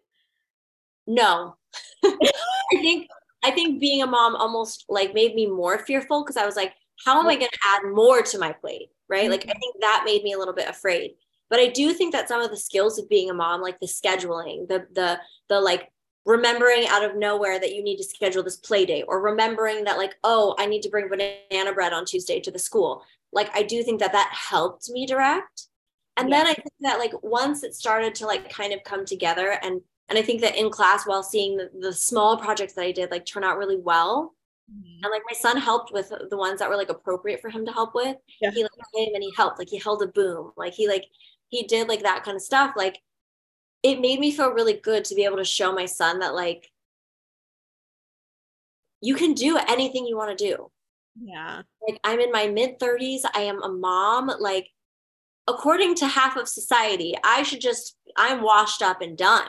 No. 1.06 1.56
I 2.04 2.16
think 2.72 3.08
I 3.42 3.50
think 3.50 3.80
being 3.80 4.02
a 4.02 4.06
mom 4.06 4.34
almost 4.34 4.84
like 4.88 5.14
made 5.14 5.34
me 5.34 5.46
more 5.46 5.78
fearful 5.78 6.22
because 6.22 6.36
I 6.36 6.44
was 6.44 6.56
like, 6.56 6.74
how 7.04 7.20
am 7.20 7.28
I 7.28 7.36
going 7.36 7.50
to 7.52 7.58
add 7.66 7.82
more 7.94 8.22
to 8.22 8.38
my 8.38 8.52
plate? 8.52 8.88
Right. 9.08 9.22
Mm-hmm. 9.22 9.30
Like, 9.30 9.44
I 9.44 9.58
think 9.58 9.76
that 9.80 10.02
made 10.04 10.22
me 10.24 10.32
a 10.32 10.38
little 10.38 10.54
bit 10.54 10.68
afraid. 10.68 11.12
But 11.48 11.60
I 11.60 11.68
do 11.68 11.94
think 11.94 12.12
that 12.12 12.28
some 12.28 12.42
of 12.42 12.50
the 12.50 12.56
skills 12.56 12.98
of 12.98 13.08
being 13.08 13.30
a 13.30 13.34
mom, 13.34 13.62
like 13.62 13.78
the 13.80 13.86
scheduling, 13.86 14.68
the, 14.68 14.86
the, 14.92 15.18
the 15.48 15.60
like 15.60 15.90
remembering 16.28 16.86
out 16.88 17.02
of 17.02 17.16
nowhere 17.16 17.58
that 17.58 17.74
you 17.74 17.82
need 17.82 17.96
to 17.96 18.04
schedule 18.04 18.42
this 18.42 18.56
play 18.56 18.84
date 18.84 19.06
or 19.08 19.22
remembering 19.22 19.82
that 19.82 19.96
like 19.96 20.14
oh 20.24 20.54
i 20.58 20.66
need 20.66 20.82
to 20.82 20.90
bring 20.90 21.08
banana 21.08 21.72
bread 21.72 21.94
on 21.94 22.04
tuesday 22.04 22.38
to 22.38 22.50
the 22.50 22.58
school 22.58 23.02
like 23.32 23.50
i 23.56 23.62
do 23.62 23.82
think 23.82 23.98
that 23.98 24.12
that 24.12 24.30
helped 24.30 24.90
me 24.90 25.06
direct 25.06 25.68
and 26.18 26.28
yeah. 26.28 26.36
then 26.36 26.46
i 26.46 26.52
think 26.52 26.68
that 26.80 26.98
like 26.98 27.12
once 27.22 27.62
it 27.62 27.74
started 27.74 28.14
to 28.14 28.26
like 28.26 28.52
kind 28.52 28.74
of 28.74 28.84
come 28.84 29.06
together 29.06 29.58
and 29.62 29.80
and 30.10 30.18
i 30.18 30.22
think 30.22 30.42
that 30.42 30.54
in 30.54 30.68
class 30.68 31.06
while 31.06 31.22
seeing 31.22 31.56
the, 31.56 31.70
the 31.80 31.94
small 31.94 32.36
projects 32.36 32.74
that 32.74 32.84
i 32.84 32.92
did 32.92 33.10
like 33.10 33.24
turn 33.24 33.42
out 33.42 33.56
really 33.56 33.80
well 33.80 34.34
mm-hmm. 34.70 35.02
and 35.02 35.10
like 35.10 35.22
my 35.30 35.36
son 35.36 35.56
helped 35.56 35.94
with 35.94 36.12
the 36.28 36.36
ones 36.36 36.58
that 36.58 36.68
were 36.68 36.76
like 36.76 36.90
appropriate 36.90 37.40
for 37.40 37.48
him 37.48 37.64
to 37.64 37.72
help 37.72 37.94
with 37.94 38.16
yeah. 38.42 38.50
he 38.50 38.62
like 38.62 38.70
came 38.94 39.14
and 39.14 39.22
he 39.22 39.32
helped 39.34 39.58
like 39.58 39.70
he 39.70 39.78
held 39.78 40.02
a 40.02 40.08
boom 40.08 40.52
like 40.58 40.74
he 40.74 40.86
like 40.88 41.06
he 41.48 41.62
did 41.62 41.88
like 41.88 42.02
that 42.02 42.22
kind 42.22 42.36
of 42.36 42.42
stuff 42.42 42.74
like 42.76 43.00
it 43.82 44.00
made 44.00 44.20
me 44.20 44.32
feel 44.32 44.50
really 44.50 44.74
good 44.74 45.04
to 45.04 45.14
be 45.14 45.24
able 45.24 45.36
to 45.36 45.44
show 45.44 45.72
my 45.72 45.86
son 45.86 46.18
that 46.20 46.34
like 46.34 46.70
you 49.00 49.14
can 49.14 49.34
do 49.34 49.58
anything 49.68 50.06
you 50.06 50.16
want 50.16 50.36
to 50.36 50.44
do. 50.44 50.70
Yeah. 51.20 51.62
Like 51.86 52.00
I'm 52.04 52.20
in 52.20 52.32
my 52.32 52.48
mid 52.48 52.78
30s, 52.78 53.20
I 53.34 53.42
am 53.42 53.62
a 53.62 53.68
mom 53.68 54.30
like 54.40 54.68
according 55.46 55.94
to 55.96 56.06
half 56.06 56.36
of 56.36 56.48
society, 56.48 57.14
I 57.24 57.42
should 57.42 57.60
just 57.60 57.96
I'm 58.16 58.42
washed 58.42 58.82
up 58.82 59.00
and 59.00 59.16
done. 59.16 59.48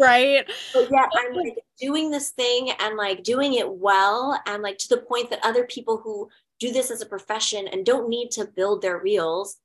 Right. 0.00 0.44
But 0.72 0.88
yet 0.90 1.08
I'm 1.16 1.34
like 1.34 1.58
doing 1.78 2.10
this 2.10 2.30
thing 2.30 2.70
and 2.80 2.96
like 2.96 3.22
doing 3.22 3.54
it 3.54 3.70
well 3.70 4.40
and 4.46 4.62
like 4.62 4.78
to 4.78 4.88
the 4.88 5.02
point 5.02 5.30
that 5.30 5.44
other 5.44 5.64
people 5.64 5.98
who 5.98 6.28
do 6.58 6.72
this 6.72 6.90
as 6.90 7.00
a 7.00 7.06
profession 7.06 7.68
and 7.68 7.86
don't 7.86 8.08
need 8.08 8.30
to 8.32 8.44
build 8.44 8.82
their 8.82 8.98
reels 8.98 9.58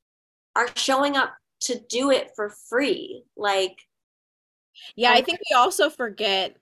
are 0.55 0.69
showing 0.75 1.17
up 1.17 1.35
to 1.65 1.79
do 1.89 2.11
it 2.11 2.31
for 2.35 2.49
free. 2.49 3.23
Like, 3.35 3.85
yeah, 4.95 5.11
I 5.11 5.21
think 5.21 5.39
we 5.49 5.55
also 5.55 5.89
forget 5.89 6.57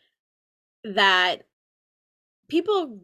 that 0.84 1.44
people 2.48 3.02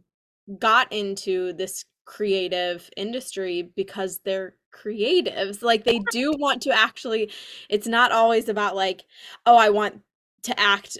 got 0.59 0.91
into 0.91 1.53
this 1.53 1.85
creative 2.05 2.89
industry 2.97 3.71
because 3.75 4.19
they're 4.25 4.55
creatives. 4.73 5.61
Like, 5.61 5.83
they 5.83 5.99
do 6.11 6.33
want 6.37 6.61
to 6.63 6.71
actually, 6.71 7.31
it's 7.69 7.87
not 7.87 8.11
always 8.11 8.49
about, 8.49 8.75
like, 8.75 9.03
oh, 9.45 9.57
I 9.57 9.69
want 9.69 10.01
to 10.43 10.59
act 10.59 10.97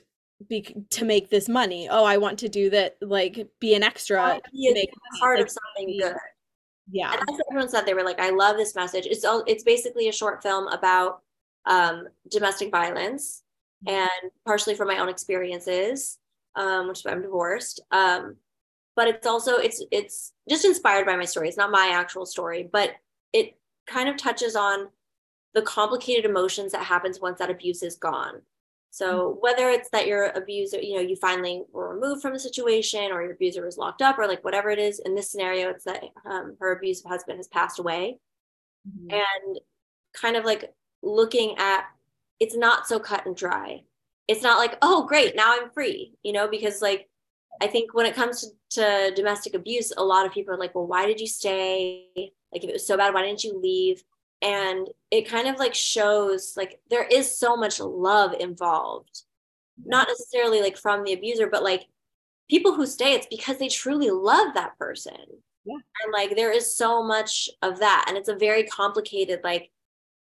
be, 0.48 0.76
to 0.92 1.06
make 1.06 1.30
this 1.30 1.50
money. 1.50 1.88
Oh, 1.90 2.04
I 2.04 2.18
want 2.18 2.40
to 2.40 2.50
do 2.50 2.70
that, 2.72 2.98
like, 3.02 3.48
be 3.60 3.76
an 3.76 3.84
extra. 3.84 4.40
Be 4.52 4.72
make 4.74 4.90
part 5.20 5.38
like, 5.38 5.48
of 5.48 5.52
something 5.52 5.98
good 6.00 6.16
yeah. 6.92 7.12
And 7.12 7.20
that's 7.20 7.32
what 7.32 7.46
everyone 7.52 7.70
said 7.70 7.86
they 7.86 7.94
were 7.94 8.04
like 8.04 8.20
i 8.20 8.30
love 8.30 8.58
this 8.58 8.76
message. 8.76 9.06
It's 9.06 9.26
all 9.26 9.44
it's 9.48 9.64
basically 9.64 10.08
a 10.08 10.14
short 10.14 10.42
film 10.42 10.68
about 10.68 11.22
um, 11.66 12.08
domestic 12.30 12.72
violence 12.72 13.44
mm-hmm. 13.86 13.96
and 13.96 14.32
partially 14.46 14.76
from 14.76 14.88
my 14.88 15.00
own 15.00 15.10
experiences 15.10 16.18
um, 16.56 16.88
which 16.88 17.00
is 17.00 17.06
why 17.06 17.12
i'm 17.12 17.22
divorced 17.22 17.82
um, 17.92 18.36
but 18.96 19.08
it's 19.08 19.28
also 19.28 19.58
it's 19.58 19.84
it's 19.92 20.34
just 20.50 20.66
inspired 20.66 21.06
by 21.06 21.16
my 21.16 21.26
story. 21.26 21.48
It's 21.48 21.58
not 21.58 21.72
my 21.72 21.92
actual 21.94 22.26
story 22.26 22.68
but 22.72 22.92
it 23.34 23.58
kind 23.88 24.10
of 24.10 24.18
touches 24.18 24.56
on 24.56 24.88
the 25.54 25.62
complicated 25.64 26.26
emotions 26.26 26.72
that 26.72 26.84
happens 26.84 27.20
once 27.20 27.40
that 27.40 27.50
abuse 27.50 27.84
is 27.84 27.96
gone 27.96 28.42
so 28.92 29.30
mm-hmm. 29.30 29.40
whether 29.40 29.70
it's 29.70 29.90
that 29.92 30.08
your 30.08 30.28
abuser, 30.30 30.80
you 30.80 30.96
know, 30.96 31.02
you 31.02 31.16
finally 31.16 31.64
were 31.72 31.94
removed 31.96 32.22
from 32.22 32.34
the 32.34 32.40
situation 32.40 33.12
or 33.12 33.22
your 33.22 33.34
abuser 33.34 33.66
was 33.66 33.78
locked 33.78 34.02
up 34.02 34.18
or 34.18 34.28
like 34.28 34.44
whatever 34.44 34.70
it 34.70 34.80
is, 34.80 35.00
in 35.00 35.16
this 35.16 35.32
scenario, 35.32 35.70
it's 35.70 35.86
that 35.86 36.04
um, 36.26 36.58
her 36.60 36.74
abusive 36.74 37.10
husband 37.10 37.38
has 37.38 37.48
passed 37.48 37.80
away. 37.80 38.18
Mm-hmm. 38.88 39.16
And 39.16 39.60
kind 40.14 40.36
of 40.36 40.46
like 40.46 40.74
looking 41.04 41.56
at 41.58 41.86
it's 42.40 42.56
not 42.56 42.88
so 42.88 43.00
cut 43.00 43.26
and 43.26 43.36
dry. 43.36 43.84
It's 44.28 44.44
not 44.44 44.58
like, 44.58 44.78
oh, 44.82 45.06
great, 45.06 45.36
now 45.36 45.54
I'm 45.54 45.72
free, 45.72 46.14
you 46.24 46.32
know, 46.32 46.48
because 46.48 46.82
like 46.82 47.10
I 47.62 47.68
think 47.68 47.94
when 47.94 48.06
it 48.06 48.16
comes 48.16 48.42
to, 48.42 48.50
to 49.10 49.16
domestic 49.16 49.54
abuse, 49.54 49.92
a 49.96 50.04
lot 50.04 50.26
of 50.26 50.32
people 50.32 50.54
are 50.54 50.60
like, 50.60 50.74
well, 50.76 50.88
why 50.88 51.06
did 51.06 51.20
you 51.20 51.28
stay? 51.28 52.06
Like, 52.16 52.64
if 52.64 52.70
it 52.70 52.74
was 52.74 52.88
so 52.88 52.98
bad, 52.98 53.14
why 53.14 53.24
didn't 53.24 53.44
you 53.44 53.60
leave? 53.60 54.04
And 54.42 54.88
it 55.12 55.28
kind 55.28 55.48
of 55.48 55.58
like 55.58 55.76
shows 55.76 56.54
like 56.56 56.80
there 56.90 57.06
is 57.06 57.38
so 57.38 57.56
much 57.56 57.80
love 57.80 58.34
involved. 58.40 59.24
Not 59.86 60.08
necessarily 60.08 60.62
like 60.62 60.78
from 60.78 61.04
the 61.04 61.14
abuser 61.14 61.48
but 61.48 61.64
like 61.64 61.88
people 62.50 62.74
who 62.74 62.86
stay 62.86 63.14
it's 63.14 63.28
because 63.28 63.58
they 63.58 63.70
truly 63.70 64.10
love 64.10 64.54
that 64.54 64.78
person. 64.78 65.18
Yeah. 65.66 65.76
and 65.76 66.14
like 66.14 66.36
there 66.36 66.52
is 66.52 66.76
so 66.76 67.04
much 67.04 67.50
of 67.62 67.80
that. 67.80 68.06
And 68.08 68.18
it's 68.18 68.30
a 68.30 68.36
very 68.36 68.64
complicated 68.64 69.42
like 69.44 69.72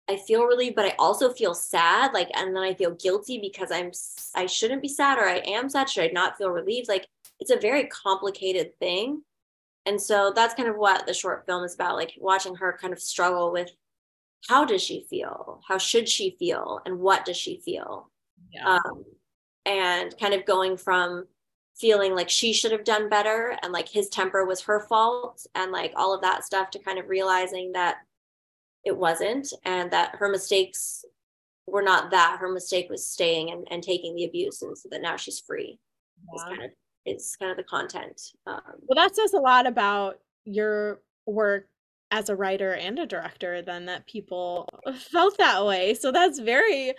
i 0.08 0.16
feel 0.16 0.44
relieved 0.44 0.76
but 0.76 0.84
i 0.84 0.94
also 1.00 1.32
feel 1.32 1.52
sad 1.52 2.14
like 2.14 2.28
and 2.34 2.54
then 2.54 2.62
i 2.62 2.72
feel 2.72 2.92
guilty 2.92 3.40
because 3.40 3.72
i'm 3.72 3.90
i 4.36 4.46
shouldn't 4.46 4.80
be 4.80 4.88
sad 4.88 5.18
or 5.18 5.24
i 5.24 5.38
am 5.38 5.68
sad. 5.68 5.90
Should 5.90 6.04
i 6.04 6.12
not 6.12 6.38
feel 6.38 6.50
relieved? 6.50 6.88
Like 6.88 7.08
it's 7.40 7.50
a 7.50 7.58
very 7.58 7.84
complicated 7.86 8.78
thing. 8.78 9.22
And 9.84 10.00
so 10.00 10.32
that's 10.34 10.54
kind 10.54 10.68
of 10.68 10.76
what 10.76 11.06
the 11.06 11.14
short 11.14 11.46
film 11.46 11.64
is 11.64 11.74
about 11.74 11.96
like 11.96 12.14
watching 12.18 12.56
her 12.56 12.76
kind 12.80 12.92
of 12.92 13.00
struggle 13.00 13.52
with 13.52 13.70
how 14.48 14.64
does 14.64 14.82
she 14.82 15.06
feel 15.08 15.60
how 15.66 15.78
should 15.78 16.08
she 16.08 16.36
feel 16.38 16.80
and 16.84 16.98
what 16.98 17.24
does 17.24 17.36
she 17.36 17.60
feel 17.64 18.10
yeah. 18.52 18.76
um, 18.76 19.04
and 19.64 20.14
kind 20.18 20.34
of 20.34 20.44
going 20.44 20.76
from 20.76 21.26
feeling 21.76 22.14
like 22.14 22.30
she 22.30 22.52
should 22.52 22.72
have 22.72 22.84
done 22.84 23.08
better 23.08 23.58
and 23.62 23.72
like 23.72 23.88
his 23.88 24.08
temper 24.08 24.44
was 24.44 24.62
her 24.62 24.80
fault 24.88 25.46
and 25.54 25.72
like 25.72 25.92
all 25.94 26.14
of 26.14 26.22
that 26.22 26.44
stuff 26.44 26.70
to 26.70 26.78
kind 26.78 26.98
of 26.98 27.08
realizing 27.08 27.72
that 27.72 27.96
it 28.84 28.96
wasn't 28.96 29.52
and 29.64 29.90
that 29.90 30.14
her 30.14 30.28
mistakes 30.28 31.04
were 31.66 31.82
not 31.82 32.10
that. 32.10 32.38
Her 32.40 32.50
mistake 32.50 32.88
was 32.88 33.06
staying 33.06 33.50
and, 33.50 33.66
and 33.70 33.82
taking 33.82 34.14
the 34.14 34.24
abuse, 34.24 34.62
and 34.62 34.76
so 34.76 34.88
that 34.90 35.02
now 35.02 35.16
she's 35.16 35.40
free. 35.40 35.78
Yeah. 36.18 36.32
It's 36.32 36.44
kind 36.44 36.62
of 36.62 36.70
it's 37.04 37.36
kind 37.36 37.50
of 37.50 37.56
the 37.56 37.64
content. 37.64 38.20
Um, 38.46 38.60
well, 38.82 38.96
that 38.96 39.14
says 39.14 39.34
a 39.34 39.38
lot 39.38 39.66
about 39.66 40.18
your 40.44 41.00
work 41.26 41.68
as 42.16 42.28
a 42.28 42.36
writer 42.36 42.72
and 42.72 42.98
a 42.98 43.06
director. 43.06 43.62
Then 43.62 43.86
that 43.86 44.06
people 44.06 44.68
felt 44.98 45.36
that 45.38 45.64
way. 45.64 45.94
So 45.94 46.10
that's 46.10 46.38
very, 46.38 46.94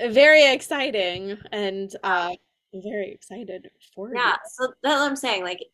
very 0.00 0.52
exciting, 0.52 1.38
and 1.52 1.94
uh, 2.02 2.34
very 2.74 3.12
excited 3.12 3.70
for 3.94 4.12
yeah. 4.14 4.32
you. 4.32 4.36
So 4.46 4.72
that's 4.82 5.00
what 5.00 5.10
I'm 5.10 5.16
saying. 5.16 5.44
Like 5.44 5.64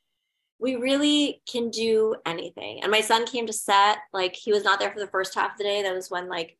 we 0.58 0.76
really 0.76 1.42
can 1.50 1.70
do 1.70 2.16
anything. 2.26 2.82
And 2.82 2.90
my 2.90 3.00
son 3.00 3.26
came 3.26 3.46
to 3.46 3.52
set, 3.52 3.98
like 4.12 4.34
he 4.34 4.52
was 4.52 4.64
not 4.64 4.78
there 4.78 4.92
for 4.92 5.00
the 5.00 5.08
first 5.08 5.34
half 5.34 5.52
of 5.52 5.58
the 5.58 5.64
day. 5.64 5.82
That 5.82 5.94
was 5.94 6.10
when 6.10 6.28
like 6.28 6.56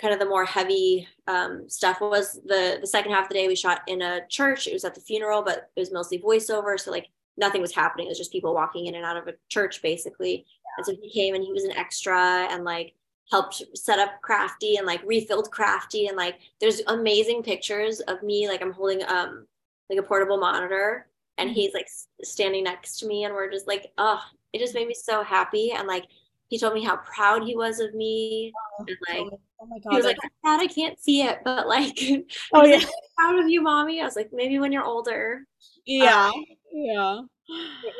kind 0.00 0.12
of 0.12 0.18
the 0.18 0.26
more 0.26 0.44
heavy 0.44 1.06
um, 1.28 1.68
stuff 1.68 2.00
was 2.00 2.34
the 2.44 2.78
the 2.80 2.86
second 2.86 3.12
half 3.12 3.24
of 3.24 3.28
the 3.28 3.34
day 3.34 3.48
we 3.48 3.56
shot 3.56 3.82
in 3.86 4.02
a 4.02 4.26
church. 4.28 4.66
It 4.66 4.72
was 4.72 4.84
at 4.84 4.94
the 4.94 5.00
funeral, 5.00 5.42
but 5.42 5.70
it 5.76 5.80
was 5.80 5.92
mostly 5.92 6.18
voiceover. 6.18 6.78
So 6.78 6.90
like 6.90 7.08
nothing 7.36 7.60
was 7.60 7.74
happening. 7.74 8.06
It 8.06 8.10
was 8.10 8.18
just 8.18 8.32
people 8.32 8.54
walking 8.54 8.86
in 8.86 8.94
and 8.94 9.04
out 9.04 9.16
of 9.16 9.28
a 9.28 9.34
church 9.48 9.82
basically. 9.82 10.46
Yeah. 10.46 10.70
And 10.78 10.86
so 10.86 10.92
he 11.00 11.10
came 11.10 11.34
and 11.34 11.44
he 11.44 11.52
was 11.52 11.64
an 11.64 11.72
extra 11.72 12.46
and 12.50 12.64
like 12.64 12.94
helped 13.30 13.62
set 13.74 13.98
up 13.98 14.20
crafty 14.22 14.76
and 14.76 14.86
like 14.86 15.00
refilled 15.04 15.50
crafty 15.50 16.06
and 16.06 16.16
like 16.16 16.36
there's 16.60 16.82
amazing 16.88 17.42
pictures 17.42 18.00
of 18.00 18.22
me 18.22 18.48
like 18.48 18.60
i'm 18.60 18.72
holding 18.72 19.02
um 19.04 19.46
like 19.88 19.98
a 19.98 20.02
portable 20.02 20.36
monitor 20.36 21.06
and 21.38 21.50
mm-hmm. 21.50 21.54
he's 21.54 21.74
like 21.74 21.88
standing 22.22 22.64
next 22.64 22.98
to 22.98 23.06
me 23.06 23.24
and 23.24 23.34
we're 23.34 23.50
just 23.50 23.66
like 23.66 23.92
oh 23.98 24.20
it 24.52 24.58
just 24.58 24.74
made 24.74 24.86
me 24.86 24.94
so 24.94 25.22
happy 25.22 25.72
and 25.72 25.88
like 25.88 26.04
he 26.48 26.58
told 26.58 26.74
me 26.74 26.84
how 26.84 26.96
proud 26.96 27.42
he 27.42 27.56
was 27.56 27.80
of 27.80 27.94
me 27.94 28.52
oh, 28.78 28.84
and 28.86 28.96
like 29.08 29.40
oh 29.60 29.66
my 29.66 29.78
god 29.78 29.90
he 29.90 29.96
was 29.96 30.04
like 30.04 30.18
Dad, 30.44 30.60
i 30.60 30.66
can't 30.66 31.00
see 31.00 31.22
it 31.22 31.38
but 31.44 31.66
like 31.66 31.98
oh 32.52 32.64
yeah 32.64 32.76
like, 32.76 32.88
proud 33.16 33.38
of 33.38 33.48
you 33.48 33.62
mommy 33.62 34.02
i 34.02 34.04
was 34.04 34.16
like 34.16 34.30
maybe 34.32 34.58
when 34.58 34.70
you're 34.70 34.84
older 34.84 35.46
yeah 35.86 36.30
um, 36.34 36.44
yeah 36.74 37.20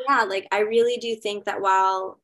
yeah 0.07 0.23
like 0.23 0.47
i 0.51 0.59
really 0.59 0.97
do 0.97 1.15
think 1.15 1.45
that 1.45 1.61
while 1.61 2.19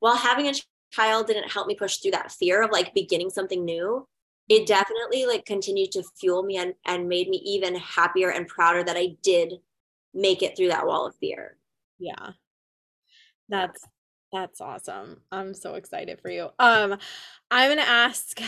while 0.00 0.16
having 0.16 0.46
a 0.46 0.54
child 0.92 1.26
didn't 1.26 1.50
help 1.50 1.66
me 1.66 1.74
push 1.74 1.96
through 1.96 2.12
that 2.12 2.30
fear 2.30 2.62
of 2.62 2.70
like 2.70 2.94
beginning 2.94 3.30
something 3.30 3.64
new 3.64 4.06
it 4.48 4.58
mm-hmm. 4.58 4.64
definitely 4.66 5.26
like 5.26 5.44
continued 5.44 5.90
to 5.90 6.02
fuel 6.18 6.42
me 6.42 6.56
and 6.56 6.74
and 6.86 7.08
made 7.08 7.28
me 7.28 7.38
even 7.44 7.74
happier 7.74 8.30
and 8.30 8.46
prouder 8.46 8.84
that 8.84 8.96
i 8.96 9.08
did 9.22 9.54
make 10.14 10.42
it 10.42 10.56
through 10.56 10.68
that 10.68 10.86
wall 10.86 11.06
of 11.06 11.16
fear. 11.16 11.56
Yeah. 11.98 12.30
That's 13.48 13.84
that's 14.32 14.60
awesome. 14.60 15.20
I'm 15.30 15.54
so 15.54 15.74
excited 15.74 16.20
for 16.20 16.30
you. 16.30 16.48
Um 16.58 16.98
I'm 17.50 17.68
going 17.68 17.78
to 17.78 17.88
ask 17.88 18.40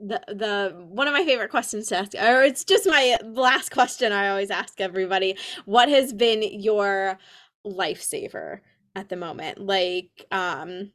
the 0.00 0.20
the 0.28 0.74
one 0.88 1.08
of 1.08 1.14
my 1.14 1.24
favorite 1.24 1.50
questions 1.50 1.88
to 1.88 1.96
ask 1.96 2.14
or 2.14 2.42
it's 2.42 2.64
just 2.64 2.86
my 2.86 3.16
last 3.24 3.70
question 3.70 4.12
I 4.12 4.28
always 4.28 4.50
ask 4.50 4.80
everybody. 4.80 5.36
What 5.64 5.88
has 5.88 6.12
been 6.12 6.42
your 6.42 7.18
lifesaver 7.66 8.60
at 8.94 9.08
the 9.08 9.16
moment? 9.16 9.58
Like 9.58 10.26
um 10.30 10.92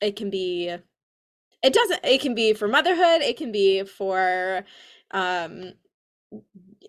it 0.00 0.16
can 0.16 0.30
be 0.30 0.68
it 1.62 1.72
doesn't 1.72 2.04
it 2.04 2.20
can 2.20 2.34
be 2.34 2.54
for 2.54 2.68
motherhood, 2.68 3.22
it 3.22 3.36
can 3.36 3.52
be 3.52 3.84
for 3.84 4.64
um 5.10 5.72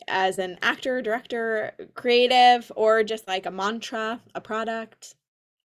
as 0.08 0.40
an 0.40 0.58
actor, 0.62 1.02
director, 1.02 1.74
creative, 1.94 2.72
or 2.76 3.04
just 3.04 3.28
like 3.28 3.46
a 3.46 3.52
mantra, 3.52 4.22
a 4.36 4.42
product, 4.42 5.16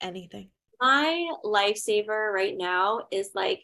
anything? 0.00 0.48
My 0.80 1.30
lifesaver 1.44 2.32
right 2.32 2.54
now 2.56 3.06
is 3.10 3.30
like, 3.34 3.62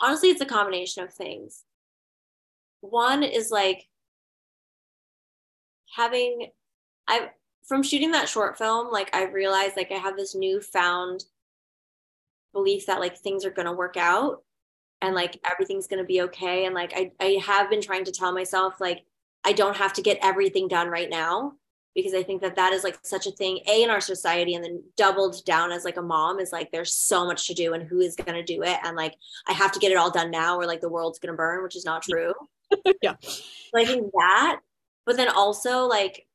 honestly, 0.00 0.30
it's 0.30 0.40
a 0.40 0.46
combination 0.46 1.02
of 1.02 1.12
things. 1.12 1.64
One 2.80 3.22
is 3.22 3.50
like 3.50 3.88
having, 5.94 6.48
I've, 7.08 7.30
from 7.64 7.82
shooting 7.82 8.12
that 8.12 8.28
short 8.28 8.58
film, 8.58 8.92
like 8.92 9.14
I 9.14 9.24
realized 9.24 9.76
like 9.76 9.90
I 9.90 9.96
have 9.96 10.16
this 10.16 10.34
newfound 10.34 11.24
belief 12.52 12.86
that 12.86 13.00
like 13.00 13.18
things 13.18 13.44
are 13.44 13.50
going 13.50 13.66
to 13.66 13.72
work 13.72 13.96
out 13.96 14.42
and 15.02 15.14
like 15.14 15.38
everything's 15.50 15.86
going 15.86 15.98
to 15.98 16.06
be 16.06 16.22
okay 16.22 16.64
and 16.64 16.74
like 16.74 16.92
I 16.96 17.12
I 17.20 17.38
have 17.44 17.68
been 17.68 17.82
trying 17.82 18.04
to 18.04 18.12
tell 18.12 18.32
myself 18.32 18.80
like 18.80 19.04
I 19.44 19.52
don't 19.52 19.76
have 19.76 19.92
to 19.94 20.02
get 20.02 20.18
everything 20.22 20.68
done 20.68 20.88
right 20.88 21.10
now 21.10 21.52
because 21.96 22.12
I 22.12 22.22
think 22.22 22.42
that 22.42 22.54
that 22.56 22.74
is 22.74 22.84
like 22.84 22.98
such 23.02 23.26
a 23.26 23.32
thing 23.32 23.60
a 23.66 23.82
in 23.82 23.90
our 23.90 24.02
society 24.02 24.54
and 24.54 24.62
then 24.62 24.82
doubled 24.96 25.42
down 25.46 25.72
as 25.72 25.84
like 25.84 25.96
a 25.96 26.02
mom 26.02 26.38
is 26.38 26.52
like 26.52 26.70
there's 26.70 26.92
so 26.92 27.24
much 27.24 27.46
to 27.48 27.54
do 27.54 27.72
and 27.72 27.82
who 27.82 28.00
is 28.00 28.14
going 28.14 28.34
to 28.34 28.44
do 28.44 28.62
it 28.62 28.78
and 28.84 28.96
like 28.96 29.14
I 29.48 29.54
have 29.54 29.72
to 29.72 29.80
get 29.80 29.90
it 29.90 29.96
all 29.96 30.10
done 30.10 30.30
now 30.30 30.58
or 30.58 30.66
like 30.66 30.82
the 30.82 30.90
world's 30.90 31.18
going 31.18 31.32
to 31.32 31.36
burn 31.36 31.64
which 31.64 31.74
is 31.74 31.86
not 31.86 32.02
true. 32.02 32.34
yeah. 33.02 33.14
I 33.74 33.84
think 33.86 34.12
that 34.12 34.60
but 35.06 35.16
then 35.16 35.28
also 35.28 35.86
like 35.86 36.26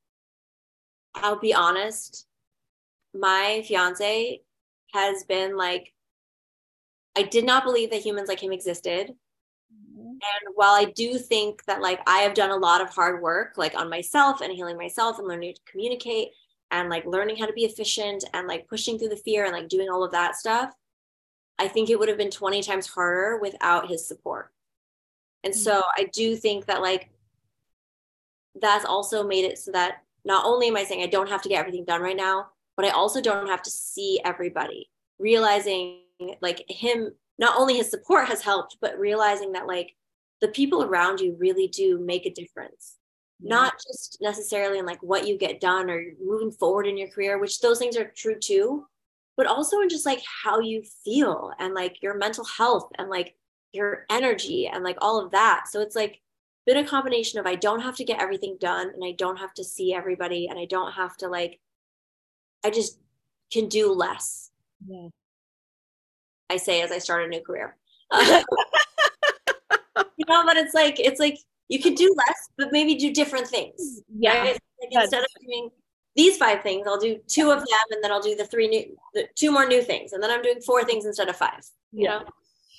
I'll 1.13 1.39
be 1.39 1.53
honest 1.53 2.25
my 3.13 3.63
fiance 3.67 4.41
has 4.93 5.23
been 5.25 5.55
like 5.55 5.93
I 7.15 7.23
did 7.23 7.45
not 7.45 7.63
believe 7.63 7.91
that 7.91 8.01
humans 8.01 8.29
like 8.29 8.41
him 8.41 8.51
existed. 8.51 9.13
And 10.21 10.53
while 10.55 10.73
I 10.73 10.85
do 10.85 11.17
think 11.17 11.63
that 11.65 11.81
like 11.81 11.99
I 12.05 12.19
have 12.19 12.33
done 12.33 12.51
a 12.51 12.55
lot 12.55 12.81
of 12.81 12.89
hard 12.89 13.21
work 13.21 13.57
like 13.57 13.75
on 13.75 13.89
myself 13.89 14.41
and 14.41 14.53
healing 14.53 14.77
myself 14.77 15.17
and 15.17 15.27
learning 15.27 15.55
to 15.55 15.71
communicate 15.71 16.29
and 16.69 16.89
like 16.89 17.05
learning 17.05 17.37
how 17.37 17.45
to 17.45 17.53
be 17.53 17.65
efficient 17.65 18.23
and 18.33 18.47
like 18.47 18.67
pushing 18.67 18.97
through 18.97 19.09
the 19.09 19.17
fear 19.17 19.45
and 19.45 19.53
like 19.53 19.67
doing 19.67 19.89
all 19.89 20.03
of 20.03 20.11
that 20.11 20.35
stuff, 20.35 20.73
I 21.57 21.67
think 21.67 21.89
it 21.89 21.99
would 21.99 22.07
have 22.07 22.17
been 22.17 22.31
20 22.31 22.61
times 22.61 22.87
harder 22.87 23.39
without 23.39 23.89
his 23.89 24.07
support. 24.07 24.51
And 25.43 25.53
mm-hmm. 25.53 25.61
so 25.61 25.81
I 25.97 26.05
do 26.13 26.35
think 26.35 26.65
that 26.65 26.81
like 26.81 27.09
that's 28.59 28.85
also 28.85 29.25
made 29.25 29.45
it 29.45 29.57
so 29.57 29.71
that 29.71 30.03
not 30.23 30.45
only 30.45 30.67
am 30.67 30.77
I 30.77 30.83
saying 30.83 31.03
I 31.03 31.07
don't 31.07 31.29
have 31.29 31.41
to 31.41 31.49
get 31.49 31.59
everything 31.59 31.85
done 31.85 32.01
right 32.01 32.15
now, 32.15 32.47
but 32.77 32.85
I 32.85 32.89
also 32.89 33.21
don't 33.21 33.47
have 33.47 33.63
to 33.63 33.71
see 33.71 34.19
everybody. 34.23 34.89
Realizing 35.19 36.01
like 36.41 36.63
him 36.69 37.11
not 37.39 37.57
only 37.57 37.77
his 37.77 37.89
support 37.89 38.27
has 38.27 38.43
helped 38.43 38.77
but 38.79 38.99
realizing 38.99 39.53
that 39.53 39.65
like 39.65 39.95
the 40.41 40.47
people 40.49 40.83
around 40.83 41.19
you 41.19 41.35
really 41.39 41.67
do 41.67 41.99
make 41.99 42.25
a 42.25 42.33
difference. 42.33 42.97
Not 43.43 43.73
just 43.73 44.19
necessarily 44.21 44.77
in 44.77 44.85
like 44.85 45.01
what 45.01 45.27
you 45.27 45.37
get 45.37 45.59
done 45.59 45.89
or 45.89 46.03
moving 46.23 46.51
forward 46.51 46.85
in 46.85 46.95
your 46.95 47.07
career 47.07 47.39
which 47.39 47.59
those 47.59 47.79
things 47.79 47.97
are 47.97 48.11
true 48.15 48.37
too 48.37 48.85
but 49.35 49.47
also 49.47 49.79
in 49.79 49.89
just 49.89 50.05
like 50.05 50.21
how 50.43 50.59
you 50.59 50.83
feel 51.03 51.51
and 51.57 51.73
like 51.73 52.03
your 52.03 52.15
mental 52.15 52.45
health 52.45 52.87
and 52.99 53.09
like 53.09 53.33
your 53.73 54.05
energy 54.11 54.67
and 54.67 54.83
like 54.83 54.97
all 55.01 55.19
of 55.19 55.31
that. 55.31 55.63
So 55.71 55.81
it's 55.81 55.95
like 55.95 56.21
been 56.67 56.77
a 56.77 56.87
combination 56.87 57.39
of 57.39 57.47
i 57.47 57.55
don't 57.55 57.79
have 57.79 57.95
to 57.95 58.03
get 58.03 58.21
everything 58.21 58.55
done 58.59 58.91
and 58.93 59.03
i 59.03 59.13
don't 59.17 59.37
have 59.37 59.51
to 59.51 59.63
see 59.63 59.95
everybody 59.95 60.45
and 60.47 60.59
i 60.59 60.65
don't 60.65 60.91
have 60.91 61.17
to 61.17 61.27
like 61.27 61.59
i 62.63 62.69
just 62.69 62.99
can 63.51 63.67
do 63.67 63.91
less. 63.91 64.49
Yeah. 64.87 65.09
I 66.49 66.57
say 66.57 66.81
as 66.81 66.91
I 66.91 66.97
start 66.97 67.25
a 67.25 67.27
new 67.27 67.41
career. 67.41 67.77
You 70.27 70.33
know, 70.33 70.45
but 70.45 70.57
it's 70.57 70.73
like 70.73 70.99
it's 70.99 71.19
like 71.19 71.37
you 71.67 71.79
could 71.81 71.95
do 71.95 72.13
less, 72.17 72.49
but 72.57 72.71
maybe 72.71 72.95
do 72.95 73.13
different 73.13 73.47
things. 73.47 74.01
Yeah. 74.17 74.39
Right? 74.39 74.59
Like 74.81 75.03
instead 75.03 75.21
of 75.21 75.27
doing 75.45 75.69
these 76.15 76.37
five 76.37 76.61
things, 76.61 76.85
I'll 76.87 76.99
do 76.99 77.19
two 77.27 77.51
of 77.51 77.59
them, 77.59 77.79
and 77.91 78.03
then 78.03 78.11
I'll 78.11 78.21
do 78.21 78.35
the 78.35 78.45
three 78.45 78.67
new, 78.67 78.97
the 79.13 79.27
two 79.35 79.51
more 79.51 79.65
new 79.65 79.81
things, 79.81 80.13
and 80.13 80.21
then 80.21 80.29
I'm 80.29 80.41
doing 80.41 80.61
four 80.61 80.83
things 80.83 81.05
instead 81.05 81.29
of 81.29 81.35
five. 81.35 81.65
You 81.91 82.05
yeah. 82.05 82.09
know, 82.09 82.25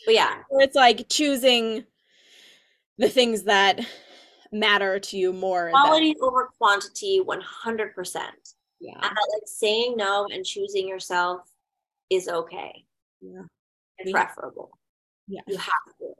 but 0.06 0.14
yeah, 0.14 0.35
it's 0.51 0.77
like 0.77 1.09
choosing 1.09 1.85
the 2.98 3.09
things 3.09 3.44
that 3.44 3.81
matter 4.52 4.98
to 4.98 5.16
you 5.16 5.32
more. 5.32 5.70
Quality 5.70 6.12
than- 6.12 6.23
over 6.23 6.51
quantity, 6.59 7.20
one 7.20 7.40
hundred 7.40 7.94
percent. 7.94 8.55
Yeah, 8.81 8.94
and 8.94 9.02
that, 9.02 9.28
like 9.32 9.43
saying 9.47 9.97
no 9.97 10.27
and 10.32 10.44
choosing 10.44 10.89
yourself 10.89 11.43
is 12.10 12.28
okay. 12.28 12.85
Yeah 13.20 13.43
preferable. 14.10 14.70
Yeah. 15.28 15.40
You 15.47 15.56
have 15.56 15.97
to. 16.01 16.11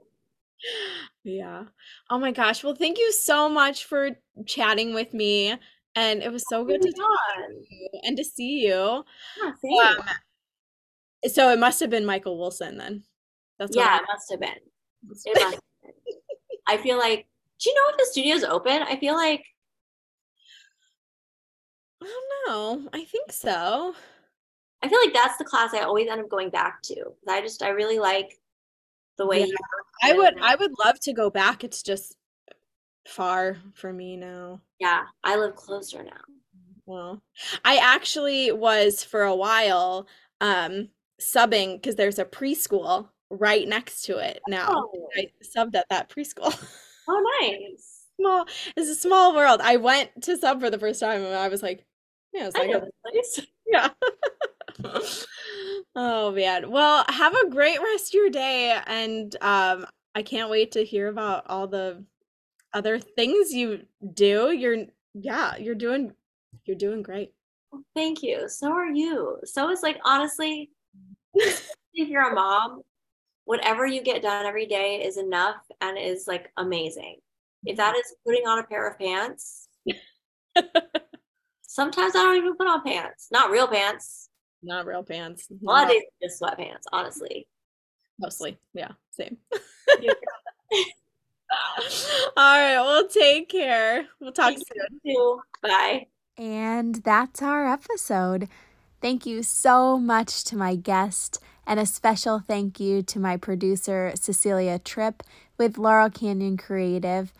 Yeah. 1.23 1.65
Oh 2.09 2.19
my 2.19 2.31
gosh. 2.31 2.63
Well, 2.63 2.75
thank 2.75 2.97
you 2.97 3.11
so 3.11 3.47
much 3.49 3.85
for 3.85 4.11
chatting 4.45 4.93
with 4.93 5.13
me. 5.13 5.55
And 5.95 6.23
it 6.23 6.31
was 6.31 6.43
so 6.49 6.65
good 6.65 6.81
to 6.81 6.91
talk 6.91 7.19
to 7.37 7.75
you 7.75 7.89
and 8.03 8.17
to 8.17 8.23
see 8.23 8.65
you. 8.65 9.03
Yeah, 9.63 9.95
um, 9.99 10.05
so 11.27 11.51
it 11.51 11.59
must 11.59 11.79
have 11.79 11.91
been 11.91 12.05
Michael 12.05 12.39
Wilson 12.39 12.77
then. 12.77 13.03
That's 13.59 13.75
yeah, 13.75 13.97
it 13.97 14.03
must 14.07 14.31
have 14.31 14.39
been. 14.39 14.49
It 14.49 14.59
must 15.03 15.29
have 15.35 15.51
been. 15.51 15.59
I 16.65 16.77
feel 16.77 16.97
like, 16.97 17.27
do 17.59 17.69
you 17.69 17.75
know 17.75 17.91
if 17.91 17.97
the 17.97 18.05
studio's 18.05 18.43
open? 18.43 18.81
I 18.81 18.95
feel 18.95 19.13
like 19.13 19.45
I 22.01 22.05
don't 22.05 22.47
know. 22.47 22.89
I 22.93 23.03
think 23.05 23.31
so. 23.31 23.93
I 24.81 24.89
feel 24.89 24.99
like 24.99 25.13
that's 25.13 25.37
the 25.37 25.45
class 25.45 25.73
I 25.73 25.81
always 25.81 26.09
end 26.09 26.21
up 26.21 26.29
going 26.29 26.49
back 26.49 26.81
to. 26.83 27.05
I 27.27 27.41
just 27.41 27.63
I 27.63 27.69
really 27.69 27.99
like 27.99 28.37
the 29.17 29.25
way 29.25 29.41
yeah. 29.41 29.55
I 30.01 30.13
would 30.13 30.39
I 30.41 30.55
would 30.55 30.71
love 30.83 30.99
to 31.01 31.13
go 31.13 31.29
back. 31.29 31.63
It's 31.63 31.83
just 31.83 32.17
far 33.07 33.57
for 33.73 33.91
me 33.91 34.17
now. 34.17 34.61
Yeah, 34.79 35.03
I 35.23 35.37
live 35.37 35.55
closer 35.55 36.03
now. 36.03 36.21
Well, 36.85 37.21
I 37.63 37.77
actually 37.77 38.51
was 38.51 39.03
for 39.03 39.23
a 39.23 39.35
while 39.35 40.07
um 40.41 40.89
subbing 41.21 41.75
because 41.75 41.95
there's 41.95 42.19
a 42.19 42.25
preschool 42.25 43.09
right 43.29 43.67
next 43.67 44.03
to 44.03 44.17
it 44.17 44.41
now. 44.47 44.67
Oh. 44.69 45.09
I 45.15 45.27
subbed 45.43 45.75
at 45.75 45.87
that 45.89 46.09
preschool. 46.09 46.53
Oh, 47.05 47.21
nice. 47.41 48.05
small 48.17 48.45
it's 48.77 48.89
a 48.89 48.95
small 48.95 49.35
world. 49.35 49.59
I 49.61 49.75
went 49.75 50.09
to 50.21 50.37
sub 50.37 50.61
for 50.61 50.69
the 50.69 50.79
first 50.79 51.01
time 51.01 51.21
and 51.21 51.35
I 51.35 51.49
was 51.49 51.61
like, 51.61 51.85
yeah, 52.31 52.47
it's 52.47 52.55
like 52.55 52.69
a- 52.69 52.87
place. 53.03 53.41
yeah. 53.67 53.89
oh 55.95 56.31
man. 56.31 56.71
Well, 56.71 57.05
have 57.09 57.35
a 57.35 57.49
great 57.49 57.81
rest 57.81 58.09
of 58.09 58.13
your 58.13 58.29
day 58.29 58.79
and 58.87 59.35
um 59.41 59.85
I 60.15 60.21
can't 60.21 60.49
wait 60.49 60.71
to 60.73 60.83
hear 60.83 61.07
about 61.07 61.45
all 61.47 61.67
the 61.67 62.03
other 62.73 62.99
things 62.99 63.51
you 63.53 63.85
do. 64.13 64.51
You're 64.51 64.85
yeah, 65.13 65.55
you're 65.57 65.75
doing 65.75 66.13
you're 66.65 66.77
doing 66.77 67.01
great. 67.01 67.33
Thank 67.95 68.21
you. 68.21 68.47
So 68.47 68.71
are 68.71 68.91
you. 68.91 69.37
So 69.45 69.69
is 69.71 69.81
like 69.81 69.99
honestly, 70.05 70.69
if 71.33 71.69
you're 71.93 72.31
a 72.31 72.35
mom, 72.35 72.81
whatever 73.45 73.85
you 73.85 74.01
get 74.01 74.21
done 74.21 74.45
every 74.45 74.65
day 74.65 75.03
is 75.03 75.17
enough 75.17 75.57
and 75.81 75.97
is 75.97 76.25
like 76.27 76.51
amazing. 76.57 77.17
If 77.65 77.77
that 77.77 77.95
is 77.95 78.15
putting 78.25 78.45
on 78.47 78.59
a 78.59 78.63
pair 78.63 78.87
of 78.87 78.99
pants, 78.99 79.69
sometimes 81.61 82.15
I 82.15 82.23
don't 82.23 82.37
even 82.37 82.55
put 82.55 82.67
on 82.67 82.83
pants. 82.83 83.29
Not 83.31 83.51
real 83.51 83.67
pants. 83.67 84.22
Not 84.63 84.85
real 84.85 85.03
pants. 85.03 85.47
A 85.51 85.55
lot 85.61 85.83
of 85.83 85.89
days 85.89 86.03
just 86.21 86.41
sweatpants, 86.41 86.83
honestly. 86.91 87.47
Mostly. 88.19 88.57
Yeah, 88.73 88.91
same. 89.11 89.37
Yeah. 89.99 90.13
All 92.37 92.57
right, 92.59 92.79
well, 92.79 93.07
take 93.07 93.49
care. 93.49 94.07
We'll 94.19 94.31
talk 94.31 94.53
Thank 94.53 94.63
soon. 94.67 94.99
you. 95.03 95.41
Bye. 95.61 96.07
And 96.37 96.95
that's 96.95 97.41
our 97.41 97.67
episode. 97.71 98.47
Thank 99.01 99.25
you 99.25 99.43
so 99.43 99.99
much 99.99 100.43
to 100.45 100.55
my 100.55 100.75
guest, 100.75 101.39
and 101.67 101.79
a 101.79 101.85
special 101.85 102.39
thank 102.39 102.79
you 102.79 103.03
to 103.03 103.19
my 103.19 103.37
producer, 103.37 104.13
Cecilia 104.15 104.79
Tripp, 104.79 105.23
with 105.57 105.77
Laurel 105.77 106.09
Canyon 106.09 106.57
Creative. 106.57 107.33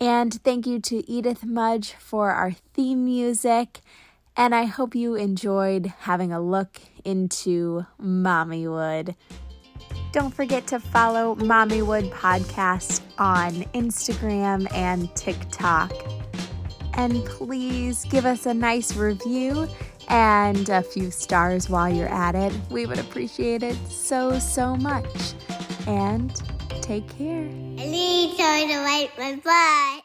And 0.00 0.34
thank 0.42 0.66
you 0.66 0.80
to 0.80 1.08
Edith 1.08 1.44
Mudge 1.44 1.92
for 1.92 2.32
our 2.32 2.52
theme 2.52 3.04
music. 3.04 3.80
And 4.36 4.54
I 4.54 4.64
hope 4.64 4.94
you 4.94 5.14
enjoyed 5.14 5.92
having 6.00 6.32
a 6.32 6.40
look 6.40 6.80
into 7.04 7.86
Mommywood. 8.00 9.14
Don't 10.12 10.34
forget 10.34 10.66
to 10.68 10.80
follow 10.80 11.36
Mommywood 11.36 12.10
Podcast 12.10 13.00
on 13.18 13.52
Instagram 13.74 14.72
and 14.74 15.14
TikTok. 15.14 15.92
And 16.94 17.24
please 17.24 18.04
give 18.06 18.24
us 18.26 18.46
a 18.46 18.54
nice 18.54 18.96
review 18.96 19.68
and 20.08 20.68
a 20.68 20.82
few 20.82 21.10
stars 21.10 21.68
while 21.68 21.88
you're 21.92 22.08
at 22.08 22.34
it. 22.34 22.52
We 22.70 22.86
would 22.86 22.98
appreciate 22.98 23.62
it 23.62 23.76
so, 23.88 24.38
so 24.38 24.76
much. 24.76 25.34
And 25.86 26.34
take 26.82 27.08
care. 27.18 27.46
I 27.46 27.86
need 27.86 28.36
to 28.36 28.82
wipe 28.84 29.18
my 29.18 29.40
butt. 29.42 30.03